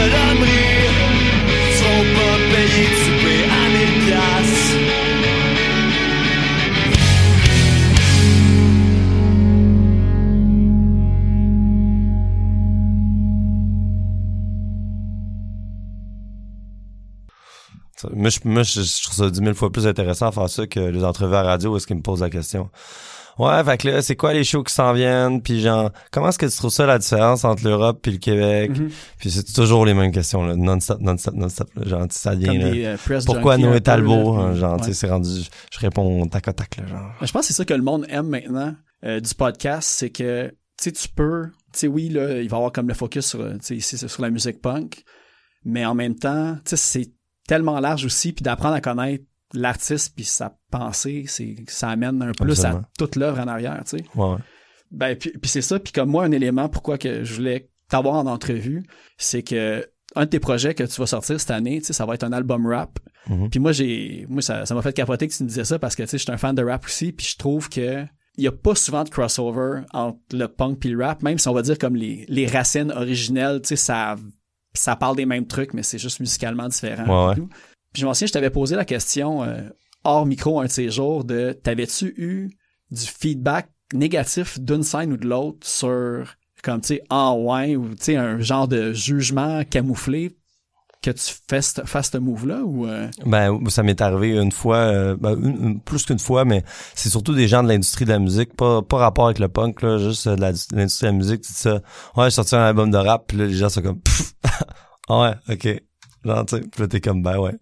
pas 0.09 0.33
payés. 0.35 0.87
Moi, 18.13 18.29
je, 18.29 18.39
moi 18.45 18.63
je, 18.63 19.03
trouve 19.03 19.15
ça 19.15 19.29
dix 19.29 19.41
mille 19.41 19.55
fois 19.55 19.71
plus 19.71 19.87
intéressant 19.87 20.27
à 20.27 20.31
faire 20.31 20.49
ça 20.49 20.67
que 20.67 20.79
les 20.79 21.03
entrevues 21.03 21.35
à 21.35 21.41
radio 21.43 21.73
où 21.73 21.77
est-ce 21.77 21.87
qu'ils 21.87 21.97
me 21.97 22.01
posent 22.01 22.21
la 22.21 22.29
question. 22.29 22.69
Ouais, 23.39 23.63
fait 23.63 23.77
que 23.77 23.87
là, 23.89 24.01
c'est 24.01 24.15
quoi 24.15 24.33
les 24.33 24.43
shows 24.43 24.63
qui 24.63 24.73
s'en 24.73 24.93
viennent? 24.93 25.41
Puis 25.41 25.61
genre, 25.61 25.91
comment 26.11 26.29
est-ce 26.29 26.39
que 26.39 26.45
tu 26.45 26.55
trouves 26.57 26.71
ça 26.71 26.85
la 26.85 26.97
différence 26.97 27.43
entre 27.45 27.63
l'Europe 27.63 27.99
puis 28.01 28.11
le 28.11 28.17
Québec? 28.17 28.71
Mhm. 28.71 28.89
Puis 29.19 29.31
c'est 29.31 29.53
toujours 29.53 29.85
les 29.85 29.93
mêmes 29.93 30.11
questions, 30.11 30.43
là, 30.45 30.55
non-stop, 30.55 30.99
non-stop, 30.99 31.35
non-stop. 31.35 31.69
Genre, 31.85 32.05
ça 32.09 32.35
devient, 32.35 32.57
là, 32.57 32.71
des 32.71 32.85
euh, 32.85 33.21
Pourquoi 33.25 33.57
Noé 33.57 33.81
Talbot? 33.81 34.35
hein, 34.35 34.49
puis- 34.51 34.59
genre, 34.59 34.73
ouais. 34.73 34.79
tu 34.79 34.85
sais, 34.85 34.93
c'est 34.93 35.09
rendu, 35.09 35.29
je, 35.71 35.79
réponds 35.79 36.25
tac 36.27 36.47
à 36.47 36.53
tac, 36.53 36.77
là, 36.77 36.87
genre. 36.87 37.11
Je 37.21 37.31
pense 37.31 37.41
que 37.41 37.47
c'est 37.47 37.53
ça 37.53 37.65
que 37.65 37.73
le 37.73 37.83
monde 37.83 38.05
aime 38.09 38.27
maintenant 38.27 38.73
euh, 39.03 39.19
du 39.19 39.33
podcast, 39.35 39.87
c'est 39.89 40.09
que 40.09 40.47
tu 40.49 40.55
sais, 40.83 40.91
tu 40.91 41.07
peux, 41.09 41.45
tu 41.73 41.79
sais, 41.79 41.87
oui, 41.87 42.09
là, 42.09 42.39
il 42.41 42.49
va 42.49 42.55
y 42.55 42.59
avoir 42.59 42.71
comme 42.71 42.87
le 42.87 42.93
focus 42.93 43.25
sur, 43.25 43.41
euh, 43.41 43.53
tu 43.53 43.59
sais, 43.61 43.75
ici, 43.75 43.97
sur 43.97 44.21
la 44.21 44.29
musique 44.29 44.61
punk, 44.61 45.03
mais 45.65 45.85
en 45.85 45.95
même 45.95 46.15
temps, 46.15 46.55
tu 46.65 46.75
sais, 46.75 46.77
c'est 46.77 47.11
tellement 47.47 47.79
large 47.79 48.05
aussi, 48.05 48.31
puis 48.33 48.43
d'apprendre 48.43 48.75
à 48.75 48.81
connaître 48.81 49.23
l'artiste 49.53 50.13
puis 50.15 50.25
sa 50.25 50.57
pensée, 50.71 51.25
c'est 51.27 51.55
ça 51.67 51.89
amène 51.89 52.21
un 52.21 52.31
plus 52.31 52.51
Absolument. 52.51 52.79
à 52.79 52.89
toute 52.97 53.15
l'œuvre 53.15 53.39
en 53.39 53.47
arrière, 53.47 53.81
tu 53.85 53.97
sais. 53.97 54.03
Ouais. 54.15 54.35
Ben, 54.91 55.15
puis, 55.17 55.31
puis 55.31 55.49
c'est 55.49 55.61
ça. 55.61 55.79
Puis 55.79 55.93
comme 55.93 56.09
moi, 56.09 56.23
un 56.23 56.31
élément 56.31 56.69
pourquoi 56.69 56.97
que 56.97 57.23
je 57.23 57.33
voulais 57.35 57.69
t'avoir 57.89 58.15
en 58.15 58.25
entrevue, 58.25 58.83
c'est 59.17 59.43
que 59.43 59.87
un 60.15 60.25
de 60.25 60.29
tes 60.29 60.39
projets 60.39 60.73
que 60.73 60.83
tu 60.83 60.99
vas 60.99 61.05
sortir 61.07 61.39
cette 61.39 61.51
année, 61.51 61.79
tu 61.79 61.87
sais, 61.87 61.93
ça 61.93 62.05
va 62.05 62.15
être 62.15 62.23
un 62.23 62.31
album 62.31 62.65
rap. 62.65 62.99
Mhm. 63.29 63.49
Puis 63.49 63.59
moi, 63.59 63.71
j'ai, 63.71 64.25
moi, 64.29 64.41
ça, 64.41 64.65
ça 64.65 64.73
m'a 64.73 64.81
fait 64.81 64.93
capoter 64.93 65.27
que 65.27 65.33
tu 65.33 65.43
me 65.43 65.49
disais 65.49 65.65
ça 65.65 65.79
parce 65.79 65.95
que, 65.95 66.03
tu 66.03 66.09
sais, 66.09 66.17
je 66.17 66.23
suis 66.23 66.31
un 66.31 66.37
fan 66.37 66.55
de 66.55 66.63
rap 66.63 66.85
aussi, 66.85 67.11
puis 67.11 67.25
je 67.25 67.37
trouve 67.37 67.69
que 67.69 68.05
il 68.37 68.43
y 68.43 68.47
a 68.47 68.51
pas 68.51 68.75
souvent 68.75 69.03
de 69.03 69.09
crossover 69.09 69.81
entre 69.93 70.19
le 70.31 70.47
punk 70.47 70.79
puis 70.79 70.89
le 70.89 71.03
rap, 71.03 71.23
même 71.23 71.39
si 71.39 71.47
on 71.47 71.53
va 71.53 71.63
dire 71.63 71.77
comme 71.77 71.95
les, 71.95 72.23
les 72.29 72.45
racines 72.45 72.91
originelles, 72.91 73.61
tu 73.61 73.69
sais, 73.69 73.75
ça, 73.75 74.15
ça 74.73 74.95
parle 74.95 75.15
des 75.15 75.25
mêmes 75.25 75.47
trucs, 75.47 75.73
mais 75.73 75.83
c'est 75.83 75.97
juste 75.97 76.19
musicalement 76.19 76.67
différent. 76.67 77.29
Ouais, 77.29 77.35
et. 77.35 77.47
Puis 77.93 78.01
je 78.01 78.05
m'en 78.05 78.13
souviens, 78.13 78.27
je 78.27 78.33
t'avais 78.33 78.49
posé 78.49 78.75
la 78.75 78.85
question 78.85 79.43
euh, 79.43 79.61
hors 80.03 80.25
micro 80.25 80.59
un 80.59 80.65
de 80.65 80.71
ces 80.71 80.89
jours 80.89 81.23
de 81.23 81.51
t'avais-tu 81.53 82.13
eu 82.17 82.49
du 82.91 83.05
feedback 83.05 83.69
négatif 83.93 84.59
d'une 84.59 84.83
scène 84.83 85.13
ou 85.13 85.17
de 85.17 85.27
l'autre 85.27 85.65
sur 85.67 86.33
comme 86.63 86.81
tu 86.81 86.87
sais 86.95 87.01
ah 87.09 87.33
ouais 87.33 87.75
ou 87.75 87.89
tu 87.95 88.03
sais 88.03 88.15
un 88.17 88.39
genre 88.39 88.67
de 88.67 88.91
jugement 88.93 89.63
camouflé 89.63 90.35
que 91.01 91.11
tu 91.11 91.33
fasses 91.49 91.79
fasses 91.85 92.09
ce 92.11 92.17
move 92.17 92.47
là 92.47 92.61
ou 92.65 92.87
euh, 92.87 93.07
Ben, 93.25 93.57
ça 93.69 93.83
m'est 93.83 94.01
arrivé 94.01 94.35
une 94.35 94.51
fois, 94.51 94.77
euh, 94.77 95.15
ben, 95.17 95.37
une- 95.41 95.79
plus 95.79 96.05
qu'une 96.05 96.17
fois, 96.19 96.43
mais 96.43 96.63
c'est 96.95 97.09
surtout 97.09 97.35
des 97.35 97.47
gens 97.47 97.61
de 97.63 97.67
l'industrie 97.69 98.03
de 98.03 98.09
la 98.09 98.19
musique, 98.19 98.55
pas, 98.55 98.81
pas 98.81 98.97
rapport 98.97 99.25
avec 99.25 99.37
le 99.39 99.47
punk, 99.47 99.83
là, 99.83 99.99
juste 99.99 100.25
euh, 100.27 100.35
de 100.35 100.41
l'industrie 100.41 101.05
de 101.05 101.11
la 101.11 101.17
musique, 101.17 101.41
tu 101.41 101.53
ça. 101.53 101.75
Ouais, 102.15 102.25
j'ai 102.25 102.31
sorti 102.31 102.55
un 102.55 102.61
album 102.63 102.89
de 102.89 102.97
rap, 102.97 103.25
puis 103.27 103.37
là, 103.37 103.45
les 103.45 103.53
gens 103.53 103.69
sont 103.69 103.83
comme, 103.83 104.01
Pff! 104.01 104.33
ah 105.09 105.21
ouais, 105.47 105.53
ok. 105.53 105.83
Genre, 106.27 106.45
tu 106.45 106.57
sais, 106.57 106.61
puis 106.61 106.81
là, 106.81 106.87
t'es 106.87 107.01
comme, 107.01 107.23
ben 107.23 107.37
ouais. 107.39 107.55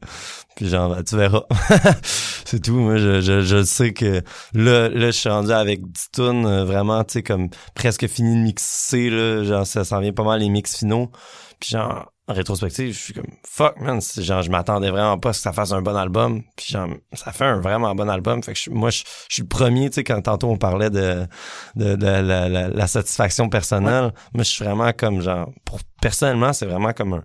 Puis 0.55 0.67
genre, 0.67 0.93
ben, 0.95 1.03
tu 1.03 1.15
verras. 1.15 1.43
c'est 2.45 2.61
tout, 2.61 2.75
moi, 2.75 2.97
je, 2.97 3.21
je, 3.21 3.41
je 3.41 3.63
sais 3.63 3.93
que 3.93 4.21
là, 4.53 4.89
là, 4.89 5.05
je 5.07 5.11
suis 5.11 5.29
rendu 5.29 5.51
avec 5.51 5.81
10 5.89 6.11
tunes, 6.13 6.45
euh, 6.45 6.65
vraiment, 6.65 7.03
tu 7.03 7.13
sais, 7.13 7.23
comme 7.23 7.49
presque 7.75 8.07
fini 8.07 8.35
de 8.35 8.41
mixer, 8.41 9.09
là, 9.09 9.43
genre, 9.43 9.67
ça 9.67 9.83
s'en 9.83 9.99
vient 9.99 10.13
pas 10.13 10.23
mal 10.23 10.39
les 10.39 10.49
mix 10.49 10.77
finaux. 10.77 11.11
Puis 11.59 11.69
genre, 11.69 12.11
en 12.27 12.33
rétrospective, 12.33 12.91
je 12.91 12.99
suis 12.99 13.13
comme 13.13 13.27
fuck 13.47 13.79
man, 13.79 14.01
genre 14.01 14.41
je 14.41 14.49
m'attendais 14.49 14.89
vraiment 14.89 15.19
pas 15.19 15.29
à 15.29 15.33
ce 15.33 15.39
que 15.39 15.43
ça 15.43 15.53
fasse 15.53 15.71
un 15.73 15.83
bon 15.83 15.95
album. 15.95 16.41
Puis 16.55 16.67
genre 16.69 16.89
ça 17.13 17.31
fait 17.31 17.45
un 17.45 17.61
vraiment 17.61 17.93
bon 17.93 18.09
album. 18.09 18.41
Fait 18.41 18.53
que 18.53 18.59
je- 18.59 18.71
moi 18.71 18.89
je, 18.89 19.03
je 19.29 19.35
suis 19.35 19.41
le 19.43 19.47
premier, 19.47 19.89
tu 19.91 19.95
sais 19.95 20.03
quand 20.03 20.19
tantôt 20.23 20.49
on 20.49 20.57
parlait 20.57 20.89
de 20.89 21.27
de, 21.75 21.95
de 21.95 22.05
la, 22.05 22.49
la, 22.49 22.67
la 22.67 22.87
satisfaction 22.87 23.47
personnelle, 23.47 24.11
moi 24.33 24.43
je 24.43 24.49
suis 24.49 24.65
vraiment 24.65 24.91
comme 24.91 25.21
genre 25.21 25.51
pour 25.65 25.77
personnellement, 26.01 26.51
c'est 26.51 26.65
vraiment 26.65 26.93
comme 26.93 27.13
un 27.13 27.23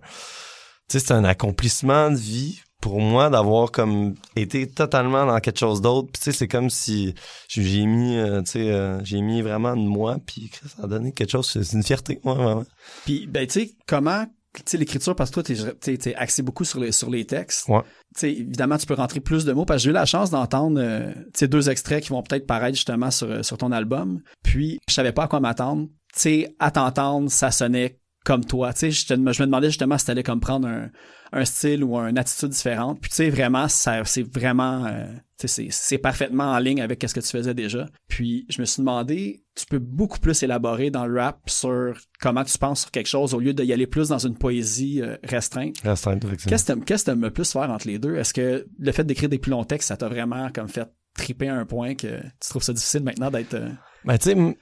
sais 0.91 0.99
c'est 0.99 1.13
un 1.13 1.23
accomplissement 1.23 2.11
de 2.11 2.17
vie 2.17 2.61
pour 2.81 2.99
moi 2.99 3.29
d'avoir 3.29 3.71
comme 3.71 4.15
été 4.35 4.67
totalement 4.67 5.25
dans 5.25 5.39
quelque 5.39 5.59
chose 5.59 5.81
d'autre. 5.81 6.09
Puis 6.11 6.19
tu 6.19 6.31
sais 6.31 6.37
c'est 6.37 6.47
comme 6.47 6.69
si 6.69 7.13
j'ai 7.47 7.85
mis 7.85 8.17
euh, 8.17 8.41
tu 8.41 8.51
sais 8.51 8.71
euh, 8.71 9.01
j'ai 9.03 9.21
mis 9.21 9.41
vraiment 9.41 9.77
de 9.77 9.81
moi 9.81 10.17
puis 10.25 10.51
ça 10.65 10.83
a 10.83 10.87
donné 10.87 11.13
quelque 11.13 11.31
chose. 11.31 11.47
C'est 11.47 11.73
une 11.73 11.83
fierté 11.83 12.19
ouais, 12.23 12.33
vraiment. 12.33 12.65
Puis 13.05 13.27
ben 13.27 13.45
tu 13.47 13.61
sais 13.61 13.71
comment 13.87 14.25
tu 14.53 14.63
sais 14.65 14.77
l'écriture 14.77 15.15
parce 15.15 15.29
que 15.29 15.35
toi 15.35 15.43
t'es 15.43 15.55
t'es 15.79 15.97
t'es 15.97 16.15
axé 16.15 16.41
beaucoup 16.41 16.65
sur 16.65 16.79
les 16.79 16.91
sur 16.91 17.09
les 17.09 17.23
textes. 17.25 17.69
Ouais. 17.69 17.83
tu 18.15 18.21
sais 18.21 18.31
évidemment 18.31 18.77
tu 18.77 18.87
peux 18.87 18.95
rentrer 18.95 19.21
plus 19.21 19.45
de 19.45 19.53
mots 19.53 19.63
parce 19.63 19.77
que 19.77 19.83
j'ai 19.83 19.89
eu 19.91 19.93
la 19.93 20.05
chance 20.05 20.31
d'entendre 20.31 20.79
euh, 20.81 21.13
tu 21.13 21.31
sais 21.39 21.47
deux 21.47 21.69
extraits 21.69 22.03
qui 22.03 22.09
vont 22.09 22.23
peut-être 22.23 22.47
paraître 22.47 22.75
justement 22.75 23.11
sur 23.11 23.45
sur 23.45 23.57
ton 23.57 23.71
album. 23.71 24.21
Puis 24.43 24.79
je 24.89 24.93
savais 24.93 25.13
pas 25.13 25.23
à 25.23 25.27
quoi 25.27 25.39
m'attendre. 25.39 25.87
Tu 26.13 26.19
sais 26.19 26.55
à 26.59 26.71
t'entendre 26.71 27.29
ça 27.29 27.51
sonnait 27.51 28.00
comme 28.23 28.45
toi 28.45 28.71
tu 28.73 28.79
sais 28.79 28.91
je, 28.91 29.07
te- 29.07 29.13
je 29.13 29.19
me 29.41 29.45
demandais 29.45 29.67
justement 29.69 29.97
si 29.97 30.05
t'allais 30.05 30.23
comme 30.23 30.39
prendre 30.39 30.67
un 30.67 30.89
un 31.33 31.45
style 31.45 31.81
ou 31.85 31.95
une 31.97 32.17
attitude 32.17 32.49
différente. 32.49 32.99
Puis 32.99 33.09
tu 33.09 33.15
sais, 33.15 33.29
vraiment, 33.29 33.69
ça, 33.69 34.03
c'est 34.03 34.21
vraiment, 34.35 34.85
euh, 34.85 35.05
tu 35.39 35.47
sais, 35.47 35.67
c'est, 35.71 35.97
parfaitement 35.97 36.51
en 36.51 36.59
ligne 36.59 36.81
avec 36.81 37.01
ce 37.07 37.13
que 37.13 37.21
tu 37.21 37.29
faisais 37.29 37.53
déjà. 37.53 37.85
Puis 38.09 38.45
je 38.49 38.59
me 38.59 38.65
suis 38.65 38.81
demandé, 38.81 39.41
tu 39.55 39.65
peux 39.65 39.79
beaucoup 39.79 40.19
plus 40.19 40.43
élaborer 40.43 40.89
dans 40.91 41.05
le 41.05 41.17
rap 41.21 41.39
sur 41.49 41.93
comment 42.19 42.43
tu 42.43 42.57
penses 42.57 42.81
sur 42.81 42.91
quelque 42.91 43.07
chose 43.07 43.33
au 43.33 43.39
lieu 43.39 43.53
d'y 43.53 43.71
aller 43.71 43.87
plus 43.87 44.09
dans 44.09 44.17
une 44.17 44.37
poésie 44.37 45.01
euh, 45.01 45.15
restreinte. 45.23 45.77
restreinte 45.85 46.25
effectivement 46.25 46.49
Qu'est-ce 46.49 46.73
que 46.73 46.79
qu'est-ce 46.81 47.05
que 47.05 47.11
t'aimes 47.11 47.21
le 47.21 47.31
plus 47.31 47.49
faire 47.49 47.69
entre 47.71 47.87
les 47.87 47.97
deux? 47.97 48.17
Est-ce 48.17 48.33
que 48.33 48.67
le 48.77 48.91
fait 48.91 49.05
d'écrire 49.05 49.29
des 49.29 49.39
plus 49.39 49.51
longs 49.51 49.63
textes, 49.63 49.87
ça 49.87 49.95
t'a 49.95 50.09
vraiment 50.09 50.49
comme 50.53 50.67
fait 50.67 50.89
triper 51.15 51.47
à 51.47 51.55
un 51.55 51.65
point 51.65 51.95
que 51.95 52.19
tu 52.21 52.49
trouves 52.49 52.63
ça 52.63 52.73
difficile 52.73 53.03
maintenant 53.03 53.31
d'être... 53.31 53.53
euh, 53.53 53.69
Ben, 54.03 54.17
tu 54.17 54.31
sais, 54.31 54.57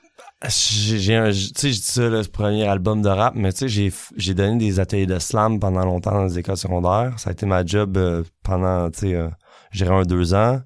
j'ai 0.48 1.00
j'ai 1.00 1.16
un, 1.16 1.32
tu 1.32 1.34
sais, 1.34 1.72
je 1.72 1.80
dis 1.80 1.82
ça, 1.82 2.08
là, 2.08 2.24
ce 2.24 2.30
premier 2.30 2.66
album 2.66 3.02
de 3.02 3.10
rap, 3.10 3.34
mais 3.36 3.52
tu 3.52 3.60
sais, 3.60 3.68
j'ai, 3.68 3.92
j'ai 4.16 4.34
donné 4.34 4.58
des 4.58 4.80
ateliers 4.80 5.06
de 5.06 5.20
slam 5.20 5.60
pendant 5.60 5.84
longtemps 5.84 6.12
dans 6.12 6.24
les 6.24 6.40
écoles 6.40 6.58
secondaires. 6.58 7.14
Ça 7.18 7.30
a 7.30 7.34
été 7.34 7.46
ma 7.46 7.66
job 7.66 7.98
euh, 7.98 8.24
pendant, 8.44 8.90
tu 8.90 9.00
sais, 9.00 9.14
euh, 9.16 9.30
je 9.72 9.84
dirais 9.84 9.96
un 9.96 10.04
deux 10.04 10.34
ans. 10.34 10.62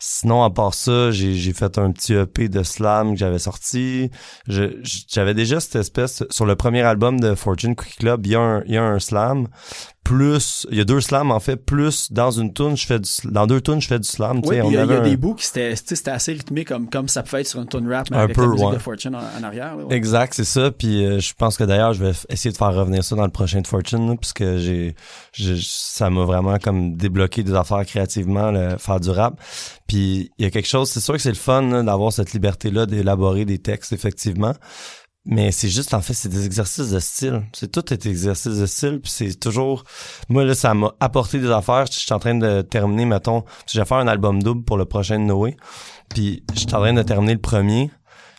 Sinon, 0.00 0.44
à 0.44 0.50
part 0.50 0.74
ça, 0.74 1.10
j'ai, 1.10 1.34
j'ai 1.34 1.52
fait 1.52 1.76
un 1.76 1.90
petit 1.90 2.14
EP 2.14 2.48
de 2.48 2.62
slam 2.62 3.14
que 3.14 3.18
j'avais 3.18 3.40
sorti. 3.40 4.12
J'avais 4.46 5.34
déjà 5.34 5.58
cette 5.58 5.74
espèce, 5.74 6.22
sur 6.30 6.46
le 6.46 6.54
premier 6.54 6.82
album 6.82 7.18
de 7.18 7.34
Fortune 7.34 7.74
Quick 7.74 7.96
Club, 7.96 8.24
il 8.24 8.32
y 8.32 8.36
a 8.36 8.40
un, 8.40 8.62
il 8.66 8.74
y 8.74 8.76
a 8.76 8.84
un 8.84 9.00
slam. 9.00 9.48
Plus, 10.08 10.66
il 10.70 10.78
y 10.78 10.80
a 10.80 10.84
deux 10.84 11.02
slams, 11.02 11.30
en 11.30 11.38
fait, 11.38 11.56
plus 11.56 12.10
dans 12.10 12.30
une 12.30 12.54
tune, 12.54 12.78
je 12.78 12.86
fais 12.86 12.98
du, 12.98 13.10
dans 13.24 13.46
deux 13.46 13.60
tunes, 13.60 13.78
je 13.82 13.88
fais 13.88 13.98
du 13.98 14.08
slam. 14.08 14.40
tu 14.40 14.48
Oui, 14.48 14.56
il 14.56 14.58
y 14.58 14.60
a, 14.60 14.64
il 14.64 14.72
y 14.72 14.76
avait 14.78 14.94
a 14.96 15.00
un- 15.00 15.02
des 15.02 15.18
bouts 15.18 15.34
qui 15.34 15.44
c'était, 15.44 15.76
c'était 15.76 16.10
assez 16.10 16.32
rythmé 16.32 16.64
comme, 16.64 16.88
comme 16.88 17.08
ça 17.08 17.22
pouvait 17.22 17.42
être 17.42 17.46
sur 17.46 17.60
une 17.60 17.68
tune 17.68 17.92
rap, 17.92 18.10
mais 18.10 18.16
Un 18.16 18.20
avec 18.20 18.34
peu, 18.34 18.40
la 18.40 18.48
musique 18.48 18.66
ouais. 18.68 18.72
de 18.72 18.78
Fortune 18.78 19.14
en, 19.14 19.18
en 19.18 19.42
arrière. 19.42 19.76
là, 19.76 19.84
ouais. 19.84 19.94
Exact, 19.94 20.32
c'est 20.32 20.44
ça. 20.44 20.70
Puis 20.70 21.04
euh, 21.04 21.20
je 21.20 21.34
pense 21.34 21.58
que 21.58 21.64
d'ailleurs, 21.64 21.92
je 21.92 22.02
vais 22.02 22.12
essayer 22.30 22.50
de 22.50 22.56
faire 22.56 22.72
revenir 22.72 23.04
ça 23.04 23.16
dans 23.16 23.24
le 23.26 23.30
prochain 23.30 23.60
de 23.60 23.66
Fortune, 23.66 24.08
là, 24.08 24.14
puisque 24.16 24.56
j'ai, 24.56 24.94
j'ai- 25.34 25.60
ça 25.62 26.08
m'a 26.08 26.24
vraiment 26.24 26.56
comme 26.58 26.96
débloqué 26.96 27.42
des 27.42 27.52
affaires 27.52 27.84
créativement, 27.84 28.50
le, 28.50 28.78
faire 28.78 29.00
du 29.00 29.10
rap. 29.10 29.38
Puis 29.86 30.30
il 30.38 30.44
y 30.44 30.46
a 30.46 30.50
quelque 30.50 30.68
chose, 30.68 30.88
c'est 30.88 31.00
sûr 31.00 31.14
que 31.14 31.20
c'est 31.20 31.28
le 31.28 31.34
fun 31.34 31.60
là, 31.68 31.82
d'avoir 31.82 32.14
cette 32.14 32.32
liberté-là 32.32 32.86
d'élaborer 32.86 33.44
des 33.44 33.58
textes, 33.58 33.92
effectivement. 33.92 34.54
Mais 35.30 35.52
c'est 35.52 35.68
juste, 35.68 35.92
en 35.92 36.00
fait, 36.00 36.14
c'est 36.14 36.30
des 36.30 36.46
exercices 36.46 36.88
de 36.88 36.98
style. 36.98 37.42
C'est 37.52 37.70
tout 37.70 37.92
est 37.92 38.06
exercice 38.06 38.56
de 38.56 38.64
style. 38.64 38.98
Puis 39.00 39.12
c'est 39.12 39.38
toujours... 39.38 39.84
Moi, 40.30 40.44
là, 40.44 40.54
ça 40.54 40.72
m'a 40.72 40.94
apporté 41.00 41.38
des 41.38 41.50
affaires. 41.50 41.84
Je 41.84 41.98
suis 41.98 42.14
en 42.14 42.18
train 42.18 42.34
de 42.34 42.62
terminer, 42.62 43.04
mettons... 43.04 43.44
Je 43.70 43.78
vais 43.78 43.84
faire 43.84 43.98
un 43.98 44.08
album 44.08 44.42
double 44.42 44.64
pour 44.64 44.78
le 44.78 44.86
prochain 44.86 45.18
de 45.18 45.24
Noé. 45.24 45.54
Puis 46.08 46.44
je 46.54 46.60
suis 46.60 46.74
en 46.74 46.80
train 46.80 46.94
de 46.94 47.02
terminer 47.02 47.34
le 47.34 47.40
premier. 47.40 47.90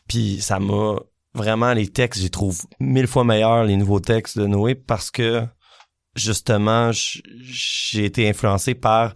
Puis 0.07 0.41
ça 0.41 0.59
m'a... 0.59 0.95
Vraiment, 1.35 1.73
les 1.73 1.87
textes, 1.87 2.21
j'y 2.21 2.31
trouve 2.31 2.59
mille 2.79 3.05
fois 3.05 3.23
meilleurs, 3.23 3.65
les 3.65 3.77
nouveaux 3.77 3.99
textes 3.99 4.39
de 4.39 4.47
Noé, 4.47 4.73
parce 4.73 5.11
que, 5.11 5.45
justement, 6.15 6.89
j'ai 6.91 8.03
été 8.03 8.27
influencé 8.27 8.73
par 8.73 9.13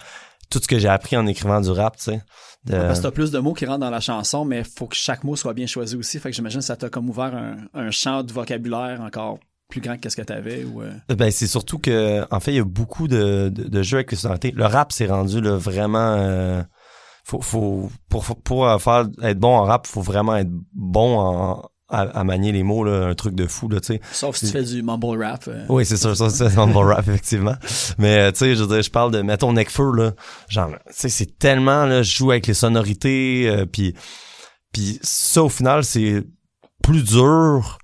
tout 0.52 0.60
ce 0.62 0.68
que 0.68 0.78
j'ai 0.78 0.90
appris 0.90 1.18
en 1.18 1.26
écrivant 1.26 1.60
du 1.60 1.72
rap, 1.72 1.98
tu 1.98 2.04
sais. 2.04 2.22
De- 2.66 2.74
Ouais, 2.74 2.80
Parce 2.88 3.00
que 3.00 3.04
t'as 3.04 3.12
plus 3.12 3.32
de 3.32 3.40
mots 3.40 3.54
qui 3.54 3.66
rentrent 3.66 3.80
dans 3.82 3.90
la 3.90 4.00
chanson, 4.00 4.46
mais 4.46 4.64
faut 4.64 4.88
que 4.88 4.96
chaque 4.96 5.24
mot 5.24 5.36
soit 5.36 5.54
bien 5.54 5.68
choisi 5.68 5.96
aussi. 5.98 6.20
Fait 6.20 6.30
que 6.30 6.36
j'imagine 6.36 6.60
que 6.62 6.66
ça 6.66 6.76
t'a 6.78 6.90
comme 6.90 7.10
ouvert 7.10 7.36
un, 7.36 7.58
un 7.74 7.92
champ 7.92 8.24
de 8.24 8.32
vocabulaire 8.32 9.02
encore 9.02 9.38
plus 9.70 9.82
grand 9.82 9.98
que 10.00 10.08
ce 10.10 10.16
que 10.16 10.22
t'avais. 10.22 10.64
Ou, 10.64 10.82
euh, 10.82 10.92
Ben 11.16 11.30
c'est 11.32 11.48
surtout 11.48 11.80
que 11.80 12.24
en 12.34 12.40
fait 12.40 12.52
il 12.52 12.58
y 12.58 12.60
a 12.60 12.64
beaucoup 12.64 13.08
de, 13.08 13.50
de, 13.50 13.64
de 13.68 13.84
jeux 13.84 13.98
avec 13.98 14.12
les 14.12 14.18
sonorités. 14.18 14.52
Le 14.52 14.66
rap 14.66 14.92
s'est 14.92 15.08
rendu 15.08 15.42
là 15.42 15.58
vraiment 15.58 16.16
euh, 16.18 16.62
faut 17.26 17.42
faut 17.42 17.90
pour 18.10 18.24
pour 18.44 18.68
euh, 18.68 18.78
faire 18.78 19.08
être 19.24 19.40
bon 19.40 19.56
en 19.56 19.64
rap, 19.64 19.88
faut 19.88 20.02
vraiment 20.02 20.36
être 20.38 20.52
bon 20.74 21.18
en 21.20 21.64
à, 21.94 22.02
à 22.02 22.24
manier 22.24 22.52
les 22.52 22.64
mots 22.64 22.84
là, 22.84 23.06
un 23.08 23.16
truc 23.16 23.36
de 23.36 23.48
fou 23.48 23.70
là, 23.70 23.80
tu 23.80 23.94
sais. 23.94 24.02
sauf 24.12 24.36
si 24.36 24.48
tu 24.48 24.52
fais 24.52 24.64
du 24.64 24.84
mumble 24.84 25.24
rap. 25.24 25.46
euh. 25.48 25.66
Oui, 25.70 25.86
c'est 25.86 25.98
sûr, 25.98 26.16
ça 26.18 26.30
c'est 26.30 26.58
un 26.58 26.68
bon 26.68 26.82
rap 26.82 27.00
effectivement. 27.08 27.56
Mais 27.98 28.18
euh, 28.18 28.32
tu 28.32 28.40
sais, 28.40 28.56
je 28.56 28.64
je 28.82 28.90
parle 28.90 29.12
de 29.12 29.22
mettons 29.22 29.54
Necfeu 29.54 29.92
là, 29.96 30.12
genre 30.50 30.70
tu 30.88 30.94
sais 30.94 31.10
c'est 31.10 31.38
tellement 31.40 31.86
là, 31.86 32.02
je 32.04 32.16
joue 32.16 32.32
avec 32.32 32.48
les 32.48 32.54
sonorités 32.54 33.48
euh, 33.48 33.66
puis 33.66 33.94
puis 34.72 35.00
ça 35.04 35.44
au 35.44 35.50
final 35.50 35.84
c'est 35.84 36.24
plus 36.82 37.04
dur 37.04 37.78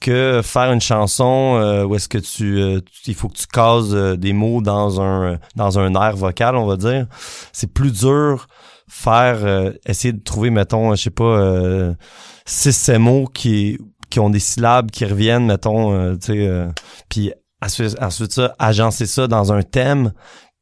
que 0.00 0.40
faire 0.42 0.72
une 0.72 0.80
chanson 0.80 1.58
euh, 1.60 1.84
où 1.84 1.94
est-ce 1.94 2.08
que 2.08 2.16
tu, 2.16 2.58
euh, 2.58 2.80
tu- 2.80 3.10
il 3.10 3.14
faut 3.14 3.28
que 3.28 3.36
tu 3.36 3.46
cases 3.46 3.92
euh, 3.92 4.16
des 4.16 4.32
mots 4.32 4.62
dans 4.62 5.00
un 5.02 5.38
dans 5.56 5.78
un 5.78 5.94
air 5.94 6.16
vocal, 6.16 6.56
on 6.56 6.64
va 6.66 6.78
dire. 6.78 7.06
C'est 7.52 7.70
plus 7.70 7.92
dur 7.92 8.46
faire 8.88 9.72
essayer 9.86 10.12
de 10.14 10.22
trouver 10.22 10.48
mettons, 10.50 10.94
je 10.94 11.02
sais 11.02 11.10
pas 11.10 11.94
six 12.44 12.72
sept 12.72 12.98
mots 12.98 13.26
qui 13.26 13.78
qui 14.10 14.18
ont 14.20 14.30
des 14.30 14.40
syllabes 14.40 14.90
qui 14.90 15.04
reviennent 15.04 15.46
mettons 15.46 15.92
euh, 15.92 16.14
tu 16.16 16.32
sais 16.32 16.46
euh, 16.46 16.68
puis 17.08 17.32
ensuite, 17.62 17.96
ensuite 18.00 18.32
ça 18.32 18.54
agencer 18.58 19.06
ça 19.06 19.26
dans 19.28 19.52
un 19.52 19.62
thème 19.62 20.12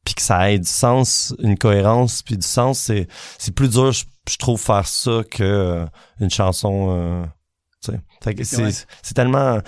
puis 0.08 0.14
que 0.14 0.22
ça 0.22 0.50
ait 0.50 0.58
du 0.58 0.68
sens, 0.68 1.34
une 1.38 1.58
cohérence, 1.58 2.22
puis 2.22 2.38
du 2.38 2.46
sens, 2.46 2.78
c'est 2.78 3.08
c'est 3.36 3.54
plus 3.54 3.68
dur, 3.68 3.92
je, 3.92 4.04
je 4.26 4.38
trouve, 4.38 4.58
faire 4.58 4.86
ça 4.86 5.20
que 5.30 5.42
euh, 5.42 5.86
une 6.18 6.30
chanson. 6.30 6.96
Euh, 6.96 7.24
tu 7.84 7.92
sais. 7.92 8.00
Fait 8.22 8.34
que 8.34 8.42
c'est 8.42 8.70
c'est 9.02 9.14
tellement. 9.14 9.60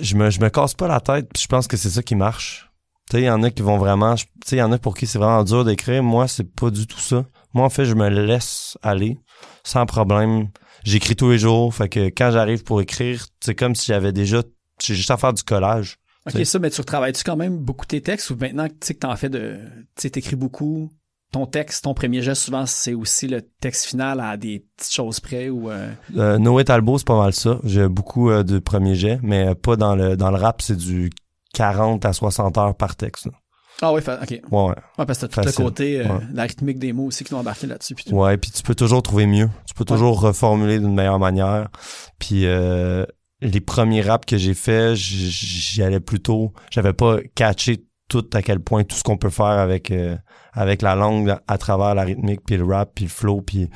Je 0.00 0.16
me 0.16 0.30
je 0.30 0.40
me 0.40 0.48
casse 0.48 0.74
pas 0.74 0.88
la 0.88 1.00
tête, 1.00 1.28
puis 1.32 1.40
je 1.40 1.46
pense 1.46 1.68
que 1.68 1.76
c'est 1.76 1.90
ça 1.90 2.02
qui 2.02 2.16
marche. 2.16 2.72
Tu 3.08 3.16
sais, 3.16 3.22
il 3.22 3.26
y 3.26 3.30
en 3.30 3.44
a 3.44 3.50
qui 3.50 3.62
vont 3.62 3.78
vraiment. 3.78 4.16
Tu 4.16 4.26
sais, 4.44 4.56
il 4.56 4.58
y 4.58 4.62
en 4.62 4.72
a 4.72 4.78
pour 4.78 4.96
qui 4.96 5.06
c'est 5.06 5.18
vraiment 5.18 5.44
dur 5.44 5.64
d'écrire. 5.64 6.02
Moi, 6.02 6.26
c'est 6.26 6.52
pas 6.52 6.70
du 6.70 6.88
tout 6.88 6.98
ça. 6.98 7.24
Moi, 7.54 7.64
en 7.64 7.70
fait, 7.70 7.84
je 7.84 7.94
me 7.94 8.08
laisse 8.08 8.76
aller 8.82 9.16
sans 9.64 9.86
problème. 9.86 10.48
J'écris 10.84 11.16
tous 11.16 11.30
les 11.30 11.38
jours. 11.38 11.74
Fait 11.74 11.88
que 11.88 12.06
quand 12.08 12.30
j'arrive 12.30 12.62
pour 12.64 12.80
écrire, 12.80 13.26
c'est 13.40 13.54
comme 13.54 13.74
si 13.74 13.86
j'avais 13.86 14.12
déjà. 14.12 14.42
J'ai 14.82 14.94
juste 14.94 15.10
à 15.10 15.16
faire 15.16 15.32
du 15.32 15.42
collage. 15.42 15.98
Ok, 16.26 16.44
ça, 16.44 16.58
mais 16.58 16.70
tu 16.70 16.80
retravailles-tu 16.80 17.24
quand 17.24 17.36
même 17.36 17.58
beaucoup 17.58 17.86
tes 17.86 18.00
textes 18.02 18.30
ou 18.30 18.36
maintenant 18.36 18.68
tu 18.68 18.74
sais 18.82 18.94
que 18.94 19.00
t'en 19.00 19.16
fais 19.16 19.28
de. 19.28 19.58
Tu 19.96 20.02
sais, 20.02 20.10
t'écris 20.10 20.36
beaucoup. 20.36 20.90
Ton 21.30 21.44
texte, 21.44 21.84
ton 21.84 21.92
premier 21.92 22.22
geste, 22.22 22.42
souvent, 22.44 22.64
c'est 22.64 22.94
aussi 22.94 23.28
le 23.28 23.42
texte 23.60 23.84
final 23.86 24.18
à 24.20 24.38
des 24.38 24.64
petites 24.76 24.94
choses 24.94 25.20
près 25.20 25.50
ou. 25.50 25.70
euh, 25.70 25.90
Euh, 26.16 26.38
Noé 26.38 26.64
Talbot, 26.64 26.96
c'est 26.98 27.06
pas 27.06 27.18
mal 27.18 27.34
ça. 27.34 27.58
J'ai 27.64 27.86
beaucoup 27.88 28.30
euh, 28.30 28.42
de 28.42 28.58
premiers 28.58 28.94
jets, 28.94 29.18
mais 29.22 29.54
pas 29.54 29.76
dans 29.76 29.94
le 29.94 30.16
dans 30.16 30.30
le 30.30 30.38
rap, 30.38 30.62
c'est 30.62 30.76
du 30.76 31.10
40 31.52 32.04
à 32.06 32.12
60 32.14 32.56
heures 32.56 32.74
par 32.74 32.96
texte. 32.96 33.26
là. 33.26 33.32
Ah 33.80 33.92
oui, 33.92 34.02
fa- 34.02 34.18
ok. 34.22 34.30
Ouais, 34.30 34.38
ouais. 34.50 34.68
Ouais, 34.98 35.06
parce 35.06 35.18
que 35.18 35.26
t'as 35.26 35.28
tout 35.28 35.42
Facile. 35.48 35.62
le 35.64 35.70
côté, 35.70 36.00
euh, 36.00 36.04
Ouais. 36.04 36.20
la 36.34 36.42
rythmique 36.42 36.78
des 36.78 36.92
mots 36.92 37.06
aussi 37.06 37.22
qui 37.24 37.30
doit 37.30 37.38
embarquer 37.40 37.66
là-dessus. 37.68 37.94
puis 37.94 38.04
tout. 38.04 38.14
Ouais, 38.14 38.36
puis 38.36 38.50
tu 38.50 38.62
peux 38.62 38.74
toujours 38.74 39.02
trouver 39.02 39.26
mieux. 39.26 39.48
Tu 39.66 39.74
peux 39.74 39.84
toujours 39.84 40.20
reformuler 40.20 40.80
d'une 40.80 40.94
meilleure 40.94 41.18
manière. 41.20 41.68
Puis 42.18 42.46
euh, 42.46 43.04
les 43.40 43.60
premiers 43.60 44.02
raps 44.02 44.26
que 44.26 44.36
j'ai 44.36 44.54
fait, 44.54 44.96
j'y 44.96 45.82
allais 45.82 46.00
plutôt. 46.00 46.52
J'avais 46.72 46.92
pas 46.92 47.18
catché 47.36 47.84
tout 48.08 48.26
à 48.32 48.42
quel 48.42 48.58
point 48.60 48.84
tout 48.84 48.96
ce 48.96 49.04
qu'on 49.04 49.16
peut 49.18 49.30
faire 49.30 49.46
avec 49.46 49.90
euh, 49.90 50.16
avec 50.54 50.82
la 50.82 50.94
langue 50.96 51.36
à 51.46 51.58
travers 51.58 51.94
la 51.94 52.02
rythmique 52.02 52.40
puis 52.46 52.56
le 52.56 52.64
rap 52.64 52.90
puis 52.94 53.04
le 53.04 53.10
flow 53.10 53.42
puis 53.42 53.68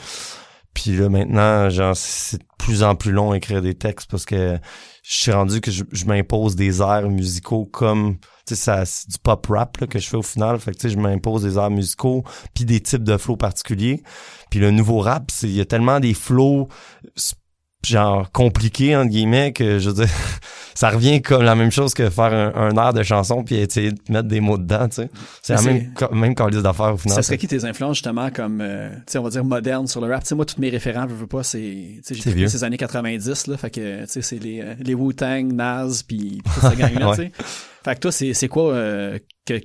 puis 0.74 0.96
là 0.96 1.08
maintenant 1.08 1.68
genre 1.70 1.96
c'est 1.96 2.38
de 2.38 2.44
plus 2.58 2.82
en 2.82 2.94
plus 2.94 3.12
long 3.12 3.32
à 3.32 3.36
écrire 3.36 3.60
des 3.60 3.74
textes 3.74 4.10
parce 4.10 4.24
que 4.24 4.58
je 5.02 5.14
suis 5.14 5.32
rendu 5.32 5.60
que 5.60 5.70
je, 5.70 6.04
m'impose 6.06 6.54
des 6.54 6.80
airs 6.80 7.08
musicaux 7.08 7.64
comme 7.66 8.18
tu 8.46 8.54
sais 8.54 8.84
c'est 8.84 9.08
du 9.10 9.18
pop 9.18 9.44
rap 9.50 9.78
là, 9.78 9.86
que 9.86 9.98
je 9.98 10.08
fais 10.08 10.16
au 10.16 10.22
final. 10.22 10.58
Fait 10.60 10.70
que 10.72 10.76
tu 10.76 10.82
sais 10.82 10.94
je 10.94 10.98
m'impose 10.98 11.42
des 11.42 11.56
airs 11.58 11.70
musicaux 11.70 12.24
puis 12.54 12.64
des 12.64 12.80
types 12.80 13.02
de 13.04 13.16
flows 13.16 13.36
particuliers. 13.36 14.02
Puis 14.50 14.60
le 14.60 14.70
nouveau 14.70 15.00
rap 15.00 15.30
il 15.42 15.50
y 15.52 15.60
a 15.60 15.64
tellement 15.64 15.98
des 16.00 16.14
flows 16.14 16.68
s- 17.16 17.34
genre 17.86 18.30
compliqués 18.32 18.96
entre 18.96 19.10
guillemets 19.10 19.52
que 19.52 19.78
je 19.78 19.90
veux 19.90 19.94
dire 20.04 20.08
ça 20.74 20.90
revient 20.90 21.20
comme 21.20 21.42
la 21.42 21.54
même 21.54 21.70
chose 21.70 21.94
que 21.94 22.08
faire 22.10 22.32
un, 22.32 22.52
un 22.54 22.76
air 22.76 22.92
de 22.92 23.02
chanson 23.02 23.42
puis 23.44 23.56
essayer 23.56 23.92
de 23.92 23.98
mettre 24.08 24.28
des 24.28 24.40
mots 24.40 24.56
dedans 24.58 24.88
tu 24.88 24.96
sais 25.02 25.10
c'est 25.42 25.54
la 25.54 25.62
même 25.62 25.92
même 26.12 26.34
calice 26.34 26.62
d'affaires 26.62 26.94
au 26.94 26.96
final 26.96 27.16
Ça 27.16 27.22
serait 27.22 27.38
qui 27.38 27.48
tes 27.48 27.64
influences 27.64 27.96
justement 27.96 28.30
comme, 28.30 28.60
euh, 28.60 28.90
tu 28.90 29.02
sais, 29.08 29.18
on 29.18 29.22
va 29.22 29.30
dire 29.30 29.44
modernes 29.44 29.86
sur 29.86 30.00
le 30.00 30.12
rap? 30.12 30.22
Tu 30.22 30.28
sais, 30.28 30.34
moi, 30.34 30.44
tous 30.44 30.60
mes 30.60 30.70
référents, 30.70 31.06
je 31.08 31.14
veux 31.14 31.26
pas, 31.26 31.42
c'est, 31.42 31.58
tu 32.06 32.14
sais, 32.14 32.32
j'ai 32.36 32.48
ces 32.48 32.64
années 32.64 32.76
90, 32.76 33.46
là, 33.48 33.56
fait 33.56 33.70
que, 33.70 34.02
tu 34.02 34.08
sais, 34.08 34.22
c'est 34.22 34.38
les, 34.38 34.60
euh, 34.60 34.74
les 34.80 34.94
Wu-Tang, 34.94 35.52
Nas, 35.52 36.02
puis 36.06 36.40
toute 36.44 36.62
cette 36.70 36.78
gang-là, 36.78 37.10
Ouais. 37.10 37.16
tu 37.16 37.22
sais. 37.24 37.32
Fait 37.84 37.94
que 37.94 38.00
toi, 38.00 38.12
c'est, 38.12 38.32
c'est 38.34 38.48
quoi 38.48 38.72
euh, 38.72 39.18
que, 39.46 39.60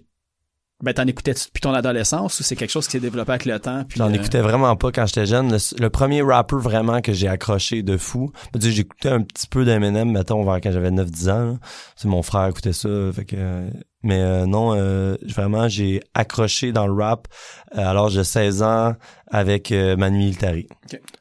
ben, 0.84 0.94
t'en 0.94 1.08
écoutais 1.08 1.34
depuis 1.34 1.62
ton 1.62 1.74
adolescence 1.74 2.40
ou 2.40 2.44
c'est 2.44 2.56
quelque 2.56 2.70
chose 2.70 2.86
qui 2.86 2.92
s'est 2.92 3.00
développé 3.00 3.32
avec 3.32 3.46
le 3.46 3.60
temps? 3.60 3.84
J'en 3.96 4.12
euh, 4.12 4.14
écoutais 4.14 4.42
vraiment 4.42 4.76
pas 4.76 4.92
quand 4.92 5.08
j'étais 5.08 5.26
jeune. 5.26 5.52
Le, 5.52 5.82
le 5.82 5.90
premier 5.90 6.22
rapper 6.22 6.58
vraiment 6.58 7.02
que 7.02 7.14
j'ai 7.14 7.28
accroché 7.28 7.82
de 7.82 7.98
fou, 7.98 8.32
dire, 8.54 8.72
j'écoutais 8.72 9.10
un 9.10 9.22
petit 9.22 9.48
peu 9.48 9.66
d'Eminem, 9.66 10.12
mettons, 10.12 10.44
vers 10.44 10.62
quand 10.62 10.72
j'avais 10.72 10.92
9-10 10.92 11.32
ans. 11.32 11.58
C'est 11.96 12.08
mon 12.08 12.22
frère 12.22 12.46
écoutait 12.48 12.74
ça. 12.74 12.90
Fait 13.12 13.26
que, 13.26 13.70
mais 14.04 14.22
euh, 14.22 14.46
non, 14.46 14.76
euh, 14.76 15.16
vraiment, 15.26 15.68
j'ai 15.68 16.02
accroché 16.14 16.72
dans 16.72 16.86
le 16.86 16.94
rap 16.94 17.28
à 17.72 17.96
l'âge 17.96 18.14
de 18.14 18.22
16 18.22 18.62
ans 18.62 18.94
avec 19.32 19.72
Manu 19.72 20.20
Militari. 20.20 20.68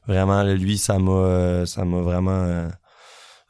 Vraiment, 0.06 0.42
lui, 0.42 0.76
ça 0.76 0.98
m'a 0.98 1.64
ça 1.64 1.84
m'a 1.86 2.02
vraiment 2.02 2.68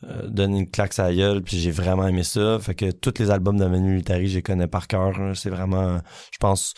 euh, 0.09 0.29
donné 0.29 0.59
une 0.61 0.71
claque 0.71 0.99
à 0.99 1.05
la 1.09 1.15
gueule, 1.15 1.43
puis 1.43 1.59
j'ai 1.59 1.71
vraiment 1.71 2.07
aimé 2.07 2.23
ça. 2.23 2.59
Fait 2.61 2.75
que 2.75 2.91
tous 2.91 3.15
les 3.19 3.31
albums 3.31 3.59
de 3.59 3.67
Manu 3.67 3.91
Militari, 3.93 4.29
je 4.29 4.37
les 4.37 4.43
connais 4.43 4.67
par 4.69 4.87
cœur. 4.87 5.19
là. 5.19 5.35
C'est 5.35 5.51
vraiment, 5.51 5.99
je 6.33 6.39
pense, 6.39 6.75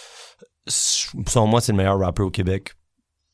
selon 0.67 1.47
moi, 1.47 1.61
c'est 1.61 1.73
le 1.73 1.79
meilleur 1.79 1.99
rapper 1.99 2.23
au 2.23 2.31
Québec. 2.31 2.73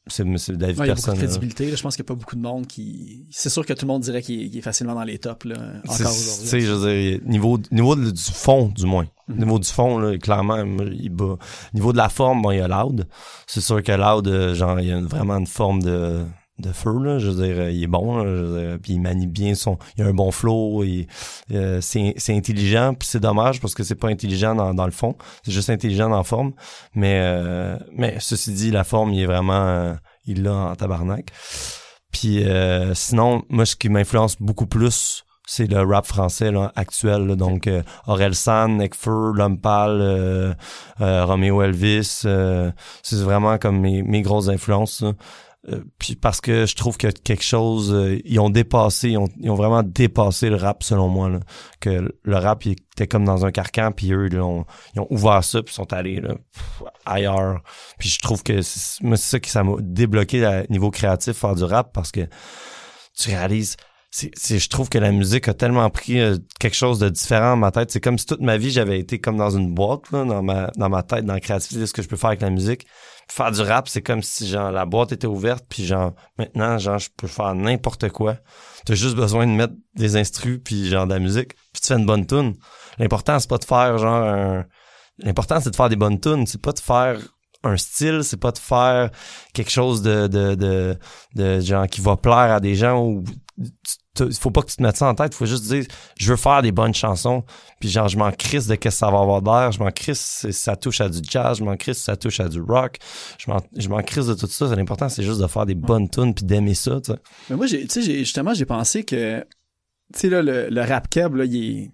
C'est 0.06 0.22
David 0.24 0.78
ouais, 0.80 0.86
il 0.86 0.88
y 0.88 0.90
a 0.90 0.94
beaucoup 0.96 1.12
de 1.12 1.16
crédibilité. 1.16 1.70
là. 1.70 1.76
Je 1.76 1.82
pense 1.82 1.96
qu'il 1.96 2.02
n'y 2.02 2.06
a 2.08 2.10
pas 2.12 2.14
beaucoup 2.14 2.36
de 2.36 2.42
monde 2.42 2.66
qui. 2.66 3.26
C'est 3.30 3.48
sûr 3.48 3.64
que 3.64 3.72
tout 3.72 3.86
le 3.86 3.92
monde 3.92 4.02
dirait 4.02 4.20
qu'il 4.20 4.54
est, 4.54 4.60
facilement 4.60 4.94
dans 4.94 5.02
les 5.02 5.16
tops 5.18 5.46
là, 5.46 5.54
encore 5.82 5.96
Tu 5.96 6.02
aujourd'hui. 6.02 6.46
sais, 6.46 6.60
je 6.60 6.72
veux 6.72 6.92
dire, 6.92 7.20
niveau, 7.24 7.58
niveau 7.70 7.96
du 7.96 8.12
fond, 8.20 8.66
du 8.66 8.84
moins. 8.84 9.06
Mhm. 9.28 9.38
Niveau 9.38 9.58
du 9.58 9.68
fond, 9.68 9.96
là, 9.98 10.18
clairement, 10.18 10.58
il 10.92 11.08
bat. 11.08 11.38
Niveau 11.72 11.92
de 11.92 11.96
la 11.96 12.10
forme, 12.10 12.42
bon, 12.42 12.50
il 12.50 12.58
y 12.58 12.60
a 12.60 12.68
Loud. 12.68 13.08
C'est 13.46 13.62
sûr 13.62 13.82
que 13.82 13.92
Loud, 13.92 14.28
euh, 14.28 14.54
genre, 14.54 14.78
il 14.78 14.88
y 14.88 14.92
a 14.92 14.96
une- 14.98 15.06
vraiment 15.06 15.38
une 15.38 15.46
forme 15.46 15.82
de, 15.82 16.26
de 16.58 16.70
feu, 16.72 16.96
là. 17.02 17.18
Je 17.18 17.30
veux 17.30 17.46
dire, 17.46 17.56
euh, 17.58 17.70
il 17.70 17.82
est 17.82 17.86
bon, 17.88 18.18
là, 18.18 18.24
je 18.24 18.42
veux 18.42 18.60
dire, 18.68 18.78
puis 18.80 18.92
il 18.94 19.00
manie 19.00 19.26
bien 19.26 19.54
son, 19.54 19.76
il 19.96 20.04
a 20.04 20.06
un 20.06 20.14
bon 20.14 20.30
flow, 20.30 20.84
il- 20.84 21.06
euh, 21.52 21.80
c'est, 21.80 22.14
c'est 22.16 22.36
intelligent, 22.36 22.94
puis 22.94 23.08
c'est 23.08 23.20
dommage 23.20 23.60
parce 23.60 23.74
que 23.74 23.82
c'est 23.82 23.94
pas 23.96 24.08
intelligent 24.08 24.54
dans, 24.54 24.72
dans 24.72 24.86
le 24.86 24.92
fond. 24.92 25.16
C'est 25.44 25.52
juste 25.52 25.70
intelligent 25.70 26.08
dans 26.08 26.18
la 26.18 26.22
forme. 26.24 26.52
Mais, 26.94 27.18
euh, 27.22 27.76
mais 27.96 28.16
ceci 28.20 28.52
dit, 28.52 28.70
la 28.70 28.84
forme, 28.84 29.12
il 29.12 29.22
est 29.22 29.26
vraiment, 29.26 29.66
euh, 29.66 29.94
il 30.26 30.42
l'a 30.44 30.54
en 30.54 30.74
tabarnak. 30.76 31.26
Puis 32.12 32.44
euh, 32.44 32.94
sinon, 32.94 33.42
moi, 33.48 33.66
ce 33.66 33.74
qui 33.74 33.88
m'influence 33.88 34.36
beaucoup 34.40 34.66
plus, 34.66 35.24
c'est 35.46 35.66
le 35.66 35.82
rap 35.82 36.06
français 36.06 36.50
là, 36.52 36.72
actuel. 36.76 37.26
là. 37.26 37.34
donc, 37.36 37.68
Aurel 38.06 38.34
San, 38.34 38.76
Nekfeu, 38.78 39.32
L'Homme 39.34 39.58
Pâle, 39.60 39.98
euh, 40.00 40.54
Romeo 41.00 41.60
Elvis. 41.62 42.24
c'est 43.02 43.16
vraiment 43.16 43.58
comme 43.58 43.80
mes, 43.80 44.02
mes 44.02 44.22
grosses 44.22 44.48
influences. 44.48 45.02
là. 45.02 45.12
Euh, 45.70 45.82
puis 45.98 46.14
parce 46.14 46.40
que 46.42 46.66
je 46.66 46.74
trouve 46.74 46.98
que 46.98 47.06
quelque 47.08 47.42
chose, 47.42 47.92
euh, 47.92 48.20
ils 48.24 48.38
ont 48.38 48.50
dépassé, 48.50 49.10
ils 49.10 49.18
ont, 49.18 49.28
ils 49.40 49.50
ont 49.50 49.54
vraiment 49.54 49.82
dépassé 49.82 50.50
le 50.50 50.56
rap 50.56 50.82
selon 50.82 51.08
moi. 51.08 51.30
Là. 51.30 51.40
Que 51.80 52.14
le 52.22 52.36
rap 52.36 52.66
il 52.66 52.72
était 52.72 53.06
comme 53.06 53.24
dans 53.24 53.46
un 53.46 53.50
carcan, 53.50 53.90
puis 53.92 54.12
eux 54.12 54.28
ils 54.30 54.38
ont, 54.40 54.66
ouvert 55.10 55.42
ça, 55.42 55.62
puis 55.62 55.74
sont 55.74 55.90
allés 55.92 56.20
là, 56.20 56.34
ailleurs. 57.06 57.62
Puis 57.98 58.10
je 58.10 58.18
trouve 58.18 58.42
que 58.42 58.60
c'est 58.60 59.16
ça 59.16 59.40
qui 59.40 59.50
ça 59.50 59.64
m'a 59.64 59.76
débloqué 59.80 60.44
à 60.44 60.64
niveau 60.68 60.90
créatif 60.90 61.36
faire 61.36 61.54
du 61.54 61.64
rap 61.64 61.92
parce 61.94 62.12
que 62.12 62.28
tu 63.16 63.30
réalises 63.30 63.76
c'est, 64.14 64.58
je 64.60 64.68
trouve 64.68 64.88
que 64.88 64.98
la 64.98 65.10
musique 65.10 65.48
a 65.48 65.54
tellement 65.54 65.90
pris 65.90 66.20
euh, 66.20 66.36
quelque 66.60 66.76
chose 66.76 67.00
de 67.00 67.08
différent 67.08 67.50
dans 67.50 67.56
ma 67.56 67.72
tête. 67.72 67.90
C'est 67.90 68.00
comme 68.00 68.16
si 68.16 68.26
toute 68.26 68.42
ma 68.42 68.56
vie, 68.56 68.70
j'avais 68.70 69.00
été 69.00 69.18
comme 69.18 69.36
dans 69.36 69.50
une 69.50 69.74
boîte, 69.74 70.12
là, 70.12 70.24
dans 70.24 70.40
ma, 70.40 70.70
dans 70.76 70.88
ma 70.88 71.02
tête, 71.02 71.24
dans 71.24 71.34
la 71.34 71.40
créativité, 71.40 71.84
ce 71.84 71.92
que 71.92 72.00
je 72.00 72.06
peux 72.06 72.16
faire 72.16 72.28
avec 72.28 72.40
la 72.40 72.50
musique. 72.50 72.86
Faire 73.28 73.50
du 73.50 73.60
rap, 73.60 73.88
c'est 73.88 74.02
comme 74.02 74.22
si, 74.22 74.46
genre, 74.46 74.70
la 74.70 74.86
boîte 74.86 75.10
était 75.10 75.26
ouverte, 75.26 75.64
puis 75.68 75.84
genre, 75.84 76.12
maintenant, 76.38 76.78
genre, 76.78 76.98
je 76.98 77.08
peux 77.16 77.26
faire 77.26 77.56
n'importe 77.56 78.08
quoi. 78.10 78.36
T'as 78.86 78.94
juste 78.94 79.16
besoin 79.16 79.48
de 79.48 79.52
mettre 79.52 79.74
des 79.96 80.14
instrus, 80.14 80.60
puis 80.64 80.88
genre, 80.88 81.08
de 81.08 81.14
la 81.14 81.18
musique, 81.18 81.54
puis 81.72 81.82
tu 81.82 81.88
fais 81.88 81.98
une 81.98 82.06
bonne 82.06 82.24
tune. 82.24 82.54
L'important, 82.98 83.40
c'est 83.40 83.50
pas 83.50 83.58
de 83.58 83.64
faire, 83.64 83.98
genre, 83.98 84.22
un... 84.22 84.64
L'important, 85.18 85.58
c'est 85.60 85.70
de 85.70 85.76
faire 85.76 85.88
des 85.88 85.96
bonnes 85.96 86.20
tunes. 86.20 86.46
C'est 86.46 86.60
pas 86.60 86.72
de 86.72 86.80
faire 86.80 87.18
un 87.64 87.76
style, 87.76 88.22
c'est 88.22 88.36
pas 88.36 88.52
de 88.52 88.58
faire 88.58 89.10
quelque 89.54 89.70
chose 89.70 90.02
de, 90.02 90.26
de, 90.26 90.54
de, 90.54 90.98
de 91.34 91.60
genre 91.60 91.86
qui 91.86 92.00
va 92.00 92.16
plaire 92.16 92.52
à 92.52 92.60
des 92.60 92.74
gens 92.74 93.00
ou 93.00 93.24
faut 94.38 94.50
pas 94.50 94.62
que 94.62 94.70
tu 94.70 94.76
te 94.76 94.82
mettes 94.82 94.96
ça 94.96 95.08
en 95.08 95.14
tête, 95.14 95.34
faut 95.34 95.46
juste 95.46 95.64
dire 95.64 95.84
je 96.18 96.30
veux 96.30 96.36
faire 96.36 96.62
des 96.62 96.72
bonnes 96.72 96.94
chansons, 96.94 97.44
puis 97.80 97.88
genre 97.88 98.08
je 98.08 98.16
m'en 98.16 98.30
crisse 98.30 98.66
de 98.66 98.74
qu'est-ce 98.74 98.96
que 98.96 98.98
ça 98.98 99.10
va 99.10 99.18
avoir 99.20 99.42
d'air, 99.42 99.72
je 99.72 99.78
m'en 99.78 99.90
crisse 99.90 100.46
si 100.46 100.52
ça 100.52 100.76
touche 100.76 101.00
à 101.00 101.08
du 101.08 101.18
jazz, 101.28 101.58
je 101.58 101.64
m'en 101.64 101.76
crisse 101.76 101.98
si 101.98 102.04
ça 102.04 102.16
touche 102.16 102.40
à 102.40 102.48
du 102.48 102.60
rock, 102.60 102.98
je 103.38 103.88
m'en 103.88 104.02
crisse 104.02 104.26
de 104.26 104.34
tout 104.34 104.46
ça, 104.46 104.66
l'important 104.74 105.08
c'est 105.08 105.22
juste 105.22 105.40
de 105.40 105.46
faire 105.46 105.66
des 105.66 105.74
bonnes 105.74 106.08
tunes 106.08 106.34
puis 106.34 106.44
d'aimer 106.44 106.74
ça, 106.74 107.00
tu 107.00 107.12
sais. 107.12 107.18
Mais 107.50 107.56
moi, 107.56 107.66
j'ai, 107.66 107.86
tu 107.86 108.02
sais, 108.02 108.18
justement, 108.18 108.54
j'ai 108.54 108.66
pensé 108.66 109.04
que, 109.04 109.40
tu 110.12 110.20
sais, 110.20 110.28
là, 110.28 110.42
le, 110.42 110.68
le 110.68 110.80
rap 110.82 111.08
keb, 111.08 111.34
là, 111.34 111.44
il 111.44 111.56
est, 111.56 111.90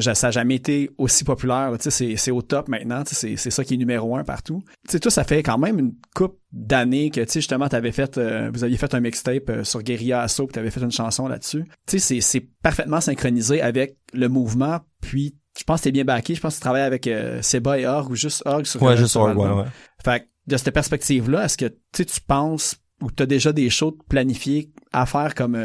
ça 0.00 0.26
n'a 0.26 0.30
jamais 0.30 0.54
été 0.56 0.90
aussi 0.98 1.24
populaire. 1.24 1.72
Tu 1.80 1.90
c'est, 1.90 2.30
au 2.30 2.42
top 2.42 2.68
maintenant. 2.68 3.04
Tu 3.04 3.14
c'est, 3.14 3.36
ça 3.36 3.64
qui 3.64 3.74
est 3.74 3.76
numéro 3.76 4.16
un 4.16 4.24
partout. 4.24 4.62
Tu 4.86 4.92
sais, 4.92 5.00
toi, 5.00 5.10
ça 5.10 5.24
fait 5.24 5.42
quand 5.42 5.58
même 5.58 5.78
une 5.78 5.94
coupe 6.14 6.38
d'années 6.52 7.10
que, 7.10 7.20
tu 7.20 7.34
justement, 7.34 7.68
t'avais 7.68 7.92
fait, 7.92 8.18
euh, 8.18 8.50
vous 8.52 8.64
aviez 8.64 8.76
fait 8.76 8.94
un 8.94 9.00
mixtape 9.00 9.50
euh, 9.50 9.64
sur 9.64 9.82
Guerilla 9.82 10.22
Asso, 10.22 10.38
puis 10.38 10.48
t'avais 10.52 10.70
fait 10.70 10.80
une 10.80 10.90
chanson 10.90 11.28
là-dessus. 11.28 11.64
Tu 11.86 11.98
c'est, 11.98 12.40
parfaitement 12.62 13.00
synchronisé 13.00 13.60
avec 13.60 13.96
le 14.12 14.28
mouvement, 14.28 14.80
puis 15.00 15.36
je 15.58 15.64
pense 15.64 15.80
que 15.80 15.84
t'es 15.84 15.92
bien 15.92 16.04
backé. 16.04 16.34
Je 16.34 16.40
pense 16.40 16.54
que 16.54 16.58
tu 16.58 16.62
travailles 16.62 16.82
avec 16.82 17.06
euh, 17.06 17.42
Seba 17.42 17.78
et 17.78 17.86
Org 17.86 18.10
ou 18.10 18.14
juste 18.14 18.42
Org 18.46 18.64
sur 18.64 18.82
Ouais, 18.82 18.92
euh, 18.92 18.96
juste 18.96 19.16
Org, 19.16 19.36
ouais, 19.36 19.50
ouais. 19.50 19.64
Fait 20.04 20.20
que 20.20 20.26
de 20.46 20.56
cette 20.56 20.72
perspective-là, 20.72 21.44
est-ce 21.44 21.58
que 21.58 21.74
tu 21.92 22.06
tu 22.06 22.20
penses 22.20 22.76
ou 23.02 23.10
tu 23.10 23.22
as 23.22 23.26
déjà 23.26 23.52
des 23.52 23.68
shows 23.70 23.96
planifiés 24.08 24.72
à 24.92 25.06
faire 25.06 25.34
comme, 25.34 25.56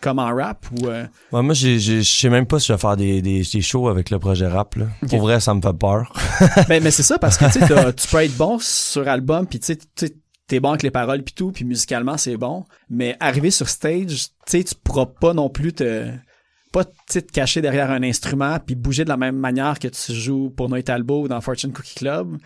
comme 0.00 0.18
en 0.18 0.34
rap 0.34 0.66
ou 0.72 0.86
euh, 0.86 1.04
Ouais, 1.32 1.42
moi, 1.42 1.54
je 1.54 2.02
sais 2.02 2.30
même 2.30 2.46
pas 2.46 2.60
si 2.60 2.68
je 2.68 2.72
vais 2.72 2.78
faire 2.78 2.96
des, 2.96 3.20
des, 3.20 3.42
des 3.42 3.60
shows 3.60 3.88
avec 3.88 4.10
le 4.10 4.18
projet 4.18 4.46
rap. 4.46 4.76
Là. 4.76 4.86
Pour 5.08 5.20
vrai, 5.20 5.40
ça 5.40 5.54
me 5.54 5.60
fait 5.60 5.72
peur. 5.72 6.12
ben, 6.68 6.82
mais 6.82 6.90
c'est 6.90 7.02
ça 7.02 7.18
parce 7.18 7.36
que 7.36 7.92
tu 7.92 8.08
peux 8.08 8.22
être 8.22 8.36
bon 8.36 8.58
sur 8.60 9.08
album 9.08 9.46
puis 9.46 9.60
tu 9.60 9.76
sais 9.96 10.10
t'es 10.46 10.60
bon 10.60 10.70
avec 10.70 10.82
les 10.82 10.90
paroles 10.90 11.22
puis 11.22 11.34
tout 11.34 11.52
puis 11.52 11.66
musicalement 11.66 12.16
c'est 12.16 12.38
bon 12.38 12.64
mais 12.88 13.16
arriver 13.20 13.50
sur 13.50 13.68
stage 13.68 14.28
tu 14.28 14.32
sais 14.46 14.64
tu 14.64 14.74
pourras 14.74 15.04
pas 15.04 15.34
non 15.34 15.50
plus 15.50 15.74
te 15.74 16.06
pas 16.72 16.84
te 16.84 17.18
cacher 17.18 17.60
derrière 17.60 17.90
un 17.90 18.02
instrument 18.02 18.58
puis 18.58 18.74
bouger 18.74 19.04
de 19.04 19.10
la 19.10 19.16
même 19.16 19.36
manière 19.36 19.78
que 19.78 19.88
tu 19.88 20.12
joues 20.12 20.50
pour 20.50 20.68
Noé 20.68 20.82
Talbot 20.82 21.22
ou 21.22 21.28
dans 21.28 21.40
Fortune 21.40 21.72
Cookie 21.72 21.96
Club. 21.96 22.38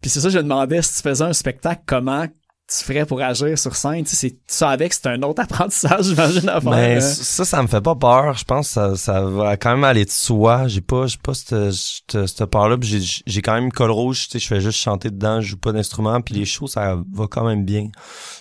Puis 0.00 0.10
c'est 0.10 0.20
ça, 0.20 0.28
je 0.28 0.38
me 0.38 0.42
demandais 0.42 0.82
si 0.82 0.96
tu 0.96 1.02
faisais 1.02 1.24
un 1.24 1.32
spectacle, 1.32 1.82
comment 1.86 2.26
tu 2.66 2.82
ferais 2.82 3.04
pour 3.04 3.20
agir 3.20 3.58
sur 3.58 3.76
scène. 3.76 4.04
Tu 4.04 4.16
sais, 4.16 4.38
ça 4.46 4.70
avec, 4.70 4.94
c'est 4.94 5.06
un 5.06 5.22
autre 5.22 5.42
apprentissage, 5.44 6.06
j'imagine, 6.06 6.48
à 6.48 6.60
faire. 6.60 6.70
Mais 6.70 6.96
hein. 6.96 7.00
ça, 7.00 7.44
ça 7.44 7.62
me 7.62 7.68
fait 7.68 7.80
pas 7.82 7.94
peur. 7.94 8.34
Je 8.38 8.44
pense 8.44 8.68
que 8.68 8.72
ça, 8.74 8.96
ça 8.96 9.20
va 9.22 9.56
quand 9.56 9.72
même 9.72 9.84
aller 9.84 10.04
de 10.04 10.10
soi. 10.10 10.66
J'ai 10.68 10.80
pas, 10.80 11.06
j'ai 11.06 11.18
pas 11.22 11.34
cette, 11.34 11.72
cette, 11.72 12.26
cette 12.26 12.44
peur-là. 12.46 12.76
J'ai, 12.80 13.00
j'ai 13.26 13.42
quand 13.42 13.54
même 13.54 13.70
col 13.70 13.90
rouge. 13.90 14.24
Tu 14.24 14.32
sais, 14.32 14.38
je 14.38 14.46
fais 14.46 14.60
juste 14.60 14.78
chanter 14.78 15.10
dedans. 15.10 15.40
Je 15.40 15.48
joue 15.48 15.58
pas 15.58 15.72
d'instrument. 15.72 16.20
Puis 16.22 16.34
les 16.34 16.46
shows, 16.46 16.66
ça 16.66 16.96
va 17.12 17.26
quand 17.26 17.44
même 17.44 17.64
bien. 17.64 17.88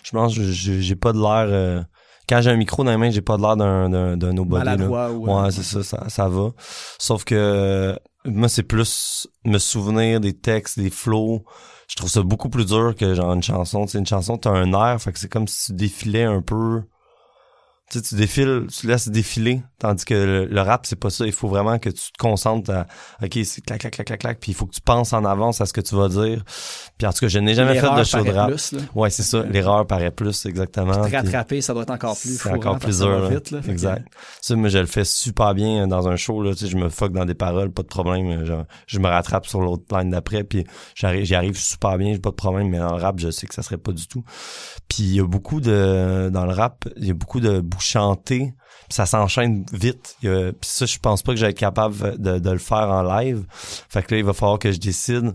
Je 0.03 0.11
pense, 0.11 0.35
que 0.35 0.43
j'ai 0.51 0.95
pas 0.95 1.11
de 1.11 1.19
l'air. 1.19 1.47
euh, 1.49 1.81
quand 2.29 2.41
j'ai 2.41 2.51
un 2.51 2.55
micro 2.55 2.85
dans 2.85 2.91
les 2.91 2.97
mains, 2.97 3.11
j'ai 3.11 3.21
pas 3.21 3.35
de 3.35 3.41
l'air 3.41 3.57
d'un 3.57 3.89
d'un, 3.89 4.15
d'un 4.15 4.31
nobody. 4.31 4.63
là. 4.63 4.71
Maladroit 4.77 5.11
ou, 5.11 5.27
euh, 5.29 5.43
Ouais, 5.43 5.51
c'est 5.51 5.63
ça, 5.63 5.83
ça, 5.83 6.05
ça 6.07 6.29
va. 6.29 6.51
Sauf 6.97 7.25
que 7.25 7.99
moi, 8.23 8.47
c'est 8.47 8.63
plus 8.63 9.27
me 9.43 9.57
souvenir 9.57 10.21
des 10.21 10.33
textes, 10.33 10.79
des 10.79 10.89
flows. 10.89 11.43
Je 11.89 11.95
trouve 11.95 12.09
ça 12.09 12.21
beaucoup 12.23 12.49
plus 12.49 12.65
dur 12.65 12.95
que 12.95 13.13
genre 13.13 13.33
une 13.33 13.43
chanson. 13.43 13.85
Tu 13.85 13.97
une 13.97 14.05
chanson, 14.05 14.37
t'as 14.37 14.51
un 14.51 14.73
air, 14.73 15.01
fait 15.01 15.11
que 15.11 15.19
c'est 15.19 15.29
comme 15.29 15.47
si 15.47 15.67
tu 15.67 15.73
défilais 15.73 16.23
un 16.23 16.41
peu. 16.41 16.83
Tu 17.93 17.99
sais, 17.99 18.05
tu 18.05 18.15
défiles, 18.15 18.65
tu 18.75 18.87
laisses 18.87 19.07
défiler. 19.07 19.61
Tandis 19.77 20.03
que 20.03 20.13
le, 20.15 20.45
le 20.45 20.61
rap, 20.61 20.85
c'est 20.87 20.95
pas 20.95 21.09
ça. 21.11 21.25
Il 21.27 21.31
faut 21.31 21.47
vraiment 21.47 21.77
que 21.77 21.89
tu 21.89 22.11
te 22.11 22.17
concentres 22.17 22.71
à, 22.71 22.87
OK, 23.21 23.37
c'est 23.43 23.61
clac, 23.61 23.81
clac, 23.81 23.93
clac, 23.93 24.07
clac, 24.07 24.19
clac. 24.19 24.39
Puis 24.39 24.51
il 24.53 24.55
faut 24.55 24.65
que 24.65 24.73
tu 24.73 24.81
penses 24.81 25.13
en 25.13 25.23
avance 25.25 25.61
à 25.61 25.65
ce 25.67 25.73
que 25.73 25.81
tu 25.81 25.93
vas 25.95 26.09
dire. 26.09 26.43
Puis 26.97 27.05
en 27.05 27.13
tout 27.13 27.19
cas, 27.19 27.27
je 27.27 27.37
n'ai 27.37 27.53
jamais 27.53 27.79
fait 27.79 27.95
de 27.95 28.03
show 28.03 28.23
de 28.23 28.31
rap. 28.31 28.49
plus, 28.49 28.71
là. 28.71 28.79
Ouais, 28.95 29.09
c'est 29.11 29.21
ça. 29.23 29.43
L'erreur 29.43 29.85
paraît 29.85 30.09
plus, 30.09 30.45
exactement. 30.47 30.93
Te 30.93 31.07
Puis- 31.07 31.15
rattraper, 31.17 31.61
ça 31.61 31.73
doit 31.73 31.83
être 31.83 31.91
encore 31.91 32.17
plus 32.19 32.39
c'est 32.39 32.49
encore 32.51 32.79
plus 32.79 32.97
dur. 32.99 33.29
vite, 33.29 33.51
là. 33.51 33.59
Que- 33.61 33.69
Exact. 33.69 34.07
Ça, 34.41 34.55
moi, 34.55 34.69
je 34.69 34.79
le 34.79 34.85
fais 34.87 35.05
super 35.05 35.53
bien 35.53 35.83
euh, 35.83 35.87
dans 35.87 36.07
un 36.07 36.15
show. 36.15 36.41
Là, 36.41 36.53
tu 36.53 36.65
sais, 36.65 36.67
je 36.67 36.77
me 36.77 36.89
fuck 36.89 37.11
dans 37.11 37.25
des 37.25 37.35
paroles, 37.35 37.71
pas 37.71 37.83
de 37.83 37.87
problème. 37.87 38.27
euh, 38.31 38.45
Genre, 38.45 38.63
je 38.87 38.97
me 38.99 39.07
rattrape 39.07 39.45
sur 39.45 39.61
l'autre 39.61 39.83
line 39.95 40.09
d'après, 40.09 40.43
puis 40.43 40.65
j'arrive, 40.95 41.25
j'y 41.25 41.35
arrive 41.35 41.57
super 41.57 41.97
bien, 41.97 42.13
j'ai 42.13 42.19
pas 42.19 42.31
de 42.31 42.35
problème. 42.35 42.69
Mais 42.69 42.79
dans 42.79 42.95
le 42.95 43.01
rap, 43.01 43.19
je 43.19 43.29
sais 43.29 43.45
que 43.45 43.53
ça 43.53 43.61
serait 43.61 43.77
pas 43.77 43.91
du 43.91 44.07
tout. 44.07 44.23
Puis 44.87 45.03
il 45.03 45.15
y 45.15 45.19
a 45.19 45.27
beaucoup 45.27 45.61
de 45.61 46.29
dans 46.33 46.45
le 46.45 46.53
rap, 46.53 46.85
il 46.97 47.05
y 47.07 47.11
a 47.11 47.13
beaucoup 47.13 47.39
de 47.39 47.59
chantés. 47.85 48.53
Puis 48.89 48.95
ça 48.95 49.05
s'enchaîne 49.05 49.65
vite. 49.71 50.15
Puis 50.21 50.29
ça, 50.61 50.85
je 50.85 50.97
pense 50.99 51.23
pas 51.23 51.31
que 51.33 51.37
j'allais 51.39 51.51
être 51.51 51.57
capable 51.57 52.19
de, 52.21 52.39
de 52.39 52.49
le 52.51 52.57
faire 52.57 52.89
en 52.89 53.01
live. 53.03 53.45
Fait 53.89 54.03
que 54.03 54.13
là, 54.13 54.19
il 54.19 54.25
va 54.25 54.33
falloir 54.33 54.59
que 54.59 54.71
je 54.71 54.77
décide. 54.79 55.33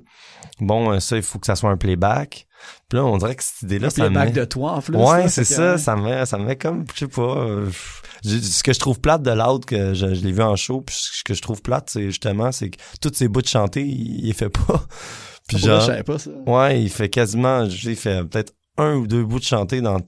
Bon, 0.61 0.92
euh, 0.92 1.01
ça, 1.01 1.16
il 1.16 1.22
faut 1.22 1.38
que 1.38 1.46
ça 1.46 1.57
soit 1.57 1.70
un 1.70 1.76
playback. 1.76 2.46
Puis 2.88 2.99
là, 2.99 3.05
on 3.05 3.16
dirait 3.16 3.36
que 3.36 3.42
cette 3.44 3.62
idée-là, 3.62 3.90
ça 3.90 4.03
me 4.05 4.09
playback 4.11 4.28
met- 4.34 4.40
de 4.40 4.44
toi, 4.44 4.72
en 4.72 4.80
plus. 4.82 4.96
Ouais, 4.96 5.28
c'est 5.28 5.42
que, 5.42 5.49
ça, 5.49 5.78
ça 5.78 5.96
me 5.96 6.03
met, 6.03 6.26
ça 6.26 6.38
me 6.38 6.44
met 6.44 6.57
comme, 6.57 6.84
je 6.94 6.99
sais 7.01 7.09
pas, 7.09 7.22
euh, 7.38 7.70
j'ai- 8.24 8.42
ce 8.42 8.62
que 8.62 8.72
je 8.72 8.78
trouve 8.80 9.01
plate 9.01 9.22
de 9.22 9.30
l'autre, 9.30 9.66
que 9.66 9.94
je, 9.94 10.14
je 10.14 10.24
l'ai 10.24 10.32
vu 10.32 10.42
en 10.42 10.57
show, 10.57 10.80
puis 10.80 10.96
ce 10.99 11.22
que 11.24 11.34
je 11.34 11.40
trouve 11.42 11.62
plate, 11.62 11.88
c'est 11.90 12.07
justement, 12.07 12.51
c'est 12.53 12.70
que 12.70 12.78
tous 13.01 13.12
ces 13.14 13.28
bouts 13.28 13.42
de 13.42 13.46
chanter, 13.49 13.82
il, 13.84 14.26
il 14.26 14.34
fait 14.34 14.49
pas. 14.51 14.84
Puis 15.49 15.57
vrai, 15.59 15.66
genre, 15.68 15.80
je 15.80 15.86
savais 15.86 16.03
pas 16.03 16.18
ça. 16.18 16.30
ouais, 16.46 16.82
il 16.82 16.90
fait 16.90 17.09
quasiment, 17.09 17.64
il 17.64 17.96
fait 17.96 18.22
peut-être 18.24 18.53
un 18.76 18.96
ou 18.96 19.07
deux 19.07 19.24
bouts 19.24 19.38
de 19.38 19.44
chanter 19.44 19.80
dans 19.80 19.99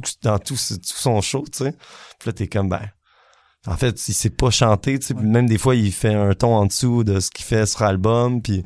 tout, 0.00 0.12
dans 0.22 0.38
tout, 0.38 0.56
son 0.56 1.20
show, 1.20 1.44
tu 1.50 1.64
sais. 1.64 1.72
Puis 2.18 2.28
là, 2.28 2.32
t'es 2.32 2.46
comme, 2.46 2.68
ben, 2.68 2.82
en 3.66 3.76
fait, 3.76 4.08
il 4.08 4.14
sait 4.14 4.30
pas 4.30 4.50
chanter, 4.50 4.98
tu 4.98 5.06
sais, 5.06 5.14
puis 5.14 5.26
même 5.26 5.48
des 5.48 5.58
fois, 5.58 5.74
il 5.74 5.92
fait 5.92 6.14
un 6.14 6.34
ton 6.34 6.54
en 6.54 6.66
dessous 6.66 7.04
de 7.04 7.20
ce 7.20 7.30
qu'il 7.30 7.44
fait 7.44 7.66
sur 7.66 7.82
l'album, 7.82 8.40
puis... 8.40 8.64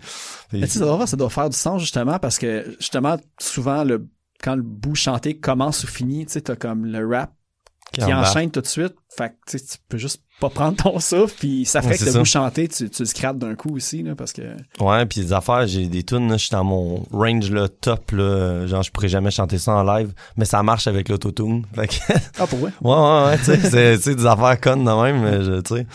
Mais 0.53 0.61
tu 0.61 0.67
sais, 0.67 0.79
ça 0.81 0.85
doit, 0.85 1.07
ça 1.07 1.17
doit 1.17 1.31
faire 1.31 1.49
du 1.49 1.57
sens, 1.57 1.81
justement, 1.81 2.19
parce 2.19 2.39
que, 2.39 2.77
justement, 2.79 3.17
souvent, 3.39 3.85
le, 3.85 4.09
quand 4.43 4.57
le 4.57 4.63
bout 4.63 4.95
chanté 4.95 5.39
commence 5.39 5.85
ou 5.85 5.87
finit, 5.87 6.27
tu 6.27 6.33
sais, 6.33 6.43
t'as 6.43 6.57
comme 6.57 6.85
le 6.85 7.07
rap 7.07 7.33
qui 7.93 8.05
enchaîne 8.05 8.51
tout 8.51 8.61
de 8.61 8.67
suite. 8.67 8.95
Fait 9.09 9.31
que, 9.31 9.35
tu 9.51 9.59
sais, 9.59 9.65
tu 9.65 9.79
peux 9.89 9.99
juste 9.99 10.23
pas 10.41 10.49
prendre 10.51 10.77
ton 10.83 10.99
souffle, 10.99 11.35
puis 11.39 11.65
ça 11.65 11.83
fait 11.83 11.89
Ouais, 11.91 11.99
que 11.99 12.05
le 12.07 12.11
ça. 12.13 12.19
bout 12.19 12.25
chanté, 12.25 12.67
tu, 12.69 12.89
tu 12.91 13.03
le 13.03 13.07
scrapes 13.07 13.39
d'un 13.39 13.55
coup 13.55 13.75
aussi, 13.77 14.03
là, 14.03 14.15
parce 14.15 14.33
que... 14.33 14.43
Ouais, 14.81 15.07
puis 15.07 15.21
les 15.21 15.33
affaires, 15.33 15.67
j'ai 15.67 15.87
des 15.87 16.03
tunes, 16.03 16.31
je 16.33 16.37
suis 16.39 16.51
dans 16.51 16.65
mon 16.65 17.05
range 17.13 17.51
là, 17.51 17.69
top, 17.69 18.13
là, 18.13 18.67
genre 18.67 18.83
je 18.83 18.91
pourrais 18.91 19.09
jamais 19.09 19.31
chanter 19.31 19.59
ça 19.59 19.73
en 19.73 19.83
live, 19.85 20.13
mais 20.37 20.45
ça 20.45 20.63
marche 20.63 20.87
avec 20.87 21.09
l'autotune. 21.09 21.65
Fait 21.75 21.89
que, 21.89 21.95
Ah, 22.39 22.47
pour 22.47 22.59
vrai? 22.61 22.73
ouais, 22.83 22.91
ouais, 22.95 23.25
ouais, 23.27 23.39
tu 23.39 23.69
sais, 23.71 23.97
c'est 23.99 24.15
des 24.15 24.27
affaires 24.27 24.61
connes 24.61 24.85
de 24.85 24.91
même, 24.91 25.63
tu 25.63 25.75
sais, 25.75 25.87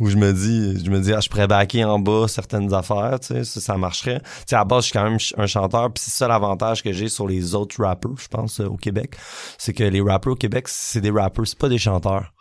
où 0.00 0.08
je 0.08 0.16
me 0.16 0.32
dis, 0.32 0.84
je 0.84 0.90
me 0.90 1.00
dis, 1.00 1.12
ah, 1.12 1.20
je 1.20 1.28
pourrais 1.28 1.48
backer 1.48 1.84
en 1.84 1.98
bas 1.98 2.26
certaines 2.28 2.72
affaires, 2.72 3.18
tu 3.20 3.28
sais, 3.28 3.44
ça, 3.44 3.60
ça 3.60 3.76
marcherait. 3.76 4.20
Tu 4.20 4.26
sais, 4.46 4.56
à 4.56 4.60
la 4.60 4.64
base, 4.64 4.84
je 4.84 4.90
suis 4.90 4.92
quand 4.98 5.04
même 5.04 5.18
un 5.36 5.46
chanteur, 5.46 5.90
puis 5.92 6.02
c'est 6.04 6.12
ça 6.16 6.28
l'avantage 6.28 6.82
que 6.82 6.92
j'ai 6.92 7.08
sur 7.08 7.26
les 7.26 7.54
autres 7.54 7.82
rappers, 7.82 8.12
je 8.18 8.28
pense, 8.28 8.60
euh, 8.60 8.66
au 8.66 8.76
Québec, 8.76 9.16
c'est 9.58 9.72
que 9.72 9.84
les 9.84 10.00
rappers 10.00 10.32
au 10.32 10.36
Québec, 10.36 10.66
c'est 10.68 11.00
des 11.00 11.10
rappers, 11.10 11.46
c'est 11.46 11.58
pas 11.58 11.68
des 11.68 11.78
chanteurs. 11.78 12.32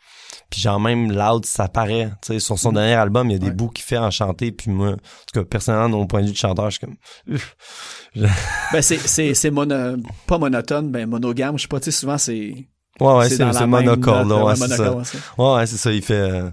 Puis 0.50 0.62
genre 0.62 0.80
même 0.80 1.12
Loud, 1.12 1.46
ça 1.46 1.68
paraît. 1.68 2.10
Tu 2.22 2.34
sais, 2.34 2.40
sur 2.40 2.58
son 2.58 2.72
dernier 2.72 2.94
album, 2.94 3.30
il 3.30 3.34
y 3.34 3.36
a 3.36 3.40
des 3.40 3.48
Ouais. 3.48 3.52
bouts 3.54 3.70
qu'il 3.70 3.84
fait 3.84 3.98
en 3.98 4.12
chanter. 4.12 4.52
Puis 4.52 4.72
moi, 4.72 4.92
en 4.92 4.94
tout 4.96 5.00
cas, 5.34 5.44
personnellement, 5.44 5.90
mon 5.98 6.08
point 6.08 6.22
de 6.22 6.28
vue 6.28 6.32
de 6.34 6.38
chanteur, 6.38 6.70
je 6.72 6.78
suis 6.78 6.88
comme... 6.88 6.96
Ben, 8.72 8.82
c'est, 8.82 8.98
c'est, 8.98 9.34
c'est 9.34 9.52
mono, 9.52 9.98
pas 10.26 10.38
monotone, 10.38 10.90
ben, 10.92 11.06
monogame, 11.08 11.58
je 11.58 11.64
sais 11.64 11.68
pas, 11.68 11.80
tu 11.80 11.86
sais, 11.86 11.92
souvent, 12.00 12.18
c'est... 12.18 12.68
Ouais, 13.00 13.14
ouais, 13.14 13.30
c'est 13.30 13.36
c'est 13.54 13.68
monocorde, 13.68 14.28
là, 14.30 14.44
ouais, 14.44 14.56
c'est 14.56 14.68
ça. 14.70 14.92
ouais, 14.92 15.04
c'est- 15.04 15.20
Ouais, 15.38 15.66
c'est 15.68 15.78
ça, 15.78 15.92
il 15.92 16.02
fait... 16.02 16.14
euh, 16.16 16.50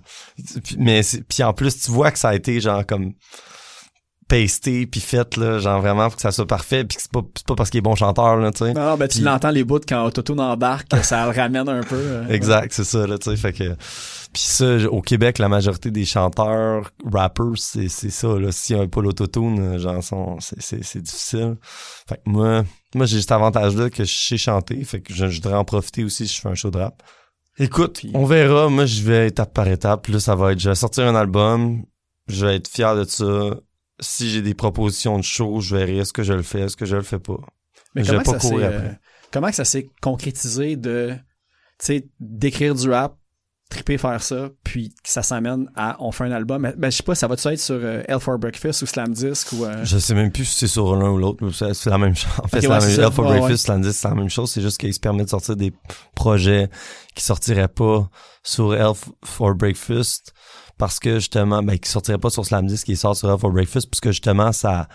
mais 0.76 1.00
puis 1.26 1.42
en 1.42 1.54
plus, 1.54 1.80
tu 1.80 1.90
vois 1.90 2.10
que 2.10 2.18
ça 2.18 2.28
a 2.30 2.34
été 2.34 2.60
genre 2.60 2.84
comme 2.84 3.12
pasté 4.28 4.86
puis 4.86 5.00
fait 5.00 5.36
là, 5.36 5.58
genre 5.58 5.80
vraiment 5.80 6.06
pour 6.08 6.16
que 6.16 6.22
ça 6.22 6.32
soit 6.32 6.46
parfait 6.46 6.84
puis 6.84 6.96
que 6.96 7.02
c'est 7.02 7.12
pas 7.12 7.20
c'est 7.36 7.46
pas 7.46 7.54
parce 7.54 7.70
qu'il 7.70 7.78
est 7.78 7.82
bon 7.82 7.94
chanteur 7.94 8.36
là, 8.36 8.50
tu 8.52 8.58
sais. 8.64 8.72
Non, 8.72 8.86
non, 8.90 8.96
ben, 8.96 9.06
tu 9.08 9.20
l'entends 9.20 9.50
les 9.50 9.64
bouts 9.64 9.80
quand 9.86 10.04
Autotune 10.04 10.40
embarque, 10.40 10.94
ça 11.02 11.24
le 11.26 11.32
ramène 11.38 11.68
un 11.68 11.82
peu. 11.82 11.96
euh, 11.96 12.28
Exact, 12.28 12.72
c'est 12.72 12.84
ça 12.84 13.06
là, 13.06 13.18
tu 13.18 13.30
sais, 13.30 13.36
fait 13.36 13.52
que 13.52 13.74
puis 14.32 14.42
ça 14.42 14.76
au 14.90 15.00
Québec, 15.02 15.38
la 15.38 15.48
majorité 15.48 15.90
des 15.90 16.04
chanteurs, 16.04 16.90
rappers, 17.12 17.52
c'est 17.56 17.88
c'est 17.88 18.10
ça 18.10 18.28
là, 18.38 18.50
s'il 18.50 18.76
y 18.76 18.80
a 18.80 18.86
pas 18.88 19.02
l'autotune, 19.02 19.78
genre 19.78 20.02
sont- 20.02 20.38
c'est 20.40 20.60
c'est 20.60 20.82
c'est 20.82 21.00
difficile. 21.02 21.56
Fait 22.08 22.16
que 22.16 22.22
moi 22.26 22.64
moi 22.94 23.06
j'ai 23.06 23.20
cet 23.20 23.32
avantage 23.32 23.76
là 23.76 23.90
que 23.90 24.04
je 24.04 24.12
sais 24.12 24.36
chanter, 24.38 24.82
fait 24.84 25.00
que 25.00 25.12
je, 25.14 25.28
je 25.28 25.36
voudrais 25.42 25.54
en 25.58 25.64
profiter 25.64 26.02
aussi 26.02 26.26
si 26.26 26.34
je 26.36 26.40
fais 26.40 26.48
un 26.48 26.54
show 26.54 26.70
de 26.70 26.78
rap. 26.78 27.02
Écoute, 27.58 28.00
on 28.14 28.24
verra, 28.24 28.68
moi 28.68 28.86
je 28.86 29.02
vais 29.02 29.28
étape 29.28 29.54
par 29.54 29.68
étape, 29.68 30.08
là 30.08 30.18
ça 30.18 30.34
va 30.34 30.52
être 30.52 30.58
je 30.58 30.70
vais 30.70 30.74
sortir 30.74 31.04
un 31.06 31.14
album, 31.14 31.84
je 32.26 32.46
vais 32.46 32.56
être 32.56 32.66
fier 32.68 32.96
de 32.96 33.04
ça. 33.04 33.54
Si 34.00 34.28
j'ai 34.30 34.42
des 34.42 34.54
propositions 34.54 35.16
de 35.18 35.22
show, 35.24 35.60
je 35.60 35.76
verrai 35.76 35.98
est-ce 35.98 36.12
que 36.12 36.22
je 36.22 36.32
le 36.32 36.42
fais, 36.42 36.60
est-ce 36.62 36.76
que 36.76 36.84
je 36.86 36.96
le 36.96 37.02
fais 37.02 37.18
pas? 37.20 37.36
Mais 37.94 38.02
Je 38.02 38.10
comment 38.10 38.22
vais 38.22 38.32
pas 38.32 38.38
courir 38.38 38.66
euh, 38.70 38.76
après. 38.78 39.00
comment 39.32 39.48
que 39.50 39.54
ça 39.54 39.64
s'est 39.64 39.88
concrétisé 40.02 40.76
de, 40.76 41.12
tu 41.78 41.86
sais, 41.86 42.08
d'écrire 42.18 42.74
du 42.74 42.90
rap, 42.90 43.16
triper 43.70 43.96
faire 43.98 44.20
ça, 44.22 44.50
puis 44.64 44.90
que 44.90 45.08
ça 45.08 45.22
s'amène 45.22 45.70
à 45.76 45.96
on 46.00 46.10
fait 46.10 46.24
un 46.24 46.32
album? 46.32 46.72
Ben, 46.76 46.90
je 46.90 46.96
sais 46.96 47.02
pas, 47.04 47.14
ça 47.14 47.28
va-tu 47.28 47.46
être 47.48 47.58
sur 47.60 47.76
euh, 47.76 48.02
L 48.08 48.18
for 48.18 48.36
Breakfast 48.38 48.82
ou 48.82 48.86
Slam 48.86 49.12
Disc 49.12 49.52
ou 49.52 49.64
euh, 49.64 49.84
Je 49.84 49.96
sais 49.98 50.14
même 50.14 50.32
plus 50.32 50.44
si 50.44 50.56
c'est 50.58 50.66
sur 50.66 50.94
l'un 50.96 51.10
ou 51.10 51.18
l'autre. 51.18 51.48
C'est 51.72 51.90
la 51.90 51.98
même 51.98 52.16
chose. 52.16 52.30
En 52.42 52.48
fait, 52.48 52.56
Ok, 52.58 52.62
c'est 52.62 52.68
ouais, 52.68 52.74
la 52.74 52.80
c'est 52.80 52.86
même 52.88 52.96
ça. 52.96 53.02
chose. 53.04 53.14
For 53.14 53.24
Ouais, 53.26 53.38
Breakfast, 53.38 53.68
Landis, 53.68 53.92
c'est 53.92 54.08
la 54.08 54.14
même 54.16 54.28
chose. 54.28 54.50
C'est 54.50 54.60
juste 54.62 54.78
qu'il 54.78 54.92
se 54.92 55.00
permet 55.00 55.24
de 55.24 55.30
sortir 55.30 55.54
des 55.56 55.72
projets 56.16 56.68
qui 57.14 57.22
sortiraient 57.22 57.68
pas 57.68 58.08
sur 58.42 58.74
Elf 58.74 59.08
for 59.24 59.54
Breakfast 59.54 60.32
parce 60.78 60.98
que 60.98 61.14
justement, 61.16 61.62
ben, 61.62 61.78
qui 61.78 61.88
sortiraient 61.90 62.18
pas 62.18 62.30
sur 62.30 62.44
Slamdisc 62.44 62.84
qui 62.86 62.96
sort 62.96 63.16
sur 63.16 63.30
Elf 63.30 63.40
for 63.40 63.50
Breakfast 63.52 63.88
parce 63.90 64.00
que 64.00 64.10
justement, 64.12 64.52
ça, 64.52 64.88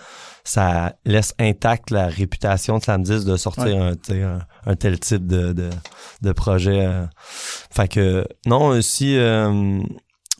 ça 0.43 0.95
laisse 1.05 1.33
intact 1.39 1.91
la 1.91 2.07
réputation 2.07 2.77
de 2.77 2.83
Slamdisc 2.83 3.25
de 3.25 3.37
sortir 3.37 3.65
Ouais. 3.77 3.77
un, 4.11 4.23
un, 4.23 4.39
un 4.65 4.75
tel 4.75 4.99
type 4.99 5.25
de, 5.27 5.53
de, 5.53 5.69
de 6.21 6.31
projet. 6.31 6.85
euh. 6.85 7.05
Fait 7.71 7.87
que, 7.87 8.25
non, 8.45 8.67
aussi, 8.67 9.17
euh, 9.17 9.79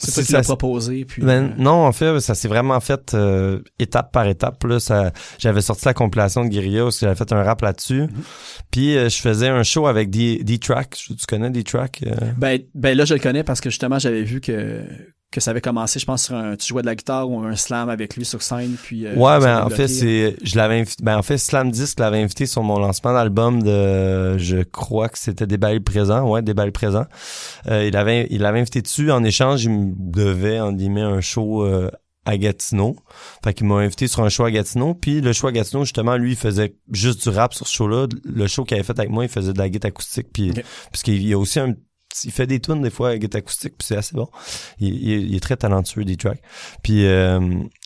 c'est 0.02 0.14
toi 0.14 0.24
si 0.24 0.28
qui 0.28 0.34
l'as 0.34 0.44
ça- 0.44 0.56
proposé, 0.56 1.04
puis... 1.06 1.22
ben, 1.22 1.52
euh, 1.52 1.54
non, 1.58 1.86
en 1.86 1.92
fait, 1.92 2.20
ça 2.22 2.34
s'est 2.34 2.48
vraiment 2.48 2.80
fait 2.80 3.14
euh, 3.14 3.60
étape 3.80 4.12
par 4.14 4.26
étape. 4.28 4.64
Là, 4.64 4.80
ça, 4.80 5.12
j'avais 5.40 5.62
sorti 5.62 5.86
la 5.86 5.94
compilation 5.94 6.44
de 6.46 6.50
Guerilla 6.50 6.86
que 6.86 6.96
j'avais 7.00 7.16
fait 7.16 7.32
un 7.34 7.44
rap 7.44 7.62
là-dessus. 7.62 8.04
Mm-hmm. 8.04 8.64
Puis 8.72 8.98
euh, 8.98 9.10
je 9.10 9.20
faisais 9.20 9.50
un 9.50 9.64
show 9.64 9.88
avec 9.88 10.10
D-Track. 10.10 10.96
Tu 10.96 11.16
connais 11.28 11.50
D-Track? 11.50 12.04
euh? 12.08 12.16
ben, 12.38 12.62
ben 12.76 12.98
là, 12.98 13.04
je 13.06 13.14
le 13.14 13.20
connais 13.20 13.44
parce 13.44 13.60
que 13.62 13.70
justement, 13.70 14.00
j'avais 14.00 14.24
vu 14.24 14.40
que 14.40 14.84
que 15.32 15.40
ça 15.40 15.52
avait 15.52 15.62
commencé, 15.62 16.00
je 16.00 16.06
pense, 16.06 16.26
sur 16.26 16.36
un, 16.36 16.56
tu 16.56 16.68
jouais 16.68 16.82
de 16.82 16.88
la 16.88 16.96
guitare 16.96 17.30
ou 17.30 17.40
un 17.44 17.56
slam 17.56 17.90
avec 17.90 18.16
lui 18.16 18.26
sur 18.26 18.42
scène, 18.42 18.76
puis... 18.82 19.06
euh, 19.06 19.14
ouais, 19.14 19.40
ben 19.40 19.64
en 19.64 19.70
fait, 19.70 19.88
c'est, 19.88 20.36
je 20.42 20.58
l'avais 20.58 20.80
invité, 20.80 21.04
ben 21.04 21.18
en 21.18 21.22
fait, 21.22 21.38
Slam 21.38 21.70
Disc 21.70 22.00
l'avait 22.00 22.22
invité 22.22 22.48
sur 22.48 22.64
mon 22.64 22.80
lancement 22.80 23.14
d'album 23.14 23.62
de, 23.62 24.38
je 24.40 24.64
crois 24.64 25.08
que 25.08 25.20
c'était 25.20 25.46
Déballe 25.46 25.76
le 25.76 25.84
présent, 25.84 26.28
ouais, 26.28 26.42
Déballe 26.42 26.68
le 26.68 26.72
présent. 26.72 27.06
Euh, 27.68 27.86
il 27.86 27.96
avait, 27.96 28.28
il 28.32 28.42
l'avait 28.42 28.60
invité 28.60 28.82
dessus. 28.82 29.12
En 29.12 29.24
échange, 29.24 29.64
il 29.66 29.70
me 29.70 29.94
devait, 29.96 30.60
en 30.60 30.72
guillemets, 30.74 31.02
un 31.02 31.22
show 31.22 31.64
euh, 31.64 31.92
à 32.26 32.38
Gatineau. 32.38 32.96
Fait 33.44 33.54
qu'il 33.54 33.68
m'a 33.68 33.76
invité 33.76 34.08
sur 34.08 34.24
un 34.24 34.30
show 34.30 34.46
à 34.46 34.52
Gatineau. 34.52 34.96
Puis 34.96 35.22
le 35.22 35.32
show 35.34 35.48
à 35.48 35.52
Gatineau, 35.52 35.84
justement, 35.84 36.18
lui, 36.18 36.32
il 36.32 36.38
faisait 36.38 36.76
juste 36.92 37.22
du 37.22 37.30
rap 37.30 37.54
sur 37.54 37.68
ce 37.68 37.74
show-là. 37.76 38.08
Le 38.24 38.48
show 38.48 38.64
qu'il 38.64 38.76
avait 38.76 38.84
fait 38.84 38.98
avec 38.98 39.12
moi, 39.12 39.26
il 39.26 39.30
faisait 39.30 39.54
de 39.54 39.58
la 39.60 39.70
guitare 39.70 39.90
acoustique. 39.90 40.28
Puis, 40.34 40.52
Ok. 40.52 40.64
parce 40.92 41.04
qu'il 41.04 41.26
y 41.26 41.34
a 41.34 41.38
aussi 41.38 41.60
un 41.60 41.74
il 42.24 42.32
fait 42.32 42.48
des 42.48 42.60
tunes 42.60 42.82
des 42.82 42.90
fois 42.90 43.10
avec 43.10 43.22
guitare 43.22 43.40
acoustique 43.40 43.74
puis 43.78 43.86
c'est 43.88 43.98
assez 43.98 44.16
bon. 44.16 44.28
Il, 44.80 44.96
il- 44.96 45.30
il 45.30 45.36
est 45.36 45.40
très 45.40 45.56
talentueux 45.58 46.06
des 46.06 46.18
tracks. 46.18 46.42
Puis 46.84 47.06
euh, 47.06 47.40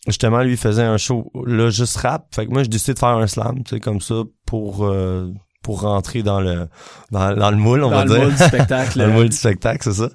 justement 0.08 0.42
lui 0.42 0.52
il 0.54 0.58
faisait 0.58 0.84
un 0.84 0.98
show 0.98 1.32
là 1.46 1.70
juste 1.70 1.98
rap. 1.98 2.28
Fait 2.34 2.46
que 2.46 2.52
moi 2.52 2.64
j'ai 2.64 2.70
décidé 2.70 2.94
de 2.94 3.00
faire 3.00 3.10
un 3.10 3.28
slam, 3.28 3.64
tu 3.64 3.76
sais 3.76 3.80
comme 3.80 4.02
ça 4.02 4.24
pour 4.46 4.86
euh, 4.86 5.30
pour 5.62 5.82
rentrer 5.82 6.24
dans 6.24 6.42
le 6.42 6.68
dans, 7.12 7.36
dans 7.36 7.52
le 7.52 7.58
moule 7.58 7.84
on 7.84 7.90
dans 7.90 7.98
va 7.98 8.06
le 8.06 8.10
dire. 8.12 8.22
moule 8.24 8.32
du 8.36 8.44
spectacle. 8.44 8.98
dans 9.00 9.06
le 9.08 9.12
moule 9.14 9.30
du 9.30 9.36
spectacle, 9.38 9.80
c'est 9.84 9.94
ça. 9.94 10.10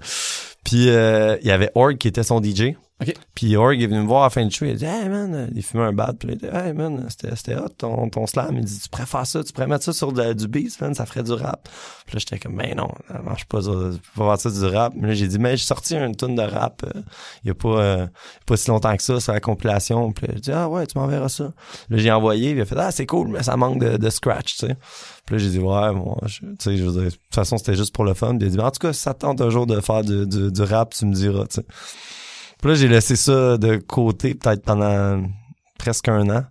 Puis 0.64 0.88
euh, 0.90 1.36
il 1.42 1.48
y 1.48 1.50
avait 1.52 1.70
Org 1.74 1.96
qui 1.98 2.08
était 2.08 2.22
son 2.22 2.42
DJ. 2.42 2.74
OK. 3.00 3.14
Puis 3.34 3.56
Org 3.56 3.80
est 3.80 3.86
venu 3.86 4.00
me 4.00 4.06
voir 4.08 4.22
à 4.22 4.26
la 4.26 4.30
fin 4.30 4.44
du 4.44 4.50
show, 4.52 4.64
il 4.64 4.72
a 4.72 4.74
dit 4.74 4.84
Hey 4.84 5.08
man, 5.08 5.48
il 5.54 5.62
fumait 5.62 5.84
un 5.84 5.92
bad, 5.92 6.16
puis 6.18 6.30
il 6.30 6.32
a 6.46 6.50
dit 6.50 6.56
Hey 6.66 6.72
man, 6.72 7.06
c'était, 7.08 7.54
hot 7.54 7.68
ton, 7.78 8.08
ton 8.10 8.26
slam. 8.26 8.56
Il 8.58 8.64
dit 8.64 8.80
Tu 8.80 8.88
pourrais 8.88 9.06
faire 9.06 9.24
ça, 9.24 9.44
tu 9.44 9.52
pourrais 9.52 9.68
mettre 9.68 9.84
ça 9.84 9.92
sur 9.92 10.12
du 10.12 10.48
beat, 10.48 10.80
man, 10.80 10.94
ça 10.94 11.06
ferait 11.06 11.22
du 11.22 11.30
rap. 11.32 11.68
Puis 12.06 12.16
là 12.16 12.18
j'étais 12.18 12.40
comme 12.40 12.56
Ben 12.56 12.74
non, 12.76 12.88
ça 13.06 13.20
marche 13.22 13.44
pas, 13.44 13.62
ça, 13.62 13.70
je 13.70 13.96
peux 13.98 14.00
pas 14.24 14.36
faire 14.36 14.50
ça 14.52 14.60
du 14.68 14.74
rap. 14.74 14.94
Mais 14.96 15.08
là 15.08 15.14
j'ai 15.14 15.28
dit 15.28 15.38
Mais 15.38 15.56
j'ai 15.56 15.64
sorti 15.64 15.94
une 15.94 16.16
tonne 16.16 16.34
de 16.34 16.42
rap 16.42 16.82
euh, 16.84 17.00
il 17.44 17.48
y 17.48 17.50
a 17.50 17.54
pas, 17.54 17.68
euh, 17.68 18.06
pas 18.46 18.56
si 18.56 18.68
longtemps 18.68 18.96
que 18.96 19.02
ça 19.02 19.20
sur 19.20 19.32
la 19.32 19.38
compilation. 19.40 20.10
Puis 20.10 20.26
là, 20.26 20.32
j'ai 20.34 20.40
dit 20.40 20.52
Ah 20.52 20.68
ouais, 20.68 20.84
tu 20.88 20.98
m'enverras 20.98 21.28
ça. 21.28 21.52
Là 21.90 21.96
j'ai 21.98 22.10
envoyé, 22.10 22.50
il 22.50 22.60
a 22.60 22.64
fait 22.64 22.76
Ah 22.78 22.90
c'est 22.90 23.06
cool, 23.06 23.28
mais 23.28 23.44
ça 23.44 23.56
manque 23.56 23.78
de, 23.78 23.96
de 23.96 24.10
scratch, 24.10 24.56
tu 24.56 24.66
sais. 24.66 24.76
Puis 25.24 25.36
là, 25.36 25.42
j'ai 25.42 25.50
dit, 25.50 25.58
ouais, 25.58 25.92
moi, 25.92 26.16
je- 26.24 26.40
tu 26.40 26.46
sais, 26.58 26.76
je 26.78 26.84
veux 26.84 26.92
dire, 26.92 27.02
de 27.02 27.10
toute 27.10 27.34
façon, 27.34 27.58
c'était 27.58 27.74
juste 27.74 27.94
pour 27.94 28.04
le 28.06 28.14
fun. 28.14 28.38
Puis 28.38 28.48
il 28.48 28.52
a 28.54 28.56
dit, 28.56 28.60
en 28.60 28.70
tout 28.70 28.78
cas, 28.80 28.94
si 28.94 29.00
ça 29.02 29.12
te 29.12 29.18
tente 29.20 29.42
un 29.42 29.50
jour 29.50 29.66
de 29.66 29.78
faire 29.82 30.02
du, 30.02 30.26
du, 30.26 30.50
du 30.50 30.62
rap, 30.62 30.94
tu 30.94 31.04
me 31.04 31.12
diras, 31.12 31.44
tu 31.46 31.56
sais. 31.56 31.66
Puis 32.60 32.68
là, 32.70 32.74
j'ai 32.74 32.88
laissé 32.88 33.16
ça 33.16 33.56
de 33.56 33.76
côté 33.76 34.34
peut-être 34.34 34.62
pendant 34.64 35.22
presque 35.78 36.08
un 36.08 36.28
an. 36.30 36.44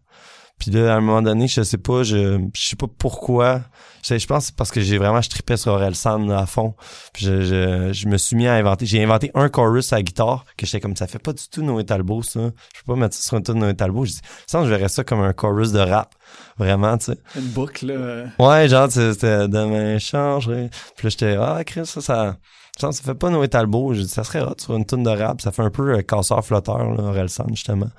Puis 0.59 0.71
là, 0.71 0.93
à 0.93 0.97
un 0.97 1.01
moment 1.01 1.21
donné, 1.21 1.47
je 1.47 1.61
sais 1.61 1.77
pas, 1.77 2.01
je, 2.01 2.39
je 2.55 2.67
sais 2.69 2.75
pas 2.75 2.87
pourquoi. 2.97 3.61
Je, 4.03 4.17
je 4.17 4.25
pense 4.25 4.39
que 4.39 4.45
c'est 4.47 4.55
parce 4.55 4.71
que 4.71 4.81
j'ai 4.81 4.97
vraiment, 4.97 5.21
je 5.21 5.29
tripais 5.29 5.55
sur 5.55 5.73
Orelsan 5.73 6.25
là, 6.25 6.39
à 6.39 6.45
fond. 6.47 6.73
Puis 7.13 7.25
je, 7.27 7.41
je, 7.41 7.93
je 7.93 8.07
me 8.07 8.17
suis 8.17 8.35
mis 8.35 8.47
à 8.47 8.55
inventer. 8.55 8.87
J'ai 8.87 9.03
inventé 9.03 9.29
un 9.35 9.49
chorus 9.49 9.93
à 9.93 9.97
la 9.97 10.01
guitare 10.01 10.45
que 10.57 10.65
j'étais 10.65 10.79
comme, 10.79 10.95
ça 10.95 11.05
fait 11.05 11.19
pas 11.19 11.33
du 11.33 11.43
tout 11.51 11.61
Noé 11.61 11.83
Talbot, 11.85 12.23
ça. 12.23 12.39
Je 12.73 12.81
peux 12.83 12.93
pas 12.93 12.99
mettre 12.99 13.15
ça 13.15 13.21
sur 13.21 13.37
un 13.37 13.41
de 13.41 13.53
Noé 13.53 13.75
Talbot. 13.75 14.05
Je 14.05 14.13
dis, 14.13 14.21
ça, 14.47 14.63
je 14.63 14.69
verrais 14.69 14.89
ça 14.89 15.03
comme 15.03 15.19
un 15.21 15.33
chorus 15.33 15.71
de 15.73 15.79
rap. 15.79 16.15
Vraiment, 16.57 16.97
tu 16.97 17.05
sais. 17.11 17.17
Une 17.35 17.49
boucle, 17.49 17.85
là. 17.85 17.93
euh, 17.93 18.25
Ouais, 18.39 18.67
genre, 18.67 18.87
tu 18.87 18.95
sais, 18.95 19.13
c'était 19.13 19.47
demain 19.47 19.99
changerait. 19.99 20.71
Puis 20.95 21.05
là, 21.05 21.09
j'étais, 21.11 21.37
ah, 21.39 21.61
Chris, 21.63 21.85
ça, 21.85 22.01
ça, 22.01 22.37
ça, 22.77 22.91
fait 22.91 23.15
pas 23.15 23.29
Noé 23.29 23.47
Talbot. 23.47 23.93
J'ai 23.93 24.03
dit, 24.03 24.09
ça 24.09 24.23
serait 24.23 24.41
hot 24.41 24.55
sur 24.59 24.75
une 24.75 24.85
tune 24.85 25.03
de 25.03 25.09
rap. 25.09 25.41
Ça 25.41 25.51
fait 25.51 25.63
un 25.63 25.69
peu 25.69 25.97
euh, 25.97 26.01
casseur-flotteur, 26.01 26.93
là, 26.93 27.03
Orelsan, 27.03 27.47
justement. 27.49 27.89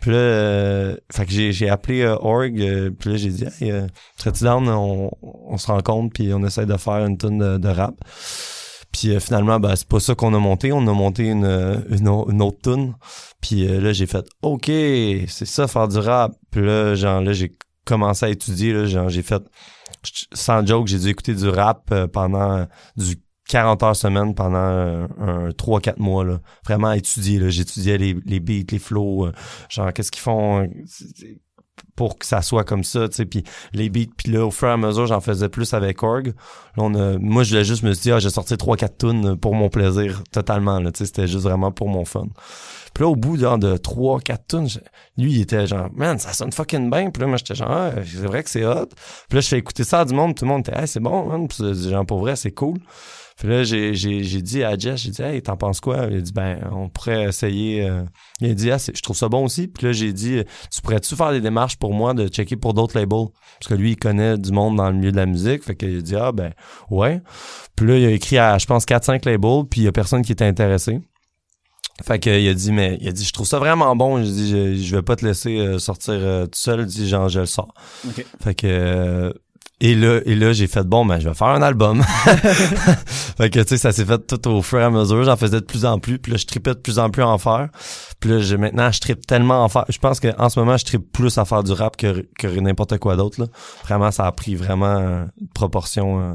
Puis 0.00 0.10
là, 0.10 0.16
euh, 0.16 0.96
fait 1.12 1.26
que 1.26 1.32
j'ai, 1.32 1.52
j'ai 1.52 1.68
appelé 1.68 2.02
euh, 2.02 2.16
Org, 2.20 2.60
euh, 2.60 2.90
puis 2.90 3.10
là, 3.10 3.16
j'ai 3.16 3.30
dit, 3.30 3.44
hey, 3.60 3.70
euh, 3.70 3.86
serais-tu 4.16 4.46
on, 4.46 5.10
on 5.22 5.58
se 5.58 5.66
rencontre, 5.68 6.12
puis 6.12 6.32
on 6.34 6.44
essaie 6.44 6.66
de 6.66 6.76
faire 6.76 7.06
une 7.06 7.16
tune 7.16 7.58
de, 7.58 7.68
rap. 7.68 7.94
Puis 8.92 9.14
euh, 9.14 9.20
finalement, 9.20 9.58
ben, 9.60 9.74
c'est 9.76 9.88
pas 9.88 10.00
ça 10.00 10.14
qu'on 10.14 10.34
a 10.34 10.38
monté. 10.38 10.72
On 10.72 10.86
a 10.86 10.92
monté 10.92 11.28
une, 11.28 11.84
une, 11.88 12.08
une 12.08 12.42
autre 12.42 12.58
tune. 12.62 12.94
Puis 13.40 13.66
là, 13.66 13.92
j'ai 13.92 14.06
fait, 14.06 14.26
OK, 14.42 14.66
c'est 14.66 15.46
ça, 15.46 15.68
faire 15.68 15.88
du 15.88 15.98
rap. 15.98 16.32
Puis 16.50 16.64
là, 16.64 16.94
genre, 16.94 17.20
là, 17.20 17.32
j'ai 17.32 17.56
commencé 17.84 18.26
à 18.26 18.28
étudier, 18.28 18.72
là, 18.72 18.86
genre, 18.86 19.08
j'ai 19.08 19.22
fait, 19.22 19.42
sans 20.32 20.66
joke, 20.66 20.88
j'ai 20.88 20.98
dû 20.98 21.08
écouter 21.08 21.34
du 21.34 21.48
rap 21.48 21.92
pendant 22.12 22.66
du 22.96 23.16
40 23.48 23.82
heures 23.82 23.96
semaine 23.96 24.34
pendant 24.34 24.58
euh, 24.58 25.06
un 25.20 25.48
3-4 25.50 25.94
mois, 25.98 26.24
là. 26.24 26.40
Vraiment 26.64 26.88
à 26.88 26.96
étudier. 26.96 27.50
J'étudiais 27.50 27.98
les, 27.98 28.16
les 28.24 28.40
beats, 28.40 28.70
les 28.70 28.78
flows, 28.78 29.26
euh, 29.26 29.32
genre, 29.68 29.92
qu'est-ce 29.92 30.10
qu'ils 30.10 30.22
font 30.22 30.62
euh, 30.62 30.66
pour 31.94 32.18
que 32.18 32.26
ça 32.26 32.42
soit 32.42 32.64
comme 32.64 32.84
ça, 32.84 33.08
tu 33.08 33.16
sais, 33.16 33.24
puis 33.24 33.44
les 33.72 33.88
beats, 33.88 34.10
puis 34.16 34.32
là, 34.32 34.46
au 34.46 34.50
fur 34.50 34.68
et 34.68 34.72
à 34.72 34.76
mesure, 34.76 35.06
j'en 35.06 35.20
faisais 35.20 35.48
plus 35.48 35.74
avec 35.74 36.02
Org. 36.02 36.28
Là, 36.76 36.82
on 36.82 36.94
a, 36.94 37.18
moi, 37.18 37.42
je 37.42 37.50
voulais 37.50 37.64
juste 37.64 37.82
me 37.82 37.92
dire, 37.92 38.16
ah, 38.16 38.18
j'ai 38.18 38.30
sorti 38.30 38.54
3-4 38.54 38.96
tunes 38.98 39.36
pour 39.36 39.54
mon 39.54 39.68
plaisir, 39.68 40.22
totalement, 40.32 40.80
là, 40.80 40.92
tu 40.92 40.98
sais, 40.98 41.06
c'était 41.06 41.26
juste 41.26 41.44
vraiment 41.44 41.72
pour 41.72 41.88
mon 41.88 42.04
fun. 42.04 42.26
Puis 42.92 43.04
là, 43.04 43.10
au 43.10 43.16
bout 43.16 43.36
genre, 43.36 43.58
de 43.58 43.76
3-4 43.76 44.38
tunes, 44.48 44.68
lui, 45.18 45.32
il 45.32 45.40
était 45.42 45.66
genre, 45.66 45.88
man, 45.94 46.18
ça 46.18 46.32
sonne 46.32 46.50
fucking 46.50 46.90
bien. 46.90 47.10
Puis 47.10 47.20
là, 47.20 47.28
moi, 47.28 47.36
j'étais 47.36 47.54
genre, 47.54 47.70
ah, 47.70 47.90
c'est 48.04 48.26
vrai 48.26 48.42
que 48.42 48.50
c'est 48.50 48.64
hot. 48.64 48.86
Puis 49.28 49.36
là, 49.36 49.40
je 49.40 49.48
fais 49.48 49.58
écouter 49.58 49.84
ça 49.84 50.00
à 50.00 50.04
du 50.04 50.14
monde, 50.14 50.34
tout 50.34 50.44
le 50.44 50.50
monde 50.50 50.60
était, 50.60 50.78
hey, 50.78 50.88
c'est 50.88 51.00
bon, 51.00 51.26
man. 51.26 51.46
Puis 51.46 51.90
genre, 51.90 52.06
pour 52.06 52.20
vrai, 52.20 52.36
c'est 52.36 52.52
cool. 52.52 52.78
Puis 53.38 53.48
là, 53.48 53.64
j'ai, 53.64 53.92
j'ai, 53.92 54.22
j'ai 54.24 54.40
dit 54.40 54.64
à 54.64 54.78
Jess, 54.78 55.02
j'ai 55.02 55.10
dit, 55.10 55.20
hey, 55.22 55.42
t'en 55.42 55.56
penses 55.58 55.80
quoi? 55.80 56.06
Il 56.10 56.16
a 56.16 56.20
dit, 56.22 56.32
ben, 56.32 56.58
on 56.72 56.88
pourrait 56.88 57.24
essayer. 57.24 57.86
euh. 57.86 58.02
Il 58.40 58.50
a 58.50 58.54
dit, 58.54 58.70
ah, 58.70 58.78
c'est- 58.78 58.96
je 58.96 59.02
trouve 59.02 59.14
ça 59.16 59.28
bon 59.28 59.44
aussi. 59.44 59.68
Puis 59.68 59.86
là, 59.86 59.92
j'ai 59.92 60.12
dit, 60.14 60.42
tu 60.72 60.80
pourrais-tu 60.80 61.14
faire 61.14 61.32
des 61.32 61.42
démarches 61.42 61.76
pour 61.76 61.92
moi 61.92 62.14
de 62.14 62.28
checker 62.28 62.56
pour 62.56 62.72
d'autres 62.72 62.98
labels? 62.98 63.26
Parce 63.60 63.68
que 63.68 63.74
lui, 63.74 63.90
il 63.92 63.96
connaît 63.96 64.38
du 64.38 64.52
monde 64.52 64.76
dans 64.76 64.88
le 64.88 64.96
milieu 64.96 65.12
de 65.12 65.16
la 65.16 65.26
musique. 65.26 65.64
Fait 65.64 65.76
qu'il 65.76 65.98
a 65.98 66.00
dit, 66.00 66.16
ah, 66.16 66.32
ben, 66.32 66.52
ouais. 66.90 67.20
Puis 67.76 67.86
là, 67.86 67.98
il 67.98 68.06
a 68.06 68.10
écrit 68.10 68.38
à, 68.38 68.56
je 68.56 68.64
pense, 68.64 68.86
4-5 68.86 69.26
labels, 69.26 69.64
puis 69.70 69.82
il 69.82 69.84
y 69.84 69.88
a 69.88 69.92
personne 69.92 70.22
qui 70.22 70.32
était 70.32 70.44
intéressé. 70.46 70.98
Fait 72.04 72.18
que, 72.18 72.28
il 72.30 72.48
a 72.48 72.54
dit, 72.54 72.72
mais 72.72 72.98
il 73.00 73.08
a 73.08 73.12
dit, 73.12 73.24
je 73.24 73.32
trouve 73.32 73.46
ça 73.46 73.58
vraiment 73.58 73.94
bon. 73.96 74.22
J'ai 74.22 74.30
dit, 74.30 74.50
je, 74.50 74.74
je 74.82 74.96
vais 74.96 75.02
pas 75.02 75.16
te 75.16 75.24
laisser 75.24 75.58
euh, 75.58 75.78
sortir 75.78 76.14
euh, 76.14 76.44
tout 76.44 76.58
seul. 76.58 76.80
Il 76.80 76.86
dit, 76.86 77.08
genre, 77.08 77.28
je 77.28 77.40
le 77.40 77.46
sors. 77.46 77.72
OK. 78.06 78.24
Fait 78.42 78.54
que, 78.54 78.66
euh, 78.66 79.32
et 79.80 79.94
là, 79.94 80.20
et 80.24 80.34
là, 80.34 80.52
j'ai 80.52 80.66
fait, 80.66 80.84
bon, 80.84 81.04
ben, 81.04 81.20
je 81.20 81.28
vais 81.28 81.34
faire 81.34 81.48
un 81.48 81.60
album. 81.60 82.02
fait 83.36 83.50
que, 83.50 83.60
tu 83.60 83.68
sais, 83.68 83.76
ça 83.76 83.92
s'est 83.92 84.04
fait 84.06 84.26
tout 84.26 84.48
au 84.48 84.62
fur 84.62 84.80
et 84.80 84.84
à 84.84 84.90
mesure. 84.90 85.22
J'en 85.24 85.36
faisais 85.36 85.60
de 85.60 85.66
plus 85.66 85.84
en 85.84 85.98
plus. 85.98 86.18
Puis 86.18 86.32
là, 86.32 86.38
je 86.38 86.46
tripais 86.46 86.74
de 86.74 86.78
plus 86.78 86.98
en 86.98 87.10
plus 87.10 87.22
à 87.22 87.28
en 87.28 87.38
faire. 87.38 87.68
Puis 88.18 88.30
là, 88.30 88.38
j'ai- 88.38 88.56
maintenant, 88.56 88.90
je 88.90 89.00
trippe 89.00 89.26
tellement 89.26 89.62
à 89.62 89.64
en 89.64 89.68
faire. 89.68 89.84
Je 89.88 89.98
pense 89.98 90.18
qu'en 90.20 90.48
ce 90.48 90.58
moment, 90.58 90.76
je 90.78 90.84
trippe 90.86 91.12
plus 91.12 91.36
à 91.36 91.44
faire 91.44 91.62
du 91.62 91.72
rap 91.72 91.96
que, 91.96 92.26
que 92.38 92.46
n'importe 92.46 92.96
quoi 92.98 93.16
d'autre, 93.16 93.40
là. 93.40 93.48
Vraiment, 93.84 94.10
ça 94.10 94.26
a 94.26 94.32
pris 94.32 94.54
vraiment 94.54 94.96
euh, 94.96 95.24
une 95.40 95.48
proportion 95.54 96.20
euh, 96.20 96.34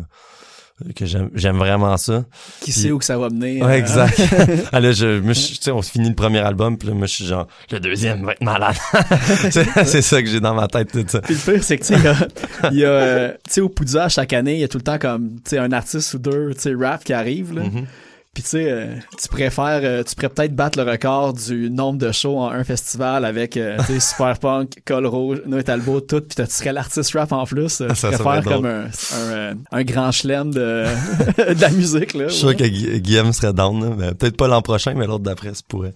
que 0.96 1.06
j'aime 1.06 1.58
vraiment 1.58 1.98
ça. 1.98 2.26
Qui 2.62 2.72
sait 2.72 2.92
où 2.92 2.98
que 2.98 3.06
ça 3.06 3.18
va 3.18 3.30
mener. 3.30 3.64
Ouais, 3.64 3.74
euh, 3.74 3.78
exact. 3.78 4.22
ah, 4.72 4.80
là, 4.80 4.92
je, 4.92 5.72
on 5.72 5.82
finit 5.82 6.10
le 6.10 6.16
premier 6.16 6.40
album, 6.40 6.78
puis 6.78 6.90
là, 6.90 6.94
moi, 6.94 7.08
je 7.08 7.14
suis 7.14 7.26
genre, 7.26 7.48
le 7.72 7.80
deuxième 7.80 8.26
va 8.26 8.34
être 8.34 8.44
malade. 8.44 8.76
c'est 9.86 10.02
ça 10.02 10.22
que 10.22 10.30
j'ai 10.30 10.40
dans 10.40 10.54
ma 10.54 10.68
tête, 10.68 10.92
tout 10.92 11.04
ça. 11.08 11.22
Puis 11.22 11.36
le 11.36 11.54
pire, 11.54 11.64
c'est 11.64 11.78
que, 11.78 11.86
tu 11.86 11.94
sais, 11.94 12.28
il 12.72 12.80
y 12.80 12.86
a, 12.86 12.90
euh, 12.90 13.32
tu 13.46 13.54
sais, 13.54 13.62
au 13.62 13.70
Poudja, 13.70 14.10
chaque 14.10 14.34
année, 14.34 14.56
il 14.56 14.60
y 14.60 14.64
a 14.64 14.68
tout 14.68 14.78
le 14.78 14.84
temps 14.84 15.00
comme, 15.00 15.36
tu 15.36 15.52
sais, 15.52 15.58
un 15.58 15.72
artiste 15.72 16.14
ou 16.14 16.20
deux, 16.20 16.54
tu 16.54 16.62
sais, 16.62 16.74
rap 16.76 17.04
qui 17.04 17.14
arrive, 17.14 17.54
là. 17.54 17.64
Mhm. 17.64 17.86
Puis 18.34 18.44
tu 18.44 18.50
sais, 18.52 18.72
euh, 18.72 18.96
tu 19.22 19.28
préfères, 19.28 19.82
euh, 19.84 20.04
tu 20.04 20.16
pourrais 20.16 20.30
peut-être 20.30 20.56
battre 20.56 20.82
le 20.82 20.90
record 20.90 21.34
du 21.34 21.70
nombre 21.70 22.00
de 22.00 22.14
shows 22.14 22.38
en 22.40 22.48
un 22.50 22.64
festival 22.64 23.26
avec, 23.26 23.58
euh, 23.58 23.76
tu 23.80 23.86
sais, 23.88 24.00
Super 24.12 24.40
Punk, 24.40 24.82
Col 24.86 25.06
Rouge, 25.06 25.42
Noé 25.46 25.66
Talbot, 25.66 26.00
tout, 26.00 26.22
puis 26.22 26.36
tu 26.46 26.50
serais 26.50 26.72
l'artiste 26.72 27.12
rap 27.14 27.34
en 27.34 27.46
plus. 27.46 27.82
Euh, 27.82 27.90
tu 27.90 27.96
Ça 27.96 28.14
serait 28.14 28.24
préfères 28.24 28.44
comme 28.54 28.66
un, 28.66 28.86
un, 28.86 29.56
un 29.74 29.84
grand 29.84 30.14
chelem 30.14 30.54
de, 30.54 30.86
de 31.56 31.62
la 31.62 31.70
musique, 31.72 32.14
là. 32.14 32.30
Je 32.30 32.34
suis 32.34 32.40
sûr 32.40 32.56
que 32.56 32.64
Gui- 32.64 33.02
Guillaume 33.02 33.34
serait 33.34 33.52
down, 33.52 33.84
là, 33.84 33.96
mais 33.98 34.14
peut-être 34.14 34.38
pas 34.38 34.48
l'an 34.48 34.62
prochain, 34.62 34.94
mais 34.96 35.08
l'autre 35.08 35.26
d'après, 35.26 35.54
ça 35.54 35.62
pourrait. 35.68 35.94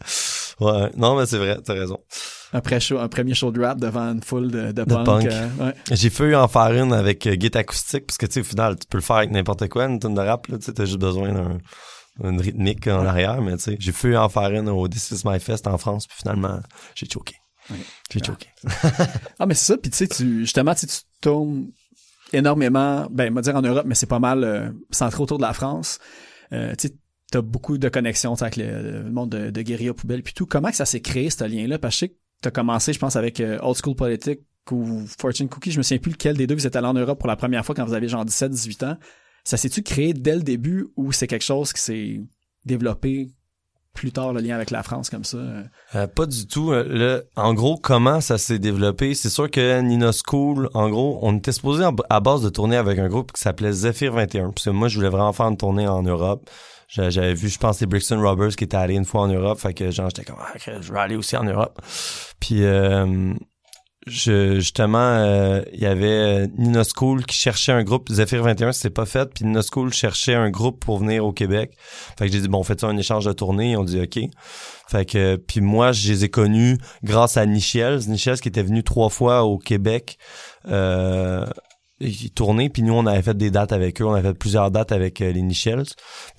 Ouais, 0.59 0.89
non, 0.97 1.17
mais 1.17 1.25
c'est 1.27 1.38
vrai, 1.38 1.57
t'as 1.65 1.73
raison. 1.73 1.99
Un, 2.51 2.59
pré-show, 2.59 2.99
un 2.99 3.07
premier 3.07 3.33
show 3.33 3.51
de 3.51 3.61
rap 3.63 3.79
devant 3.79 4.11
une 4.11 4.21
foule 4.23 4.51
de, 4.51 4.67
de, 4.67 4.71
De 4.71 4.83
punk. 4.83 5.05
punk. 5.05 5.25
euh, 5.31 5.47
ouais. 5.67 5.73
J'ai 5.91 6.09
failli 6.09 6.36
en 6.36 6.49
faire 6.49 6.71
une 6.73 6.91
avec 6.91 7.25
euh, 7.27 7.36
guitare 7.36 7.61
acoustique, 7.61 8.07
parce 8.07 8.17
que, 8.17 8.25
tu 8.25 8.33
sais, 8.33 8.39
au 8.41 8.43
final, 8.43 8.75
tu 8.75 8.88
peux 8.89 8.97
le 8.97 9.03
faire 9.03 9.17
avec 9.17 9.31
n'importe 9.31 9.69
quoi, 9.69 9.86
une 9.86 9.99
tonne 9.99 10.15
de 10.15 10.21
rap, 10.21 10.47
là, 10.47 10.57
tu 10.57 10.65
sais, 10.65 10.73
t'as 10.73 10.83
juste 10.83 10.99
besoin 10.99 11.31
d'un, 11.31 11.57
une 12.24 12.39
rythmique 12.39 12.88
en 12.88 13.05
arrière, 13.05 13.41
mais 13.41 13.57
tu 13.57 13.63
sais, 13.63 13.78
j'ai 13.80 13.91
failli 13.91 14.18
en 14.18 14.30
faire 14.30 14.51
une 14.51 14.70
au 14.70 14.88
This 14.88 15.11
Is 15.11 15.22
My 15.26 15.39
Fest 15.39 15.68
en 15.68 15.78
France, 15.78 16.07
puis 16.07 16.18
finalement, 16.18 16.59
j'ai 16.95 17.07
choqué. 17.07 17.36
J'ai 18.11 18.24
choqué. 18.24 18.47
Ah, 19.39 19.45
mais 19.45 19.53
c'est 19.53 19.74
ça. 19.74 19.78
Puis 19.78 19.91
tu 19.91 19.97
sais, 19.97 20.07
tu, 20.07 20.41
justement, 20.41 20.74
tu 20.76 20.88
tu 20.88 20.97
tournes 21.22 21.68
énormément, 22.34 23.07
ben, 23.09 23.32
on 23.32 23.36
va 23.36 23.41
dire 23.41 23.55
en 23.55 23.61
Europe, 23.61 23.86
mais 23.86 23.95
c'est 23.95 24.05
pas 24.05 24.20
mal 24.20 24.43
euh, 24.43 24.70
centré 24.91 25.22
autour 25.22 25.38
de 25.38 25.43
la 25.43 25.53
France. 25.53 25.99
Euh, 26.53 26.74
tu 26.78 26.88
sais, 26.88 26.95
t'as 27.32 27.41
beaucoup 27.41 27.78
de 27.78 27.89
connexions 27.89 28.36
tu 28.36 28.43
avec 28.43 28.57
le, 28.57 29.03
le 29.03 29.11
monde 29.11 29.30
de, 29.30 29.49
de 29.49 29.61
guérilla 29.61 29.93
poubelle 29.93 30.24
puis 30.24 30.34
tout. 30.34 30.45
Comment 30.45 30.70
que 30.70 30.76
ça 30.76 30.86
s'est 30.86 31.01
créé, 31.01 31.30
ce 31.30 31.43
lien-là? 31.43 31.80
Parce 31.80 31.95
que 31.95 31.95
je 31.95 31.99
sais 31.99 32.09
que 32.09 32.16
t'as 32.41 32.51
commencé, 32.51 32.93
je 32.93 32.99
pense, 32.99 33.16
avec 33.16 33.39
euh, 33.39 33.57
Old 33.61 33.78
School 33.82 33.95
Politic 33.95 34.39
ou 34.72 35.05
Fortune 35.20 35.49
Cookie. 35.49 35.72
Je 35.72 35.78
me 35.78 35.84
souviens 35.84 35.99
plus 35.99 36.11
lequel 36.11 36.38
des 36.38 36.47
deux 36.47 36.55
vous 36.55 36.68
êtes 36.68 36.76
allé 36.76 36.88
en 36.88 36.93
Europe 36.93 37.20
pour 37.20 37.28
la 37.28 37.36
première 37.36 37.66
fois 37.66 37.76
quand 37.76 37.86
vous 37.86 37.93
aviez 37.93 38.09
genre 38.09 38.26
17-18 38.26 38.86
ans. 38.86 38.97
Ça 39.45 39.55
s'est-tu 39.57 39.81
créé 39.83 40.13
dès 40.13 40.35
le 40.35 40.41
début 40.41 40.87
ou 40.97 41.11
c'est 41.13 41.27
quelque 41.27 41.45
chose 41.45 41.71
qui 41.71 41.79
s'est 41.81 42.19
développé 42.65 43.29
plus 43.93 44.11
tard, 44.11 44.33
le 44.33 44.41
lien 44.41 44.55
avec 44.55 44.71
la 44.71 44.83
France 44.83 45.09
comme 45.09 45.23
ça? 45.23 45.37
euh? 45.37 46.07
Pas 46.07 46.25
du 46.25 46.47
tout. 46.47 46.73
Euh, 46.73 46.83
Le, 46.85 47.29
en 47.37 47.53
gros, 47.53 47.77
comment 47.77 48.19
ça 48.19 48.37
s'est 48.37 48.59
développé? 48.59 49.13
C'est 49.13 49.29
sûr 49.29 49.49
que 49.49 49.79
Nina 49.79 50.11
School, 50.11 50.69
en 50.73 50.89
gros, 50.89 51.17
on 51.21 51.37
était 51.37 51.53
supposé 51.53 51.85
à 52.09 52.19
base 52.19 52.41
de 52.41 52.49
tourner 52.49 52.75
avec 52.75 52.99
un 52.99 53.07
groupe 53.07 53.31
qui 53.31 53.39
s'appelait 53.41 53.71
Zephyr 53.71 54.11
21. 54.11 54.49
Parce 54.51 54.65
que 54.65 54.69
moi, 54.71 54.89
je 54.89 54.97
voulais 54.97 55.07
vraiment 55.09 55.31
faire 55.31 55.45
une 55.45 55.55
tournée 55.55 55.87
en 55.87 56.03
Europe. 56.03 56.49
J'a- 56.89 57.09
J'avais 57.09 57.33
vu, 57.35 57.47
je 57.47 57.57
pense, 57.57 57.79
les 57.79 57.87
Brixton 57.87 58.19
Robbers 58.21 58.55
qui 58.57 58.65
étaient 58.65 58.75
allés 58.75 58.95
une 58.95 59.05
fois 59.05 59.21
en 59.21 59.27
Europe. 59.27 59.59
Fait 59.59 59.73
que 59.73 59.89
genre, 59.91 60.09
j'étais 60.09 60.25
comme, 60.29 60.41
ah, 60.41 60.53
je 60.57 60.91
vais 60.91 60.99
aller 60.99 61.15
aussi 61.15 61.37
en 61.37 61.43
Europe. 61.45 61.79
Puis, 62.41 62.63
euh, 62.65 63.33
je, 64.07 64.55
justement, 64.55 64.97
euh, 64.99 65.61
il 65.73 65.79
y 65.79 65.85
avait 65.85 66.05
euh, 66.05 66.47
Nina 66.57 66.83
School 66.83 67.25
qui 67.25 67.35
cherchait 67.35 67.71
un 67.71 67.83
groupe. 67.83 68.09
Zephyr 68.11 68.43
21, 68.43 68.71
c'était 68.71 68.91
pas 68.91 69.05
fait. 69.05 69.33
Puis 69.33 69.45
Nina 69.45 69.61
School 69.61 69.91
cherchait 69.93 70.35
un 70.35 70.49
groupe 70.49 70.83
pour 70.83 70.99
venir 70.99 71.25
au 71.25 71.33
Québec. 71.33 71.75
Fait 72.17 72.27
que 72.27 72.31
j'ai 72.31 72.41
dit, 72.41 72.47
bon, 72.47 72.59
on 72.59 72.63
fait 72.63 72.79
ça 72.79 72.87
un 72.87 72.97
échange 72.97 73.25
de 73.25 73.33
tournée? 73.33 73.71
Ils 73.71 73.77
ont 73.77 73.83
dit, 73.83 73.99
OK. 73.99 74.19
Fait 74.87 75.05
que, 75.05 75.37
puis 75.37 75.61
moi, 75.61 75.91
je 75.91 76.07
les 76.09 76.25
ai 76.25 76.29
connus 76.29 76.77
grâce 77.03 77.37
à 77.37 77.45
Nichels. 77.45 78.01
Nichels 78.07 78.39
qui 78.39 78.47
était 78.47 78.63
venu 78.63 78.83
trois 78.83 79.09
fois 79.09 79.43
au 79.43 79.57
Québec. 79.57 80.17
Euh, 80.67 81.45
puis 81.99 82.83
nous, 82.83 82.93
on 82.93 83.05
avait 83.05 83.21
fait 83.21 83.37
des 83.37 83.51
dates 83.51 83.71
avec 83.71 84.01
eux. 84.01 84.05
On 84.05 84.13
avait 84.13 84.29
fait 84.29 84.37
plusieurs 84.37 84.69
dates 84.69 84.91
avec 84.91 85.21
euh, 85.21 85.31
les 85.31 85.41
Nichels. 85.41 85.85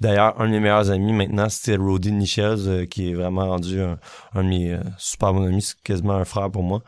D'ailleurs, 0.01 0.39
un 0.41 0.47
de 0.47 0.53
mes 0.53 0.61
meilleurs 0.61 0.91
amis 0.91 1.13
maintenant, 1.13 1.49
c'était 1.49 1.77
Roddy 1.77 2.13
Nichels, 2.13 2.69
euh, 2.69 2.87
qui 2.87 3.11
est 3.11 3.15
vraiment 3.15 3.49
rendu 3.49 3.81
un, 3.81 3.99
un 4.35 4.45
de 4.45 4.49
mes 4.49 4.73
euh, 4.73 4.81
super 4.99 5.33
bons 5.33 5.47
amis. 5.47 5.63
C'est 5.63 5.81
quasiment 5.83 6.15
un 6.15 6.25
frère 6.25 6.51
pour 6.51 6.63
moi. 6.63 6.83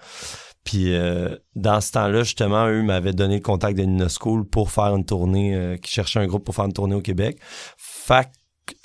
Puis 0.68 0.94
euh, 0.94 1.34
dans 1.56 1.80
ce 1.80 1.92
temps-là, 1.92 2.24
justement, 2.24 2.66
eux 2.66 2.82
m'avaient 2.82 3.14
donné 3.14 3.36
le 3.36 3.40
contact 3.40 3.78
de 3.78 4.06
School 4.08 4.44
pour 4.44 4.70
faire 4.70 4.94
une 4.94 5.06
tournée, 5.06 5.54
euh, 5.54 5.78
qui 5.78 5.90
cherchait 5.90 6.20
un 6.20 6.26
groupe 6.26 6.44
pour 6.44 6.54
faire 6.54 6.66
une 6.66 6.74
tournée 6.74 6.94
au 6.94 7.00
Québec. 7.00 7.38
Fait 7.78 8.28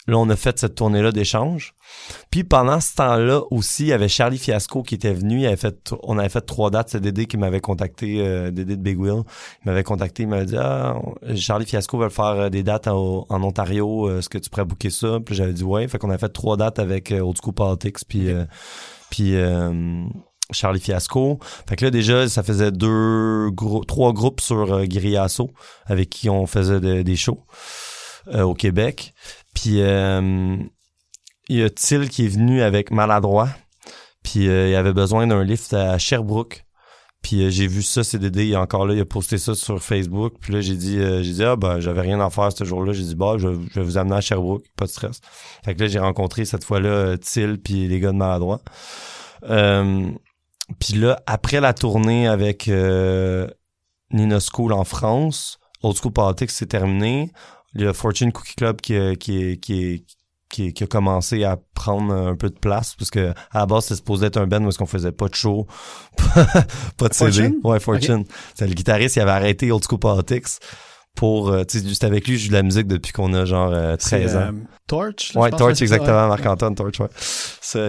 là, 0.07 0.17
on 0.17 0.29
a 0.29 0.38
fait 0.38 0.57
cette 0.57 0.75
tournée-là 0.75 1.11
d'échange. 1.11 1.75
Puis 2.29 2.45
pendant 2.45 2.79
ce 2.79 2.95
temps-là 2.95 3.41
aussi, 3.51 3.84
il 3.84 3.88
y 3.88 3.93
avait 3.93 4.07
Charlie 4.07 4.38
Fiasco 4.38 4.81
qui 4.81 4.95
était 4.95 5.11
venu. 5.11 5.45
On 6.03 6.17
avait 6.17 6.29
fait 6.29 6.41
trois 6.41 6.71
dates. 6.71 6.89
C'est 6.89 7.01
Dédé 7.01 7.25
qui 7.25 7.36
m'avait 7.36 7.59
contacté, 7.59 8.25
euh, 8.25 8.49
Dédé 8.49 8.77
de 8.77 8.81
Big 8.81 8.97
Will. 8.97 9.23
Il 9.65 9.69
m'avait 9.69 9.84
contacté, 9.84 10.23
il 10.23 10.29
m'avait 10.29 10.45
dit 10.45 10.57
ah, 10.57 10.95
Charlie 11.36 11.65
Fiasco 11.65 11.97
veut 11.97 12.07
faire 12.07 12.25
euh, 12.25 12.49
des 12.49 12.63
dates 12.63 12.88
en, 12.88 13.25
Ontario. 13.29 14.07
Euh, 14.07 14.19
est-ce 14.19 14.29
que 14.29 14.38
tu 14.38 14.49
pourrais 14.49 14.63
booker 14.63 14.89
ça? 14.89 15.19
Puis 15.19 15.36
j'avais 15.36 15.51
dit 15.51 15.65
ouais. 15.65 15.86
Fait 15.89 15.97
qu'on 15.97 16.11
a 16.11 16.17
fait 16.17 16.29
trois 16.29 16.55
dates 16.55 16.79
avec 16.79 17.11
euh, 17.11 17.19
Old 17.19 17.36
School 17.41 17.53
Politics. 17.53 17.97
Puis 18.07 19.36
Charlie 20.54 20.80
Fiasco. 20.80 21.39
Fait 21.68 21.76
que 21.76 21.86
là, 21.86 21.91
déjà, 21.91 22.28
ça 22.30 22.43
faisait 22.43 22.72
deux 22.72 23.49
trois 23.88 24.14
groupes 24.14 24.41
sur 24.41 24.74
euh, 24.74 24.86
avec 25.86 26.10
qui 26.10 26.30
on 26.30 26.45
faisait 26.47 27.04
des 27.04 27.16
shows 27.16 27.43
au 28.34 28.54
Québec. 28.54 29.14
Puis 29.54 29.82
euh, 29.82 30.58
il 31.49 31.58
y 31.58 31.64
a 31.64 31.70
Till 31.70 32.10
qui 32.10 32.26
est 32.26 32.30
venu 32.30 32.62
avec 32.62 32.91
Maladroit. 32.91 33.49
Puis 34.24 34.47
euh, 34.47 34.70
il 34.70 34.76
avait 34.76 34.93
besoin 34.93 35.28
d'un 35.28 35.43
lift 35.43 35.74
à 35.74 35.97
Sherbrooke. 35.97 36.66
Puis 37.22 37.45
euh, 37.45 37.49
j'ai 37.49 37.68
vu 37.68 37.84
ça, 37.84 38.04
CDD, 38.04 38.47
il 38.47 38.58
encore 38.58 38.86
là, 38.86 38.93
il 38.93 38.99
a 38.99 39.06
posté 39.06 39.38
ça 39.38 39.56
sur 39.56 39.82
Facebook. 39.82 40.34
Puis 40.39 40.54
là, 40.54 40.62
j'ai 40.62 40.76
dit, 40.76 40.97
j'ai 40.97 41.34
dit, 41.34 41.43
ah 41.43 41.56
ben, 41.56 41.80
j'avais 41.80 42.01
rien 42.01 42.20
à 42.20 42.30
faire 42.30 42.51
ce 42.51 42.64
jour-là. 42.64 42.93
J'ai 42.93 43.04
dit, 43.04 43.16
bah, 43.16 43.36
je, 43.38 43.47
vais 43.47 43.84
vous 43.84 43.97
amener 43.97 44.16
à 44.16 44.22
Sherbrooke, 44.22 44.66
pas 44.76 44.86
de 44.86 44.91
stress. 44.91 45.22
Fait 45.64 45.76
que 45.76 45.82
là, 45.82 45.88
j'ai 45.88 45.99
rencontré 45.99 46.45
cette 46.45 46.64
fois-là 46.64 47.18
Till 47.18 47.60
puis 47.62 47.88
les 47.88 47.99
gars 47.99 48.12
de 48.12 48.18
Maladroit. 48.18 48.62
Puis 50.80 50.93
là, 50.93 51.22
après 51.26 51.59
la 51.59 51.74
tournée 51.74 52.28
avec 52.28 52.68
Nina 52.68 54.39
School 54.39 54.74
en 54.74 54.84
France, 54.84 55.59
Old 55.84 55.97
School 55.97 56.14
Politics, 56.14 56.51
c'est 56.51 56.68
terminé. 56.68 57.32
Le 57.74 57.91
Fortune 57.91 58.32
Cookie 58.32 58.55
Club 58.55 58.80
qui, 58.82 58.95
qui, 59.18 59.59
qui, 59.59 60.05
qui, 60.49 60.74
qui, 60.74 60.84
a 60.84 60.88
commencé 60.88 61.43
à 61.43 61.57
prendre 61.74 62.14
un 62.14 62.36
peu 62.36 62.49
de 62.49 62.57
place 62.57 62.95
parce 62.95 63.09
que 63.09 63.34
à 63.51 63.59
la 63.59 63.66
base 63.66 63.86
c'était 63.86 63.95
supposé 63.95 64.28
être 64.28 64.38
un 64.38 64.45
band 64.45 64.64
où 64.64 64.70
est-ce 64.70 64.78
qu'on 64.78 64.86
faisait 64.86 65.11
pas 65.11 65.28
de 65.28 65.34
show 65.34 65.66
pas 66.97 67.09
de 67.09 67.14
CD 67.14 67.51
ouais 67.64 67.80
Fortune. 67.80 68.26
C'est 68.53 68.68
le 68.68 68.76
guitariste 68.76 69.16
il 69.16 69.22
avait 69.22 69.32
arrêté 69.32 69.72
Old 69.72 69.84
School 69.84 69.97
Politics 69.97 70.59
pour 71.16 71.49
euh, 71.49 71.64
tu 71.64 71.80
sais 71.80 71.88
juste 71.88 72.03
avec 72.03 72.28
lui 72.28 72.38
je 72.38 72.45
joue 72.45 72.49
de 72.49 72.53
la 72.53 72.64
musique 72.64 72.88
depuis 72.88 73.11
qu'on 73.11 73.34
a 73.34 73.45
genre 73.45 73.72
13 73.97 74.36
euh, 74.36 74.39
ans 74.39 74.41
euh, 74.41 74.51
Torch 74.88 75.36
ouais 75.36 75.51
Torch 75.51 75.82
exactement 75.82 76.28
Marc-Antoine 76.28 76.76
Torch 76.76 76.99
ouais 76.99 77.07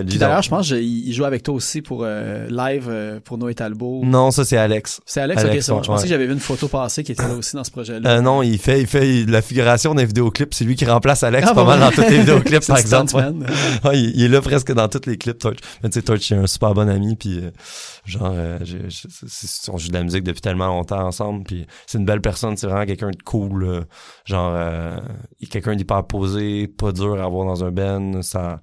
puis 0.06 0.18
d'ailleurs, 0.18 0.42
je 0.42 0.48
pense 0.48 0.68
qu'il 0.68 1.12
joue 1.12 1.24
avec 1.24 1.42
toi 1.42 1.54
aussi 1.54 1.82
pour 1.82 2.02
euh, 2.02 2.46
live 2.48 2.86
euh, 2.88 3.20
pour 3.20 3.38
Noé 3.38 3.54
Talbot. 3.54 4.02
Non, 4.04 4.30
ça 4.30 4.44
c'est 4.44 4.56
Alex. 4.56 5.00
C'est 5.04 5.20
Alex, 5.20 5.44
ok. 5.44 5.82
je 5.82 5.86
pensais 5.86 6.04
que 6.04 6.08
j'avais 6.08 6.26
vu 6.26 6.32
une 6.32 6.40
photo 6.40 6.68
passée 6.68 7.04
qui 7.04 7.12
était 7.12 7.22
là 7.22 7.34
aussi 7.34 7.56
dans 7.56 7.64
ce 7.64 7.70
projet-là. 7.70 8.08
Euh, 8.08 8.20
non, 8.20 8.42
il 8.42 8.58
fait, 8.58 8.80
il 8.80 8.86
fait 8.86 9.24
la 9.26 9.42
figuration 9.42 9.94
des 9.94 10.06
vidéoclips. 10.06 10.54
C'est 10.54 10.64
lui 10.64 10.76
qui 10.76 10.84
remplace 10.84 11.22
Alex 11.22 11.48
ah, 11.50 11.54
pas 11.54 11.64
mal 11.64 11.80
dans 11.80 11.90
tous 11.90 12.02
les 12.02 12.18
vidéoclips, 12.18 12.64
par 12.66 12.78
exemple. 12.78 13.14
Ouais. 13.14 13.98
il, 13.98 14.22
est 14.22 14.28
là 14.28 14.40
presque 14.40 14.72
dans 14.72 14.88
tous 14.88 15.06
les 15.06 15.18
clips, 15.18 15.38
Torch. 15.38 15.58
Mais 15.82 15.90
tu 15.90 15.94
sais, 15.94 16.02
Torch, 16.02 16.20
c'est 16.28 16.36
un 16.36 16.46
super 16.46 16.74
bon 16.74 16.88
ami, 16.88 17.16
puis 17.16 17.42
genre, 18.04 18.34
on 19.68 19.78
joue 19.78 19.88
de 19.88 19.94
la 19.94 20.02
musique 20.02 20.24
depuis 20.24 20.40
tellement 20.40 20.66
longtemps 20.66 21.06
ensemble, 21.06 21.44
puis 21.44 21.66
c'est 21.86 21.98
une 21.98 22.04
belle 22.04 22.20
personne. 22.20 22.56
C'est 22.56 22.66
vraiment 22.66 22.86
quelqu'un 22.86 23.10
de 23.10 23.22
cool, 23.24 23.86
genre, 24.24 25.00
quelqu'un 25.50 25.74
d'hyper 25.76 26.06
posé, 26.06 26.68
pas 26.68 26.92
dur 26.92 27.20
à 27.20 27.24
avoir 27.24 27.46
dans 27.46 27.64
un 27.64 27.70
band. 27.70 28.22
Ça 28.22 28.60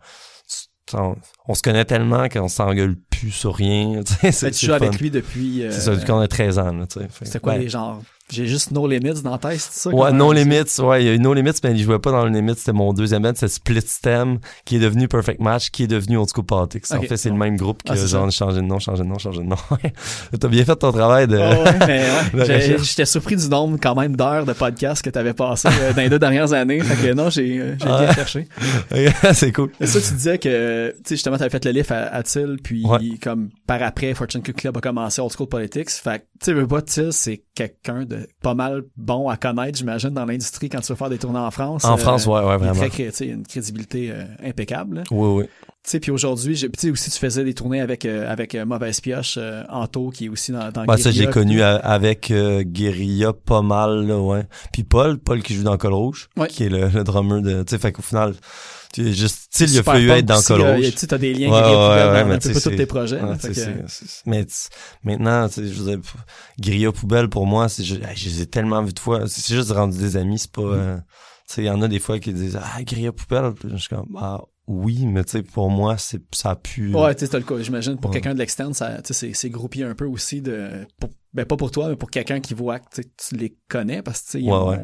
on, 0.93 1.53
se 1.53 1.61
connaît 1.61 1.85
tellement 1.85 2.27
qu'on 2.29 2.47
s'engueule 2.47 2.95
plus 2.95 3.31
sur 3.31 3.55
rien. 3.55 4.01
tu 4.21 4.65
joues 4.65 4.73
avec 4.73 4.99
lui 4.99 5.11
depuis... 5.11 5.63
c'est 5.69 5.81
ça, 5.81 5.91
depuis 5.91 6.05
qu'on 6.05 6.19
a 6.19 6.27
13 6.27 6.59
ans. 6.59 6.85
C'était 7.21 7.39
quoi 7.39 7.57
les 7.57 7.69
genres? 7.69 8.01
J'ai 8.32 8.47
juste 8.47 8.71
No 8.71 8.88
Limits 8.88 9.21
dans 9.23 9.32
la 9.32 9.38
tête, 9.38 9.59
c'est 9.59 9.89
ça? 9.89 9.89
Ouais, 9.89 10.11
No 10.11 10.32
Limits, 10.32 10.79
ouais, 10.79 11.03
il 11.03 11.07
y 11.07 11.09
a 11.09 11.13
eu 11.13 11.19
No 11.19 11.34
Limits, 11.34 11.59
mais 11.63 11.71
il 11.71 11.84
jouait 11.84 11.99
pas 11.99 12.11
dans 12.11 12.25
le 12.25 12.32
Limits, 12.32 12.55
c'était 12.57 12.71
mon 12.71 12.93
deuxième 12.93 13.23
band, 13.23 13.34
c'est 13.36 13.47
Split 13.47 13.82
Stem, 13.86 14.39
qui 14.65 14.77
est 14.77 14.79
devenu 14.79 15.07
Perfect 15.07 15.41
Match, 15.41 15.69
qui 15.69 15.84
est 15.84 15.88
devenu 15.88 16.17
Old 16.17 16.29
School 16.34 16.45
Politics. 16.45 16.86
En 16.91 17.01
fait, 17.01 17.17
c'est 17.17 17.29
le 17.29 17.36
même 17.36 17.57
groupe 17.57 17.84
que 17.84 17.91
ah, 17.91 17.95
genre 17.95 18.32
changé 18.32 18.57
de 18.57 18.65
nom, 18.65 18.79
changé 18.79 19.03
de 19.03 19.07
nom, 19.07 19.17
changé 19.17 19.39
de 19.39 19.47
nom. 19.47 19.57
T'as 20.39 20.47
bien 20.47 20.63
fait 20.65 20.75
ton 20.75 20.91
travail 20.91 21.27
de. 21.27 21.38
Oh, 21.38 21.86
ouais. 21.86 22.77
J'étais 22.84 23.05
surpris 23.05 23.36
du 23.36 23.47
nombre 23.49 23.77
quand 23.82 23.95
même 23.95 24.15
d'heures 24.15 24.45
de 24.45 24.53
podcasts 24.53 25.03
que 25.03 25.09
t'avais 25.09 25.34
passé 25.34 25.67
euh, 25.67 25.93
dans 25.93 26.01
les 26.01 26.09
deux 26.09 26.19
dernières 26.19 26.53
années. 26.53 26.79
Fait 26.79 27.07
que 27.09 27.13
non, 27.13 27.29
j'ai 27.29 27.59
euh, 27.59 27.75
bien 27.75 28.13
cherché. 28.13 28.47
c'est 29.34 29.51
cool. 29.51 29.71
Et 29.79 29.88
ça, 29.88 29.99
tu 29.99 30.13
disais 30.13 30.38
que, 30.38 30.91
tu 30.91 30.95
sais, 31.05 31.15
justement, 31.15 31.38
t'avais 31.38 31.49
fait 31.49 31.63
le 31.65 31.71
lift 31.71 31.91
à, 31.91 32.07
à 32.07 32.23
Till, 32.23 32.57
puis 32.63 32.84
comme 33.21 33.49
par 33.67 33.84
après, 33.84 34.13
Fortune 34.13 34.43
Cook 34.43 34.55
Club 34.55 34.77
a 34.77 34.82
commencé 34.82 35.21
Old 35.21 35.32
School 35.36 35.47
Politics. 35.47 35.89
Fait 35.89 36.19
que, 36.19 36.23
tu 36.23 36.45
sais, 36.45 36.53
veux 36.53 36.67
pas, 36.67 36.82
Till, 36.82 37.11
c'est 37.11 37.43
quelqu'un 37.55 38.05
de 38.05 38.20
pas 38.41 38.53
mal 38.53 38.84
bon 38.97 39.30
à 39.30 39.38
connaître, 39.38 39.78
j'imagine, 39.78 40.09
dans 40.09 40.26
l'industrie 40.26 40.69
quand 40.69 40.82
tu 40.82 40.91
vas 40.91 40.95
faire 40.95 41.09
des 41.09 41.17
tournées 41.17 41.39
en 41.39 41.51
France. 41.51 41.86
En 41.86 41.97
France, 41.97 42.26
ouais, 42.26 42.41
ouais, 42.41 42.57
vraiment. 42.57 42.84
Il 42.97 43.26
une 43.30 43.45
crédibilité 43.45 44.11
euh, 44.11 44.24
impeccable. 44.43 45.03
Oui, 45.11 45.41
oui. 45.41 45.45
Tu 45.84 45.89
sais, 45.89 45.99
puis 45.99 46.11
aujourd'hui, 46.11 46.55
tu 46.55 46.69
sais 46.78 46.91
aussi 46.91 47.09
tu 47.09 47.17
faisais 47.17 47.43
des 47.43 47.55
tournées 47.55 47.82
avec 47.82 48.05
euh, 48.05 48.32
avec 48.32 48.53
euh, 48.53 48.65
Mauvaise 48.65 49.01
Pioche, 49.01 49.39
Anto 49.69 50.09
qui 50.09 50.26
est 50.26 50.30
aussi 50.30 50.51
dans, 50.51 50.72
dans 50.72 50.86
ouais, 50.86 50.97
ça 50.97 51.09
j'ai 51.09 51.28
connu 51.28 51.61
avec 51.63 52.32
Guérilla 52.32 53.34
pas 53.34 53.63
mal, 53.63 54.11
ouais. 54.11 54.43
Puis 54.72 54.84
Paul, 54.84 55.17
Paul 55.17 55.41
qui 55.41 55.55
joue 55.55 55.63
dans 55.63 55.78
Col 55.78 55.93
Rouge, 55.93 56.30
qui 56.49 56.65
est 56.65 56.69
le, 56.69 56.88
le 56.88 57.03
drummer 57.03 57.41
de, 57.41 57.63
tu 57.63 57.72
sais, 57.72 57.80
fait 57.80 57.91
qu'au 57.91 58.03
final 58.03 58.36
tu 58.93 59.13
juste 59.13 59.59
il 59.59 59.79
a 59.79 59.83
fallu 59.83 60.09
être 60.09 60.25
dans 60.25 60.41
Col 60.41 60.61
Rouge. 60.61 60.95
Tu 60.95 61.13
as 61.13 61.17
des 61.17 61.33
liens 61.33 61.49
ouais, 61.49 61.61
ouais, 61.61 62.23
ouais, 62.23 62.23
dans 62.23 62.33
un 62.33 62.37
peu 62.39 62.59
tous 62.59 62.69
tes 62.69 62.85
projets. 62.85 63.19
mais 64.25 64.45
maintenant, 65.03 65.47
tu 65.47 65.55
sais, 65.55 65.67
je 65.67 65.81
veux 65.81 65.95
dire, 65.95 66.11
Guérilla 66.59 66.91
Poubelle 66.91 67.29
pour 67.29 67.45
moi, 67.45 67.69
c'est 67.69 67.83
je, 67.83 67.95
je 67.95 68.25
les 68.29 68.41
ai 68.41 68.45
tellement 68.45 68.83
vus 68.83 68.93
de 68.93 68.99
fois, 68.99 69.27
c'est 69.27 69.53
juste 69.53 69.71
rendu 69.71 69.97
des 69.97 70.17
amis, 70.17 70.39
c'est 70.39 70.51
pas 70.51 70.61
mm. 70.61 71.03
tu 71.47 71.53
sais, 71.53 71.61
il 71.63 71.67
y 71.67 71.69
en 71.69 71.81
a 71.81 71.87
des 71.87 71.99
fois 71.99 72.19
qui 72.19 72.33
disent 72.33 72.59
ah 72.61 72.81
Guérilla 72.83 73.11
Poubelle, 73.11 73.53
je 73.63 73.77
suis 73.77 73.89
comme 73.89 74.15
ah 74.17 74.41
oui, 74.67 75.05
mais 75.05 75.23
tu 75.23 75.31
sais, 75.31 75.43
pour 75.43 75.69
moi, 75.69 75.97
c'est 75.97 76.21
ça 76.33 76.51
a 76.51 76.55
pu. 76.55 76.93
Ouais, 76.93 77.13
tu 77.15 77.25
sais, 77.25 77.37
le 77.37 77.43
cas. 77.43 77.55
J'imagine 77.59 77.97
pour 77.97 78.11
quelqu'un 78.11 78.33
de 78.33 78.39
l'externe, 78.39 78.73
ça, 78.73 79.01
tu 79.01 79.13
sais, 79.13 79.31
c'est 79.33 79.49
groupé 79.49 79.83
un 79.83 79.95
peu 79.95 80.05
aussi 80.05 80.41
de, 80.41 80.87
ben 81.33 81.45
pas 81.45 81.57
pour 81.57 81.71
toi, 81.71 81.89
mais 81.89 81.95
pour 81.95 82.09
quelqu'un 82.09 82.39
qui 82.39 82.53
voit 82.53 82.79
que 82.79 83.01
tu 83.01 83.35
les 83.35 83.57
connais, 83.67 84.01
parce 84.01 84.21
que 84.21 84.37
tu 84.37 84.43
sais, 84.43 84.49
ouais, 84.49 84.77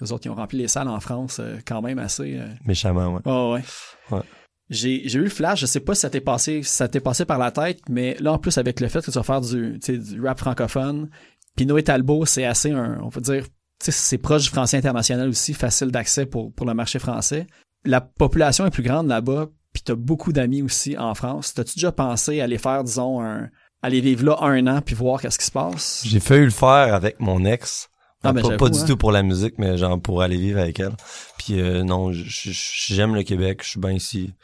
les 0.00 0.12
autres, 0.12 0.26
ils 0.26 0.30
ont 0.30 0.34
rempli 0.34 0.58
les 0.58 0.68
salles 0.68 0.88
en 0.88 1.00
France 1.00 1.38
euh, 1.40 1.58
quand 1.66 1.82
même 1.82 1.98
assez. 1.98 2.38
Euh... 2.38 2.48
Méchamment, 2.64 3.14
ouais. 3.14 3.20
Oh, 3.24 3.54
ouais. 3.54 4.16
ouais. 4.16 4.22
J'ai, 4.70 5.02
j'ai 5.06 5.18
eu 5.18 5.24
le 5.24 5.30
flash, 5.30 5.60
je 5.60 5.66
sais 5.66 5.80
pas 5.80 5.94
si 5.94 6.02
ça 6.02 6.10
t'est 6.10 6.20
passé, 6.20 6.62
ça 6.62 6.88
t'est 6.88 7.00
passé 7.00 7.24
par 7.24 7.38
la 7.38 7.50
tête, 7.50 7.80
mais 7.88 8.16
là, 8.20 8.32
en 8.32 8.38
plus, 8.38 8.58
avec 8.58 8.80
le 8.80 8.88
fait 8.88 9.00
que 9.00 9.10
tu 9.10 9.18
vas 9.18 9.22
faire 9.22 9.40
du, 9.40 9.78
du 9.78 10.20
rap 10.20 10.38
francophone, 10.38 11.08
puis 11.56 11.64
Noé 11.64 11.82
Talbot, 11.82 12.26
c'est 12.26 12.44
assez 12.44 12.70
un, 12.70 13.00
on 13.02 13.08
peut 13.08 13.22
dire, 13.22 13.46
c'est 13.80 14.18
proche 14.18 14.42
du 14.44 14.48
français 14.50 14.76
international 14.76 15.28
aussi, 15.28 15.54
facile 15.54 15.90
d'accès 15.90 16.26
pour, 16.26 16.52
pour 16.52 16.66
le 16.66 16.74
marché 16.74 16.98
français. 16.98 17.46
La 17.84 18.00
population 18.00 18.66
est 18.66 18.70
plus 18.70 18.82
grande 18.82 19.08
là-bas, 19.08 19.48
puis 19.72 19.82
t'as 19.82 19.94
beaucoup 19.94 20.32
d'amis 20.32 20.62
aussi 20.62 20.98
en 20.98 21.14
France. 21.14 21.54
T'as-tu 21.54 21.76
déjà 21.76 21.92
pensé 21.92 22.40
à 22.40 22.44
aller 22.44 22.58
faire, 22.58 22.84
disons, 22.84 23.22
un, 23.22 23.48
aller 23.82 24.00
vivre 24.00 24.24
là 24.24 24.36
un 24.40 24.66
an 24.66 24.80
puis 24.82 24.94
voir 24.94 25.20
qu'est-ce 25.20 25.38
qui 25.38 25.46
se 25.46 25.52
passe? 25.52 26.02
J'ai 26.04 26.20
failli 26.20 26.44
le 26.44 26.50
faire 26.50 26.94
avec 26.94 27.20
mon 27.20 27.44
ex. 27.44 27.88
Ah, 28.24 28.32
ben, 28.32 28.56
pas, 28.56 28.68
du 28.68 28.80
hein. 28.80 28.84
tout 28.84 28.96
pour 28.96 29.12
la 29.12 29.22
musique, 29.22 29.54
mais 29.58 29.78
genre 29.78 30.00
pour 30.00 30.22
aller 30.22 30.36
vivre 30.36 30.58
avec 30.58 30.80
elle. 30.80 30.96
Puis 31.38 31.60
euh, 31.60 31.84
non, 31.84 32.10
j'aime 32.12 33.14
le 33.14 33.22
Québec, 33.22 33.60
je 33.62 33.70
suis 33.70 33.80
bien 33.80 33.92
ici. 33.92 34.34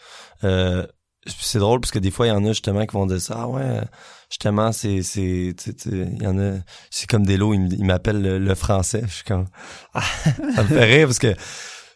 Euh, 0.45 0.87
c'est 1.27 1.59
drôle 1.59 1.81
parce 1.81 1.91
que 1.91 1.99
des 1.99 2.11
fois 2.11 2.27
il 2.27 2.31
y 2.31 2.33
en 2.33 2.45
a 2.45 2.49
justement 2.49 2.85
qui 2.85 2.93
vont 2.93 3.07
dire 3.07 3.21
ça 3.21 3.35
ah 3.39 3.49
ouais 3.49 3.81
justement 4.29 4.73
c'est 4.73 5.03
c'est 5.03 5.55
il 5.87 6.23
y 6.23 6.27
en 6.27 6.39
a 6.39 6.59
c'est 6.91 7.09
comme 7.09 7.25
des 7.25 7.39
lots 7.39 7.55
ils 7.55 7.85
m'appellent 7.85 8.21
le, 8.21 8.55
français 8.55 9.03
je 9.07 9.15
suis 9.15 9.25
comme 9.25 9.47
ah, 9.95 10.03
ça 10.55 10.63
me 10.63 10.69
fait 10.69 10.85
rire 10.85 11.07
parce 11.07 11.19
que 11.19 11.35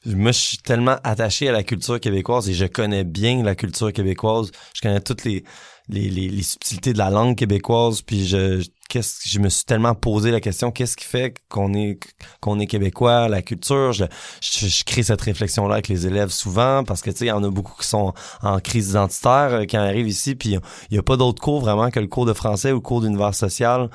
moi 0.08 0.32
je 0.32 0.38
suis 0.38 0.58
tellement 0.58 0.96
attaché 1.04 1.48
à 1.48 1.52
la 1.52 1.62
culture 1.62 2.00
québécoise 2.00 2.48
et 2.48 2.54
je 2.54 2.66
connais 2.66 3.04
bien 3.04 3.42
la 3.42 3.54
culture 3.54 3.92
québécoise. 3.92 4.50
Je 4.74 4.80
connais 4.80 5.00
toutes 5.00 5.24
les 5.24 5.44
les, 5.88 6.10
les, 6.10 6.28
les 6.28 6.42
subtilités 6.42 6.92
de 6.92 6.98
la 6.98 7.10
langue 7.10 7.36
québécoise 7.36 8.02
puis 8.02 8.26
je 8.26 8.62
qu'est-ce 8.88 9.28
je 9.28 9.38
me 9.38 9.48
suis 9.48 9.64
tellement 9.64 9.94
posé 9.94 10.30
la 10.30 10.40
question 10.40 10.70
qu'est-ce 10.70 10.96
qui 10.96 11.04
fait 11.04 11.34
qu'on 11.48 11.74
est 11.74 11.98
qu'on 12.40 12.58
est 12.58 12.66
québécois 12.66 13.28
la 13.28 13.42
culture? 13.42 13.92
Je, 13.92 14.04
je, 14.40 14.84
crée 14.84 15.02
cette 15.02 15.20
réflexion 15.20 15.66
là 15.66 15.74
avec 15.74 15.88
les 15.88 16.06
élèves 16.06 16.30
souvent 16.30 16.84
parce 16.84 17.00
que 17.00 17.10
tu 17.10 17.18
sais 17.18 17.24
il 17.26 17.28
y 17.28 17.32
en 17.32 17.42
a 17.42 17.50
beaucoup 17.50 17.74
qui 17.80 17.86
sont 17.86 18.12
en 18.42 18.60
crise 18.60 18.90
identitaire 18.90 19.52
euh, 19.52 19.64
qui 19.64 19.76
arrivent 19.76 20.08
ici 20.08 20.34
puis 20.34 20.56
il 20.90 20.94
y 20.94 20.98
a 20.98 21.02
pas 21.02 21.16
d'autres 21.16 21.42
cours 21.42 21.60
vraiment 21.60 21.90
que 21.90 22.00
le 22.00 22.06
cours 22.06 22.26
de 22.26 22.32
français 22.32 22.72
ou 22.72 22.76
le 22.76 22.80
cours 22.80 23.00
d'univers 23.00 23.34
social 23.34 23.90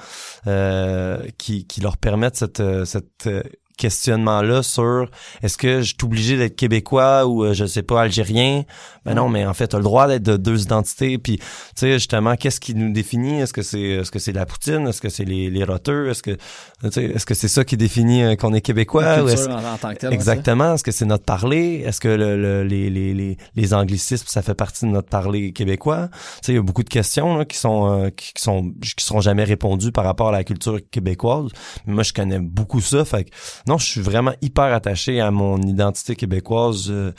euh, 0.48 1.24
qui 1.38 1.68
qui 1.68 1.82
leur 1.82 1.98
permettent 1.98 2.38
cette 2.38 2.60
euh, 2.60 2.86
cette 2.86 3.30
questionnement-là 3.78 4.64
sur 4.64 5.10
est-ce 5.42 5.58
que 5.58 5.82
je 5.82 5.88
suis 5.88 5.98
obligé 6.04 6.38
d'être 6.38 6.56
québécois 6.56 7.26
ou 7.26 7.44
euh, 7.44 7.54
je 7.54 7.66
sais 7.66 7.84
pas 7.84 8.02
algérien? 8.02 8.64
Ben 9.06 9.16
non 9.16 9.28
mais 9.28 9.46
en 9.46 9.54
fait 9.54 9.68
tu 9.68 9.76
as 9.76 9.80
le 9.80 9.84
droit 9.84 10.08
d'être 10.08 10.24
de 10.24 10.38
deux 10.38 10.64
identités. 10.64 11.18
Puis 11.18 11.38
tu 11.38 11.46
sais 11.76 11.94
justement 11.94 12.36
qu'est-ce 12.36 12.60
qui 12.60 12.76
nous 12.76 12.92
définit? 12.92 13.42
Est-ce 13.42 13.54
que 13.54 13.62
c'est 13.62 13.82
est-ce 13.82 14.12
que 14.12 14.20
c'est 14.20 14.32
la 14.32 14.46
poutine? 14.46 14.88
Est-ce 14.88 15.02
que 15.02 15.10
c'est 15.10 15.26
les 15.26 15.50
les 15.50 15.64
roteux? 15.64 16.10
Est-ce 16.10 16.24
que 16.24 16.38
est-ce 16.84 17.26
que 17.26 17.34
c'est 17.34 17.48
ça 17.48 17.64
qui 17.64 17.78
définit 17.78 18.24
euh, 18.24 18.36
qu'on 18.36 18.54
est 18.54 18.62
québécois? 18.62 19.18
En, 19.24 19.78
tant 19.78 19.94
que 19.94 20.00
tel, 20.00 20.14
exactement. 20.14 20.76
Est-ce 20.76 20.84
que 20.84 20.92
c'est 20.92 21.06
notre 21.06 21.26
parler? 21.26 21.84
Est-ce 21.86 22.00
que 22.00 22.08
le, 22.08 22.64
les, 22.64 22.90
les, 22.90 23.14
les, 23.14 23.38
les 23.56 23.74
anglicismes 23.74 24.28
ça 24.28 24.42
fait 24.42 24.54
partie 24.54 24.86
de 24.86 24.92
notre 24.92 25.10
parler 25.10 25.52
québécois? 25.52 26.10
Tu 26.12 26.18
sais 26.44 26.52
il 26.54 26.56
y 26.56 26.60
a 26.60 26.62
beaucoup 26.62 26.84
de 26.84 26.90
questions 26.90 27.38
là, 27.38 27.46
qui 27.46 27.58
sont 27.58 27.92
euh, 27.92 28.10
qui, 28.10 28.32
sont 28.38 28.72
qui 28.82 29.04
seront 29.04 29.22
jamais 29.22 29.44
répondues 29.44 29.92
par 29.92 30.06
rapport 30.06 30.30
à 30.30 30.32
la 30.32 30.44
culture 30.44 30.80
québécoise. 30.92 31.50
Mais 31.86 31.94
moi 31.94 32.04
je 32.04 32.14
connais 32.14 32.40
beaucoup 32.40 32.82
ça 32.82 33.06
fait 33.06 33.30
non, 33.68 33.78
je 33.78 33.86
suis 33.86 34.02
vraiment 34.02 34.34
hyper 34.42 34.66
attaché 34.74 35.22
à 35.22 35.32
mon 35.32 35.58
identité 35.62 36.16
québécoise. 36.16 36.88
Euh, 36.90 37.12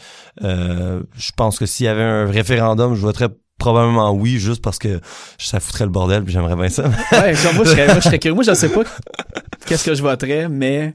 euh, 0.43 1.03
je 1.17 1.31
pense 1.37 1.59
que 1.59 1.67
s'il 1.67 1.87
y 1.87 1.89
avait 1.89 2.03
un 2.03 2.27
référendum, 2.27 2.95
je 2.95 3.01
voterais 3.01 3.29
probablement 3.59 4.13
oui, 4.13 4.39
juste 4.39 4.63
parce 4.63 4.79
que 4.79 5.01
ça 5.39 5.61
foutrait 5.61 5.85
le 5.85 5.91
bordel, 5.91 6.25
puis 6.25 6.33
j'aimerais 6.33 6.57
bien 6.57 6.69
ça. 6.69 6.85
ouais, 7.13 7.35
moi, 7.55 7.65
je 7.65 7.71
serais, 7.71 7.87
moi, 7.87 7.95
je 7.97 8.01
serais 8.01 8.19
curieux. 8.19 8.35
Moi, 8.35 8.45
je 8.45 8.55
sais 8.55 8.69
pas 8.69 8.83
qu'est-ce 9.67 9.85
que 9.85 9.95
je 9.95 10.03
voterais, 10.03 10.49
mais 10.49 10.95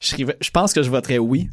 je, 0.00 0.50
pense 0.50 0.72
que 0.72 0.82
je 0.82 0.90
voterais 0.90 1.18
oui. 1.18 1.48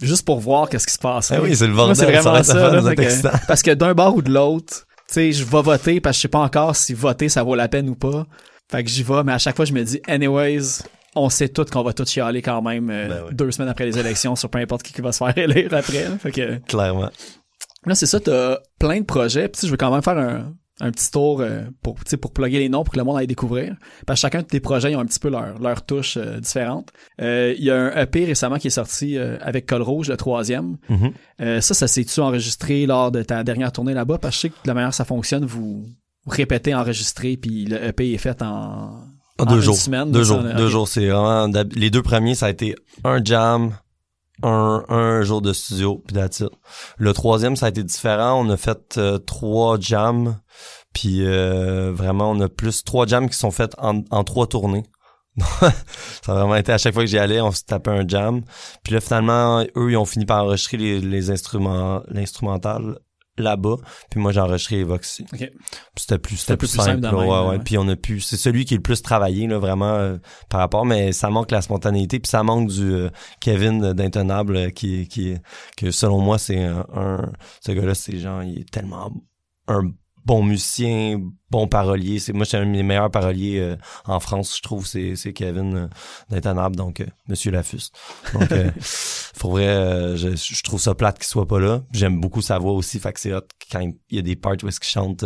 Juste 0.00 0.24
pour 0.24 0.40
voir 0.40 0.68
qu'est-ce 0.68 0.86
qui 0.86 0.94
se 0.94 0.98
passe. 0.98 1.30
Ah 1.32 1.40
oui, 1.42 1.56
c'est 1.56 1.66
le 1.66 1.72
Moi, 1.72 1.86
bordel. 1.86 1.96
c'est 1.96 2.04
vraiment 2.20 2.42
ça. 2.42 2.80
là, 2.80 2.94
que- 2.94 3.46
parce 3.46 3.62
que 3.62 3.72
d'un 3.72 3.94
bord 3.94 4.14
ou 4.16 4.22
de 4.22 4.30
l'autre, 4.32 4.86
tu 5.08 5.14
sais, 5.14 5.32
je 5.32 5.44
vais 5.44 5.62
voter 5.62 6.00
parce 6.00 6.16
que 6.16 6.18
je 6.18 6.22
sais 6.22 6.28
pas 6.28 6.40
encore 6.40 6.74
si 6.76 6.94
voter 6.94 7.28
ça 7.28 7.42
vaut 7.42 7.54
la 7.54 7.68
peine 7.68 7.88
ou 7.88 7.94
pas. 7.94 8.26
Fait 8.70 8.82
que 8.82 8.90
j'y 8.90 9.02
vais, 9.02 9.22
mais 9.24 9.32
à 9.32 9.38
chaque 9.38 9.56
fois 9.56 9.64
je 9.64 9.72
me 9.72 9.82
dis, 9.84 10.00
anyways, 10.08 10.82
on 11.16 11.28
sait 11.30 11.48
tous 11.48 11.64
qu'on 11.64 11.82
va 11.82 11.92
tous 11.92 12.08
chialer 12.08 12.42
quand 12.42 12.62
même 12.62 12.90
euh, 12.90 13.08
Ben 13.08 13.24
ouais. 13.24 13.34
deux 13.34 13.50
semaines 13.50 13.68
après 13.70 13.86
les 13.86 13.98
élections 13.98 14.36
sur 14.36 14.48
peu 14.50 14.58
importe 14.58 14.82
qui 14.82 14.92
qui 14.92 15.00
va 15.00 15.12
se 15.12 15.18
faire 15.24 15.36
élire 15.36 15.72
après. 15.74 16.04
Fait 16.18 16.30
que 16.30 16.58
Clairement. 16.66 17.10
là 17.86 17.94
c'est 17.94 18.06
ça, 18.06 18.20
t'as 18.20 18.58
plein 18.78 19.00
de 19.00 19.04
projets. 19.06 19.48
Puis 19.48 19.62
je 19.66 19.70
veux 19.70 19.76
quand 19.76 19.90
même 19.92 20.02
faire 20.02 20.18
un, 20.18 20.52
un 20.80 20.90
petit 20.90 21.10
tour 21.10 21.40
euh, 21.40 21.62
pour 21.82 21.96
pour 22.20 22.32
plugger 22.32 22.58
les 22.58 22.68
noms 22.68 22.84
pour 22.84 22.92
que 22.92 22.98
le 22.98 23.04
monde 23.04 23.16
aille 23.18 23.26
découvrir. 23.26 23.74
Parce 24.06 24.20
que 24.20 24.22
chacun 24.22 24.42
de 24.42 24.46
tes 24.46 24.60
projets 24.60 24.92
ils 24.92 24.96
ont 24.96 25.00
un 25.00 25.06
petit 25.06 25.18
peu 25.18 25.30
leur 25.30 25.58
leur 25.58 25.84
touche 25.86 26.16
euh, 26.18 26.38
différente. 26.38 26.90
Il 27.18 27.62
y 27.64 27.70
a 27.70 27.76
un 27.76 28.02
EP 28.02 28.24
récemment 28.26 28.58
qui 28.58 28.66
est 28.66 28.70
sorti 28.70 29.18
avec 29.18 29.66
Col 29.66 29.82
Rouge, 29.82 30.08
le 30.10 30.16
troisième. 30.16 30.76
Mhm. 30.88 31.12
Euh, 31.40 31.60
ça, 31.60 31.72
ça 31.74 31.88
s'est-tu 31.88 32.20
enregistré 32.20 32.84
lors 32.86 33.10
de 33.10 33.22
ta 33.22 33.42
dernière 33.42 33.72
tournée 33.72 33.94
là-bas? 33.94 34.18
Parce 34.18 34.34
que 34.36 34.36
je 34.36 34.40
sais 34.42 34.48
que 34.50 34.62
de 34.64 34.68
la 34.68 34.74
manière 34.74 34.90
que 34.90 34.96
ça 34.96 35.04
fonctionne, 35.06 35.44
vous 35.46 35.86
répétez, 36.26 36.74
enregistrez, 36.74 37.36
puis 37.36 37.64
le 37.66 37.82
EP 37.84 38.12
est 38.12 38.18
fait 38.18 38.42
en 38.42 39.00
deux 39.44 39.56
une 39.56 39.60
jours. 39.60 39.76
semaine. 39.76 40.10
deux 40.10 40.24
jours. 40.24 40.42
Deux 40.42 40.68
jours. 40.68 40.88
C'est 40.88 41.08
vraiment 41.08 41.50
les 41.74 41.90
deux 41.90 42.02
premiers, 42.02 42.34
ça 42.34 42.46
a 42.46 42.50
été 42.50 42.74
un 43.04 43.22
jam, 43.22 43.76
un, 44.42 44.84
un 44.88 45.22
jour 45.22 45.42
de 45.42 45.52
studio, 45.52 46.02
puis 46.06 46.16
that's 46.16 46.40
it. 46.40 46.48
Le 46.96 47.12
troisième, 47.12 47.56
ça 47.56 47.66
a 47.66 47.68
été 47.68 47.82
différent. 47.82 48.40
On 48.40 48.48
a 48.50 48.56
fait 48.56 48.96
euh, 48.98 49.18
trois 49.18 49.78
jams, 49.78 50.36
puis 50.92 51.26
euh, 51.26 51.92
vraiment, 51.92 52.30
on 52.30 52.40
a 52.40 52.48
plus 52.48 52.84
trois 52.84 53.06
jams 53.06 53.28
qui 53.28 53.36
sont 53.36 53.50
faits 53.50 53.74
en, 53.78 54.02
en 54.10 54.24
trois 54.24 54.46
tournées. 54.46 54.84
ça 55.60 55.72
a 56.28 56.32
vraiment 56.32 56.56
été 56.56 56.72
à 56.72 56.78
chaque 56.78 56.94
fois 56.94 57.02
que 57.02 57.10
j'y 57.10 57.18
allais, 57.18 57.42
on 57.42 57.52
se 57.52 57.62
tapait 57.62 57.90
un 57.90 58.08
jam. 58.08 58.40
Puis 58.82 58.94
là, 58.94 59.00
finalement, 59.02 59.62
eux, 59.76 59.90
ils 59.90 59.96
ont 59.98 60.06
fini 60.06 60.24
par 60.24 60.44
enregistrer 60.44 60.78
les, 60.78 61.00
les 61.00 61.30
instruments, 61.30 62.02
l'instrumental 62.08 62.98
là-bas. 63.38 63.76
Puis 64.10 64.20
moi, 64.20 64.32
j'ai 64.32 64.40
enregistré 64.40 64.84
les 64.84 64.86
C'était 65.02 66.18
plus, 66.18 66.36
C'était 66.36 66.56
plus 66.56 66.68
plus 66.68 66.82
simple 66.82 67.00
même, 67.00 67.14
ouais, 67.14 67.26
ouais. 67.28 67.46
ouais. 67.48 67.58
Puis 67.58 67.78
on 67.78 67.88
a 67.88 67.96
pu, 67.96 68.20
c'est 68.20 68.36
celui 68.36 68.64
qui 68.64 68.74
est 68.74 68.78
le 68.78 68.82
plus 68.82 69.02
travaillé, 69.02 69.46
là, 69.46 69.58
vraiment, 69.58 69.94
euh, 69.94 70.16
par 70.48 70.60
rapport, 70.60 70.84
mais 70.86 71.12
ça 71.12 71.30
manque 71.30 71.50
la 71.50 71.62
spontanéité, 71.62 72.18
puis 72.18 72.28
ça 72.28 72.42
manque 72.42 72.68
du 72.68 72.92
euh, 72.92 73.08
Kevin 73.40 73.92
d'Intenable, 73.92 74.56
euh, 74.56 74.70
qui, 74.70 75.08
qui, 75.08 75.34
que 75.76 75.90
selon 75.90 76.20
moi, 76.20 76.38
c'est 76.38 76.62
un, 76.62 76.86
un- 76.94 77.32
ce 77.60 77.72
gars-là, 77.72 77.94
c'est 77.94 78.18
genre, 78.18 78.42
il 78.42 78.60
est 78.60 78.70
tellement 78.70 79.12
un 79.68 79.82
bon 80.26 80.42
musicien, 80.42 81.20
bon 81.50 81.68
parolier. 81.68 82.18
C'est 82.18 82.32
moi, 82.32 82.44
c'est 82.44 82.58
un 82.58 82.66
de 82.66 82.70
mes 82.70 82.82
meilleurs 82.82 83.10
paroliers 83.10 83.60
euh, 83.60 83.76
en 84.04 84.18
France, 84.20 84.56
je 84.56 84.62
trouve, 84.62 84.86
c'est 84.86 85.14
c'est 85.14 85.32
Kevin 85.32 85.76
euh, 85.76 85.88
d'Intenable, 86.28 86.74
donc 86.74 87.00
euh, 87.00 87.06
Monsieur 87.28 87.52
Lafuste. 87.52 87.94
Donc, 88.34 88.50
euh, 88.50 88.70
pour 89.38 89.52
vrai, 89.52 89.68
euh, 89.68 90.16
je, 90.16 90.34
je 90.34 90.62
trouve 90.62 90.80
ça 90.80 90.94
plate 90.94 91.18
qu'il 91.18 91.26
soit 91.26 91.46
pas 91.46 91.60
là. 91.60 91.82
J'aime 91.92 92.20
beaucoup 92.20 92.42
sa 92.42 92.58
voix 92.58 92.72
aussi, 92.72 92.98
fait 92.98 93.12
que 93.12 93.20
c'est 93.20 93.32
hot 93.32 93.46
quand 93.70 93.80
il 93.80 94.16
y 94.16 94.18
a 94.18 94.22
des 94.22 94.34
parts 94.36 94.56
où 94.62 94.68
est-ce 94.68 94.80
qu'il 94.80 94.90
chante. 94.90 95.24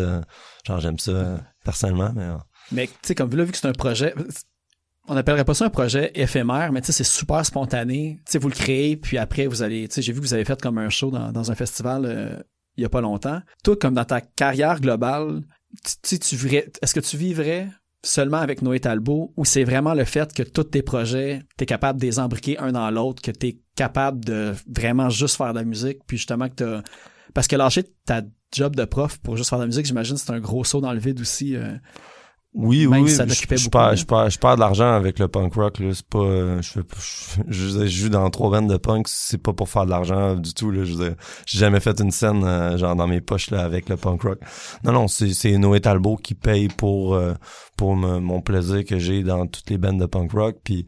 genre, 0.66 0.80
j'aime 0.80 0.98
ça 0.98 1.40
personnellement, 1.64 2.12
mais 2.14 2.28
Mais 2.70 2.86
tu 2.86 2.92
sais, 3.02 3.14
comme 3.14 3.34
là, 3.34 3.44
vu 3.44 3.52
que 3.52 3.58
c'est 3.58 3.68
un 3.68 3.72
projet, 3.72 4.14
on 5.08 5.14
n'appellerait 5.14 5.46
pas 5.46 5.54
ça 5.54 5.64
un 5.64 5.70
projet 5.70 6.12
éphémère, 6.14 6.72
mais 6.72 6.82
tu 6.82 6.86
sais, 6.86 6.92
c'est 6.92 7.04
super 7.04 7.44
spontané. 7.46 8.20
Tu 8.26 8.32
sais, 8.32 8.38
vous 8.38 8.48
le 8.48 8.54
créez, 8.54 8.98
puis 8.98 9.16
après, 9.16 9.46
vous 9.46 9.62
allez, 9.62 9.88
tu 9.88 9.94
sais, 9.94 10.02
j'ai 10.02 10.12
vu 10.12 10.20
que 10.20 10.26
vous 10.26 10.34
avez 10.34 10.44
fait 10.44 10.60
comme 10.60 10.76
un 10.76 10.90
show 10.90 11.10
dans, 11.10 11.32
dans 11.32 11.50
un 11.50 11.54
festival 11.54 12.44
il 12.80 12.84
a 12.84 12.88
pas 12.88 13.00
longtemps. 13.00 13.40
Toi, 13.62 13.76
comme 13.76 13.94
dans 13.94 14.04
ta 14.04 14.20
carrière 14.20 14.80
globale, 14.80 15.42
tu 16.02 16.18
tu 16.18 16.36
tu 16.36 16.56
est-ce 16.56 16.94
que 16.94 17.00
tu 17.00 17.16
vivrais 17.16 17.68
seulement 18.02 18.38
avec 18.38 18.62
Noé 18.62 18.80
Talbot 18.80 19.32
ou 19.36 19.44
c'est 19.44 19.64
vraiment 19.64 19.94
le 19.94 20.04
fait 20.04 20.32
que 20.32 20.42
tous 20.42 20.64
tes 20.64 20.82
projets, 20.82 21.42
t'es 21.56 21.66
capable 21.66 22.00
de 22.00 22.06
les 22.06 22.18
embriquer 22.18 22.58
un 22.58 22.72
dans 22.72 22.90
l'autre, 22.90 23.20
que 23.22 23.30
t'es 23.30 23.58
capable 23.76 24.24
de 24.24 24.54
vraiment 24.66 25.10
juste 25.10 25.36
faire 25.36 25.52
de 25.52 25.58
la 25.58 25.64
musique, 25.64 25.98
puis 26.06 26.16
justement 26.16 26.48
que 26.48 26.54
t'as... 26.54 26.82
Parce 27.34 27.46
que 27.46 27.56
lâcher 27.56 27.84
ta 28.06 28.22
job 28.52 28.74
de 28.74 28.84
prof 28.84 29.18
pour 29.18 29.36
juste 29.36 29.50
faire 29.50 29.58
de 29.58 29.64
la 29.64 29.68
musique, 29.68 29.86
j'imagine 29.86 30.16
c'est 30.16 30.32
un 30.32 30.40
gros 30.40 30.64
saut 30.64 30.80
dans 30.80 30.92
le 30.92 30.98
vide 30.98 31.20
aussi. 31.20 31.54
euh. 31.54 31.76
Oui, 32.52 32.88
Même 32.88 33.04
oui, 33.04 33.10
si 33.10 33.14
ça 33.16 33.26
je, 33.28 33.32
je 33.34 33.68
perds, 33.68 33.94
je 33.94 34.04
perds, 34.04 34.28
je 34.28 34.38
perds 34.38 34.56
de 34.56 34.60
l'argent 34.60 34.92
avec 34.92 35.20
le 35.20 35.28
punk 35.28 35.54
rock, 35.54 35.78
là. 35.78 35.94
C'est 35.94 36.04
pas, 36.06 36.18
euh, 36.18 36.60
je 36.60 36.80
je, 37.48 37.86
joue 37.86 38.08
dans 38.08 38.28
trois 38.30 38.50
bandes 38.50 38.68
de 38.68 38.76
punk, 38.76 39.06
c'est 39.06 39.38
pas 39.38 39.52
pour 39.52 39.68
faire 39.68 39.84
de 39.84 39.90
l'argent 39.90 40.34
du 40.34 40.52
tout, 40.52 40.72
là. 40.72 40.84
Je 40.84 40.94
j'ai 41.46 41.58
jamais 41.60 41.78
fait 41.78 42.00
une 42.00 42.10
scène, 42.10 42.42
euh, 42.44 42.76
genre, 42.76 42.96
dans 42.96 43.06
mes 43.06 43.20
poches, 43.20 43.50
là, 43.52 43.62
avec 43.62 43.88
le 43.88 43.96
punk 43.96 44.22
rock. 44.22 44.40
Non, 44.82 44.90
non, 44.90 45.06
c'est, 45.06 45.32
c'est 45.32 45.56
Noé 45.58 45.80
Talbot 45.80 46.16
qui 46.16 46.34
paye 46.34 46.66
pour, 46.66 47.14
euh, 47.14 47.34
pour 47.76 47.94
me- 47.94 48.18
mon 48.18 48.40
plaisir 48.40 48.84
que 48.84 48.98
j'ai 48.98 49.22
dans 49.22 49.46
toutes 49.46 49.70
les 49.70 49.78
bandes 49.78 50.00
de 50.00 50.06
punk 50.06 50.32
rock. 50.32 50.56
Puis, 50.64 50.86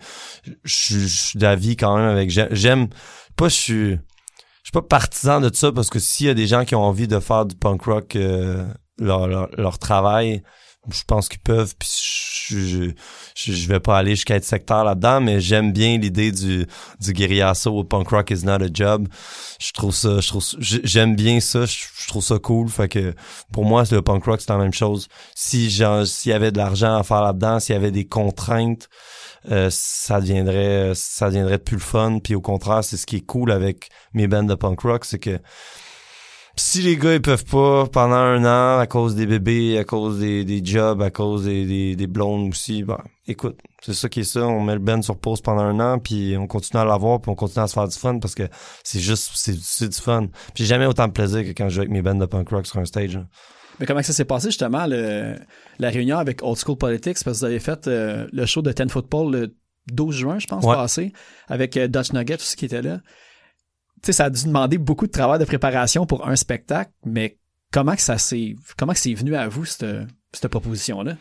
je 0.65 0.75
suis- 0.75 1.09
je 1.09 1.23
suis 1.23 1.39
d'avis 1.39 1.77
quand 1.77 1.97
même 1.97 2.09
avec, 2.09 2.29
j'ai- 2.31 2.49
j'aime, 2.51 2.89
pas, 3.37 3.49
je 3.49 3.55
suis, 3.55 3.91
je 3.93 3.99
suis 4.65 4.73
pas 4.73 4.83
partisan 4.83 5.41
de 5.41 5.49
ça 5.55 5.71
parce 5.71 5.91
que 5.91 6.01
s'il 6.01 6.27
y 6.27 6.31
a 6.31 6.35
des 6.35 6.49
gens 6.49 6.65
qui 6.65 6.75
ont 6.75 6.83
envie 6.83 7.07
de 7.07 7.21
faire 7.21 7.47
du 7.47 7.55
punk 7.55 7.83
rock, 7.83 8.17
euh, 8.17 8.67
leur, 8.99 9.29
leur, 9.29 9.49
leur 9.57 9.79
travail, 9.79 10.43
je 10.91 11.03
pense 11.07 11.29
qu'ils 11.29 11.41
peuvent 11.41 11.75
puis 11.79 11.89
je, 12.49 12.91
je, 13.37 13.53
je, 13.53 13.69
vais 13.69 13.79
pas 13.79 13.97
aller 13.97 14.17
jusqu'à 14.17 14.35
être 14.35 14.45
sectaire 14.45 14.83
là-dedans 14.83 15.21
mais 15.21 15.41
j'aime 15.41 15.73
bien 15.73 15.97
l'idée 15.97 16.33
du 16.33 16.67
du 16.99 17.13
guérillasso 17.13 17.85
punk 17.85 18.09
rock 18.09 18.31
is 18.31 18.45
not 18.45 18.63
a 18.63 18.69
job. 18.73 19.07
Je 19.61 19.73
trouve 19.73 19.95
ça 19.95 20.21
je 20.21 20.29
trouve 20.29 20.45
j'aime 20.59 21.15
bien 21.15 21.39
ça 21.39 21.67
je, 21.67 22.09
trouve 22.09 22.23
ça 22.23 22.39
cool. 22.41 22.69
Fait 22.69 22.89
que 22.89 23.15
pour 23.53 23.65
moi 23.65 23.85
le 23.93 24.03
punk 24.03 24.25
rock 24.25 24.41
c'est 24.41 24.51
la 24.51 24.59
même 24.59 24.73
chose. 24.73 25.07
Si 25.37 25.71
s'il 25.71 26.31
y 26.31 26.35
avait 26.35 26.51
de 26.51 26.59
l'argent 26.59 26.97
à 26.97 27.05
faire 27.05 27.23
là-dedans 27.23 27.61
s'il 27.61 27.75
y 27.75 27.79
avait 27.79 27.93
des 27.93 28.07
contraintes 28.07 28.89
euh, 29.51 29.69
ça 29.71 30.21
deviendrait 30.21 30.93
ça 30.97 31.29
deviendrait 31.29 31.59
plus 31.59 31.77
le 31.77 31.83
fun. 31.83 32.19
Puis 32.19 32.35
au 32.35 32.41
contraire 32.41 32.83
c'est 32.83 32.97
ce 32.97 33.07
qui 33.07 33.17
est 33.17 33.27
cool 33.27 33.53
avec 33.53 33.89
mes 34.15 34.27
bands 34.27 34.43
de 34.43 34.55
punk 34.57 34.81
rock 34.81 35.05
c'est 35.05 35.21
que 35.21 35.39
si 36.65 36.81
les 36.83 36.97
gars 36.97 37.15
ils 37.15 37.21
peuvent 37.23 37.45
pas 37.45 37.87
pendant 37.87 38.15
un 38.15 38.45
an 38.45 38.79
à 38.79 38.87
cause 38.87 39.15
des 39.17 39.27
bébés, 39.27 39.79
à 39.79 39.85
cause 39.85 40.21
des, 40.21 40.45
des 40.45 40.65
jobs, 40.65 41.03
à 41.03 41.11
cause 41.11 41.45
des, 41.45 41.65
des, 41.67 41.97
des 41.97 42.07
blondes 42.07 42.51
aussi, 42.51 42.85
ben 42.85 42.99
écoute, 43.27 43.59
c'est 43.83 43.95
ça 43.95 44.09
qui 44.09 44.21
est 44.21 44.25
ça, 44.25 44.47
on 44.47 44.61
met 44.63 44.75
le 44.75 44.79
band 44.79 45.03
sur 45.03 45.19
pause 45.19 45.41
pendant 45.41 45.63
un 45.63 45.81
an 45.81 45.99
puis 45.99 46.37
on 46.39 46.47
continue 46.47 46.81
à 46.81 46.85
l'avoir 46.85 47.21
puis 47.21 47.31
on 47.31 47.35
continue 47.35 47.65
à 47.65 47.67
se 47.67 47.75
faire 47.75 47.89
du 47.89 47.97
fun 47.97 48.19
parce 48.21 48.35
que 48.35 48.45
c'est 48.85 49.01
juste 49.01 49.33
c'est, 49.35 49.57
c'est 49.61 49.89
du 49.89 49.99
fun. 49.99 50.27
Puis 50.55 50.63
j'ai 50.63 50.67
jamais 50.67 50.87
autant 50.87 51.09
de 51.09 51.13
plaisir 51.13 51.43
que 51.43 51.51
quand 51.51 51.69
je 51.69 51.75
joue 51.75 51.81
avec 51.81 51.91
mes 51.93 52.03
bands 52.03 52.15
de 52.15 52.27
punk 52.27 52.49
rock 52.51 52.67
sur 52.67 52.79
un 52.79 52.85
stage. 52.85 53.17
là. 53.17 53.25
Mais 53.81 53.87
comment 53.87 54.03
ça 54.03 54.13
s'est 54.13 54.25
passé 54.25 54.49
justement 54.49 54.87
le, 54.87 55.35
la 55.79 55.91
réunion 55.91 56.19
avec 56.19 56.43
Old 56.45 56.59
School 56.65 56.77
Politics? 56.77 57.25
Parce 57.25 57.25
que 57.25 57.31
vous 57.41 57.45
avez 57.45 57.59
fait 57.59 57.89
euh, 57.89 58.27
le 58.33 58.47
show 58.47 58.63
de 58.63 58.71
Ten 58.71 58.89
Football 58.89 59.33
le 59.33 59.57
12 59.91 60.15
juin, 60.15 60.39
je 60.39 60.47
pense, 60.47 60.65
Ouais. 60.65 60.75
passé, 60.77 61.13
avec 61.49 61.77
euh, 61.77 61.89
Dutch 61.89 62.13
Nugget 62.13 62.35
aussi 62.37 62.55
qui 62.57 62.67
était 62.67 62.83
là. 62.83 63.01
Tu 64.03 64.07
sais, 64.07 64.13
ça 64.13 64.25
a 64.25 64.31
dû 64.31 64.45
demander 64.45 64.79
beaucoup 64.79 65.07
de 65.07 65.13
travail 65.13 65.39
de 65.39 65.45
préparation 65.45 66.07
pour 66.07 66.27
un 66.29 66.35
spectacle, 66.37 66.91
mais 67.05 67.39
comment 67.73 67.95
que 67.95 68.03
ça 68.03 68.19
s'est 68.19 68.57
comment 68.77 68.93
que 68.93 68.99
c'est 68.99 69.15
venu 69.15 69.37
à 69.37 69.49
vous 69.49 69.65
cette, 69.65 69.87
cette 70.33 70.49
proposition-là? 70.49 71.17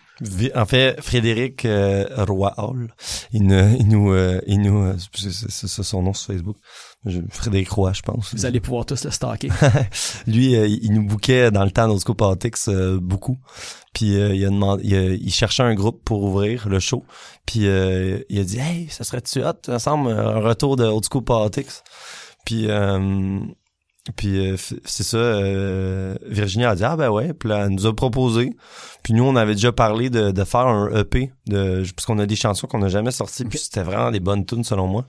En 0.55 0.65
fait, 0.65 0.99
Frédéric 0.99 1.65
euh, 1.65 2.05
Roy 2.27 2.51
Hall, 2.57 2.88
il, 3.34 3.43
nous, 3.45 4.11
euh, 4.11 4.41
il 4.47 4.61
nous, 4.61 4.82
euh, 4.84 4.95
c'est, 5.15 5.84
son 5.84 6.01
nom 6.01 6.13
sur 6.13 6.34
Facebook. 6.34 6.57
Je- 7.05 7.19
Frédéric 7.29 7.69
Roy, 7.69 7.93
je 7.93 8.01
pense. 8.01 8.34
Vous 8.34 8.45
allez 8.45 8.59
pouvoir 8.59 8.86
tous 8.88 9.03
le 9.05 9.11
stalker. 9.11 9.49
Lui, 10.27 10.55
euh, 10.55 10.67
il 10.67 10.91
nous 10.93 11.05
bouquait 11.05 11.51
dans 11.51 11.63
le 11.65 11.71
temps 11.71 11.88
d'Old 11.88 12.01
School 12.03 12.15
Politics 12.15 12.55
euh, 12.67 12.99
beaucoup. 12.99 13.38
Puis 13.93 14.07
il 14.13 14.43
a 14.45 14.49
demandé, 14.49 14.84
il, 14.86 14.95
a- 14.95 15.13
il 15.13 15.32
cherchait 15.32 15.63
un 15.63 15.75
groupe 15.75 16.03
pour 16.03 16.23
ouvrir 16.23 16.67
le 16.67 16.79
show. 16.79 17.03
Puis 17.45 17.59
il 17.61 18.39
a 18.39 18.43
dit, 18.43 18.57
hey, 18.59 18.88
ça 18.89 19.03
serait-tu 19.03 19.43
hot? 19.43 19.53
Ensemble 19.67 20.09
un 20.11 20.39
retour 20.39 20.77
de 20.77 20.84
Old 20.86 21.03
School 21.11 21.23
Politics. 21.23 21.69
Puis 22.45 22.69
euh, 22.69 23.39
puis 24.15 24.47
euh, 24.47 24.57
c'est 24.83 25.03
ça, 25.03 25.17
euh, 25.17 26.15
Virginie 26.25 26.65
a 26.65 26.73
dit 26.75 26.83
ah 26.83 26.95
ben 26.95 27.09
ouais, 27.11 27.33
puis 27.33 27.49
là, 27.49 27.65
elle 27.65 27.69
nous 27.69 27.85
a 27.85 27.95
proposé. 27.95 28.51
Puis 29.03 29.13
nous 29.13 29.23
on 29.23 29.35
avait 29.35 29.53
déjà 29.53 29.71
parlé 29.71 30.09
de, 30.09 30.31
de 30.31 30.43
faire 30.43 30.67
un 30.67 30.89
EP 30.95 31.31
de 31.45 31.83
parce 31.95 32.07
qu'on 32.07 32.17
a 32.17 32.25
des 32.25 32.35
chansons 32.35 32.65
qu'on 32.65 32.79
n'a 32.79 32.89
jamais 32.89 33.11
sorties 33.11 33.45
puis 33.45 33.59
c'était 33.59 33.83
vraiment 33.83 34.09
des 34.09 34.19
bonnes 34.19 34.45
tunes 34.45 34.63
selon 34.63 34.87
moi. 34.87 35.05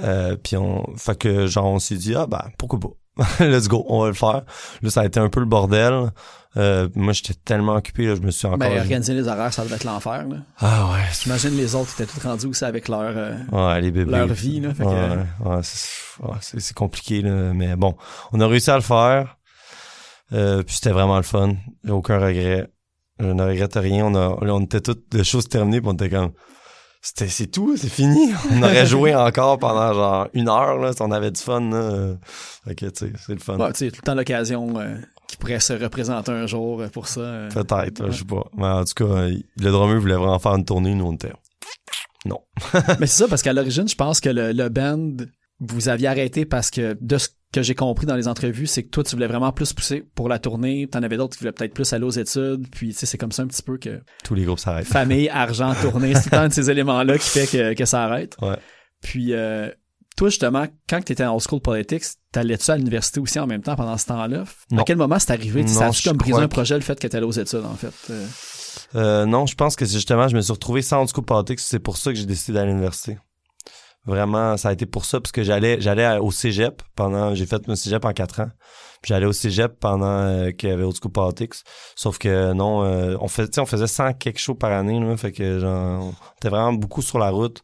Euh, 0.00 0.36
puis 0.36 0.56
on 0.56 0.84
fait 0.96 1.16
que 1.16 1.46
genre 1.46 1.66
on 1.66 1.78
s'est 1.78 1.96
dit 1.96 2.16
ah 2.16 2.26
ben 2.26 2.42
pourquoi 2.58 2.80
pas. 2.80 2.90
Let's 3.40 3.68
go, 3.68 3.84
on 3.88 4.02
va 4.02 4.08
le 4.08 4.14
faire. 4.14 4.42
Là 4.82 4.90
ça 4.90 5.00
a 5.00 5.06
été 5.06 5.18
un 5.20 5.28
peu 5.28 5.40
le 5.40 5.46
bordel. 5.46 6.10
Euh, 6.58 6.88
moi 6.94 7.12
j'étais 7.12 7.34
tellement 7.34 7.74
occupé 7.74 8.06
là, 8.06 8.14
je 8.14 8.20
me 8.22 8.30
suis 8.30 8.46
encore 8.46 8.58
Ben, 8.58 8.78
organiser 8.78 9.12
les 9.12 9.28
horaires, 9.28 9.52
ça 9.52 9.62
devait 9.64 9.74
être 9.76 9.84
l'enfer. 9.84 10.26
là. 10.26 10.36
Ah 10.58 10.90
ouais. 10.92 11.00
J'imagine 11.22 11.56
les 11.56 11.74
autres 11.74 11.90
étaient 12.00 12.10
tous 12.10 12.26
rendus 12.26 12.46
aussi 12.46 12.64
avec 12.64 12.88
leur, 12.88 13.00
euh, 13.14 13.34
Ouais, 13.52 13.80
les 13.82 13.90
bébés. 13.90 14.10
leur 14.10 14.26
vie. 14.28 14.60
Là, 14.60 14.72
fait 14.74 14.84
Ouais, 14.84 14.94
ouais, 15.44 15.60
c'est 15.62 16.22
ouais, 16.22 16.36
c'est- 16.40 16.60
c'est 16.60 16.74
compliqué, 16.74 17.20
là, 17.22 17.52
mais 17.54 17.76
bon, 17.76 17.94
on 18.32 18.40
a 18.40 18.46
réussi 18.46 18.70
à 18.70 18.76
le 18.76 18.82
faire. 18.82 19.36
Euh, 20.32 20.62
puis 20.62 20.74
c'était 20.76 20.90
vraiment 20.92 21.16
le 21.18 21.22
fun. 21.22 21.54
J'ai 21.84 21.92
aucun 21.92 22.18
regret. 22.18 22.68
Je 23.20 23.26
ne 23.26 23.42
regrette 23.42 23.74
rien. 23.76 24.06
On 24.06 24.14
a, 24.14 24.36
on 24.42 24.60
était 24.62 24.80
tous, 24.80 24.96
le 25.12 25.22
show 25.22 25.40
se 25.40 25.48
terminé, 25.48 25.80
puis 25.80 25.88
on 25.90 25.94
était 25.94 26.10
comme, 26.10 26.32
c'était 27.06 27.28
c'est 27.28 27.46
tout, 27.46 27.76
c'est 27.76 27.88
fini. 27.88 28.32
On 28.52 28.62
aurait 28.62 28.86
joué 28.86 29.14
encore 29.14 29.58
pendant 29.58 29.92
genre 29.94 30.28
une 30.34 30.48
heure 30.48 30.76
là, 30.78 30.92
si 30.92 31.00
on 31.02 31.10
avait 31.12 31.30
du 31.30 31.40
fun. 31.40 31.60
Là. 31.60 32.14
Fait 32.66 32.74
que 32.74 32.86
tu 32.86 33.06
sais, 33.06 33.12
c'est 33.24 33.32
le 33.34 33.38
fun. 33.38 33.56
Ouais, 33.58 33.72
tu 33.72 33.78
sais, 33.86 33.90
tout 33.90 34.00
le 34.02 34.06
temps 34.06 34.14
l'occasion 34.14 34.78
euh, 34.80 34.96
qui 35.28 35.36
pourrait 35.36 35.60
se 35.60 35.72
représenter 35.72 36.32
un 36.32 36.46
jour 36.46 36.80
euh, 36.80 36.88
pour 36.88 37.06
ça. 37.08 37.20
euh. 37.20 37.48
Peut-être, 37.50 38.02
Ouais. 38.04 38.10
je 38.10 38.18
sais 38.18 38.24
pas. 38.24 38.44
Mais 38.56 38.66
en 38.66 38.84
tout 38.84 38.94
cas, 39.06 39.28
le 39.28 39.70
drummer 39.70 40.00
voulait 40.00 40.14
vraiment 40.16 40.38
faire 40.38 40.54
une 40.56 40.64
tournée, 40.64 40.94
nous 40.94 41.06
on 41.06 41.12
était. 41.12 41.32
Non. 42.24 42.40
Mais 42.98 43.06
c'est 43.06 43.22
ça, 43.22 43.28
parce 43.28 43.42
qu'à 43.42 43.52
l'origine, 43.52 43.88
je 43.88 43.94
pense 43.94 44.20
que 44.20 44.28
le, 44.28 44.50
le 44.52 44.68
band, 44.68 45.12
vous 45.60 45.88
aviez 45.88 46.08
arrêté 46.08 46.44
parce 46.44 46.70
que 46.70 46.96
de 47.00 47.18
ce 47.18 47.28
que 47.52 47.62
j'ai 47.62 47.74
compris 47.74 48.06
dans 48.06 48.16
les 48.16 48.28
entrevues, 48.28 48.66
c'est 48.66 48.82
que 48.82 48.90
toi, 48.90 49.02
tu 49.04 49.14
voulais 49.14 49.26
vraiment 49.26 49.52
plus 49.52 49.72
pousser 49.72 50.04
pour 50.14 50.28
la 50.28 50.38
tournée. 50.38 50.88
T'en 50.88 51.02
avais 51.02 51.16
d'autres 51.16 51.36
qui 51.36 51.40
voulaient 51.40 51.52
peut-être 51.52 51.74
plus 51.74 51.90
aller 51.92 52.04
aux 52.04 52.10
études. 52.10 52.68
Puis, 52.70 52.90
tu 52.90 52.98
sais, 52.98 53.06
c'est 53.06 53.18
comme 53.18 53.32
ça 53.32 53.42
un 53.42 53.46
petit 53.46 53.62
peu 53.62 53.78
que 53.78 54.02
Tous 54.24 54.34
les 54.34 54.44
groupes 54.44 54.58
s'arrêtent. 54.58 54.86
famille, 54.86 55.28
argent, 55.32 55.74
tournée, 55.80 56.14
c'est 56.14 56.24
tout 56.24 56.28
le 56.32 56.36
temps 56.36 56.48
de 56.48 56.52
ces 56.52 56.70
éléments-là 56.70 57.18
qui 57.18 57.28
fait 57.28 57.46
que, 57.46 57.74
que 57.74 57.84
ça 57.84 58.04
arrête. 58.04 58.36
Ouais. 58.42 58.56
Puis, 59.00 59.32
euh, 59.32 59.70
toi, 60.16 60.28
justement, 60.28 60.66
quand 60.88 61.02
tu 61.04 61.12
étais 61.12 61.24
en 61.24 61.38
School 61.38 61.60
Politics, 61.60 62.04
t'allais-tu 62.32 62.70
à 62.70 62.76
l'université 62.76 63.20
aussi 63.20 63.38
en 63.38 63.46
même 63.46 63.62
temps 63.62 63.76
pendant 63.76 63.96
ce 63.98 64.06
temps-là? 64.06 64.44
À 64.76 64.82
quel 64.84 64.96
moment 64.96 65.18
c'est 65.18 65.32
arrivé? 65.32 65.64
Tu 65.64 66.08
comme 66.08 66.16
brisé 66.16 66.40
un 66.40 66.48
projet 66.48 66.74
le 66.74 66.80
fait 66.80 66.98
que 66.98 67.06
t'allais 67.06 67.26
aux 67.26 67.32
études, 67.32 67.64
en 67.64 67.74
fait? 67.74 67.94
Euh, 68.10 68.26
Euh, 68.94 69.26
non, 69.26 69.46
je 69.46 69.54
pense 69.54 69.76
que 69.76 69.84
c'est 69.84 69.94
justement, 69.94 70.28
je 70.28 70.36
me 70.36 70.40
suis 70.40 70.52
retrouvé 70.52 70.82
sans 70.82 71.06
School 71.06 71.24
Politics, 71.24 71.60
c'est 71.60 71.78
pour 71.78 71.96
ça 71.96 72.12
que 72.12 72.18
j'ai 72.18 72.26
décidé 72.26 72.54
d'aller 72.54 72.68
à 72.68 72.72
l'université. 72.72 73.18
Vraiment, 74.06 74.56
ça 74.56 74.68
a 74.68 74.72
été 74.72 74.86
pour 74.86 75.04
ça, 75.04 75.20
parce 75.20 75.32
que 75.32 75.42
j'allais 75.42 75.80
j'allais 75.80 76.18
au 76.18 76.30
cégep 76.30 76.82
pendant, 76.94 77.34
j'ai 77.34 77.46
fait 77.46 77.66
mon 77.66 77.74
cégep 77.74 78.04
en 78.04 78.12
quatre 78.12 78.40
ans. 78.40 78.50
J'allais 79.04 79.26
au 79.26 79.32
cégep 79.32 79.78
pendant 79.78 80.06
euh, 80.06 80.50
qu'il 80.50 80.68
y 80.68 80.72
avait 80.72 80.82
Old 80.82 80.96
School 81.00 81.12
Politics. 81.12 81.54
Sauf 81.94 82.18
que 82.18 82.52
non, 82.52 82.84
euh, 82.84 83.16
on, 83.20 83.28
fait, 83.28 83.58
on 83.58 83.66
faisait 83.66 83.86
100 83.86 84.14
quelque 84.14 84.38
chose 84.38 84.56
par 84.58 84.72
année, 84.72 84.98
là, 84.98 85.16
fait 85.16 85.32
que 85.32 85.58
genre, 85.58 86.04
on 86.04 86.36
était 86.38 86.48
vraiment 86.48 86.72
beaucoup 86.72 87.02
sur 87.02 87.18
la 87.18 87.30
route. 87.30 87.62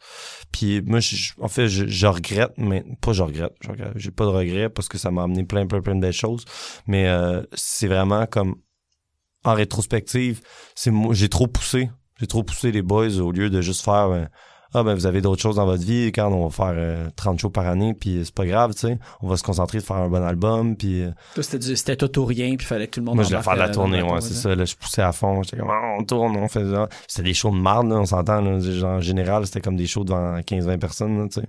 Puis 0.53 0.83
moi, 0.83 0.99
en 1.41 1.49
fait, 1.49 1.69
je, 1.69 2.07
regrette, 2.07 2.53
mais 2.59 2.85
pas 3.01 3.13
je 3.13 3.23
regrette, 3.23 3.55
j'ai 3.97 4.11
pas 4.11 4.25
de 4.25 4.31
regrets 4.31 4.69
parce 4.69 4.89
que 4.89 4.99
ça 4.99 5.11
m'a 5.11 5.23
amené 5.23 5.45
plein, 5.45 5.67
plein, 5.67 5.81
plein 5.81 5.95
de 5.95 6.01
belles 6.01 6.13
choses. 6.13 6.45
Mais 6.87 7.09
euh, 7.09 7.43
c'est 7.55 7.89
vraiment 7.89 8.27
comme 8.27 8.57
en 9.45 9.55
rétrospective, 9.55 10.41
c'est 10.75 10.93
j'ai 11.13 11.29
trop 11.29 11.47
poussé. 11.47 11.91
J'ai 12.21 12.27
trop 12.27 12.45
poussé 12.45 12.71
les 12.71 12.83
boys 12.83 13.19
au 13.19 13.33
lieu 13.33 13.51
de 13.51 13.61
juste 13.61 13.85
faire 13.85 14.09
ben, 14.09 14.29
Ah 14.75 14.83
ben 14.83 14.95
vous 14.95 15.07
avez 15.07 15.21
d'autres 15.21 15.43
choses 15.43 15.57
dans 15.57 15.67
votre 15.67 15.83
vie, 15.85 16.13
quand 16.13 16.29
on 16.33 16.47
va 16.47 16.51
faire 16.51 16.75
euh, 16.77 17.09
30 17.17 17.41
shows 17.41 17.51
par 17.51 17.67
année, 17.67 17.95
puis 17.95 18.23
c'est 18.25 18.35
pas 18.35 18.47
grave, 18.47 18.73
tu 18.75 18.81
sais. 18.81 18.99
On 19.21 19.29
va 19.29 19.37
se 19.37 19.43
concentrer 19.43 19.79
de 19.79 19.83
faire 19.83 19.97
un 19.97 20.09
bon 20.09 20.23
album, 20.23 20.77
puis 20.77 21.03
euh, 21.03 21.11
toi, 21.35 21.43
c'était, 21.43 21.97
tout 21.97 22.19
ou 22.21 22.25
rien, 22.25 22.57
puis 22.57 22.67
fallait 22.67 22.87
que 22.87 22.93
tout 22.93 23.01
le 23.01 23.07
monde 23.07 23.17
moi 23.17 23.25
je 23.25 23.31
embarque, 23.31 23.45
faire 23.45 23.57
la 23.57 23.69
euh, 23.69 23.73
tournée, 23.75 24.03
ouais, 24.03 24.21
c'est 24.21 24.35
ça. 24.35 24.55
Là, 24.55 24.65
je 24.65 24.75
poussais 24.75 25.03
à 25.03 25.13
fond. 25.13 25.43
J'étais 25.43 25.59
comme 25.59 25.71
Ah, 25.71 25.97
on 25.99 26.05
tourne, 26.05 26.37
on 26.37 26.49
fait 26.49 26.65
ça. 26.71 26.89
C'était 27.07 27.25
des 27.29 27.35
shows 27.35 27.51
de 27.51 27.57
marde, 27.57 27.89
là, 27.89 27.97
on 27.97 28.07
s'entend. 28.07 28.41
Là, 28.41 28.59
en 28.87 29.01
général, 29.01 29.47
c'était 29.47 29.61
comme 29.61 29.77
des 29.77 29.87
shows 29.87 30.05
devant 30.05 30.39
15-20 30.41 30.79
personnes, 30.79 31.19
là, 31.19 31.29
tu 31.29 31.41
sais. 31.41 31.47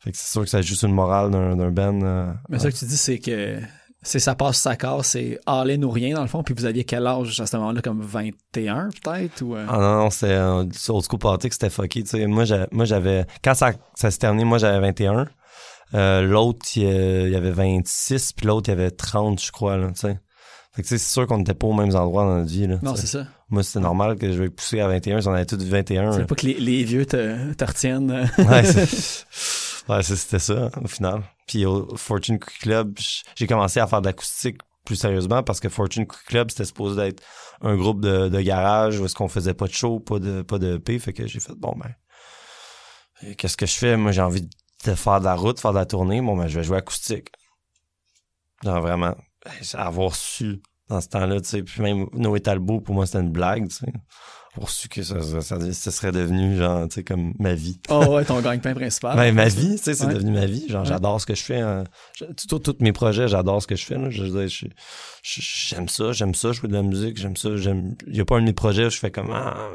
Fait 0.00 0.10
que 0.10 0.16
c'est 0.16 0.32
sûr 0.32 0.42
que 0.42 0.48
ça 0.50 0.60
joue 0.60 0.74
sur 0.74 0.88
le 0.88 0.94
moral 0.94 1.30
d'un, 1.30 1.56
d'un 1.56 1.70
band. 1.70 2.00
euh, 2.02 2.32
Mais 2.48 2.58
ça 2.58 2.70
que 2.70 2.76
tu 2.76 2.84
dis, 2.84 2.96
c'est 2.96 3.18
que 3.18 3.58
c'est 4.04 4.20
ça 4.20 4.34
passe, 4.36 4.58
ça 4.58 4.76
casse, 4.76 5.08
c'est 5.08 5.40
all-in 5.46 5.82
ou 5.82 5.90
rien, 5.90 6.14
dans 6.14 6.22
le 6.22 6.28
fond. 6.28 6.42
Puis 6.44 6.54
vous 6.54 6.64
aviez 6.66 6.84
quel 6.84 7.06
âge 7.06 7.40
à 7.40 7.46
ce 7.46 7.56
moment-là, 7.56 7.80
comme 7.82 8.00
21 8.02 8.90
peut-être? 9.02 9.42
Ou, 9.42 9.56
euh? 9.56 9.66
Ah 9.68 9.78
non, 9.78 9.96
non, 10.04 10.10
c'était 10.10 10.32
euh, 10.32 10.64
sur 10.72 10.94
Old 10.94 11.04
School 11.08 11.18
Politics, 11.18 11.54
c'était 11.54 11.70
fucké. 11.70 12.02
Tu 12.04 12.10
sais, 12.10 12.26
moi, 12.26 12.44
j'avais-. 12.44 13.26
Quand 13.42 13.54
ça, 13.54 13.72
ça 13.94 14.10
s'est 14.10 14.18
terminé, 14.18 14.44
moi, 14.44 14.58
j'avais 14.58 14.78
21. 14.80 15.26
Euh, 15.94 16.22
l'autre, 16.22 16.66
il, 16.76 16.86
euh, 16.86 17.28
y 17.28 17.36
avait 17.36 17.50
26, 17.50 18.32
puis 18.32 18.46
l'autre, 18.46 18.68
il 18.68 18.72
y 18.72 18.74
avait 18.74 18.90
30, 18.90 19.40
je 19.42 19.52
crois, 19.52 19.76
là, 19.76 19.88
tu 19.88 20.00
sais. 20.00 20.18
Fait 20.72 20.82
que, 20.82 20.88
c'est 20.88 20.98
sûr 20.98 21.26
qu'on 21.28 21.38
n'était 21.38 21.54
pas 21.54 21.68
aux 21.68 21.72
mêmes 21.72 21.94
endroits 21.94 22.24
dans 22.24 22.36
notre 22.38 22.50
vie, 22.50 22.66
là. 22.66 22.78
non, 22.82 22.96
c'est 22.96 23.06
ça. 23.06 23.26
Moi, 23.48 23.62
c'était 23.62 23.78
normal 23.80 24.16
que 24.16 24.32
je 24.32 24.42
vais 24.42 24.50
pousser 24.50 24.80
à 24.80 24.88
21, 24.88 25.20
si 25.20 25.28
on 25.28 25.32
avait 25.32 25.46
tous 25.46 25.56
21. 25.62 26.10
C'est 26.12 26.24
pas 26.26 26.34
que 26.34 26.46
les, 26.46 26.54
les 26.54 26.82
vieux 26.82 27.06
te, 27.06 27.52
te 27.52 27.64
retiennent. 27.64 28.10
euh. 28.10 28.42
ouais, 28.42 28.64
c'est- 28.64 29.24
ouais, 29.88 30.02
c'est- 30.02 30.16
c'était 30.16 30.40
ça, 30.40 30.70
au 30.82 30.88
final. 30.88 31.20
Puis 31.46 31.66
au 31.66 31.96
Fortune 31.96 32.38
Cookie 32.38 32.58
Club, 32.58 32.98
j'ai 33.36 33.46
commencé 33.46 33.80
à 33.80 33.86
faire 33.86 34.00
de 34.00 34.06
l'acoustique 34.06 34.58
plus 34.84 34.96
sérieusement 34.96 35.42
parce 35.42 35.60
que 35.60 35.68
Fortune 35.68 36.06
Cookie 36.06 36.24
Club, 36.26 36.50
c'était 36.50 36.64
supposé 36.64 37.00
être 37.02 37.22
un 37.60 37.76
groupe 37.76 38.00
de, 38.00 38.28
de 38.28 38.40
garage 38.40 38.98
où 39.00 39.04
est-ce 39.04 39.14
qu'on 39.14 39.28
faisait 39.28 39.54
pas 39.54 39.66
de 39.66 39.72
show, 39.72 40.00
pas 40.00 40.18
de, 40.18 40.42
pas 40.42 40.58
de 40.58 40.76
EP. 40.76 40.98
Fait 40.98 41.12
que 41.12 41.26
j'ai 41.26 41.40
fait, 41.40 41.54
bon, 41.54 41.74
ben, 41.76 41.94
euh, 43.24 43.34
qu'est-ce 43.36 43.56
que 43.56 43.66
je 43.66 43.74
fais? 43.74 43.96
Moi, 43.96 44.12
j'ai 44.12 44.22
envie 44.22 44.48
de 44.84 44.94
faire 44.94 45.20
de 45.20 45.24
la 45.24 45.34
route, 45.34 45.60
faire 45.60 45.72
de 45.72 45.78
la 45.78 45.86
tournée. 45.86 46.20
Bon, 46.20 46.36
ben, 46.36 46.46
je 46.46 46.58
vais 46.58 46.64
jouer 46.64 46.78
acoustique. 46.78 47.30
Genre, 48.62 48.80
vraiment, 48.80 49.14
ben, 49.44 49.52
avoir 49.74 50.14
su 50.14 50.62
dans 50.88 51.00
ce 51.00 51.08
temps-là, 51.08 51.40
tu 51.40 51.48
sais. 51.48 51.62
Puis 51.62 51.82
même 51.82 52.06
Noé 52.12 52.40
Talbot, 52.40 52.80
pour 52.80 52.94
moi, 52.94 53.06
c'était 53.06 53.20
une 53.20 53.32
blague, 53.32 53.68
tu 53.68 53.76
sais. 53.76 53.92
Avoir 54.56 54.70
su 54.70 54.88
que 54.88 55.02
ça, 55.02 55.20
ça, 55.20 55.40
ça- 55.40 55.72
ça 55.72 55.90
serait 55.90 56.12
devenu, 56.12 56.56
genre, 56.56 56.86
tu 56.88 56.94
sais, 56.94 57.04
comme 57.04 57.34
ma 57.40 57.54
vie. 57.54 57.80
Oh 57.88 58.04
ouais, 58.10 58.24
ton 58.24 58.40
gagne-pain 58.40 58.72
principal. 58.74 59.16
Ben, 59.16 59.34
ma 59.34 59.48
vie, 59.48 59.76
tu 59.76 59.82
sais, 59.82 59.94
c'est 59.94 60.06
Ouais. 60.06 60.14
devenu 60.14 60.30
ma 60.30 60.46
vie. 60.46 60.68
Genre, 60.68 60.82
Ouais. 60.82 60.88
j'adore 60.88 61.20
ce 61.20 61.26
que 61.26 61.34
je 61.34 61.42
fais. 61.42 61.60
hein. 61.60 61.82
Je- 62.16 62.24
tout- 62.46 62.58
Tous 62.60 62.76
mes 62.80 62.92
projets, 62.92 63.26
j'adore 63.26 63.60
ce 63.60 63.66
que 63.66 63.74
je 63.74 63.84
fais. 63.84 63.98
Là. 63.98 64.10
Je, 64.10 64.24
je- 64.24 64.66
je- 65.22 65.40
j'aime 65.40 65.88
ça, 65.88 66.12
j'aime 66.12 66.34
ça, 66.34 66.52
jouer 66.52 66.68
de 66.68 66.74
la 66.74 66.82
musique, 66.82 67.16
j'aime 67.16 67.36
ça. 67.36 67.56
J'aime. 67.56 67.96
Il 68.06 68.16
y 68.16 68.20
a 68.20 68.24
pas 68.24 68.36
un 68.36 68.40
de 68.40 68.46
mes 68.46 68.52
projets 68.52 68.86
où 68.86 68.90
je 68.90 68.98
fais 68.98 69.10
comme 69.10 69.30
ah, 69.32 69.70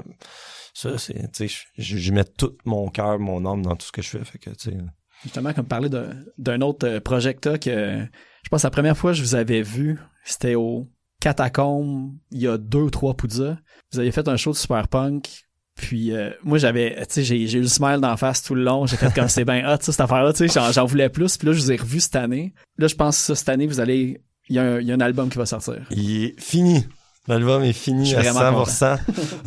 ça, 0.73 0.97
c'est, 0.97 1.29
tu 1.33 1.49
sais, 1.49 1.63
je, 1.77 1.97
je 1.97 2.11
mets 2.13 2.23
tout 2.23 2.55
mon 2.63 2.87
cœur, 2.89 3.19
mon 3.19 3.45
âme 3.45 3.63
dans 3.63 3.75
tout 3.75 3.87
ce 3.87 3.91
que 3.91 4.01
je 4.01 4.07
fais. 4.09 4.23
Fait 4.23 4.37
que, 4.37 4.49
tu 4.51 4.69
sais, 4.71 4.77
Justement, 5.23 5.51
comme 5.51 5.65
parler 5.67 5.89
de- 5.89 6.07
d'un 6.37 6.61
autre 6.61 6.87
euh, 6.87 6.99
projet 7.01 7.33
que 7.33 7.41
t'as 7.41 7.57
que 7.57 7.99
je 8.43 8.49
pense 8.49 8.61
que 8.61 8.67
la 8.67 8.71
première 8.71 8.95
fois 8.97 9.11
que 9.11 9.17
je 9.17 9.21
vous 9.23 9.35
avais 9.35 9.61
vu, 9.61 9.99
c'était 10.23 10.55
au 10.55 10.87
Catacombe, 11.21 12.11
il 12.31 12.41
y 12.41 12.47
a 12.47 12.57
deux 12.57 12.79
ou 12.79 12.89
trois 12.89 13.13
poudzas. 13.13 13.57
Vous 13.91 13.99
avez 13.99 14.11
fait 14.11 14.27
un 14.27 14.37
show 14.37 14.51
de 14.51 14.57
super 14.57 14.87
punk. 14.87 15.27
Puis 15.75 16.11
euh, 16.13 16.29
moi 16.43 16.57
j'avais 16.57 16.93
tu 17.07 17.23
sais 17.23 17.23
j'ai 17.23 17.53
eu 17.57 17.61
le 17.61 17.67
smile 17.67 17.99
d'en 18.01 18.17
face 18.17 18.43
tout 18.43 18.53
le 18.53 18.63
long, 18.63 18.85
j'ai 18.85 18.97
fait 18.97 19.13
comme 19.13 19.27
c'est 19.29 19.45
bien 19.45 19.63
hot 19.73 19.77
cette 19.79 20.01
affaire 20.01 20.23
là, 20.23 20.33
tu 20.33 20.45
sais, 20.49 20.71
j'en, 20.73 20.85
voulais 20.85 21.07
plus. 21.07 21.37
Puis 21.37 21.47
là 21.47 21.53
je 21.53 21.59
vous 21.61 21.71
ai 21.71 21.77
revu 21.77 22.01
cette 22.01 22.17
année. 22.17 22.53
Là 22.77 22.87
je 22.87 22.95
pense 22.95 23.15
que 23.17 23.23
ça, 23.23 23.35
cette 23.35 23.47
année 23.47 23.65
vous 23.65 23.79
allez 23.79 24.21
il 24.49 24.55
y, 24.57 24.59
a 24.59 24.63
un, 24.63 24.81
y 24.81 24.91
a 24.91 24.95
un 24.95 24.99
album 24.99 25.29
qui 25.29 25.37
va 25.37 25.45
sortir. 25.45 25.77
il 25.91 26.23
est 26.25 26.39
fini. 26.41 26.85
L'album 27.29 27.63
est 27.63 27.71
fini 27.73 28.13
à 28.15 28.21
vraiment 28.21 28.63
100%. 28.63 28.97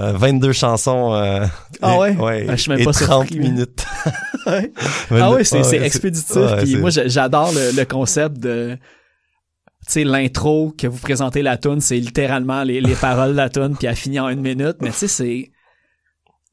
Euh, 0.01 0.13
22 0.13 0.53
chansons. 0.53 1.13
euh, 1.15 1.45
Ah 1.83 1.95
et- 1.95 1.99
ouais? 1.99 2.17
ouais 2.17 2.47
Ah, 2.49 2.55
je 2.57 2.63
suis 2.63 2.71
même 2.71 2.79
et 2.81 2.85
pas 2.85 2.93
30 2.93 3.27
surpris. 3.29 3.39
minutes. 3.41 3.85
Ouais. 4.47 4.73
Ah 5.13 5.31
ouais, 5.31 5.45
c'est, 5.45 5.77
expéditif. 5.77 6.35
puis 6.63 6.75
moi, 6.77 6.91
j'a- 6.91 7.07
j'adore 7.07 7.53
le, 7.53 7.77
le 7.77 7.85
concept 7.85 8.39
de, 8.39 8.77
sais, 9.89 10.05
l'intro 10.05 10.73
que 10.77 10.87
vous 10.87 10.99
présentez 10.99 11.43
la 11.43 11.57
tune, 11.57 11.81
c'est 11.81 11.97
littéralement 11.99 12.63
les, 12.63 12.81
les 12.81 12.95
paroles 12.95 13.33
de 13.33 13.37
la 13.37 13.49
tune, 13.51 13.77
puis 13.77 13.87
elle 13.89 13.97
finit 13.97 14.21
en 14.21 14.29
une 14.29 14.41
minute. 14.41 14.77
Mais 14.81 14.91
tu 14.91 14.97
sais, 14.97 15.09
c'est 15.09 15.51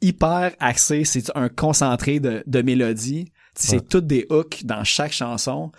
hyper 0.02 0.52
axé, 0.60 1.04
c'est 1.06 1.26
un 1.36 1.50
concentré 1.50 2.20
de, 2.20 2.44
de 2.48 2.62
mélodies. 2.62 3.26
Ouais. 3.26 3.32
C'est 3.56 3.88
toutes 3.90 4.08
des 4.08 4.26
hooks 4.30 4.66
dans 4.66 4.84
chaque 4.84 5.12
chanson. 5.12 5.72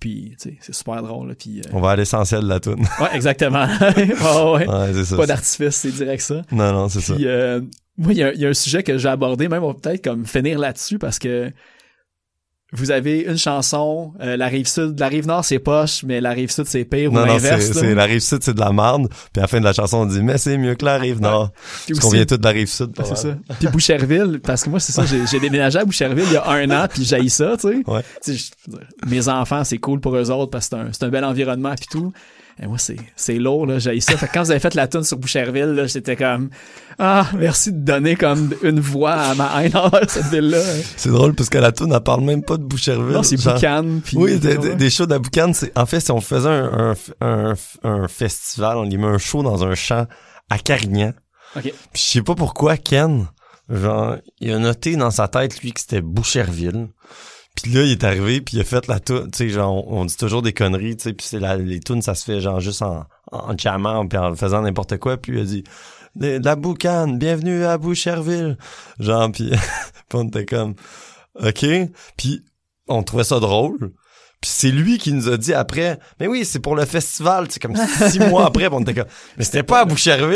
Puis, 0.00 0.34
tu 0.40 0.50
sais, 0.50 0.58
c'est 0.60 0.74
super 0.74 1.02
drôle. 1.02 1.28
là, 1.28 1.34
Puis, 1.34 1.60
euh, 1.60 1.70
On 1.72 1.80
va 1.80 1.90
à 1.92 1.96
l'essentiel 1.96 2.42
de 2.42 2.48
la 2.48 2.60
tune. 2.60 2.74
ouais, 3.00 3.14
exactement. 3.14 3.66
ouais, 3.80 4.04
ouais. 4.04 4.68
Ouais, 4.68 4.92
c'est 4.92 5.04
ça. 5.06 5.16
Pas 5.16 5.26
d'artifice, 5.26 5.76
c'est 5.76 5.90
direct 5.92 6.22
ça. 6.22 6.42
Non, 6.52 6.72
non, 6.72 6.88
c'est 6.88 7.00
ça. 7.00 7.14
Puis, 7.14 7.26
euh, 7.26 7.60
moi, 7.96 8.12
il 8.12 8.18
y, 8.18 8.22
a- 8.22 8.32
il 8.34 8.40
y 8.40 8.44
a 8.46 8.48
un 8.50 8.54
sujet 8.54 8.82
que 8.82 8.98
j'ai 8.98 9.08
abordé, 9.08 9.48
même 9.48 9.62
on 9.62 9.68
va 9.68 9.74
peut-être 9.74 10.04
comme 10.04 10.26
finir 10.26 10.58
là-dessus 10.58 10.98
parce 10.98 11.18
que 11.18 11.50
vous 12.76 12.90
avez 12.90 13.20
une 13.20 13.38
chanson, 13.38 14.12
euh, 14.20 14.36
la 14.36 14.46
rive 14.46 14.68
sud, 14.68 14.98
la 14.98 15.08
rive 15.08 15.26
nord 15.26 15.44
c'est 15.44 15.58
poche, 15.58 16.02
mais 16.04 16.20
la 16.20 16.30
rive 16.30 16.50
sud 16.50 16.66
c'est 16.66 16.84
pire 16.84 17.10
ou 17.10 17.14
Non, 17.14 17.26
non, 17.26 17.38
c'est, 17.38 17.50
l'inverse. 17.50 17.72
c'est 17.72 17.94
la 17.94 18.04
rive 18.04 18.20
sud, 18.20 18.42
c'est 18.42 18.54
de 18.54 18.60
la 18.60 18.72
merde. 18.72 19.08
Puis 19.32 19.40
à 19.40 19.42
la 19.42 19.46
fin 19.46 19.58
de 19.58 19.64
la 19.64 19.72
chanson, 19.72 19.98
on 19.98 20.06
dit, 20.06 20.22
mais 20.22 20.38
c'est 20.38 20.58
mieux 20.58 20.74
que 20.74 20.84
la 20.84 20.98
rive 20.98 21.20
nord. 21.20 21.50
Puis 21.84 21.94
Parce 21.94 22.04
qu'on 22.04 22.10
vient 22.10 22.24
tous 22.24 22.36
de 22.36 22.44
la 22.44 22.50
rive 22.50 22.68
sud. 22.68 22.90
Ouais, 22.98 23.04
c'est 23.04 23.16
ça. 23.16 23.36
Puis 23.58 23.68
Boucherville, 23.68 24.40
parce 24.42 24.64
que 24.64 24.70
moi, 24.70 24.80
c'est 24.80 24.92
ça, 24.92 25.04
j'ai, 25.06 25.40
déménagé 25.40 25.78
à 25.78 25.84
Boucherville 25.84 26.24
il 26.26 26.34
y 26.34 26.36
a 26.36 26.48
un 26.48 26.70
an, 26.70 26.86
puis 26.88 27.04
j'ai 27.04 27.28
ça, 27.28 27.56
tu 27.56 27.68
sais. 27.68 27.82
Ouais. 27.86 28.02
Mes 29.06 29.28
enfants, 29.28 29.64
c'est 29.64 29.78
cool 29.78 30.00
pour 30.00 30.16
eux 30.16 30.30
autres 30.30 30.50
parce 30.50 30.68
que 30.68 30.76
c'est 30.76 30.82
un, 30.82 30.88
c'est 30.92 31.04
un 31.04 31.08
bel 31.08 31.24
environnement, 31.24 31.74
puis 31.76 31.86
tout. 31.90 32.12
Et 32.58 32.66
moi, 32.66 32.78
c'est, 32.78 32.96
c'est 33.16 33.34
lourd, 33.34 33.66
là, 33.66 33.78
j'ai 33.78 34.00
ça. 34.00 34.16
Fait 34.16 34.28
que 34.28 34.32
quand 34.32 34.42
vous 34.42 34.50
avez 34.50 34.60
fait 34.60 34.74
la 34.74 34.88
tune 34.88 35.02
sur 35.04 35.18
Boucherville, 35.18 35.74
là, 35.74 35.86
j'étais 35.86 36.16
comme, 36.16 36.48
ah, 36.98 37.28
merci 37.36 37.70
de 37.70 37.78
donner 37.78 38.16
comme 38.16 38.54
une 38.62 38.80
voix 38.80 39.12
à 39.12 39.34
ma 39.34 39.62
haine 39.62 39.76
envers 39.76 40.08
cette 40.08 40.28
ville-là. 40.28 40.62
C'est 40.96 41.10
drôle 41.10 41.34
parce 41.34 41.50
que 41.50 41.58
la 41.58 41.72
tune, 41.72 41.92
elle 41.92 42.00
parle 42.00 42.22
même 42.24 42.42
pas 42.42 42.56
de 42.56 42.62
Boucherville. 42.62 43.12
Non, 43.12 43.22
c'est 43.22 43.36
Boucan, 43.36 44.00
puis... 44.02 44.16
Oui, 44.16 44.38
des, 44.38 44.56
des, 44.56 44.74
des 44.74 44.88
shows 44.88 45.04
de 45.04 45.18
Boucan, 45.18 45.52
c'est, 45.52 45.76
en 45.76 45.84
fait, 45.84 46.00
si 46.00 46.10
on 46.12 46.22
faisait 46.22 46.48
un, 46.48 46.94
un, 46.94 46.94
un, 47.20 47.54
un 47.82 48.08
festival, 48.08 48.78
on 48.78 48.88
y 48.88 48.96
met 48.96 49.06
un 49.06 49.18
show 49.18 49.42
dans 49.42 49.62
un 49.62 49.74
champ 49.74 50.06
à 50.48 50.58
Carignan. 50.58 51.12
OK. 51.56 51.62
Puis 51.62 51.72
je 51.94 52.00
sais 52.00 52.22
pas 52.22 52.34
pourquoi 52.34 52.78
Ken, 52.78 53.26
genre, 53.68 54.16
il 54.40 54.50
a 54.52 54.58
noté 54.58 54.96
dans 54.96 55.10
sa 55.10 55.28
tête, 55.28 55.60
lui, 55.60 55.72
que 55.72 55.80
c'était 55.80 56.00
Boucherville. 56.00 56.88
Puis 57.60 57.72
là, 57.72 57.82
il 57.82 57.92
est 57.92 58.04
arrivé, 58.04 58.40
puis 58.40 58.58
il 58.58 58.60
a 58.60 58.64
fait 58.64 58.86
la 58.86 59.00
tune, 59.00 59.30
tu 59.30 59.38
sais, 59.38 59.48
genre, 59.48 59.88
on, 59.90 60.00
on 60.00 60.04
dit 60.04 60.16
toujours 60.16 60.42
des 60.42 60.52
conneries, 60.52 60.96
tu 60.96 61.04
sais, 61.04 61.12
puis 61.12 61.26
c'est 61.26 61.40
la, 61.40 61.56
les 61.56 61.80
tunes, 61.80 62.02
ça 62.02 62.14
se 62.14 62.24
fait 62.24 62.40
genre 62.40 62.60
juste 62.60 62.82
en, 62.82 63.04
en 63.32 63.56
jammant, 63.56 64.06
puis 64.06 64.18
en 64.18 64.34
faisant 64.34 64.62
n'importe 64.62 64.98
quoi, 64.98 65.16
puis 65.16 65.32
il 65.32 65.40
a 65.40 65.44
dit, 65.44 65.64
la 66.20 66.56
boucane, 66.56 67.18
bienvenue 67.18 67.64
à 67.64 67.78
Boucherville. 67.78 68.56
Genre, 68.98 69.30
puis, 69.32 69.50
puis 70.08 70.18
on 70.18 70.28
était 70.28 70.46
comme, 70.46 70.74
OK, 71.34 71.66
puis 72.16 72.44
on 72.88 73.02
trouvait 73.02 73.24
ça 73.24 73.40
drôle. 73.40 73.92
Puis 74.40 74.50
c'est 74.54 74.70
lui 74.70 74.98
qui 74.98 75.12
nous 75.12 75.28
a 75.30 75.38
dit 75.38 75.54
après, 75.54 75.98
mais 76.20 76.26
oui, 76.26 76.44
c'est 76.44 76.60
pour 76.60 76.76
le 76.76 76.84
festival, 76.84 77.46
c'est 77.48 77.60
comme 77.60 77.74
six 77.76 78.18
mois 78.30 78.46
après, 78.46 78.66
puis 78.66 78.74
on 78.74 78.82
était 78.82 78.94
comme, 78.94 79.08
mais 79.38 79.44
c'était 79.44 79.62
pas 79.62 79.80
à 79.80 79.84
Boucherville. 79.84 80.24